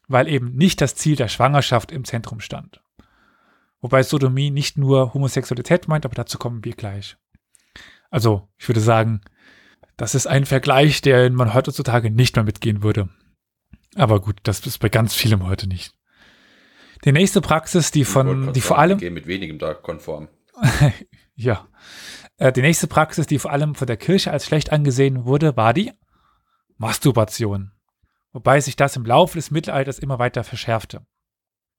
weil 0.08 0.28
eben 0.28 0.56
nicht 0.56 0.82
das 0.82 0.96
Ziel 0.96 1.16
der 1.16 1.30
Schwangerschaft 1.30 1.92
im 1.92 2.04
Zentrum 2.04 2.42
stand. 2.42 2.82
Wobei 3.82 4.04
Sodomie 4.04 4.52
nicht 4.52 4.78
nur 4.78 5.14
Homosexualität 5.14 5.88
meint, 5.88 6.06
aber 6.06 6.16
dazu 6.16 6.38
kommen 6.38 6.64
wir 6.64 6.74
gleich. 6.74 7.18
Also, 8.12 8.48
ich 8.58 8.68
würde 8.70 8.82
sagen, 8.82 9.22
das 9.98 10.16
ist 10.16 10.28
ein 10.28 10.46
Vergleich, 10.46 11.02
den 11.02 11.34
man 11.34 11.54
heutzutage 11.54 12.12
nicht 12.12 12.36
mehr 12.36 12.46
mitgehen 12.46 12.84
würde. 12.84 13.10
Aber 13.96 14.22
gut, 14.22 14.38
das 14.44 14.66
ist 14.66 14.80
bei 14.80 14.90
ganz 14.90 15.14
vielem 15.14 15.46
heute 15.46 15.68
nicht. 15.68 15.94
Die 17.04 17.12
nächste 17.12 17.42
Praxis, 17.42 17.92
die 17.92 18.06
von, 18.06 18.54
die 18.54 18.62
vor 18.62 18.78
allem. 18.78 19.00
Gehen 19.00 19.14
mit 19.14 19.28
wenigem 19.28 19.58
da 19.58 19.74
konform. 19.74 20.28
ja. 21.36 21.68
Äh, 22.38 22.52
die 22.52 22.62
nächste 22.62 22.88
Praxis, 22.88 23.26
die 23.26 23.40
vor 23.40 23.52
allem 23.52 23.74
von 23.74 23.88
der 23.88 23.98
Kirche 23.98 24.32
als 24.32 24.46
schlecht 24.46 24.72
angesehen 24.72 25.26
wurde, 25.26 25.58
war 25.58 25.74
die 25.74 25.92
Masturbation. 26.78 27.72
Wobei 28.34 28.60
sich 28.60 28.76
das 28.76 28.96
im 28.96 29.06
Laufe 29.06 29.38
des 29.38 29.52
Mittelalters 29.52 30.00
immer 30.00 30.20
weiter 30.20 30.44
verschärfte. 30.44 31.06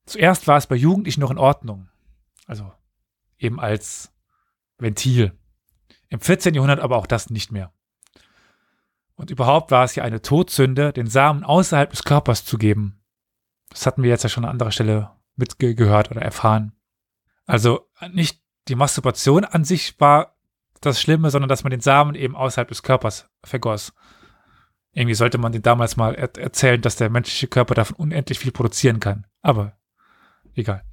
Zuerst 0.05 0.47
war 0.47 0.57
es 0.57 0.67
bei 0.67 0.75
Jugendlichen 0.75 1.21
noch 1.21 1.31
in 1.31 1.37
Ordnung. 1.37 1.89
Also 2.47 2.71
eben 3.37 3.59
als 3.59 4.11
Ventil. 4.77 5.37
Im 6.09 6.19
14. 6.19 6.53
Jahrhundert 6.53 6.79
aber 6.79 6.97
auch 6.97 7.07
das 7.07 7.29
nicht 7.29 7.51
mehr. 7.51 7.71
Und 9.15 9.29
überhaupt 9.29 9.71
war 9.71 9.83
es 9.83 9.95
ja 9.95 10.03
eine 10.03 10.21
Todsünde, 10.21 10.91
den 10.91 11.07
Samen 11.07 11.43
außerhalb 11.43 11.89
des 11.89 12.03
Körpers 12.03 12.45
zu 12.45 12.57
geben. 12.57 13.03
Das 13.69 13.85
hatten 13.85 14.03
wir 14.03 14.09
jetzt 14.09 14.23
ja 14.23 14.29
schon 14.29 14.45
an 14.45 14.51
anderer 14.51 14.71
Stelle 14.71 15.11
mitgehört 15.35 16.11
oder 16.11 16.21
erfahren. 16.21 16.73
Also 17.45 17.89
nicht 18.11 18.41
die 18.67 18.75
Masturbation 18.75 19.45
an 19.45 19.63
sich 19.65 19.99
war 19.99 20.35
das 20.81 21.01
Schlimme, 21.01 21.29
sondern 21.29 21.49
dass 21.49 21.63
man 21.63 21.71
den 21.71 21.81
Samen 21.81 22.15
eben 22.15 22.35
außerhalb 22.35 22.67
des 22.67 22.83
Körpers 22.83 23.29
vergoss. 23.43 23.93
Irgendwie 24.91 25.15
sollte 25.15 25.37
man 25.37 25.51
den 25.51 25.61
damals 25.61 25.97
mal 25.97 26.13
er 26.15 26.37
erzählen, 26.37 26.81
dass 26.81 26.95
der 26.95 27.09
menschliche 27.09 27.47
Körper 27.47 27.73
davon 27.73 27.95
unendlich 27.95 28.39
viel 28.39 28.51
produzieren 28.51 28.99
kann. 28.99 29.25
Aber 29.41 29.77
egal. 30.53 30.83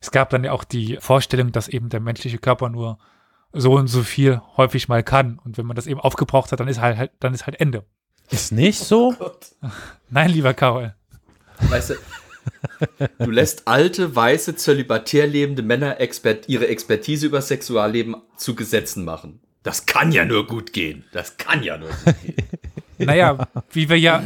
Es 0.00 0.10
gab 0.10 0.30
dann 0.30 0.44
ja 0.44 0.52
auch 0.52 0.64
die 0.64 0.98
Vorstellung, 1.00 1.52
dass 1.52 1.68
eben 1.68 1.88
der 1.88 2.00
menschliche 2.00 2.38
Körper 2.38 2.68
nur 2.68 2.98
so 3.52 3.72
und 3.72 3.88
so 3.88 4.02
viel 4.02 4.40
häufig 4.56 4.88
mal 4.88 5.02
kann. 5.02 5.38
Und 5.44 5.58
wenn 5.58 5.66
man 5.66 5.76
das 5.76 5.86
eben 5.86 6.00
aufgebraucht 6.00 6.52
hat, 6.52 6.60
dann 6.60 6.68
ist 6.68 6.80
halt, 6.80 6.98
halt 6.98 7.12
dann 7.20 7.34
ist 7.34 7.46
halt 7.46 7.60
Ende. 7.60 7.84
Ist 8.30 8.52
nicht 8.52 8.78
so? 8.78 9.14
Oh 9.18 9.30
Nein, 10.10 10.30
lieber 10.30 10.54
Karol. 10.54 10.94
Weißt 11.60 11.90
du, 11.90 11.94
Du 13.18 13.30
lässt 13.30 13.68
alte, 13.68 14.14
weiße, 14.14 14.56
zölibatär 14.56 15.26
lebende 15.26 15.62
Männer 15.62 16.00
expert 16.00 16.48
ihre 16.48 16.68
Expertise 16.68 17.26
über 17.26 17.42
Sexualleben 17.42 18.16
zu 18.36 18.54
Gesetzen 18.54 19.04
machen. 19.04 19.40
Das 19.62 19.86
kann 19.86 20.12
ja 20.12 20.24
nur 20.24 20.46
gut 20.46 20.72
gehen. 20.72 21.04
Das 21.12 21.36
kann 21.36 21.62
ja 21.62 21.76
nur 21.78 21.90
gut 21.90 22.14
gehen. 22.22 22.36
Naja, 23.00 23.46
wie 23.70 23.88
wir 23.88 23.96
ja 23.96 24.24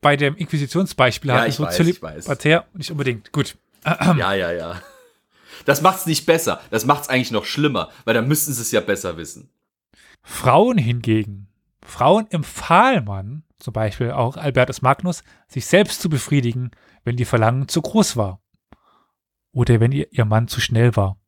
bei 0.00 0.16
dem 0.16 0.34
Inquisitionsbeispiel 0.34 1.28
Ja, 1.28 1.40
hatten, 1.40 1.50
ich 1.50 1.56
so 1.56 1.64
weiß, 1.64 1.76
zölibatär 1.76 2.64
nicht 2.72 2.90
unbedingt. 2.90 3.32
Gut. 3.32 3.54
Ja, 3.84 4.34
ja, 4.34 4.52
ja. 4.52 4.80
Das 5.64 5.82
macht's 5.82 6.06
nicht 6.06 6.26
besser. 6.26 6.60
Das 6.70 6.84
macht's 6.86 7.08
eigentlich 7.08 7.30
noch 7.30 7.44
schlimmer, 7.44 7.90
weil 8.04 8.14
dann 8.14 8.28
müssten 8.28 8.52
sie 8.52 8.62
es 8.62 8.72
ja 8.72 8.80
besser 8.80 9.16
wissen. 9.16 9.50
Frauen 10.22 10.78
hingegen, 10.78 11.48
Frauen 11.82 12.26
empfahl 12.30 13.02
man, 13.02 13.44
zum 13.58 13.72
Beispiel 13.72 14.12
auch 14.12 14.36
Albertus 14.36 14.82
Magnus, 14.82 15.22
sich 15.48 15.66
selbst 15.66 16.00
zu 16.00 16.08
befriedigen, 16.08 16.70
wenn 17.04 17.16
die 17.16 17.24
Verlangen 17.24 17.68
zu 17.68 17.82
groß 17.82 18.16
war. 18.16 18.40
Oder 19.52 19.80
wenn 19.80 19.92
ihr, 19.92 20.12
ihr 20.12 20.24
Mann 20.24 20.48
zu 20.48 20.60
schnell 20.60 20.96
war. 20.96 21.18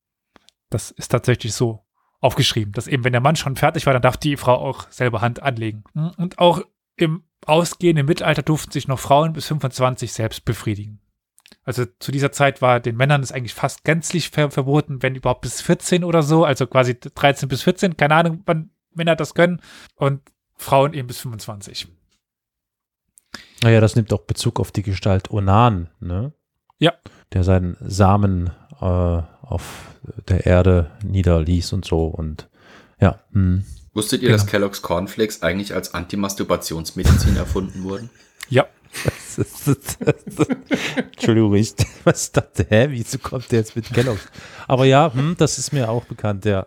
Das 0.71 0.91
ist 0.91 1.09
tatsächlich 1.09 1.53
so 1.55 1.85
aufgeschrieben, 2.21 2.73
dass 2.73 2.87
eben, 2.87 3.05
wenn 3.05 3.13
der 3.13 3.21
Mann 3.21 3.37
schon 3.37 3.57
fertig 3.57 3.85
war, 3.87 3.93
dann 3.93 4.03
darf 4.03 4.17
die 4.17 4.37
Frau 4.37 4.55
auch 4.55 4.89
selber 4.91 5.21
Hand 5.21 5.43
anlegen. 5.43 5.85
Und 6.17 6.39
auch 6.39 6.63
im 6.97 7.25
ausgehenden 7.45 8.07
Mittelalter 8.07 8.43
durften 8.43 8.71
sich 8.71 8.87
noch 8.87 9.01
Frauen 9.01 9.33
bis 9.33 9.49
25 9.49 10.13
selbst 10.13 10.45
befriedigen. 10.45 11.01
Also 11.65 11.85
zu 11.99 12.13
dieser 12.13 12.33
Zeit 12.33 12.63
war 12.63 12.81
den 12.81 12.97
Männern 12.97 13.23
es 13.23 13.33
eigentlich 13.33 13.55
fast 13.55 13.85
gänzlich 13.85 14.31
ver 14.31 14.51
verboten, 14.51 15.03
wenn 15.03 15.15
überhaupt 15.15 15.43
bis 15.43 15.61
14 15.61 16.05
oder 16.05 16.23
so, 16.23 16.45
also 16.45 16.67
quasi 16.67 16.99
13 16.99 17.49
bis 17.49 17.63
14, 17.63 17.97
keine 17.97 18.15
Ahnung, 18.15 18.43
wann 18.47 18.71
Männer 18.95 19.17
das 19.17 19.35
können 19.35 19.61
und 19.97 20.21
Frauen 20.57 20.95
eben 20.95 21.09
bis 21.09 21.19
25. 21.19 21.89
Naja, 23.63 23.81
das 23.81 23.97
nimmt 23.97 24.13
auch 24.13 24.23
Bezug 24.23 24.61
auf 24.61 24.73
die 24.73 24.83
Gestalt 24.83 25.31
Onan, 25.31 25.89
ne? 26.01 26.33
Ja. 26.79 26.95
Der 27.33 27.45
seinen 27.45 27.77
Samen 27.81 28.51
äh, 28.81 28.85
auf 28.85 29.85
der 30.29 30.47
Erde 30.47 30.91
niederließ 31.05 31.73
und 31.73 31.85
so 31.85 32.07
und 32.07 32.49
ja. 33.01 33.21
Hm. 33.33 33.65
Wusstet 33.95 34.23
ihr, 34.23 34.29
Genau. 34.29 34.39
dass 34.39 34.47
Kellogg's 34.47 34.83
Cornflakes 34.83 35.43
eigentlich 35.43 35.75
als 35.75 35.95
Antimasturbationsmedizin 35.95 37.37
erfunden 37.37 37.85
wurden? 37.85 38.11
Ja, 38.49 38.67
Entschuldigung, 40.97 41.55
ich 41.55 41.75
was 42.05 42.33
dachte, 42.33 42.67
hä, 42.69 42.87
wieso 42.91 43.19
kommt 43.19 43.51
der 43.53 43.61
jetzt 43.61 43.77
mit 43.77 43.93
Kellogg's? 43.93 44.27
Aber 44.69 44.85
ja, 44.85 45.13
hm, 45.13 45.37
das 45.39 45.59
ist 45.59 45.73
mir 45.73 45.89
auch 45.89 46.05
bekannt, 46.05 46.45
ja. 46.45 46.67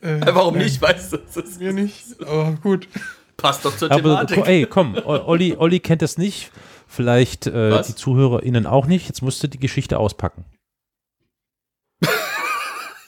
Äh, 0.00 0.20
Warum 0.26 0.54
nein, 0.54 0.64
nicht? 0.64 0.80
Weißt 0.80 1.12
du, 1.12 1.18
das 1.18 1.36
ist- 1.36 1.60
Mir 1.60 1.72
nicht, 1.72 2.20
aber 2.20 2.52
gut. 2.62 2.88
passt 3.36 3.64
doch 3.64 3.76
zur 3.76 3.90
Aber 3.90 4.26
Thematik. 4.26 4.46
ey, 4.46 4.66
komm, 4.66 4.96
Olli, 5.04 5.56
Olli 5.56 5.80
kennt 5.80 6.02
das 6.02 6.18
nicht. 6.18 6.52
Vielleicht 6.86 7.46
äh, 7.46 7.82
die 7.82 7.94
ZuhörerInnen 7.94 8.66
auch 8.66 8.86
nicht. 8.86 9.08
Jetzt 9.08 9.20
musst 9.22 9.42
du 9.42 9.48
die 9.48 9.58
Geschichte 9.58 9.98
auspacken. 9.98 10.44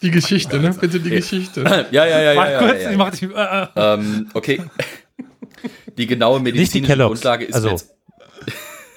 Die 0.03 0.11
Geschichte, 0.11 0.61
ne? 0.61 0.75
Bitte 0.79 1.01
die 1.01 1.11
Geschichte. 1.11 1.63
Ja, 1.91 2.07
ja, 2.07 2.07
ja, 2.07 2.33
ja. 2.33 2.37
warte 2.37 2.53
ja, 2.53 2.59
kurz, 2.59 2.71
ja, 2.71 2.77
ich 2.77 2.91
ja. 2.93 2.97
mach 2.99 3.11
dich. 3.11 3.23
Äh, 3.23 3.63
äh. 3.63 3.95
Ähm, 3.95 4.31
okay. 4.35 4.63
Die 5.99 6.07
genaue 6.07 6.41
medizinische 6.41 6.87
Kellogg's, 6.87 7.21
Grundlage 7.21 7.45
ist 7.45 7.55
also- 7.55 7.69
jetzt. 7.71 7.95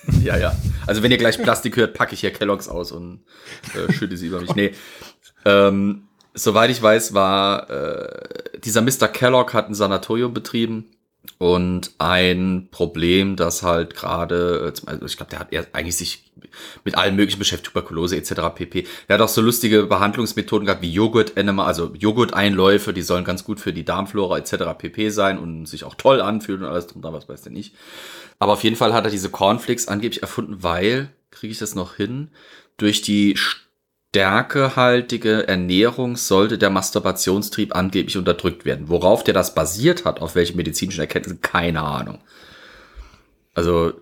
ja, 0.23 0.38
ja. 0.38 0.56
Also 0.88 1.03
wenn 1.03 1.11
ihr 1.11 1.18
gleich 1.18 1.41
Plastik 1.41 1.76
hört, 1.76 1.94
packe 1.94 2.14
ich 2.14 2.22
hier 2.22 2.32
Kelloggs 2.32 2.68
aus 2.69 2.91
und 2.91 3.23
äh, 3.76 3.91
schütte 3.91 4.18
sie 4.18 4.28
über 4.28 4.41
mich. 4.41 4.56
Nee. 4.56 4.72
Ähm, 5.45 6.03
soweit 6.34 6.69
ich 6.69 6.82
weiß, 6.82 7.14
war 7.14 7.69
äh, 7.69 8.60
dieser 8.64 8.82
Mr. 8.82 9.07
Kellogg 9.07 9.53
hat 9.53 9.69
ein 9.69 9.73
Sanatorium 9.73 10.34
betrieben 10.34 10.91
und 11.38 11.91
ein 11.98 12.68
Problem, 12.72 13.35
das 13.35 13.64
halt 13.64 13.95
gerade, 13.95 14.73
also 14.85 15.06
ich 15.06 15.18
glaube, 15.18 15.30
der 15.31 15.39
hat 15.39 15.52
eher 15.52 15.65
eigentlich 15.73 15.95
sich 15.95 16.31
mit 16.84 16.95
allem 16.95 17.15
möglichen 17.15 17.39
beschäftigt, 17.39 17.73
Tuberkulose 17.73 18.15
etc. 18.15 18.34
pp. 18.56 18.88
Der 19.07 19.15
hat 19.15 19.22
auch 19.22 19.27
so 19.27 19.41
lustige 19.41 19.84
Behandlungsmethoden 19.84 20.65
gehabt 20.65 20.81
wie 20.81 20.91
Joghurt 20.91 21.38
Enema, 21.38 21.65
also 21.65 21.93
Joghurteinläufe, 21.95 22.93
die 22.93 23.02
sollen 23.02 23.23
ganz 23.23 23.43
gut 23.43 23.60
für 23.60 23.73
die 23.73 23.85
Darmflora 23.85 24.38
etc. 24.38 24.77
pp. 24.77 25.10
sein 25.10 25.38
und 25.38 25.65
sich 25.68 25.84
auch 25.84 25.95
toll 25.95 26.22
anfühlen 26.22 26.64
und 26.64 26.69
alles 26.69 26.88
drum, 26.88 27.02
da 27.02 27.14
was 27.14 27.30
weiß 27.30 27.43
der 27.43 27.52
nicht. 27.52 27.76
Aber 28.39 28.53
auf 28.53 28.64
jeden 28.64 28.76
Fall 28.76 28.93
hat 28.93 29.06
er 29.06 29.11
diese 29.11 29.30
Cornflakes 29.30 29.88
angeblich 29.88 30.22
erfunden, 30.22 30.64
weil, 30.64 31.10
kriege 31.30 31.52
ich 31.52 31.60
das 31.60 31.76
noch 31.76 31.95
hin, 31.95 32.30
durch 32.77 33.02
die 33.02 33.38
stärkehaltige 34.12 35.48
Ernährung 35.48 36.18
sollte 36.18 36.58
der 36.58 36.70
Masturbationstrieb 36.70 37.74
angeblich 37.74 38.18
unterdrückt 38.18 38.66
werden. 38.66 38.90
Worauf 38.90 39.24
der 39.24 39.34
das 39.34 39.56
basiert 39.56 40.04
hat, 40.04 40.22
auf 40.22 40.36
welche 40.36 40.56
medizinischen 40.58 41.00
Erkenntnisse, 41.00 41.38
keine 41.38 41.82
Ahnung. 41.82 42.20
Also 43.54 43.94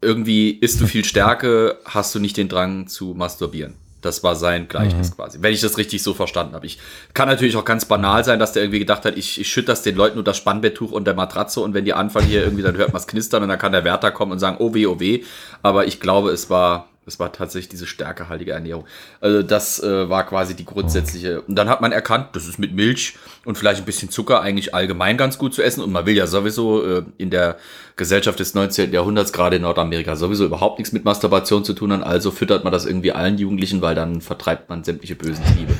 irgendwie 0.00 0.50
isst 0.50 0.80
du 0.80 0.86
viel 0.86 1.04
Stärke, 1.04 1.78
hast 1.84 2.14
du 2.14 2.20
nicht 2.20 2.36
den 2.36 2.48
Drang 2.48 2.86
zu 2.86 3.14
masturbieren. 3.14 3.74
Das 4.00 4.22
war 4.22 4.36
sein 4.36 4.68
Gleichnis 4.68 5.16
quasi, 5.16 5.38
wenn 5.42 5.52
ich 5.52 5.60
das 5.60 5.76
richtig 5.76 6.04
so 6.04 6.14
verstanden 6.14 6.54
habe. 6.54 6.66
Ich 6.66 6.78
kann 7.14 7.26
natürlich 7.26 7.56
auch 7.56 7.64
ganz 7.64 7.84
banal 7.84 8.24
sein, 8.24 8.38
dass 8.38 8.52
der 8.52 8.62
irgendwie 8.62 8.78
gedacht 8.78 9.04
hat, 9.04 9.16
ich, 9.16 9.40
ich 9.40 9.48
schütte 9.48 9.66
das 9.66 9.82
den 9.82 9.96
Leuten 9.96 10.18
unter 10.18 10.30
das 10.30 10.36
Spannbetttuch 10.36 10.92
und 10.92 11.04
der 11.04 11.14
Matratze 11.14 11.60
und 11.60 11.74
wenn 11.74 11.84
die 11.84 11.94
anfangen 11.94 12.28
hier 12.28 12.44
irgendwie, 12.44 12.62
dann 12.62 12.76
hört 12.76 12.92
man 12.92 13.00
es 13.00 13.08
knistern 13.08 13.42
und 13.42 13.48
dann 13.48 13.58
kann 13.58 13.72
der 13.72 13.82
Wärter 13.82 14.12
kommen 14.12 14.30
und 14.30 14.38
sagen, 14.38 14.58
oh 14.60 14.72
weh, 14.72 14.86
oh 14.86 15.00
weh. 15.00 15.24
Aber 15.62 15.88
ich 15.88 15.98
glaube, 15.98 16.30
es 16.30 16.48
war, 16.48 16.88
es 17.08 17.18
war 17.18 17.32
tatsächlich 17.32 17.68
diese 17.68 17.86
stärkehaltige 17.86 18.52
Ernährung. 18.52 18.84
Also 19.20 19.42
das 19.42 19.82
äh, 19.82 20.08
war 20.08 20.24
quasi 20.24 20.54
die 20.54 20.64
grundsätzliche. 20.64 21.40
Und 21.42 21.56
dann 21.56 21.68
hat 21.68 21.80
man 21.80 21.90
erkannt, 21.90 22.28
das 22.32 22.46
ist 22.46 22.58
mit 22.58 22.72
Milch 22.72 23.16
und 23.44 23.58
vielleicht 23.58 23.80
ein 23.80 23.86
bisschen 23.86 24.10
Zucker 24.10 24.40
eigentlich 24.40 24.74
allgemein 24.74 25.16
ganz 25.16 25.38
gut 25.38 25.54
zu 25.54 25.62
essen. 25.62 25.82
Und 25.82 25.90
man 25.90 26.06
will 26.06 26.16
ja 26.16 26.26
sowieso 26.26 26.84
äh, 26.84 27.02
in 27.16 27.30
der 27.30 27.56
Gesellschaft 27.96 28.38
des 28.38 28.54
19. 28.54 28.92
Jahrhunderts, 28.92 29.32
gerade 29.32 29.56
in 29.56 29.62
Nordamerika, 29.62 30.14
sowieso 30.14 30.44
überhaupt 30.44 30.78
nichts 30.78 30.92
mit 30.92 31.04
Masturbation 31.04 31.64
zu 31.64 31.72
tun 31.72 31.92
haben. 31.92 32.04
Also 32.04 32.30
füttert 32.30 32.62
man 32.62 32.72
das 32.72 32.86
irgendwie 32.86 33.12
allen 33.12 33.38
Jugendlichen, 33.38 33.82
weil 33.82 33.94
dann 33.94 34.20
vertreibt 34.20 34.68
man 34.68 34.84
sämtliche 34.84 35.16
bösen 35.16 35.44
Triebe. 35.44 35.74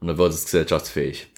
Und 0.00 0.08
dann 0.08 0.18
wird 0.18 0.32
es 0.32 0.44
gesellschaftsfähig. 0.44 1.28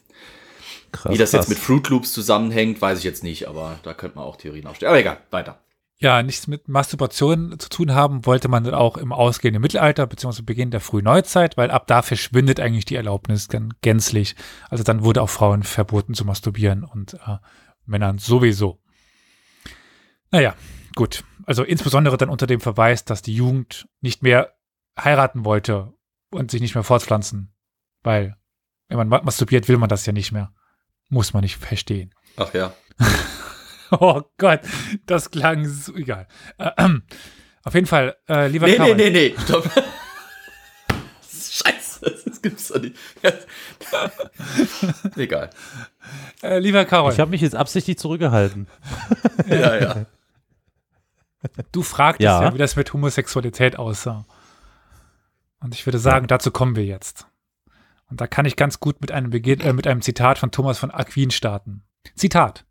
Krass, 0.93 1.13
Wie 1.13 1.19
das 1.19 1.33
jetzt 1.33 1.43
krass. 1.43 1.49
mit 1.49 1.59
Fruit 1.59 1.89
Loops 1.89 2.13
zusammenhängt, 2.13 2.83
weiß 2.83 2.99
ich 2.99 3.05
jetzt 3.05 3.25
nicht, 3.25 3.49
aber 3.49 3.79
da 3.83 3.95
könnte 3.95 4.19
man 4.19 4.27
auch 4.27 4.37
Theorien 4.37 4.67
aufstellen. 4.67 4.91
Aber 4.91 5.01
egal, 5.01 5.19
weiter. 5.31 5.62
Ja, 6.03 6.23
nichts 6.23 6.49
mit 6.49 6.67
Masturbation 6.69 7.59
zu 7.61 7.69
tun 7.69 7.95
haben, 7.95 8.27
wollte 8.27 8.49
man 8.49 8.65
dann 8.65 8.75
auch 8.75 8.97
im 8.97 9.13
ausgehenden 9.13 9.63
Mittelalter 9.63 10.07
bzw. 10.07 10.43
Beginn 10.43 10.73
der 10.73 10.81
frühen 10.81 11.05
Neuzeit, 11.05 11.57
weil 11.57 11.71
ab 11.71 11.87
da 11.87 12.03
verschwindet 12.03 12.59
eigentlich 12.59 12.85
die 12.85 12.97
Erlaubnis 12.97 13.47
dann 13.47 13.73
gänzlich. 13.83 14.35
Also 14.69 14.83
dann 14.83 15.05
wurde 15.05 15.23
auch 15.23 15.31
Frauen 15.31 15.63
verboten 15.63 16.15
zu 16.15 16.25
masturbieren 16.25 16.83
und 16.83 17.15
äh, 17.15 17.37
Männern 17.87 18.19
sowieso. 18.19 18.81
Naja, 20.33 20.55
gut. 20.97 21.25
Also 21.45 21.63
insbesondere 21.63 22.17
dann 22.17 22.31
unter 22.31 22.47
dem 22.47 22.61
Verweis, 22.61 23.05
dass 23.05 23.23
die 23.23 23.35
Jugend 23.35 23.89
nicht 24.01 24.23
mehr 24.23 24.55
heiraten 24.99 25.45
wollte 25.45 25.93
und 26.31 26.51
sich 26.51 26.61
nicht 26.61 26.75
mehr 26.75 26.85
fortpflanzen. 26.85 27.55
Weil, 28.03 28.37
wenn 28.89 28.97
man 28.99 29.09
ma- 29.09 29.23
masturbiert, 29.23 29.69
will 29.69 29.79
man 29.79 29.89
das 29.89 30.05
ja 30.07 30.13
nicht 30.13 30.33
mehr. 30.33 30.53
Muss 31.09 31.33
man 31.33 31.43
nicht 31.43 31.59
verstehen. 31.59 32.13
Ach 32.37 32.53
ja. 32.55 32.73
Oh 34.01 34.23
Gott, 34.39 34.61
das 35.05 35.31
klang 35.31 35.67
so 35.67 35.95
egal. 35.95 36.27
Ähm, 36.79 37.03
auf 37.63 37.75
jeden 37.75 37.87
Fall, 37.87 38.17
äh, 38.29 38.49
lieber 38.49 38.67
Nee, 38.67 38.73
nee, 38.73 38.79
Karol, 38.79 38.97
nee, 38.97 39.11
nee, 39.11 39.35
stopp. 39.45 39.71
Scheiße, 41.31 42.23
das 42.25 42.41
gibt's 42.41 42.69
doch 42.69 42.81
nicht. 42.81 42.97
Egal. 45.17 45.51
äh, 46.43 46.59
lieber 46.59 46.85
Karol, 46.87 47.13
Ich 47.13 47.21
habe 47.21 47.31
mich 47.31 47.43
jetzt 47.43 47.55
absichtlich 47.55 47.99
zurückgehalten. 47.99 48.67
Ja, 49.47 49.77
ja. 49.77 50.07
du 51.71 51.83
fragtest 51.83 52.25
Ja. 52.25 52.43
ja. 52.43 52.55
wie 52.55 52.59
das 52.59 52.75
mit 52.77 52.93
Homosexualität 52.93 53.79
aussah. 53.79 54.27
Und 55.61 55.75
ich 55.75 55.87
würde 55.87 55.99
sagen, 55.99 56.27
dazu 56.27 56.51
kommen 56.51 56.75
wir 56.75 56.85
jetzt. 56.85 57.27
Und 58.11 58.21
da 58.21 58.27
kann 58.27 58.47
ich 58.47 58.57
ganz 58.57 58.81
gut 58.81 59.01
mit 59.01 59.13
einem, 59.13 59.31
Beginn, 59.31 59.61
äh, 59.61 59.73
mit 59.73 59.87
einem 59.87 60.03
Zitat 60.03 60.39
von 60.39 60.51
Thomas 60.51 60.79
von 60.79 60.91
Aquin 60.91 61.31
starten. 61.31 61.85
Zitat. 62.17 62.65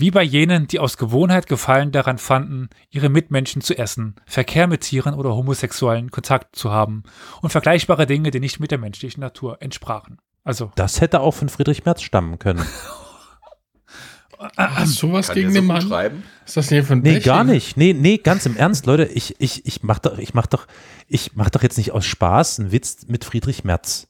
Wie 0.00 0.12
bei 0.12 0.22
jenen, 0.22 0.68
die 0.68 0.78
aus 0.78 0.96
Gewohnheit 0.96 1.48
Gefallen 1.48 1.90
daran 1.90 2.18
fanden, 2.18 2.68
ihre 2.88 3.08
Mitmenschen 3.08 3.62
zu 3.62 3.76
essen, 3.76 4.14
Verkehr 4.26 4.68
mit 4.68 4.82
Tieren 4.82 5.14
oder 5.14 5.34
homosexuellen 5.34 6.12
Kontakt 6.12 6.54
zu 6.54 6.70
haben 6.70 7.02
und 7.42 7.50
vergleichbare 7.50 8.06
Dinge, 8.06 8.30
die 8.30 8.38
nicht 8.38 8.60
mit 8.60 8.70
der 8.70 8.78
menschlichen 8.78 9.20
Natur 9.20 9.60
entsprachen. 9.60 10.18
Also, 10.44 10.70
Das 10.76 11.00
hätte 11.00 11.20
auch 11.20 11.32
von 11.34 11.48
Friedrich 11.48 11.84
Merz 11.84 12.02
stammen 12.02 12.38
können. 12.38 12.64
Hast 14.56 15.02
du 15.02 15.08
sowas 15.08 15.26
Kann 15.26 15.34
gegen 15.34 15.52
den 15.52 15.66
Mann? 15.66 15.82
schreiben? 15.82 16.22
Ist 16.46 16.56
das 16.56 16.70
nicht 16.70 16.86
von 16.86 17.00
Nee, 17.00 17.14
Bechdel? 17.14 17.32
gar 17.32 17.42
nicht. 17.42 17.76
Nee, 17.76 17.92
nee, 17.92 18.18
ganz 18.18 18.46
im 18.46 18.56
Ernst, 18.56 18.86
Leute. 18.86 19.04
Ich, 19.06 19.34
ich, 19.40 19.66
ich 19.66 19.82
mach 19.82 19.98
doch, 19.98 20.16
ich 20.18 20.32
mach 20.32 20.46
doch, 20.46 20.68
ich 21.08 21.34
mach 21.34 21.50
doch 21.50 21.64
jetzt 21.64 21.76
nicht 21.76 21.90
aus 21.90 22.06
Spaß 22.06 22.60
einen 22.60 22.70
Witz 22.70 23.06
mit 23.08 23.24
Friedrich 23.24 23.64
Merz. 23.64 24.06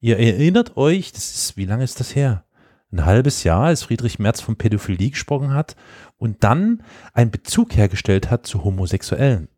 Ihr 0.00 0.18
erinnert 0.18 0.78
euch, 0.78 1.12
das 1.12 1.30
ist, 1.34 1.56
wie 1.58 1.66
lange 1.66 1.84
ist 1.84 2.00
das 2.00 2.16
her? 2.16 2.44
Ein 2.92 3.04
halbes 3.04 3.44
Jahr, 3.44 3.66
als 3.66 3.84
Friedrich 3.84 4.18
Merz 4.18 4.40
von 4.40 4.56
Pädophilie 4.56 5.10
gesprochen 5.10 5.54
hat 5.54 5.76
und 6.18 6.42
dann 6.42 6.82
einen 7.12 7.30
Bezug 7.30 7.76
hergestellt 7.76 8.30
hat 8.30 8.46
zu 8.46 8.64
Homosexuellen. 8.64 9.48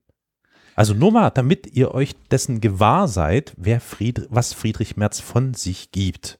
Also 0.74 0.94
nur 0.94 1.12
mal, 1.12 1.30
damit 1.30 1.66
ihr 1.74 1.94
euch 1.94 2.14
dessen 2.30 2.60
gewahr 2.60 3.08
seid, 3.08 3.52
wer 3.56 3.80
Fried, 3.80 4.26
was 4.30 4.52
Friedrich 4.52 4.96
Merz 4.96 5.20
von 5.20 5.54
sich 5.54 5.92
gibt. 5.92 6.38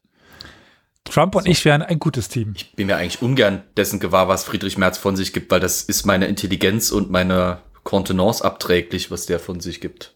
Trump 1.05 1.35
und 1.35 1.47
ich 1.47 1.65
wären 1.65 1.83
ein 1.83 1.99
gutes 1.99 2.29
Team. 2.29 2.55
Ich 2.57 2.75
bin 2.75 2.87
mir 2.87 2.97
eigentlich 2.97 3.23
ungern 3.23 3.63
dessen 3.77 3.99
gewahr, 3.99 4.29
was 4.29 4.45
Friedrich 4.45 4.79
Merz 4.79 4.99
von 4.99 5.17
sich 5.17 5.33
gibt, 5.33 5.51
weil 5.51 5.61
das 5.61 5.83
ist 5.83 6.07
meine 6.07 6.27
Intelligenz 6.27 6.93
und 6.93 7.11
meine 7.11 7.59
Kontenance 7.83 8.45
abträglich, 8.45 9.11
was 9.11 9.27
der 9.27 9.41
von 9.41 9.61
sich 9.61 9.81
gibt. 9.81 10.15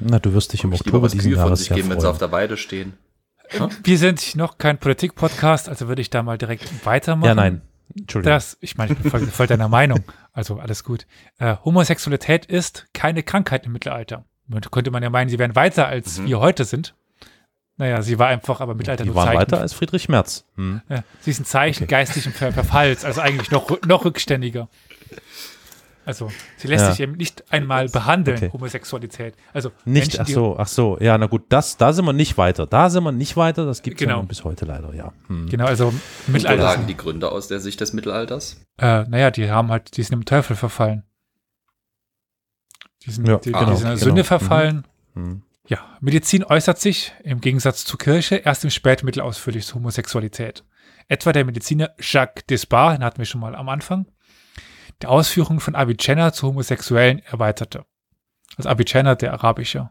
Na, 0.00 0.18
du 0.18 0.34
wirst 0.34 0.52
dich 0.52 0.64
im 0.64 0.72
Oktober 0.72 1.08
diesen 1.08 1.32
Jahres 1.32 1.68
geben, 1.68 1.90
wenn 1.90 2.00
sie 2.00 2.08
auf 2.08 2.18
freuen. 2.18 2.30
der 2.30 2.32
Weide 2.32 2.56
stehen. 2.56 2.94
Wir 3.82 3.98
sind 3.98 4.36
noch 4.36 4.58
kein 4.58 4.78
Politik-Podcast, 4.78 5.68
also 5.68 5.88
würde 5.88 6.02
ich 6.02 6.10
da 6.10 6.22
mal 6.22 6.38
direkt 6.38 6.84
weitermachen. 6.86 7.28
Ja, 7.28 7.34
nein. 7.34 7.62
Entschuldigung. 7.96 8.32
Das, 8.34 8.56
ich 8.60 8.76
meine, 8.76 8.92
ich 8.92 8.98
bin 8.98 9.10
voll, 9.10 9.20
voll 9.26 9.46
deiner 9.46 9.68
Meinung. 9.68 10.02
Also 10.32 10.58
alles 10.58 10.82
gut. 10.82 11.06
Äh, 11.38 11.56
Homosexualität 11.64 12.46
ist 12.46 12.86
keine 12.94 13.22
Krankheit 13.22 13.66
im 13.66 13.72
Mittelalter. 13.72 14.24
Könnte 14.70 14.90
man 14.90 15.02
ja 15.02 15.10
meinen, 15.10 15.28
sie 15.28 15.38
wären 15.38 15.54
weiter, 15.54 15.86
als 15.86 16.18
Mhm. 16.18 16.26
wir 16.26 16.40
heute 16.40 16.64
sind. 16.64 16.94
Naja, 17.76 18.02
sie 18.02 18.18
war 18.18 18.28
einfach 18.28 18.60
aber 18.60 18.72
im 18.72 18.78
Mittelalter 18.78 19.04
Die 19.04 19.08
nur 19.08 19.16
waren 19.16 19.26
Zeichen. 19.28 19.40
weiter 19.40 19.60
als 19.60 19.72
Friedrich 19.74 20.08
Merz. 20.08 20.44
Hm. 20.56 20.80
Ja, 20.88 21.02
sie 21.20 21.30
ist 21.30 21.40
ein 21.40 21.44
Zeichen 21.44 21.84
Okay. 21.84 21.90
geistlichen 21.90 22.32
Ver 22.32 22.52
Verfalls, 22.52 23.04
also 23.04 23.20
eigentlich 23.20 23.50
noch, 23.50 23.80
noch 23.82 24.04
rückständiger. 24.04 24.68
Also, 26.06 26.30
sie 26.58 26.68
lässt 26.68 26.84
Ja. 26.84 26.90
sich 26.90 27.00
eben 27.00 27.12
nicht 27.12 27.50
einmal 27.52 27.88
behandeln, 27.88 28.36
Okay. 28.36 28.50
Homosexualität. 28.52 29.34
Also, 29.52 29.70
Nicht, 29.84 30.08
Menschen, 30.08 30.20
ach 30.20 30.26
so, 30.28 30.56
ach 30.58 30.66
so. 30.68 30.98
Ja, 31.00 31.16
na 31.16 31.26
gut, 31.26 31.44
das, 31.48 31.76
da 31.78 31.92
sind 31.92 32.04
wir 32.04 32.12
nicht 32.12 32.36
weiter. 32.36 32.66
Da 32.66 32.90
sind 32.90 33.04
wir 33.04 33.12
nicht 33.12 33.36
weiter. 33.36 33.64
Das 33.64 33.82
gibt 33.82 34.00
es 34.00 34.04
Genau. 34.06 34.18
ja 34.20 34.22
bis 34.22 34.44
heute 34.44 34.64
leider, 34.66 34.94
ja. 34.94 35.12
Hm. 35.28 35.48
Genau, 35.48 35.64
also 35.64 35.94
Mittelalter. 36.26 36.62
lagen 36.62 36.86
die 36.86 36.96
Gründe 36.96 37.30
aus 37.32 37.48
der 37.48 37.60
Sicht 37.60 37.80
des 37.80 37.92
Mittelalters? 37.94 38.60
Äh, 38.78 39.04
naja, 39.04 39.30
die 39.30 39.50
haben 39.50 39.70
halt, 39.70 39.96
die 39.96 40.02
sind 40.02 40.14
im 40.14 40.24
Teufel 40.24 40.56
verfallen. 40.56 41.04
Die 43.04 43.10
sind, 43.10 43.26
Ja, 43.26 43.36
die, 43.38 43.54
ah, 43.54 43.64
die 43.64 43.76
sind 43.76 43.86
in 43.86 43.92
okay, 43.92 43.96
Sünde 44.04 44.14
genau. 44.22 44.24
verfallen. 44.24 44.86
Hm. 45.14 45.42
Ja, 45.66 45.78
Medizin 46.00 46.44
äußert 46.44 46.78
sich 46.78 47.12
im 47.22 47.40
Gegensatz 47.40 47.84
zur 47.84 47.98
Kirche 47.98 48.36
erst 48.36 48.64
im 48.64 48.70
Spätmittel 48.70 49.22
ausführlich 49.22 49.64
zur 49.66 49.76
Homosexualität. 49.76 50.64
Etwa 51.08 51.32
der 51.32 51.44
Mediziner 51.44 51.90
Jacques 51.98 52.44
Despard, 52.46 52.98
den 52.98 53.04
hatten 53.04 53.18
wir 53.18 53.24
schon 53.24 53.40
mal 53.40 53.54
am 53.54 53.68
Anfang, 53.68 54.06
der 55.02 55.10
Ausführungen 55.10 55.60
von 55.60 55.74
Avicenna 55.74 56.32
zu 56.32 56.48
Homosexuellen 56.48 57.20
erweiterte. 57.20 57.84
Also 58.56 58.68
Avicenna, 58.68 59.14
der 59.14 59.32
arabische 59.32 59.90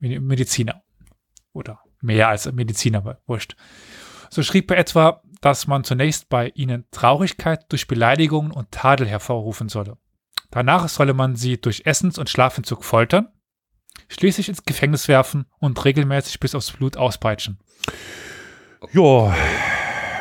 Medi- 0.00 0.20
Mediziner. 0.20 0.82
Oder 1.52 1.80
mehr 2.00 2.28
als 2.28 2.50
Mediziner, 2.52 2.98
aber 2.98 3.20
wurscht. 3.26 3.56
So 4.30 4.42
schrieb 4.42 4.70
er 4.70 4.78
etwa, 4.78 5.22
dass 5.40 5.66
man 5.66 5.84
zunächst 5.84 6.28
bei 6.28 6.48
ihnen 6.54 6.86
Traurigkeit 6.90 7.64
durch 7.70 7.86
Beleidigungen 7.86 8.52
und 8.52 8.70
Tadel 8.70 9.08
hervorrufen 9.08 9.68
solle. 9.68 9.96
Danach 10.50 10.88
solle 10.88 11.14
man 11.14 11.36
sie 11.36 11.60
durch 11.60 11.82
Essens- 11.86 12.18
und 12.18 12.28
Schlafentzug 12.28 12.84
foltern, 12.84 13.28
schließlich 14.08 14.48
ins 14.48 14.64
Gefängnis 14.64 15.08
werfen 15.08 15.46
und 15.58 15.84
regelmäßig 15.84 16.40
bis 16.40 16.54
aufs 16.54 16.72
Blut 16.72 16.96
auspeitschen. 16.96 17.58
Ja, 18.92 19.34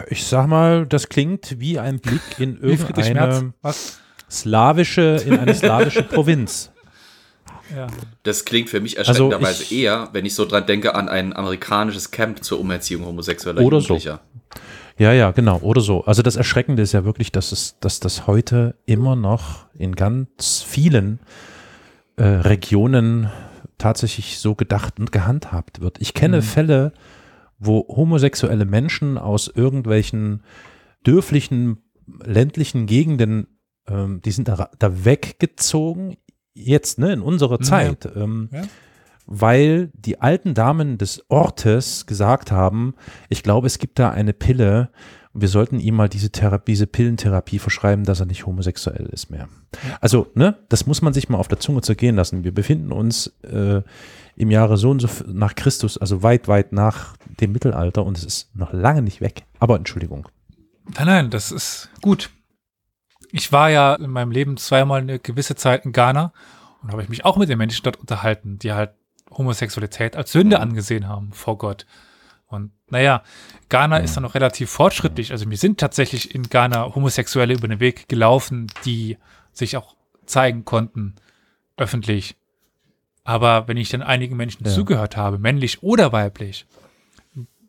ich 0.07 0.25
sag 0.25 0.47
mal, 0.47 0.85
das 0.85 1.09
klingt 1.09 1.59
wie 1.59 1.79
ein 1.79 1.99
Blick 1.99 2.39
in 2.39 2.57
irgendeine 2.57 3.53
Was? 3.61 3.99
Slawische, 4.29 5.21
in 5.25 5.37
eine 5.39 5.53
slawische 5.55 6.03
Provinz. 6.15 6.71
Ja. 7.75 7.87
Das 8.23 8.45
klingt 8.45 8.69
für 8.69 8.79
mich 8.81 8.97
Also 8.97 9.11
erschreckenderweise 9.11 9.63
ich- 9.63 9.71
eher, 9.83 10.09
wenn 10.13 10.25
ich 10.25 10.33
so 10.33 10.45
dran 10.45 10.65
denke, 10.65 10.95
an 10.95 11.07
ein 11.09 11.35
amerikanisches 11.35 12.09
Camp 12.11 12.43
zur 12.43 12.59
Umerziehung 12.59 13.05
homosexueller 13.05 13.61
Oder 13.61 13.79
so. 13.81 13.89
Jugendlicher. 13.95 14.21
Ja, 14.97 15.13
ja, 15.13 15.31
genau, 15.31 15.59
oder 15.59 15.79
so. 15.81 16.03
Also 16.03 16.21
das 16.23 16.35
Erschreckende 16.35 16.81
ist 16.83 16.91
ja 16.91 17.05
wirklich, 17.05 17.31
dass 17.31 17.51
es, 17.53 17.77
dass 17.79 17.99
das 18.01 18.27
heute 18.27 18.75
immer 18.85 19.15
noch 19.15 19.67
in 19.77 19.95
ganz 19.95 20.61
vielen 20.67 21.19
äh, 22.17 22.23
Regionen 22.23 23.29
tatsächlich 23.77 24.39
so 24.39 24.55
gedacht 24.55 24.99
und 24.99 25.11
gehandhabt 25.13 25.79
wird. 25.79 26.01
Ich 26.01 26.13
kenne 26.13 26.37
Mhm. 26.37 26.41
Fälle, 26.41 26.91
wo 27.59 27.85
homosexuelle 27.87 28.65
Menschen 28.65 29.17
aus 29.17 29.47
irgendwelchen 29.47 30.43
dörflichen, 31.05 31.77
ländlichen 32.25 32.85
Gegenden, 32.87 33.47
ähm, 33.89 34.21
die 34.23 34.31
sind 34.31 34.47
da, 34.47 34.69
da 34.79 35.05
weggezogen, 35.05 36.17
jetzt, 36.53 36.99
ne, 36.99 37.13
in 37.13 37.21
unserer 37.21 37.57
Ja. 37.59 37.61
Zeit. 37.61 38.09
Ähm, 38.15 38.49
Ja. 38.51 38.61
weil 39.31 39.91
die 39.93 40.21
alten 40.21 40.55
Damen 40.55 40.97
des 40.97 41.23
Ortes 41.29 42.07
gesagt 42.07 42.51
haben, 42.51 42.95
ich 43.29 43.43
glaube, 43.43 43.67
es 43.67 43.77
gibt 43.77 43.99
da 43.99 44.09
eine 44.09 44.33
Pille 44.33 44.89
wir 45.33 45.47
sollten 45.47 45.79
ihm 45.79 45.95
mal 45.95 46.09
diese, 46.09 46.31
Therapie, 46.31 46.71
diese 46.71 46.87
Pillentherapie 46.87 47.59
verschreiben, 47.59 48.03
dass 48.03 48.19
er 48.19 48.25
nicht 48.25 48.47
homosexuell 48.47 49.05
ist 49.11 49.29
mehr. 49.29 49.47
Also, 50.01 50.27
ne, 50.33 50.57
das 50.69 50.87
muss 50.87 51.03
man 51.03 51.13
sich 51.13 51.29
mal 51.29 51.37
auf 51.37 51.47
der 51.47 51.59
Zunge 51.59 51.81
zergehen 51.81 52.15
lassen. 52.15 52.43
Wir 52.43 52.53
befinden 52.53 52.91
uns 52.91 53.27
äh, 53.43 53.83
im 54.35 54.51
Jahre 54.51 54.77
so 54.77 54.89
und 54.89 54.99
so 55.01 55.07
nach 55.27 55.53
Christus, 55.53 55.99
also 55.99 56.23
weit, 56.23 56.47
weit 56.47 56.71
nach 56.73 57.15
dem 57.39 57.51
Mittelalter 57.51 58.05
und 58.05 58.17
es 58.17 58.23
ist 58.23 58.55
noch 58.55 58.73
lange 58.73 59.03
nicht 59.03 59.21
weg. 59.21 59.43
Aber 59.59 59.75
Entschuldigung. 59.75 60.27
Nein, 60.95 61.05
nein, 61.05 61.29
das 61.29 61.51
ist 61.51 61.89
gut. 62.01 62.31
Ich 63.31 63.51
war 63.51 63.69
ja 63.69 63.95
in 63.95 64.09
meinem 64.09 64.31
Leben 64.31 64.57
zweimal 64.57 65.01
eine 65.01 65.19
gewisse 65.19 65.55
Zeit 65.55 65.85
in 65.85 65.91
Ghana 65.91 66.33
und 66.81 66.91
habe 66.91 67.03
ich 67.03 67.09
mich 67.09 67.25
auch 67.25 67.37
mit 67.37 67.49
den 67.49 67.57
Menschen 67.57 67.83
dort 67.83 67.97
unterhalten, 67.97 68.57
die 68.59 68.73
halt 68.73 68.91
Homosexualität 69.31 70.15
als 70.15 70.31
Sünde 70.31 70.59
angesehen 70.59 71.07
haben 71.07 71.31
vor 71.33 71.57
Gott. 71.57 71.85
Und 72.47 72.71
naja, 72.89 73.21
Ghana 73.69 73.97
ist 73.97 74.15
dann 74.15 74.23
noch 74.23 74.33
relativ 74.33 74.71
fortschrittlich. 74.71 75.31
Also 75.31 75.45
mir 75.45 75.57
sind 75.57 75.79
tatsächlich 75.79 76.33
in 76.33 76.43
Ghana 76.49 76.95
Homosexuelle 76.95 77.53
über 77.53 77.67
den 77.67 77.79
Weg 77.79 78.09
gelaufen, 78.09 78.67
die 78.85 79.17
sich 79.53 79.77
auch 79.77 79.95
zeigen 80.25 80.65
konnten, 80.65 81.15
öffentlich. 81.77 82.35
Aber 83.23 83.67
wenn 83.67 83.77
ich 83.77 83.89
dann 83.89 84.01
einigen 84.01 84.35
Menschen 84.35 84.65
Ja. 84.65 84.71
zugehört 84.71 85.15
habe, 85.15 85.37
männlich 85.37 85.83
oder 85.83 86.11
weiblich, 86.11 86.65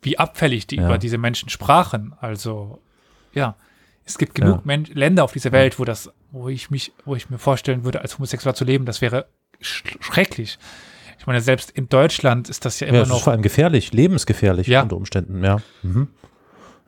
wie 0.01 0.19
abfällig 0.19 0.67
die 0.67 0.77
Ja. 0.77 0.87
über 0.87 0.97
diese 0.97 1.19
Menschen 1.19 1.51
sprachen, 1.51 2.15
also 2.19 2.81
ja, 3.35 3.57
es 4.11 4.19
gibt 4.19 4.35
genug 4.35 4.57
Ja. 4.57 4.63
Men 4.65 4.85
Länder 4.93 5.25
auf 5.25 5.33
dieser 5.33 5.53
Welt, 5.53 5.79
wo 5.79 5.85
das, 5.85 6.11
wo 6.33 6.49
ich 6.49 6.71
mich, 6.71 6.93
wo 7.05 7.15
ich 7.17 7.31
mir 7.31 7.39
vorstellen 7.39 7.85
würde, 7.85 8.01
als 8.03 8.19
Homosexuell 8.19 8.55
zu 8.55 8.65
leben, 8.65 8.85
das 8.85 9.01
wäre 9.01 9.27
sch 9.61 9.85
schrecklich. 10.01 10.59
Ich 11.19 11.27
meine, 11.27 11.41
selbst 11.41 11.71
in 11.71 11.89
Deutschland 11.89 12.49
ist 12.49 12.65
das 12.65 12.81
ja 12.81 12.87
Ja, 12.87 12.93
immer 12.95 13.03
es 13.03 13.09
ist 13.09 13.15
noch. 13.15 13.23
vor 13.25 13.33
allem 13.33 13.43
gefährlich, 13.43 13.93
lebensgefährlich 13.93 14.67
Ja. 14.67 14.83
unter 14.83 14.97
Umständen, 14.97 15.45
ja. 15.45 15.59
Mhm. 15.83 16.09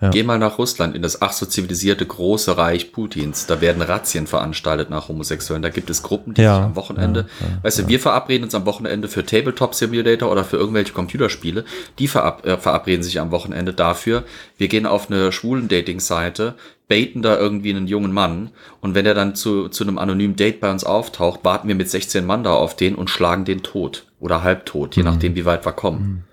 Ja. 0.01 0.11
Geh 0.11 0.25
mal 0.25 0.37
nach 0.41 0.59
Russland, 0.59 0.97
in 0.97 1.03
das 1.03 1.23
ach 1.23 1.33
so 1.33 1.47
zivilisierte 1.47 2.05
große 2.05 2.57
Reich 2.57 2.91
Putins. 2.91 3.47
Da 3.47 3.61
werden 3.61 3.81
Razzien 3.83 4.27
veranstaltet 4.27 4.91
nach 4.91 5.07
Homosexuellen. 5.07 5.63
Da 5.63 5.69
gibt 5.69 5.91
es 5.91 6.03
Gruppen, 6.03 6.35
die 6.35 6.43
Ja, 6.43 6.57
sich 6.57 6.65
am 6.65 6.75
Wochenende, 6.75 7.29
ja, 7.41 7.47
ja, 7.47 7.59
weißt 7.63 7.79
du, 7.79 7.87
wir 7.87 8.01
verabreden 8.01 8.43
uns 8.43 8.55
am 8.57 8.67
Wochenende 8.67 9.07
für 9.07 9.25
Tabletop 9.25 9.77
Simulator 9.77 10.33
oder 10.33 10.43
für 10.45 10.57
irgendwelche 10.57 10.93
Computerspiele. 10.93 11.65
Die 12.01 12.09
verab 12.09 12.45
äh, 12.45 12.59
verabreden 12.59 13.05
sich 13.05 13.21
am 13.21 13.31
Wochenende 13.31 13.75
dafür. 13.75 14.25
Wir 14.59 14.67
gehen 14.67 14.87
auf 14.87 15.09
eine 15.09 15.31
schwulen 15.31 15.69
Dating-Seite, 15.69 16.55
baiten 16.93 17.23
da 17.23 17.39
irgendwie 17.39 17.71
einen 17.71 17.87
jungen 17.87 18.13
Mann 18.13 18.51
und 18.83 18.95
wenn 18.95 19.07
er 19.07 19.15
dann 19.15 19.35
zu, 19.35 19.71
zu 19.71 19.83
einem 19.83 19.97
anonymen 19.97 20.37
Date 20.37 20.61
bei 20.61 20.71
uns 20.71 20.85
auftaucht, 20.85 21.41
warten 21.43 21.67
wir 21.69 21.75
mit 21.75 21.89
16 21.89 22.27
Mann 22.27 22.45
da 22.45 22.53
auf 22.53 22.77
den 22.77 22.95
und 22.95 23.09
schlagen 23.09 23.47
den 23.47 23.63
tot 23.63 24.05
oder 24.21 24.43
halbtot, 24.43 24.95
je 24.97 25.03
nachdem, 25.03 25.35
wie 25.35 25.47
weit 25.47 25.65
wir 25.65 25.73
kommen. 25.73 26.25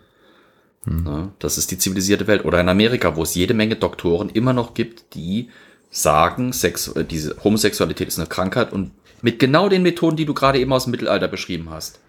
Ja, 0.86 1.30
das 1.40 1.58
ist 1.58 1.72
die 1.72 1.78
zivilisierte 1.78 2.28
Welt. 2.28 2.46
Oder 2.46 2.60
in 2.60 2.68
Amerika, 2.70 3.16
wo 3.16 3.24
es 3.24 3.36
jede 3.36 3.54
Menge 3.54 3.76
Doktoren 3.76 4.30
immer 4.30 4.54
noch 4.54 4.74
gibt, 4.74 5.14
die 5.14 5.50
sagen, 5.92 6.52
Sex, 6.52 6.88
äh, 6.90 7.06
diese 7.06 7.36
Homosexualität 7.44 8.08
ist 8.08 8.20
eine 8.20 8.28
Krankheit 8.28 8.74
und 8.74 8.92
mit 9.22 9.40
genau 9.40 9.70
den 9.70 9.84
Methoden, 9.84 10.18
die 10.18 10.26
du 10.26 10.34
gerade 10.34 10.60
eben 10.60 10.74
aus 10.74 10.86
dem 10.86 10.92
Mittelalter 10.92 11.28
beschrieben 11.28 11.70
hast, 11.70 12.00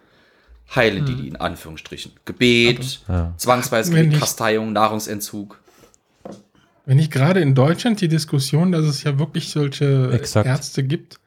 heilen 0.74 1.04
die 1.04 1.14
die 1.14 1.28
in 1.28 1.36
Anführungsstrichen. 1.36 2.12
Gebet, 2.24 3.00
Ja. 3.08 3.34
zwangsweise 3.36 4.08
Kasteiung, 4.10 4.72
Nahrungsentzug. 4.72 5.58
Wenn 6.90 6.96
nicht 6.96 7.12
gerade 7.12 7.38
in 7.38 7.54
Deutschland 7.54 8.00
die 8.00 8.08
Diskussion, 8.08 8.72
dass 8.72 8.84
es 8.84 9.04
ja 9.04 9.16
wirklich 9.16 9.48
solche 9.48 10.10
Exakt. 10.12 10.44
Ärzte 10.48 10.82
gibt, 10.82 11.20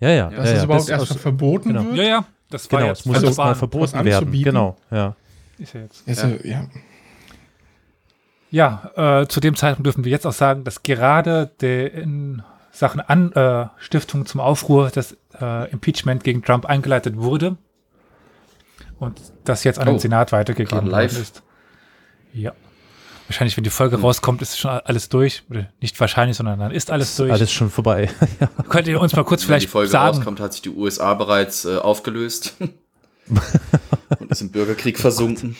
Ja, 0.00 0.10
ja. 0.10 0.28
dass 0.28 0.36
ja, 0.36 0.42
es 0.44 0.58
ja. 0.58 0.64
überhaupt 0.64 0.82
Das 0.82 0.88
erstmal 0.90 1.16
aus- 1.16 1.22
verboten 1.22 1.68
genau. 1.70 1.84
wird. 1.86 1.96
Ja, 1.96 2.02
ja, 2.02 2.24
das 2.50 2.70
war 2.70 2.80
Genau, 2.80 2.90
jetzt 2.90 3.00
es 3.00 3.06
muss 3.06 3.14
also 3.16 3.26
erst 3.28 3.38
mal 3.38 3.50
was 3.52 3.58
verboten 3.58 3.92
werden. 3.94 4.12
anzubieten. 4.12 4.44
Genau, 4.44 4.76
ja. 4.90 5.16
Ist 5.56 5.72
ja 5.72 5.80
jetzt. 5.80 6.06
Also, 6.06 6.26
ja. 6.44 6.66
Ja, 8.50 9.22
äh, 9.22 9.26
zu 9.28 9.40
dem 9.40 9.56
Zeitpunkt 9.56 9.86
dürfen 9.86 10.04
wir 10.04 10.12
jetzt 10.12 10.26
auch 10.26 10.34
sagen, 10.34 10.64
dass 10.64 10.82
gerade 10.82 11.50
der 11.62 11.94
in 11.94 12.42
Sachen 12.70 13.00
Anstiftung 13.00 14.26
zum 14.26 14.42
Aufruhr 14.42 14.90
das 14.94 15.16
äh, 15.40 15.70
Impeachment 15.70 16.22
gegen 16.22 16.42
Trump 16.42 16.66
eingeleitet 16.66 17.16
wurde 17.16 17.56
und 18.98 19.18
das 19.44 19.64
jetzt 19.64 19.78
an 19.78 19.86
den 19.86 19.94
Oh, 19.94 19.98
Senat 19.98 20.32
weitergegeben 20.32 20.90
worden 20.92 21.06
ist. 21.06 21.42
Ja. 22.34 22.52
Wahrscheinlich, 23.28 23.56
wenn 23.56 23.64
die 23.64 23.70
Folge 23.70 24.00
rauskommt, 24.00 24.40
ist 24.42 24.58
schon 24.58 24.70
alles 24.70 25.08
durch. 25.08 25.42
Oder 25.50 25.68
nicht 25.80 25.98
wahrscheinlich, 25.98 26.36
sondern 26.36 26.60
dann 26.60 26.70
ist 26.70 26.90
alles 26.90 27.16
durch. 27.16 27.32
Alles 27.32 27.52
schon 27.52 27.70
vorbei. 27.70 28.08
ja. 28.40 28.48
Könnt 28.68 28.86
ihr 28.86 29.00
uns 29.00 29.16
mal 29.16 29.24
kurz 29.24 29.42
Wenn 29.42 29.46
vielleicht 29.46 29.66
die 29.66 29.70
Folge 29.70 29.90
sagen, 29.90 30.18
rauskommt, 30.18 30.40
hat 30.40 30.52
sich 30.52 30.62
die 30.62 30.70
USA 30.70 31.14
bereits 31.14 31.64
äh, 31.64 31.76
aufgelöst 31.76 32.56
und 33.28 34.30
ist 34.30 34.42
im 34.42 34.52
Bürgerkrieg 34.52 34.98
versunken. 34.98 35.56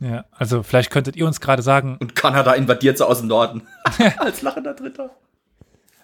ja, 0.00 0.24
also 0.32 0.62
vielleicht 0.62 0.90
könntet 0.90 1.16
ihr 1.16 1.26
uns 1.26 1.40
gerade 1.40 1.62
sagen, 1.62 1.98
Und 2.00 2.14
Kanada 2.14 2.52
invadiert 2.54 2.96
sie 2.96 3.06
aus 3.06 3.18
dem 3.18 3.28
Norden. 3.28 3.66
Als 4.18 4.40
lachender 4.40 4.74
Dritter. 4.74 5.10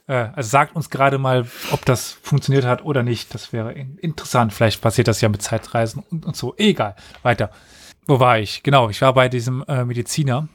Äh, 0.07 0.29
also 0.35 0.51
sagt 0.51 0.77
uns 0.77 0.91
gerade 0.91 1.19
mal, 1.19 1.47
ob 1.73 1.85
das 1.85 2.19
funktioniert 2.23 2.67
hat 2.67 2.85
oder 2.85 3.03
nicht. 3.03 3.35
Das 3.35 3.53
wäre 3.53 3.73
in 3.73 3.97
interessant. 3.99 4.53
Vielleicht 4.53 4.81
passiert 4.81 5.09
das 5.09 5.21
ja 5.21 5.29
mit 5.29 5.43
Zeitreisen 5.43 6.03
und, 6.11 6.27
und 6.27 6.37
so. 6.37 6.55
Egal. 6.57 6.95
Weiter. 7.23 7.51
Wo 8.07 8.21
war 8.21 8.39
ich? 8.39 8.63
Genau, 8.63 8.91
ich 8.91 9.01
war 9.01 9.15
bei 9.15 9.29
diesem 9.29 9.65
äh, 9.67 9.85
Mediziner, 9.85 10.49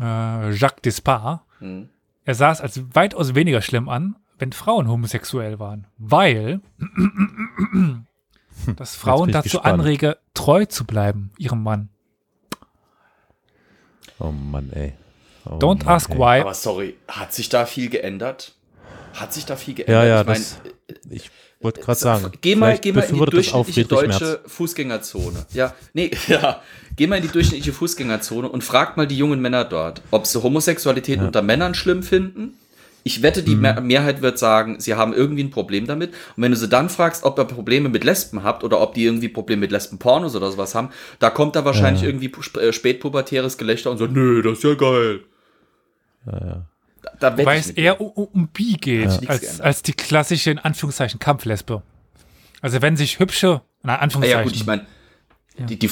äh, 0.00 0.50
Jacques 0.52 0.82
Despard. 0.82 1.40
Hm. 1.58 1.88
Er 2.24 2.34
sah 2.34 2.50
es 2.52 2.60
als 2.60 2.80
weitaus 2.94 3.34
weniger 3.34 3.60
schlimm 3.60 3.88
an, 3.88 4.16
wenn 4.38 4.52
Frauen 4.52 4.88
homosexuell 4.88 5.58
waren, 5.58 5.86
weil 5.98 6.60
dass 8.76 8.96
Frauen 8.96 9.26
bin 9.26 9.28
ich 9.30 9.34
dazu 9.34 9.58
gespannt. 9.58 9.80
anrege, 9.80 10.16
treu 10.32 10.64
zu 10.64 10.84
bleiben, 10.86 11.32
ihrem 11.38 11.62
Mann. 11.62 11.90
Oh 14.18 14.30
Mann, 14.30 14.70
ey. 14.72 14.94
Oh 15.44 15.58
Don't 15.58 15.84
Mann, 15.84 15.94
ask 15.94 16.10
ey. 16.10 16.16
why. 16.18 16.40
Aber 16.40 16.54
sorry, 16.54 16.96
hat 17.08 17.32
sich 17.34 17.48
da 17.50 17.66
viel 17.66 17.90
geändert? 17.90 18.54
Hat 19.14 19.32
sich 19.32 19.44
da 19.44 19.56
viel 19.56 19.78
Ja, 19.78 19.84
geändert? 19.84 20.06
ja, 20.08 20.20
ich 20.20 20.26
mein, 20.26 20.36
das, 20.36 20.60
ich 21.10 21.30
wollte 21.64 21.80
gerade 21.80 21.98
sagen. 21.98 22.30
Geh 22.40 22.54
mal, 22.54 22.78
geh 22.78 22.92
mal 22.92 23.00
in 23.02 23.14
die 23.16 23.24
durchschnittliche 23.24 23.84
deutsche. 23.86 24.40
Fußgängerzone. 24.46 25.46
Ja, 25.52 25.74
nee, 25.94 26.10
ja. 26.28 26.60
Geh 26.96 27.06
mal 27.08 27.16
in 27.16 27.22
die 27.22 27.28
durchschnittliche 27.28 27.72
Fußgängerzone 27.72 28.48
und 28.48 28.62
frag 28.62 28.96
mal 28.96 29.06
die 29.08 29.16
jungen 29.18 29.40
Männer 29.40 29.64
dort, 29.64 30.00
ob 30.12 30.26
sie 30.26 30.40
Homosexualität 30.42 31.20
unter 31.20 31.42
Männern 31.42 31.74
schlimm 31.74 32.02
finden. 32.04 32.54
Ich 33.06 33.20
wette, 33.22 33.42
Mhm. 33.42 33.44
die 33.46 33.56
Mehr- 33.56 33.80
Mehrheit 33.82 34.22
wird 34.22 34.38
sagen, 34.38 34.76
sie 34.80 34.94
haben 34.94 35.12
irgendwie 35.12 35.44
ein 35.44 35.50
Problem 35.50 35.86
damit. 35.86 36.10
Und 36.36 36.42
wenn 36.42 36.52
du 36.52 36.56
sie 36.56 36.68
dann 36.68 36.88
fragst, 36.88 37.24
ob 37.24 37.38
ihr 37.38 37.44
Probleme 37.44 37.88
mit 37.90 38.02
Lesben 38.04 38.42
habt 38.44 38.64
oder 38.64 38.80
ob 38.80 38.94
die 38.94 39.04
irgendwie 39.04 39.28
Probleme 39.28 39.60
mit 39.60 39.72
Lesben-Pornos 39.72 40.34
oder 40.36 40.50
sowas 40.50 40.74
haben, 40.74 40.88
da 41.18 41.28
kommt 41.28 41.54
da 41.56 41.64
wahrscheinlich 41.66 42.02
irgendwie 42.02 42.28
pu- 42.28 42.58
äh, 42.58 42.72
spätpubertäres 42.72 43.58
Gelächter 43.58 43.90
und 43.90 43.98
so, 43.98 44.06
nö, 44.06 44.40
das 44.40 44.58
ist 44.58 44.64
ja 44.64 44.74
geil. 44.74 45.20
Da, 46.24 46.64
da 47.20 47.36
Weil 47.38 47.60
es 47.60 47.70
eher 47.70 48.00
um, 48.00 48.26
um, 48.26 48.48
Bi 48.48 48.74
geht, 48.74 49.08
Nichts 49.08 49.28
als, 49.28 49.60
als 49.60 49.82
die 49.82 49.92
klassische, 49.92 50.50
in 50.50 50.58
Anführungszeichen, 50.58 51.18
Kampflesbe. 51.18 51.82
Also 52.60 52.82
wenn 52.82 52.96
sich 52.96 53.18
hübsche, 53.18 53.62
in 53.82 53.90
Ah, 53.90 53.96
Anführungszeichen, 53.96 54.38
ja, 54.38 54.44
gut, 54.44 54.56
ich 54.56 54.66
meine, 54.66 54.86
die, 55.58 55.78
die, 55.78 55.90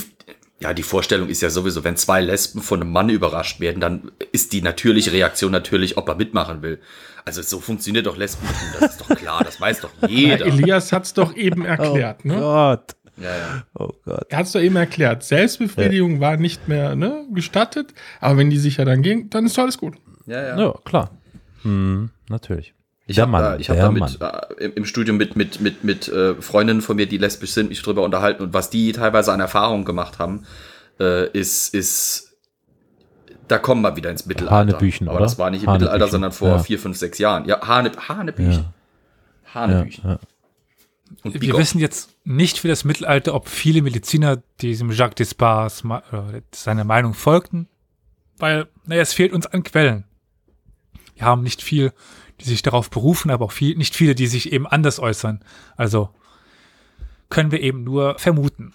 ja, 0.61 0.73
die 0.73 0.82
Vorstellung 0.82 1.28
ist 1.28 1.43
ja 1.43 1.51
sowieso, 1.51 1.85
wenn 1.85 1.97
zwei 1.97 2.20
Lesben 2.20 2.62
von 2.62 2.81
einem 2.81 2.93
Mann 2.93 3.09
überrascht 3.09 3.61
werden, 3.61 3.81
dann 3.81 4.12
ist 4.32 4.53
die 4.53 4.62
natürliche 4.62 5.12
Reaktion 5.12 5.53
natürlich, 5.53 5.97
ob 5.97 6.09
er 6.09 6.15
mitmachen 6.15 6.62
will. 6.62 6.81
Also 7.24 7.43
so 7.43 7.61
funktioniert 7.61 8.07
doch 8.07 8.16
Lesbentum, 8.16 8.57
das 8.81 8.93
ist 8.93 9.01
doch 9.01 9.16
klar, 9.16 9.44
das 9.44 9.61
weiß 9.61 9.81
doch 9.81 9.90
Ja, 10.03 10.09
jeder. 10.09 10.47
Elias 10.47 10.93
hat 10.93 11.05
es 11.05 11.15
doch 11.15 11.36
eben 11.36 11.65
erklärt. 11.66 12.20
oh 12.24 12.28
ne? 12.28 12.36
Gott. 12.39 12.97
Ja, 13.16 13.36
ja. 13.36 13.62
Oh 13.74 13.90
Gott. 14.05 14.27
Er 14.31 14.39
hat 14.39 14.47
es 14.47 14.53
doch 14.53 14.61
eben 14.61 14.77
erklärt. 14.77 15.23
Selbstbefriedigung 15.23 16.20
war 16.20 16.36
nicht 16.36 16.69
mehr 16.69 16.97
ne, 16.97 17.27
gestattet, 17.32 17.93
aber 18.20 18.39
wenn 18.39 18.51
die 18.51 18.59
sich 18.59 18.78
ja 18.78 18.85
dann 18.85 19.03
gehen, 19.03 19.31
dann 19.31 19.47
ist 19.47 19.59
doch 19.59 19.65
alles 19.65 19.78
gut. 19.78 19.97
Ja, 20.27 20.43
ja. 20.43 20.59
Ja, 20.59 20.74
klar. 20.85 21.11
Hm, 21.62 22.11
natürlich. 22.28 22.74
Ich 23.07 23.19
habe 23.19 23.32
da, 23.32 23.57
ich 23.57 23.69
hab 23.69 23.77
da 23.77 23.90
mit, 23.90 24.19
äh, 24.20 24.66
im, 24.69 24.85
Studium 24.85 25.16
mit, 25.16 25.36
mit, 25.36 25.61
mit, 25.61 25.85
mit 25.85 26.09
äh, 26.09 26.35
Freundinnen 26.40 26.82
von 26.82 26.97
mir, 26.97 27.07
die 27.07 27.19
lesbisch 27.19 27.51
sind, 27.51 27.69
mich 27.69 27.82
drüber 27.82 28.03
unterhalten 28.03 28.43
und 28.43 28.55
was 28.55 28.70
die 28.70 28.93
teilweise 28.93 29.32
an 29.32 29.40
Erfahrungen 29.40 29.85
gemacht 29.85 30.19
haben, 30.19 30.47
äh, 31.01 31.28
ist, 31.31 31.74
ist, 31.74 32.36
da 33.49 33.59
kommen 33.59 33.82
wir 33.82 33.97
wieder 33.97 34.11
ins 34.11 34.24
Mittelalter. 34.24 34.57
Hanebüchen, 34.57 35.09
Aber 35.09 35.16
oder? 35.16 35.24
das 35.24 35.39
war 35.39 35.51
nicht 35.51 35.65
im 35.65 35.69
Hanebüchen, 35.69 35.93
Mittelalter, 35.93 36.11
sondern 36.11 36.32
vor 36.32 36.49
ja. 36.49 36.59
vier, 36.61 36.78
fünf, 36.78 36.97
sechs 36.97 37.19
Jahren. 37.19 37.44
Ja, 37.44 37.66
Hane, 37.66 37.90
Hanebüchen. 38.09 38.53
Ja. 38.53 39.55
Hanebüchen. 39.55 40.09
Ja, 40.09 40.19
Und 41.24 41.40
wir 41.40 41.59
wissen 41.59 41.81
jetzt 41.81 42.11
nicht 42.24 42.61
für 42.61 42.69
das 42.69 42.85
Mittelalter, 42.85 43.35
ob 43.35 43.49
viele 43.49 43.82
Mediziner 43.82 44.39
diesem 44.61 44.93
Jacques 44.93 45.32
äh, 45.32 46.40
seiner 46.55 46.85
Meinung 46.85 47.15
folgten, 47.15 47.69
weil, 48.39 48.69
naja, 48.86 49.03
es 49.03 49.12
fehlt 49.12 49.32
uns 49.32 49.47
an 49.47 49.65
Quellen. 49.65 50.05
Wir 51.15 51.27
haben 51.27 51.43
nicht 51.43 51.63
viel, 51.63 51.93
die 52.41 52.45
sich 52.45 52.63
darauf 52.63 52.91
berufen, 52.91 53.31
aber 53.31 53.47
auch 53.47 53.53
viel, 53.53 53.77
nicht 53.77 53.95
viele, 53.95 54.15
die 54.15 54.27
sich 54.27 54.53
eben 54.53 54.67
anders 54.67 54.99
äußern. 54.99 55.41
Also 55.77 56.11
können 57.29 57.51
wir 57.51 57.61
eben 57.61 57.85
nur 57.85 58.19
vermuten. 58.19 58.75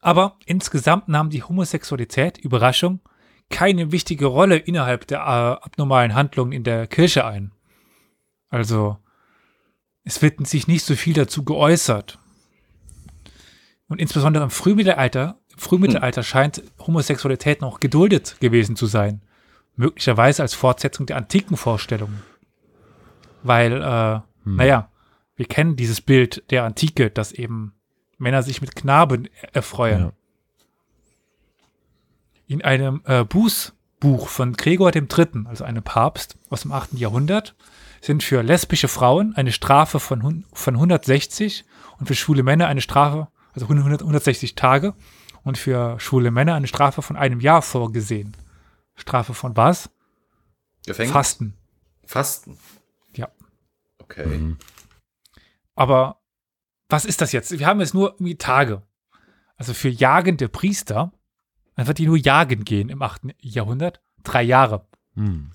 Aber 0.00 0.36
insgesamt 0.46 1.08
nahm 1.08 1.30
die 1.30 1.42
Homosexualität, 1.42 2.36
Überraschung, 2.38 3.00
keine 3.50 3.92
wichtige 3.92 4.26
Rolle 4.26 4.56
innerhalb 4.56 5.06
der 5.06 5.20
äh, 5.20 5.64
abnormalen 5.64 6.14
Handlungen 6.14 6.52
in 6.52 6.64
der 6.64 6.86
Kirche 6.86 7.24
ein. 7.24 7.52
Also, 8.48 8.98
es 10.04 10.20
wird 10.20 10.44
sich 10.46 10.66
nicht 10.66 10.84
so 10.84 10.96
viel 10.96 11.14
dazu 11.14 11.44
geäußert. 11.44 12.18
Und 13.88 14.00
insbesondere 14.00 14.44
im 14.44 14.50
Frühmittelalter, 14.50 15.38
im 15.52 15.58
Frühmittelalter 15.58 16.22
scheint 16.22 16.62
Homosexualität 16.84 17.60
noch 17.60 17.78
geduldet 17.78 18.36
gewesen 18.40 18.74
zu 18.74 18.86
sein. 18.86 19.22
Möglicherweise 19.76 20.42
als 20.42 20.54
Fortsetzung 20.54 21.06
der 21.06 21.16
antiken 21.16 21.56
Vorstellungen. 21.56 22.22
Weil, 23.42 23.72
äh, 23.82 24.20
naja, 24.44 24.88
wir 25.36 25.46
kennen 25.46 25.76
dieses 25.76 26.00
Bild 26.00 26.42
der 26.50 26.64
Antike, 26.64 27.10
dass 27.10 27.32
eben 27.32 27.72
Männer 28.18 28.42
sich 28.42 28.60
mit 28.60 28.76
Knaben 28.76 29.28
erfreuen. 29.52 30.00
Ja. 30.00 30.12
In 32.46 32.62
einem 32.62 33.02
äh, 33.06 33.24
Bußbuch 33.24 34.28
von 34.28 34.52
Gregor 34.52 34.94
III., 34.94 35.46
also 35.46 35.64
einem 35.64 35.82
Papst 35.82 36.36
aus 36.50 36.62
dem 36.62 36.72
8. 36.72 36.94
Jahrhundert, 36.94 37.54
sind 38.00 38.22
für 38.22 38.42
lesbische 38.42 38.88
Frauen 38.88 39.34
eine 39.36 39.52
Strafe 39.52 40.00
von, 40.00 40.44
von 40.52 40.74
160 40.74 41.64
und 41.98 42.06
für 42.06 42.14
schwule 42.14 42.42
Männer 42.42 42.66
eine 42.66 42.80
Strafe, 42.80 43.28
also 43.54 43.66
100, 43.66 44.02
160 44.02 44.54
Tage 44.54 44.94
und 45.44 45.56
für 45.56 45.98
schwule 45.98 46.30
Männer 46.30 46.54
eine 46.54 46.66
Strafe 46.66 47.00
von 47.02 47.16
einem 47.16 47.40
Jahr 47.40 47.62
vorgesehen. 47.62 48.36
Strafe 49.02 49.34
von 49.34 49.56
was? 49.56 49.90
Gefängnis? 50.86 51.12
Fasten. 51.12 51.54
Fasten. 52.04 52.56
Ja. 53.14 53.28
Okay. 53.98 54.26
Mhm. 54.26 54.58
Aber 55.74 56.22
was 56.88 57.04
ist 57.04 57.20
das 57.20 57.32
jetzt? 57.32 57.58
Wir 57.58 57.66
haben 57.66 57.80
jetzt 57.80 57.94
nur 57.94 58.12
irgendwie 58.12 58.36
Tage. 58.36 58.82
Also 59.56 59.74
für 59.74 59.88
jagende 59.88 60.48
Priester, 60.48 61.12
dann 61.74 61.88
wird 61.88 61.98
die 61.98 62.06
nur 62.06 62.16
jagen 62.16 62.64
gehen 62.64 62.88
im 62.90 63.02
8. 63.02 63.34
Jahrhundert. 63.40 64.00
Drei 64.22 64.42
Jahre. 64.42 64.86
Hm. 65.14 65.50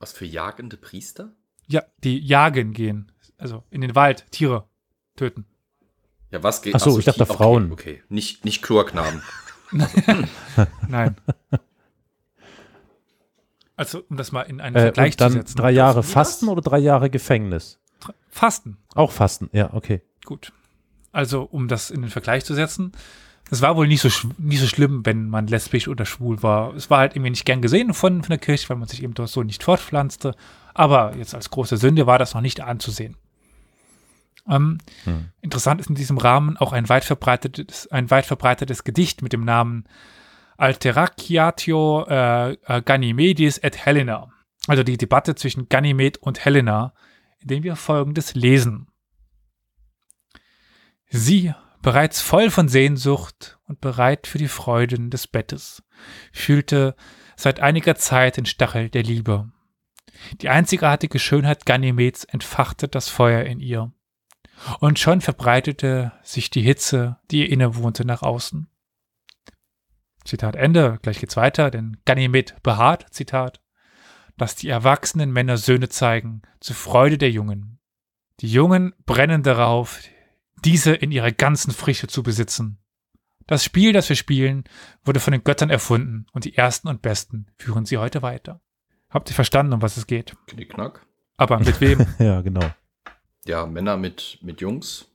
Was 0.00 0.12
für 0.12 0.24
jagende 0.24 0.76
Priester? 0.76 1.32
Ja, 1.68 1.84
die 2.02 2.18
jagen 2.18 2.72
gehen. 2.72 3.12
Also 3.38 3.62
in 3.70 3.80
den 3.80 3.94
Wald, 3.94 4.30
Tiere 4.32 4.68
töten. 5.14 5.46
Ja, 6.32 6.42
was 6.42 6.62
geht? 6.62 6.74
Ach 6.74 6.80
so, 6.80 6.98
ich 6.98 7.04
dachte 7.04 7.22
okay, 7.22 7.32
Frauen. 7.32 7.70
Okay, 7.70 8.02
nicht, 8.08 8.44
nicht 8.44 8.62
Chlorknaben. 8.62 9.22
Nein. 10.88 11.16
Also, 13.76 14.02
um 14.08 14.16
das 14.16 14.32
mal 14.32 14.42
in 14.42 14.60
einen 14.60 14.74
Äh, 14.76 14.80
Vergleich 14.82 15.16
dann 15.16 15.32
zu 15.32 15.38
setzen. 15.38 15.56
drei 15.58 15.70
Jahre 15.70 15.96
Das- 15.96 16.10
Fasten 16.10 16.48
oder 16.48 16.62
drei 16.62 16.78
Jahre 16.78 17.10
Gefängnis? 17.10 17.78
Fasten. 18.30 18.76
Auch 18.94 19.12
Fasten, 19.12 19.48
ja, 19.52 19.72
okay. 19.74 20.02
Gut. 20.24 20.52
Also, 21.12 21.42
um 21.42 21.68
das 21.68 21.90
in 21.90 22.02
den 22.02 22.10
Vergleich 22.10 22.44
zu 22.44 22.54
setzen, 22.54 22.92
es 23.50 23.62
war 23.62 23.76
wohl 23.76 23.86
nicht 23.86 24.00
so, 24.00 24.08
nicht 24.38 24.60
so 24.60 24.66
schlimm, 24.66 25.06
wenn 25.06 25.28
man 25.28 25.46
lesbisch 25.46 25.88
oder 25.88 26.04
schwul 26.04 26.42
war. 26.42 26.74
Es 26.74 26.90
war 26.90 26.98
halt 26.98 27.14
irgendwie 27.14 27.30
nicht 27.30 27.44
gern 27.44 27.62
gesehen 27.62 27.94
von, 27.94 28.22
von 28.22 28.30
der 28.30 28.38
Kirche, 28.38 28.68
weil 28.68 28.76
man 28.76 28.88
sich 28.88 29.02
eben 29.02 29.14
dort 29.14 29.28
so 29.30 29.42
nicht 29.42 29.62
fortpflanzte. 29.62 30.34
Aber 30.74 31.16
jetzt 31.16 31.34
als 31.34 31.50
große 31.50 31.76
Sünde 31.76 32.06
war 32.06 32.18
das 32.18 32.34
noch 32.34 32.40
nicht 32.40 32.60
anzusehen. 32.60 33.16
Ähm, 34.48 34.78
Hm. 35.04 35.26
Interessant 35.40 35.80
ist 35.80 35.88
in 35.88 35.94
diesem 35.96 36.18
Rahmen 36.18 36.56
auch 36.56 36.72
ein 36.72 36.88
weit 36.88 37.04
verbreitetes, 37.04 37.90
ein 37.90 38.10
weit 38.10 38.26
verbreitetes 38.26 38.84
Gedicht 38.84 39.22
mit 39.22 39.32
dem 39.32 39.44
Namen 39.44 39.84
Alteraciatio 40.56 42.06
äh, 42.08 42.52
äh, 42.52 42.82
Ganymedis 42.82 43.58
et 43.58 43.84
Helena. 43.84 44.30
Also 44.66 44.82
die 44.82 44.96
Debatte 44.96 45.34
zwischen 45.34 45.68
Ganymed 45.68 46.18
und 46.18 46.44
Helena, 46.44 46.94
in 47.38 47.48
dem 47.48 47.62
wir 47.62 47.76
folgendes 47.76 48.34
lesen. 48.34 48.88
Sie, 51.08 51.52
bereits 51.82 52.20
voll 52.20 52.50
von 52.50 52.68
Sehnsucht 52.68 53.58
und 53.68 53.80
bereit 53.80 54.26
für 54.26 54.38
die 54.38 54.48
Freuden 54.48 55.10
des 55.10 55.28
Bettes, 55.28 55.84
fühlte 56.32 56.96
seit 57.36 57.60
einiger 57.60 57.94
Zeit 57.94 58.38
den 58.38 58.46
Stachel 58.46 58.88
der 58.88 59.02
Liebe. 59.02 59.50
Die 60.40 60.48
einzigartige 60.48 61.18
Schönheit 61.18 61.66
Ganymeds 61.66 62.24
entfachte 62.24 62.88
das 62.88 63.08
Feuer 63.08 63.44
in 63.44 63.60
ihr. 63.60 63.92
Und 64.80 64.98
schon 64.98 65.20
verbreitete 65.20 66.12
sich 66.22 66.50
die 66.50 66.62
Hitze, 66.62 67.18
die 67.30 67.40
ihr 67.40 67.50
innewohnte, 67.50 68.06
nach 68.06 68.22
außen. 68.22 68.68
Zitat 70.26 70.56
Ende, 70.56 70.98
gleich 71.02 71.20
geht's 71.20 71.36
weiter, 71.36 71.70
denn 71.70 71.98
Ganymed 72.04 72.62
beharrt, 72.62 73.06
Zitat, 73.10 73.60
dass 74.36 74.56
die 74.56 74.68
erwachsenen 74.68 75.32
Männer 75.32 75.56
Söhne 75.56 75.88
zeigen, 75.88 76.42
zur 76.60 76.76
Freude 76.76 77.18
der 77.18 77.30
Jungen. 77.30 77.78
Die 78.40 78.50
Jungen 78.50 78.94
brennen 79.06 79.42
darauf, 79.42 80.00
diese 80.64 80.92
in 80.94 81.12
ihrer 81.12 81.32
ganzen 81.32 81.72
Frische 81.72 82.06
zu 82.06 82.22
besitzen. 82.22 82.78
Das 83.46 83.64
Spiel, 83.64 83.92
das 83.92 84.08
wir 84.08 84.16
spielen, 84.16 84.64
wurde 85.04 85.20
von 85.20 85.32
den 85.32 85.44
Göttern 85.44 85.70
erfunden 85.70 86.26
und 86.32 86.44
die 86.44 86.56
Ersten 86.56 86.88
und 86.88 87.00
Besten 87.00 87.46
führen 87.56 87.86
sie 87.86 87.96
heute 87.96 88.22
weiter. 88.22 88.60
Habt 89.08 89.30
ihr 89.30 89.34
verstanden, 89.34 89.72
um 89.72 89.82
was 89.82 89.96
es 89.96 90.06
geht? 90.06 90.36
Knickknack. 90.48 91.06
Aber 91.36 91.58
mit 91.60 91.80
wem? 91.80 92.04
Ja, 92.18 92.40
genau. 92.40 92.68
Ja, 93.46 93.64
Männer 93.64 93.96
mit, 93.96 94.38
mit 94.42 94.60
Jungs, 94.60 95.06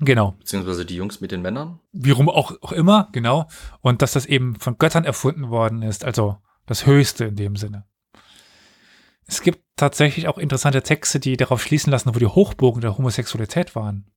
genau. 0.00 0.32
beziehungsweise 0.32 0.84
die 0.84 0.96
Jungs 0.96 1.20
mit 1.20 1.32
den 1.32 1.42
Männern. 1.42 1.80
Wie 1.92 2.10
rum 2.10 2.28
auch, 2.28 2.52
auch 2.60 2.72
immer, 2.72 3.08
genau. 3.12 3.48
Und 3.80 4.02
dass 4.02 4.12
das 4.12 4.26
eben 4.26 4.56
von 4.56 4.78
Göttern 4.78 5.04
erfunden 5.04 5.50
worden 5.50 5.82
ist, 5.82 6.04
also 6.04 6.38
das 6.66 6.86
Höchste 6.86 7.26
in 7.26 7.36
dem 7.36 7.56
Sinne. 7.56 7.84
Es 9.26 9.42
gibt 9.42 9.60
tatsächlich 9.76 10.26
auch 10.26 10.38
interessante 10.38 10.82
Texte, 10.82 11.20
die 11.20 11.36
darauf 11.36 11.62
schließen 11.62 11.90
lassen, 11.90 12.14
wo 12.14 12.18
die 12.18 12.26
Hochburgen 12.26 12.80
der 12.80 12.98
Homosexualität 12.98 13.76
waren. 13.76 14.10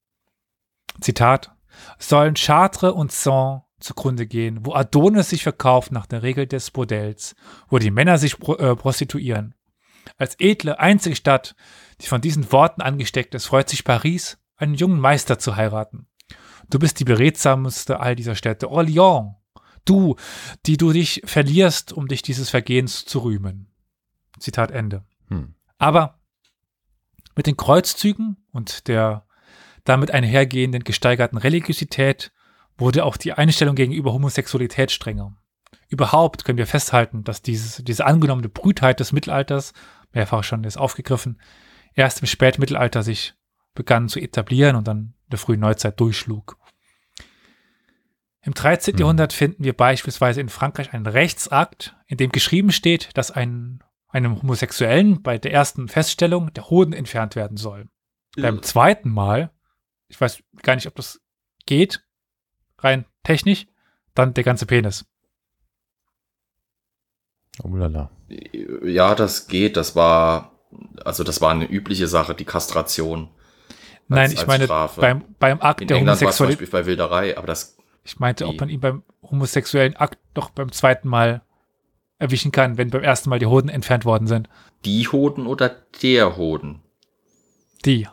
Zitat: 1.01 1.55
Sollen 1.99 2.33
Chartres 2.33 2.93
und 2.93 3.11
Saint 3.11 3.61
zugrunde 3.79 4.25
gehen, 4.25 4.65
wo 4.65 4.73
Adonis 4.73 5.29
sich 5.29 5.43
verkauft 5.43 5.91
nach 5.91 6.05
der 6.05 6.23
Regel 6.23 6.47
des 6.47 6.71
Bordells, 6.71 7.35
wo 7.67 7.77
die 7.77 7.91
Männer 7.91 8.17
sich 8.17 8.39
pro, 8.39 8.55
äh, 8.55 8.75
prostituieren. 8.75 9.55
Als 10.17 10.35
edle, 10.39 10.79
einzige 10.79 11.15
Stadt, 11.15 11.55
die 12.01 12.07
von 12.07 12.21
diesen 12.21 12.51
Worten 12.51 12.81
angesteckt 12.81 13.35
ist, 13.35 13.45
freut 13.45 13.69
sich 13.69 13.83
Paris, 13.83 14.37
einen 14.55 14.75
jungen 14.75 14.99
Meister 14.99 15.39
zu 15.39 15.55
heiraten. 15.55 16.07
Du 16.69 16.79
bist 16.79 16.99
die 16.99 17.05
beredsamste 17.05 17.99
all 17.99 18.15
dieser 18.15 18.35
Städte. 18.35 18.67
Orléans, 18.67 19.35
du, 19.85 20.15
die 20.65 20.77
du 20.77 20.91
dich 20.91 21.21
verlierst, 21.25 21.93
um 21.93 22.07
dich 22.07 22.21
dieses 22.21 22.49
Vergehens 22.49 23.05
zu 23.05 23.19
rühmen. 23.19 23.67
Zitat 24.39 24.71
Ende. 24.71 25.03
Hm. 25.27 25.55
Aber 25.77 26.19
mit 27.35 27.47
den 27.47 27.57
Kreuzzügen 27.57 28.37
und 28.51 28.87
der 28.87 29.25
damit 29.83 30.11
einhergehenden 30.11 30.83
gesteigerten 30.83 31.37
Religiosität 31.37 32.31
wurde 32.77 33.05
auch 33.05 33.17
die 33.17 33.33
Einstellung 33.33 33.75
gegenüber 33.75 34.13
Homosexualität 34.13 34.91
strenger. 34.91 35.35
Überhaupt 35.89 36.45
können 36.45 36.57
wir 36.57 36.67
festhalten, 36.67 37.23
dass 37.23 37.41
dieses, 37.41 37.83
diese 37.83 38.05
angenommene 38.05 38.49
Brütheit 38.49 38.99
des 38.99 39.11
Mittelalters, 39.11 39.73
mehrfach 40.11 40.43
schon 40.43 40.63
ist 40.63 40.77
aufgegriffen, 40.77 41.39
erst 41.93 42.21
im 42.21 42.27
Spätmittelalter 42.27 43.03
sich 43.03 43.35
begann 43.73 44.09
zu 44.09 44.19
etablieren 44.19 44.75
und 44.75 44.87
dann 44.87 44.97
in 44.97 45.29
der 45.31 45.39
frühen 45.39 45.59
Neuzeit 45.59 45.99
durchschlug. 45.99 46.57
Im 48.41 48.53
13. 48.53 48.93
Hm. 48.93 48.99
Jahrhundert 48.99 49.33
finden 49.33 49.63
wir 49.63 49.73
beispielsweise 49.73 50.41
in 50.41 50.49
Frankreich 50.49 50.93
einen 50.93 51.07
Rechtsakt, 51.07 51.95
in 52.07 52.17
dem 52.17 52.31
geschrieben 52.31 52.71
steht, 52.71 53.09
dass 53.17 53.31
ein, 53.31 53.83
einem 54.09 54.41
Homosexuellen 54.41 55.21
bei 55.21 55.37
der 55.37 55.53
ersten 55.53 55.87
Feststellung 55.87 56.53
der 56.53 56.69
Hoden 56.69 56.93
entfernt 56.93 57.35
werden 57.35 57.57
soll. 57.57 57.87
Beim 58.35 58.61
zweiten 58.63 59.09
Mal, 59.09 59.51
ich 60.07 60.19
weiß 60.19 60.43
gar 60.63 60.75
nicht, 60.75 60.87
ob 60.87 60.95
das 60.95 61.21
geht, 61.65 62.03
rein 62.79 63.05
technisch, 63.23 63.67
dann 64.13 64.33
der 64.33 64.43
ganze 64.43 64.65
Penis. 64.65 65.05
Oh 67.61 67.75
lala. 67.75 68.09
Ja, 68.83 69.15
das 69.15 69.47
geht. 69.47 69.77
Das 69.77 69.95
war, 69.95 70.59
also 71.05 71.23
das 71.23 71.41
war 71.41 71.51
eine 71.51 71.69
übliche 71.69 72.07
Sache, 72.07 72.33
die 72.33 72.45
Kastration. 72.45 73.29
Nein, 74.07 74.31
ich 74.31 74.45
meine, 74.47 74.65
Strafe. 74.65 75.01
beim, 75.01 75.23
beim 75.39 75.61
Akt 75.61 75.81
In 75.81 75.87
der 75.87 75.97
England 75.97 76.19
Homosexualität. 76.21 76.71
Bei 76.71 76.85
Wilderei, 76.85 77.37
aber 77.37 77.47
das, 77.47 77.77
Ich 78.03 78.19
meinte, 78.19 78.45
ob 78.47 78.53
Wie? 78.55 78.57
man 78.59 78.69
ihn 78.69 78.79
beim 78.79 79.03
homosexuellen 79.23 79.95
Akt 79.95 80.19
doch 80.33 80.49
beim 80.49 80.71
zweiten 80.71 81.07
Mal 81.07 81.41
erwischen 82.19 82.51
kann, 82.51 82.77
wenn 82.77 82.89
beim 82.89 83.03
ersten 83.03 83.29
Mal 83.29 83.39
die 83.39 83.45
Hoden 83.47 83.69
entfernt 83.69 84.05
worden 84.05 84.27
sind. 84.27 84.49
die 84.85 85.07
Hoden 85.07 85.47
oder 85.47 85.69
der 86.01 86.35
Hoden. 86.37 86.81
Die. 87.85 88.07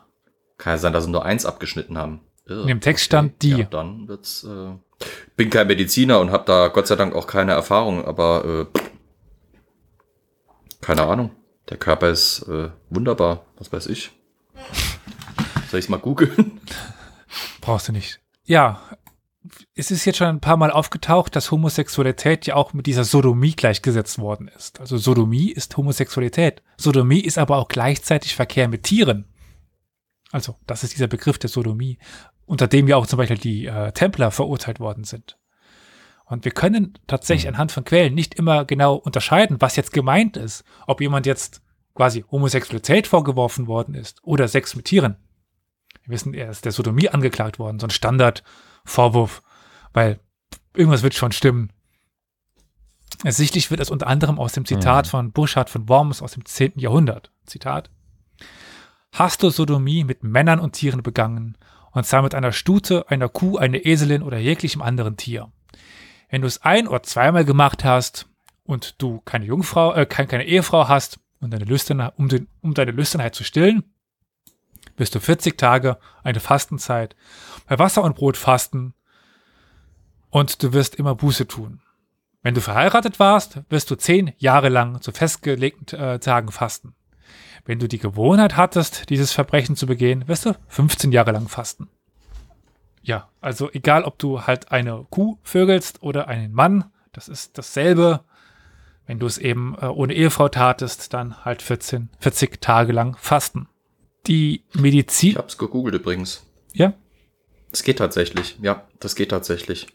Kann 0.58 0.74
ja 0.74 0.78
sein, 0.78 0.92
dass 0.92 1.04
sie 1.04 1.10
nur 1.10 1.24
eins 1.24 1.44
abgeschnitten 1.46 1.96
haben. 1.98 2.20
In 2.46 2.66
dem 2.66 2.80
Text 2.80 3.04
stand 3.04 3.42
die. 3.42 3.50
Ja, 3.58 3.64
dann 3.64 4.08
wird's. 4.08 4.42
Äh, 4.44 4.72
bin 5.36 5.50
kein 5.50 5.66
Mediziner 5.68 6.18
und 6.20 6.30
habe 6.32 6.44
da 6.46 6.68
Gott 6.68 6.86
sei 6.88 6.96
Dank 6.96 7.14
auch 7.14 7.26
keine 7.28 7.52
Erfahrung, 7.52 8.04
aber 8.04 8.68
äh, 8.74 8.78
keine 10.80 11.02
Ahnung. 11.04 11.30
Der 11.68 11.76
Körper 11.76 12.08
ist 12.08 12.42
äh, 12.48 12.70
wunderbar. 12.88 13.44
Was 13.58 13.72
weiß 13.72 13.86
ich. 13.86 14.10
Soll 15.70 15.78
ich 15.78 15.86
es 15.86 15.88
mal 15.88 15.98
googeln? 15.98 16.60
Brauchst 17.60 17.86
du 17.86 17.92
nicht. 17.92 18.20
Ja, 18.44 18.80
es 19.76 19.92
ist 19.92 20.04
jetzt 20.04 20.16
schon 20.16 20.26
ein 20.26 20.40
paar 20.40 20.56
Mal 20.56 20.72
aufgetaucht, 20.72 21.36
dass 21.36 21.52
Homosexualität 21.52 22.46
ja 22.46 22.56
auch 22.56 22.72
mit 22.72 22.86
dieser 22.86 23.04
Sodomie 23.04 23.52
gleichgesetzt 23.52 24.18
worden 24.18 24.48
ist. 24.48 24.80
Also 24.80 24.98
Sodomie 24.98 25.50
ist 25.50 25.76
Homosexualität. 25.76 26.62
Sodomie 26.76 27.20
ist 27.20 27.38
aber 27.38 27.56
auch 27.56 27.68
gleichzeitig 27.68 28.34
Verkehr 28.34 28.66
mit 28.66 28.82
Tieren. 28.82 29.26
Also 30.32 30.56
das 30.66 30.82
ist 30.82 30.94
dieser 30.94 31.06
Begriff 31.06 31.38
der 31.38 31.50
Sodomie, 31.50 31.98
unter 32.46 32.66
dem 32.66 32.88
ja 32.88 32.96
auch 32.96 33.06
zum 33.06 33.18
Beispiel 33.18 33.38
die 33.38 33.66
äh, 33.66 33.92
Templer 33.92 34.32
verurteilt 34.32 34.80
worden 34.80 35.04
sind. 35.04 35.38
Und 36.24 36.44
wir 36.44 36.52
können 36.52 36.98
tatsächlich 37.06 37.48
anhand 37.48 37.70
von 37.70 37.84
Quellen 37.84 38.14
nicht 38.14 38.34
immer 38.34 38.64
genau 38.64 38.96
unterscheiden, 38.96 39.56
was 39.60 39.76
jetzt 39.76 39.92
gemeint 39.92 40.36
ist. 40.36 40.64
Ob 40.88 41.00
jemand 41.00 41.26
jetzt 41.26 41.62
quasi 41.94 42.24
Homosexualität 42.30 43.06
vorgeworfen 43.06 43.68
worden 43.68 43.94
ist 43.94 44.18
oder 44.22 44.48
Sex 44.48 44.74
mit 44.74 44.86
Tieren. 44.86 45.16
Wissen, 46.10 46.34
er 46.34 46.50
ist 46.50 46.64
der 46.64 46.72
Sodomie 46.72 47.08
angeklagt 47.08 47.58
worden, 47.58 47.78
so 47.80 47.86
ein 47.86 47.90
Standardvorwurf, 47.90 49.42
weil 49.92 50.20
irgendwas 50.74 51.02
wird 51.02 51.14
schon 51.14 51.32
stimmen. 51.32 51.72
Ersichtlich 53.24 53.70
wird 53.70 53.80
es 53.80 53.90
unter 53.90 54.06
anderem 54.06 54.38
aus 54.38 54.52
dem 54.52 54.64
Zitat 54.64 55.06
Mhm. 55.06 55.10
von 55.10 55.32
Burchard 55.32 55.68
von 55.70 55.88
Worms 55.88 56.22
aus 56.22 56.32
dem 56.32 56.44
10. 56.44 56.72
Jahrhundert. 56.76 57.30
Zitat. 57.44 57.90
Hast 59.12 59.42
du 59.42 59.50
Sodomie 59.50 60.04
mit 60.04 60.22
Männern 60.22 60.60
und 60.60 60.72
Tieren 60.72 61.02
begangen, 61.02 61.58
und 61.92 62.06
zwar 62.06 62.22
mit 62.22 62.34
einer 62.34 62.52
Stute, 62.52 63.10
einer 63.10 63.28
Kuh, 63.28 63.58
einer 63.58 63.84
Eselin 63.84 64.22
oder 64.22 64.38
jeglichem 64.38 64.80
anderen 64.80 65.16
Tier. 65.16 65.50
Wenn 66.30 66.42
du 66.42 66.46
es 66.46 66.62
ein 66.62 66.86
oder 66.86 67.02
zweimal 67.02 67.44
gemacht 67.44 67.82
hast 67.84 68.28
und 68.62 69.02
du 69.02 69.20
keine 69.24 69.44
Jungfrau, 69.46 69.92
äh, 69.94 70.06
kein, 70.06 70.28
keine 70.28 70.44
Ehefrau 70.46 70.86
hast 70.86 71.18
und 71.40 71.50
deine 71.52 71.64
Lüstern, 71.64 72.00
um, 72.16 72.28
den, 72.28 72.46
um 72.60 72.72
deine 72.74 72.92
Lüsternheit 72.92 73.34
zu 73.34 73.42
stillen, 73.42 73.82
wirst 75.00 75.14
du 75.14 75.20
40 75.20 75.58
Tage 75.58 75.98
eine 76.22 76.38
Fastenzeit 76.38 77.16
bei 77.66 77.78
Wasser 77.78 78.04
und 78.04 78.14
Brot 78.14 78.36
fasten 78.36 78.94
und 80.28 80.62
du 80.62 80.72
wirst 80.72 80.94
immer 80.94 81.16
Buße 81.16 81.48
tun. 81.48 81.80
Wenn 82.42 82.54
du 82.54 82.60
verheiratet 82.60 83.18
warst, 83.18 83.62
wirst 83.68 83.90
du 83.90 83.96
zehn 83.96 84.32
Jahre 84.38 84.68
lang 84.68 85.00
zu 85.00 85.10
festgelegten 85.12 85.98
äh, 85.98 86.18
Tagen 86.20 86.52
fasten. 86.52 86.94
Wenn 87.64 87.78
du 87.78 87.88
die 87.88 87.98
Gewohnheit 87.98 88.56
hattest, 88.56 89.10
dieses 89.10 89.32
Verbrechen 89.32 89.76
zu 89.76 89.86
begehen, 89.86 90.26
wirst 90.28 90.46
du 90.46 90.54
15 90.68 91.12
Jahre 91.12 91.32
lang 91.32 91.48
fasten. 91.48 91.88
Ja, 93.02 93.28
also 93.40 93.70
egal, 93.72 94.04
ob 94.04 94.18
du 94.18 94.46
halt 94.46 94.70
eine 94.70 95.06
Kuh 95.10 95.38
vögelst 95.42 96.02
oder 96.02 96.28
einen 96.28 96.52
Mann, 96.52 96.84
das 97.12 97.28
ist 97.28 97.58
dasselbe. 97.58 98.24
Wenn 99.06 99.18
du 99.18 99.26
es 99.26 99.38
eben 99.38 99.76
äh, 99.80 99.86
ohne 99.86 100.14
Ehefrau 100.14 100.48
tatest, 100.48 101.12
dann 101.12 101.44
halt 101.44 101.62
14, 101.62 102.10
40 102.20 102.60
Tage 102.60 102.92
lang 102.92 103.16
fasten. 103.16 103.68
Die 104.26 104.62
Medizin, 104.74 105.30
Ich 105.30 105.36
hab's 105.38 105.58
gegoogelt 105.58 105.94
übrigens. 105.94 106.42
ja, 106.72 106.92
Es 107.72 107.82
geht 107.82 107.98
tatsächlich. 107.98 108.56
Ja, 108.60 108.86
das 109.00 109.14
geht 109.14 109.30
tatsächlich. 109.30 109.86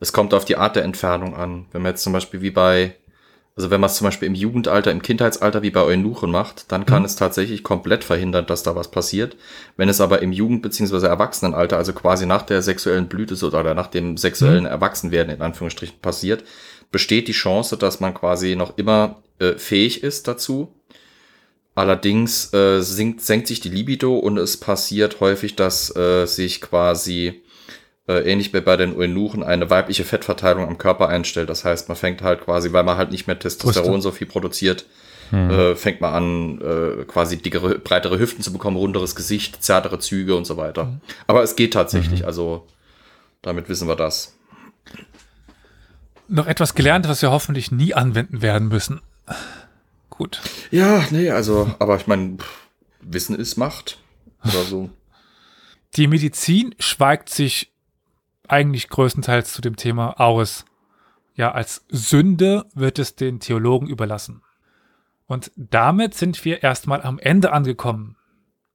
Es 0.00 0.12
kommt 0.12 0.34
auf 0.34 0.44
die 0.44 0.56
Art 0.56 0.76
der 0.76 0.84
Entfernung 0.84 1.34
an. 1.36 1.66
Wenn 1.72 1.82
man 1.82 1.92
jetzt 1.92 2.02
zum 2.02 2.12
Beispiel 2.12 2.40
wie 2.42 2.50
bei, 2.50 2.96
also 3.56 3.70
wenn 3.70 3.80
man 3.80 3.88
es 3.90 3.96
zum 3.96 4.06
Beispiel 4.06 4.26
im 4.28 4.34
Jugendalter, 4.34 4.90
im 4.90 5.02
Kindheitsalter 5.02 5.62
wie 5.62 5.70
bei 5.70 5.82
Eunuchen 5.82 6.30
macht, 6.30 6.70
dann 6.72 6.86
kann 6.86 7.00
Mhm. 7.00 7.06
es 7.06 7.16
tatsächlich 7.16 7.62
komplett 7.62 8.02
verhindern, 8.04 8.46
dass 8.46 8.62
da 8.62 8.74
was 8.74 8.90
passiert. 8.90 9.36
Wenn 9.76 9.88
es 9.88 10.00
aber 10.00 10.22
im 10.22 10.32
Jugend- 10.32 10.62
bzw. 10.62 11.06
Erwachsenenalter, 11.06 11.76
also 11.76 11.92
quasi 11.92 12.26
nach 12.26 12.42
der 12.42 12.62
sexuellen 12.62 13.08
Blüte 13.08 13.34
oder 13.46 13.74
nach 13.74 13.88
dem 13.88 14.16
sexuellen 14.16 14.66
Erwachsenwerden 14.66 15.34
in 15.34 15.42
Anführungsstrichen 15.42 16.00
passiert, 16.00 16.44
besteht 16.90 17.28
die 17.28 17.32
Chance, 17.32 17.76
dass 17.76 18.00
man 18.00 18.14
quasi 18.14 18.56
noch 18.56 18.76
immer 18.78 19.22
äh, 19.38 19.56
fähig 19.56 20.02
ist 20.02 20.26
dazu. 20.28 20.74
Allerdings 21.74 22.52
äh, 22.52 22.80
sinkt, 22.82 23.22
senkt 23.22 23.46
sich 23.46 23.60
die 23.60 23.68
Libido 23.70 24.18
und 24.18 24.36
es 24.38 24.56
passiert 24.58 25.20
häufig, 25.20 25.56
dass 25.56 25.94
äh, 25.96 26.26
sich 26.26 26.60
quasi 26.60 27.42
äh, 28.08 28.30
ähnlich 28.30 28.52
wie 28.52 28.60
bei 28.60 28.76
den 28.76 28.96
Eunuchen 28.96 29.42
eine 29.42 29.70
weibliche 29.70 30.04
Fettverteilung 30.04 30.66
am 30.66 30.78
Körper 30.78 31.08
einstellt. 31.08 31.48
Das 31.48 31.64
heißt, 31.64 31.88
man 31.88 31.96
fängt 31.96 32.22
halt 32.22 32.42
quasi, 32.44 32.72
weil 32.72 32.82
man 32.82 32.96
halt 32.96 33.12
nicht 33.12 33.26
mehr 33.26 33.38
Testosteron 33.38 33.92
Brüste. 33.92 34.02
so 34.02 34.10
viel 34.10 34.26
produziert, 34.26 34.84
Hm. 35.30 35.48
äh, 35.48 35.76
fängt 35.76 36.00
man 36.00 36.12
an, 36.12 36.60
äh, 36.60 37.04
quasi 37.04 37.36
dickere, 37.36 37.78
breitere 37.78 38.18
Hüften 38.18 38.42
zu 38.42 38.52
bekommen, 38.52 38.76
runderes 38.76 39.14
Gesicht, 39.14 39.62
zärtere 39.62 40.00
Züge 40.00 40.34
und 40.34 40.44
so 40.44 40.56
weiter. 40.56 40.98
Aber 41.28 41.44
es 41.44 41.54
geht 41.54 41.72
tatsächlich, 41.72 42.26
also 42.26 42.66
damit 43.40 43.68
wissen 43.68 43.86
wir 43.86 43.94
das. 43.94 44.34
noch 46.26 46.48
etwas 46.48 46.74
gelernt, 46.74 47.08
was 47.08 47.22
wir 47.22 47.30
hoffentlich 47.30 47.70
nie 47.70 47.94
anwenden 47.94 48.42
werden 48.42 48.66
müssen. 48.66 49.00
Gut. 50.20 50.42
Ja, 50.70 51.06
nee, 51.12 51.30
also, 51.30 51.74
aber 51.78 51.96
ich 51.96 52.06
meine, 52.06 52.36
Wissen 53.00 53.34
ist 53.34 53.56
Macht. 53.56 54.02
Oder 54.44 54.64
so. 54.64 54.90
Die 55.96 56.08
Medizin 56.08 56.74
schweigt 56.78 57.30
sich 57.30 57.72
eigentlich 58.46 58.90
größtenteils 58.90 59.54
zu 59.54 59.62
dem 59.62 59.76
Thema 59.76 60.20
aus. 60.20 60.66
Ja, 61.36 61.52
als 61.52 61.86
Sünde 61.88 62.66
wird 62.74 62.98
es 62.98 63.16
den 63.16 63.40
Theologen 63.40 63.88
überlassen. 63.88 64.42
Und 65.26 65.52
damit 65.56 66.12
sind 66.12 66.44
wir 66.44 66.62
erstmal 66.62 67.00
am 67.00 67.18
Ende 67.18 67.54
angekommen. 67.54 68.18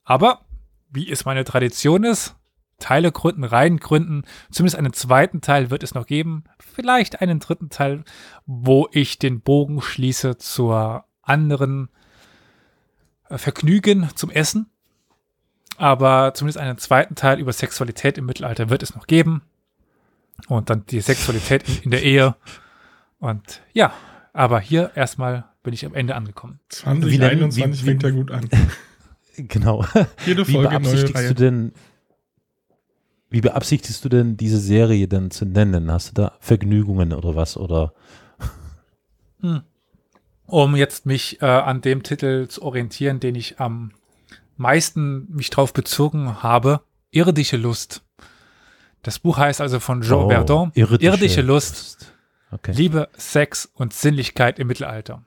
Aber, 0.03 0.45
wie 0.89 1.11
es 1.11 1.25
meine 1.25 1.43
Tradition 1.43 2.05
ist, 2.05 2.35
Teile 2.79 3.11
gründen, 3.11 3.43
Reihen 3.43 3.77
gründen, 3.77 4.23
zumindest 4.49 4.79
einen 4.79 4.93
zweiten 4.93 5.41
Teil 5.41 5.69
wird 5.69 5.83
es 5.83 5.93
noch 5.93 6.07
geben, 6.07 6.45
vielleicht 6.57 7.21
einen 7.21 7.39
dritten 7.39 7.69
Teil, 7.69 8.03
wo 8.47 8.87
ich 8.91 9.19
den 9.19 9.41
Bogen 9.41 9.79
schließe 9.79 10.39
zur 10.39 11.04
anderen 11.25 11.89
äh, 13.29 13.37
Vergnügen 13.37 14.09
zum 14.15 14.31
Essen. 14.31 14.67
Aber 15.77 16.33
zumindest 16.33 16.57
einen 16.57 16.77
zweiten 16.77 17.15
Teil 17.15 17.39
über 17.39 17.51
Sexualität 17.51 18.17
im 18.17 18.25
Mittelalter 18.25 18.69
wird 18.69 18.81
es 18.81 18.95
noch 18.95 19.07
geben. 19.07 19.41
Und 20.47 20.69
dann 20.69 20.85
die 20.85 21.01
Sexualität 21.01 21.67
in, 21.67 21.83
in 21.83 21.91
der 21.91 22.03
Ehe. 22.03 22.35
Und 23.19 23.61
ja, 23.73 23.93
aber 24.33 24.59
hier 24.59 24.91
erstmal 24.95 25.45
bin 25.63 25.73
ich 25.73 25.85
am 25.85 25.93
Ende 25.95 26.15
angekommen. 26.15 26.59
Wie 26.83 27.17
nennen- 27.17 27.51
2021 27.51 27.81
wie- 27.81 27.85
fängt 27.85 28.03
wie- 28.03 28.07
ja 28.07 28.13
gut 28.13 28.31
an. 28.31 28.49
Genau. 29.37 29.83
Jede 30.25 30.47
Wie 30.47 30.53
Folge 30.53 30.69
neue 30.69 30.79
beabsichtigst 30.79 31.29
du 31.29 31.33
denn, 31.33 31.73
wie 33.29 33.41
beabsichtigst 33.41 34.05
du 34.05 34.07
denn 34.07 34.37
diese 34.37 34.59
Serie 34.59 35.09
denn 35.09 35.29
zu 35.29 35.43
nennen? 35.43 35.91
Hast 35.91 36.07
du 36.11 36.13
da 36.13 36.37
Vergnügungen 36.39 37.11
oder 37.11 37.35
was? 37.35 37.57
Oder 37.57 37.93
um 40.47 40.75
jetzt 40.75 41.05
mich 41.05 41.41
äh, 41.41 41.45
an 41.45 41.81
dem 41.81 42.03
Titel 42.03 42.47
zu 42.47 42.61
orientieren, 42.61 43.19
den 43.19 43.35
ich 43.35 43.59
am 43.59 43.91
meisten 44.57 45.27
mich 45.29 45.49
drauf 45.49 45.73
bezogen 45.73 46.43
habe, 46.43 46.81
Irdische 47.11 47.57
Lust. 47.57 48.03
Das 49.03 49.19
Buch 49.19 49.37
heißt 49.37 49.61
also 49.61 49.79
von 49.79 50.01
Jean 50.01 50.25
Oh, 50.25 50.29
Verdon, 50.29 50.71
irdische 50.73 51.05
Irdische 51.05 51.41
Lust, 51.41 52.11
Okay. 52.51 52.71
Liebe, 52.71 53.09
Sex 53.17 53.69
und 53.73 53.93
Sinnlichkeit 53.93 54.59
im 54.59 54.67
Mittelalter. 54.67 55.23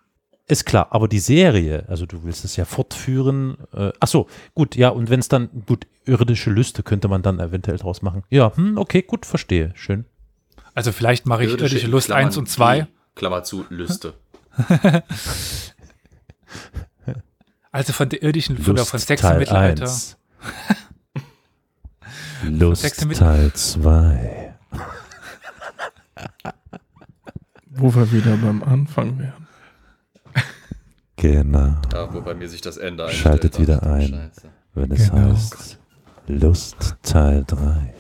Ist 0.47 0.65
klar, 0.65 0.89
aber 0.91 1.09
die 1.09 1.19
Serie, 1.19 1.85
also 1.89 2.07
du 2.07 2.25
willst 2.25 2.45
es 2.45 2.57
ja 2.57 2.65
fortführen. 2.65 3.59
Äh, 3.75 3.93
ach 4.01 4.09
so, 4.09 4.29
gut, 4.55 4.77
ja, 4.77 4.89
und 4.89 5.11
wenn 5.11 5.21
es 5.21 5.29
dann, 5.29 5.51
gut, 5.67 5.87
irdische 6.07 6.51
Lüste 6.51 6.83
könnte 6.83 7.09
man 7.09 7.21
dann 7.21 7.39
eventuell 7.39 7.77
draus 7.77 8.01
machen. 8.01 8.23
Ja, 8.31 8.57
hm, 8.57 8.79
okay, 8.79 9.03
gut, 9.03 9.27
verstehe, 9.27 9.73
schön. 9.75 10.07
Also 10.75 10.91
vielleicht 10.93 11.27
mache 11.27 11.45
ich 11.45 11.51
Irdische, 11.51 11.79
in 11.81 11.91
Lust 11.91 12.07
Klammern 12.07 12.27
1 12.27 12.37
und 12.39 12.49
2. 12.49 12.81
die, 12.81 12.87
Klammer 13.15 13.43
zu, 13.43 13.67
Lüste. 13.69 14.15
Also 17.71 17.93
von 17.93 18.09
der 18.09 18.23
irdischen, 18.23 18.57
von, 18.59 18.77
der, 18.77 18.85
von 18.87 18.99
Sex 18.99 19.23
im 19.23 19.29
Teil 19.29 19.39
Mittelalter. 19.39 19.85
1. 19.85 20.17
Lust 22.45 22.83
Sex 22.83 23.03
im 23.03 23.13
Teil 23.13 23.53
2. 23.53 24.55
Wo 27.71 27.95
wir 27.95 28.11
wieder 28.11 28.37
beim 28.39 28.63
Anfang 28.63 29.19
wären. 29.19 29.47
Genau, 31.17 31.77
Ja, 31.93 32.13
wo 32.13 32.21
bei 32.21 32.33
mir 32.35 32.49
sich 32.49 32.61
das 32.61 32.77
Ende 32.79 33.05
einstellt. 33.05 33.23
Schaltet 33.23 33.59
wieder 33.61 33.83
ein. 33.83 34.09
Scheiße. 34.09 34.49
wenn 34.75 34.91
es 34.93 35.11
Genau. 35.11 35.33
heißt 35.33 35.79
Lust 36.29 36.97
Teil 37.03 37.45
3. 37.47 37.95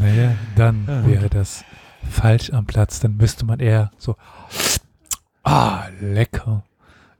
Naja, 0.00 0.34
dann 0.56 0.86
wäre 1.06 1.28
das 1.28 1.62
falsch 2.10 2.50
am 2.52 2.64
Platz. 2.66 3.00
Dann 3.00 3.16
müsste 3.16 3.44
man 3.44 3.60
eher 3.60 3.90
so, 3.98 4.16
ah, 5.50 5.88
lecker. 6.00 6.64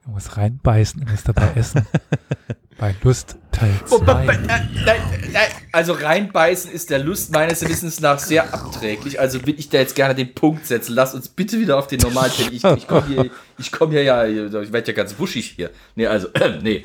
Irgendwas 0.01 0.37
reinbeißen, 0.37 1.01
irgendwas 1.01 1.23
dabei 1.23 1.51
essen. 1.55 1.85
Bei 2.77 2.95
Lust 3.03 3.37
Teil 3.51 3.79
Wobei, 3.89 4.25
2. 4.25 4.33
äh, 4.33 4.37
nein, 4.47 4.69
nein, 4.85 5.51
also 5.71 5.93
reinbeißen 5.93 6.71
ist 6.71 6.89
der 6.89 6.97
Lust 6.97 7.31
meines 7.31 7.61
Wissens 7.61 7.99
nach 7.99 8.17
sehr 8.17 8.51
abträglich. 8.51 9.19
Also 9.19 9.45
will 9.45 9.53
ich 9.59 9.69
da 9.69 9.77
jetzt 9.77 9.95
gerne 9.95 10.15
den 10.15 10.33
Punkt 10.33 10.65
setzen. 10.65 10.95
Lass 10.95 11.13
uns 11.13 11.27
bitte 11.29 11.59
wieder 11.59 11.77
auf 11.77 11.85
den 11.85 11.99
normalen 11.99 12.31
Teil. 12.31 12.51
Ich, 12.51 12.63
ich 12.63 12.87
komme 12.87 13.05
hier, 13.05 13.29
ich 13.59 13.71
komm 13.71 13.91
hier 13.91 14.01
ja, 14.01 14.25
ich 14.25 14.73
werde 14.73 14.91
ja 14.91 14.97
ganz 14.97 15.19
wuschig 15.19 15.53
hier. 15.55 15.69
Nee, 15.95 16.07
also, 16.07 16.29
äh, 16.33 16.57
nee, 16.63 16.81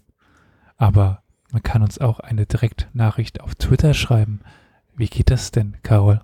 Aber 0.77 1.23
man 1.51 1.63
kann 1.63 1.81
uns 1.81 1.97
auch 1.99 2.19
eine 2.19 2.45
Direktnachricht 2.45 3.41
auf 3.41 3.55
Twitter 3.55 3.93
schreiben. 3.93 4.41
Wie 4.95 5.07
geht 5.07 5.29
das 5.29 5.51
denn, 5.51 5.77
Carol? 5.83 6.21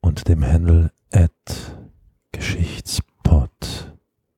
Unter 0.00 0.24
dem 0.24 0.44
Handle 0.44 0.92
at 1.12 1.76
Geschichtspot 2.32 3.92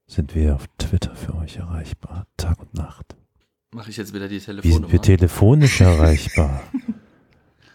sind 0.07 0.35
wir 0.35 0.55
auf 0.55 0.67
Twitter 0.79 1.15
für 1.15 1.35
euch 1.37 1.57
erreichbar, 1.57 2.27
Tag 2.37 2.61
und 2.61 2.75
Nacht. 2.75 3.17
Mache 3.73 3.91
ich 3.91 3.97
jetzt 3.97 4.15
wieder 4.15 4.29
die 4.29 4.37
Wie 4.37 4.41
sind 4.41 4.61
Telefonnummer? 4.61 4.93
wir 4.93 5.03
telefonisch 5.03 5.81
erreichbar? 5.81 6.61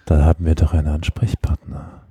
Da 0.09 0.25
haben 0.25 0.43
wir 0.43 0.55
doch 0.55 0.73
einen 0.73 0.87
Ansprechpartner. 0.87 2.01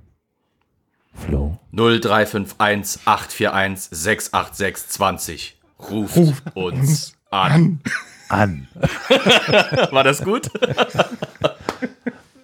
Flo. 1.13 1.59
0351 1.73 3.01
841 3.05 3.89
686 3.91 4.87
20. 4.87 5.59
Ruft, 5.91 6.15
Ruft 6.15 6.55
uns 6.55 6.79
uns 6.79 7.17
an. 7.29 7.51
An. 7.51 7.81
An. 8.29 8.67
War 9.91 10.05
das 10.05 10.23
gut? 10.23 10.49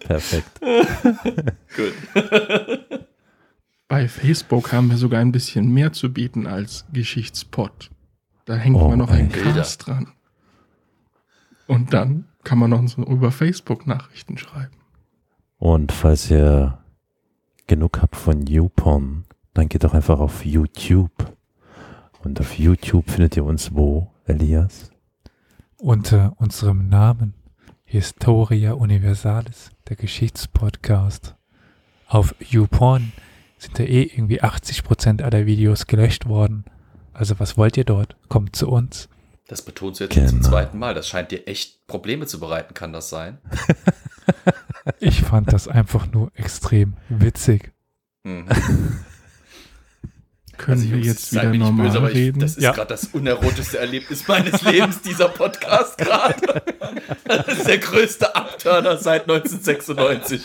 Perfekt. 0.02 0.60
gut. 1.78 1.94
Bei 3.88 4.10
Facebook 4.10 4.74
haben 4.74 4.90
wir 4.90 4.98
sogar 4.98 5.22
ein 5.22 5.32
bisschen 5.32 5.74
mehr 5.74 5.94
zu 5.94 6.12
bieten 6.12 6.48
als 6.48 6.84
Geschichtspot. 6.92 7.92
Da 8.44 8.56
hängt 8.56 8.76
Oh, 8.76 8.90
man 8.90 8.98
noch 9.00 9.10
ein. 9.10 9.32
Cast 9.32 9.88
dran. 9.88 10.12
Und 11.66 11.94
dann 11.94 12.28
kann 12.44 12.58
man 12.58 12.72
noch 12.72 12.86
so 12.90 13.04
über 13.04 13.32
Facebook 13.32 13.88
Nachrichten 13.88 14.38
schreiben. 14.38 14.76
Und 15.58 15.92
falls 15.92 16.30
ihr 16.30 16.78
genug 17.68 18.02
habt 18.02 18.16
von 18.16 18.46
YouPorn, 18.46 19.26
dann 19.54 19.70
geht 19.70 19.84
doch 19.84 19.94
einfach 19.94 20.20
auf 20.20 20.46
YouTube. 20.46 21.12
Und 22.24 22.40
auf 22.40 22.58
YouTube 22.58 23.10
findet 23.10 23.38
ihr 23.38 23.46
uns 23.46 23.74
wo, 23.74 24.12
Elias? 24.26 24.90
Unter 25.78 26.34
unserem 26.38 26.90
Namen 26.90 27.34
Historia 27.86 28.74
Universalis, 28.74 29.70
der 29.88 29.96
Geschichtspodcast. 29.96 31.36
Auf 32.08 32.36
YouPorn 32.40 33.12
sind 33.58 33.80
ja 33.80 33.86
eh 33.86 34.04
irgendwie 34.04 34.42
80% 34.42 35.22
aller 35.22 35.46
Videos 35.46 35.88
gelöscht 35.88 36.28
worden. 36.28 36.66
Also 37.14 37.40
was 37.40 37.58
wollt 37.58 37.78
ihr 37.78 37.86
dort? 37.86 38.16
Kommt 38.28 38.56
zu 38.56 38.70
uns. 38.70 39.08
Das 39.48 39.62
betonst 39.62 40.00
du 40.00 40.06
jetzt 40.06 40.16
schon 40.16 40.28
zum 40.28 40.40
Genau. 40.40 40.50
zweiten 40.50 40.80
Mal. 40.80 40.94
Das 40.96 41.08
scheint 41.08 41.32
dir 41.32 41.48
echt 41.48 41.86
Probleme 41.88 42.26
zu 42.26 42.40
bereiten, 42.40 42.74
kann 42.74 42.92
das 42.92 43.10
sein? 43.10 43.38
Ich 45.00 45.22
fand 45.22 45.52
das 45.52 45.68
einfach 45.68 46.12
nur 46.12 46.32
extrem 46.36 46.94
witzig. 47.10 47.72
Mhm. 48.24 48.46
Können 50.58 50.82
wir 50.84 50.90
Jungs, 50.98 51.06
jetzt 51.08 51.34
wieder 51.34 51.54
normal 51.54 51.88
böse, 51.88 51.98
aber 51.98 52.10
ich, 52.12 52.16
reden? 52.18 52.40
das 52.40 52.52
ist 52.56 52.64
Ja. 52.64 52.72
gerade 52.72 52.88
das 52.90 53.06
unerotischste 53.08 53.78
Erlebnis 53.78 54.26
meines 54.28 54.62
Lebens, 54.62 55.02
dieser 55.02 55.28
Podcast 55.28 55.98
gerade. 55.98 56.64
Das 57.26 57.48
ist 57.48 57.68
der 57.68 57.78
größte 57.80 58.34
Abturner 58.36 58.98
seit 58.98 59.24
1996. 59.30 60.42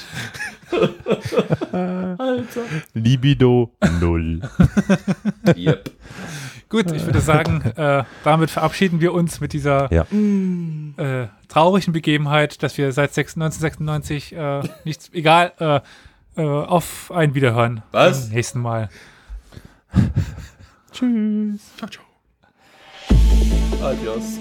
Alter. 1.73 2.61
Libido 2.95 3.73
null. 4.01 4.41
Yep. 5.57 5.91
Gut, 6.71 6.91
ich 6.93 7.05
würde 7.05 7.21
sagen, 7.21 7.63
äh, 7.77 8.05
damit 8.25 8.51
verabschieden 8.51 9.01
wir 9.01 9.13
uns 9.13 9.41
mit 9.41 9.53
dieser 9.53 9.93
Ja. 9.93 10.03
äh, 10.13 11.27
traurigen 11.49 11.93
Begebenheit, 11.93 12.63
dass 12.63 12.79
wir 12.79 12.93
seit 12.93 13.13
6 13.13 13.35
1996 13.37 14.33
äh, 14.35 14.63
nichts, 14.85 15.11
egal, 15.13 15.53
äh, 15.59 15.81
äh, 16.41 16.43
auf 16.47 17.11
ein 17.13 17.35
Wiederhören. 17.35 17.83
Was? 17.91 18.27
Beim 18.27 18.35
nächsten 18.37 18.61
Mal. 18.61 18.89
Tschüss. 20.93 21.61
Ciao, 21.77 21.91
ciao. 21.91 22.05
Adios. 23.83 24.39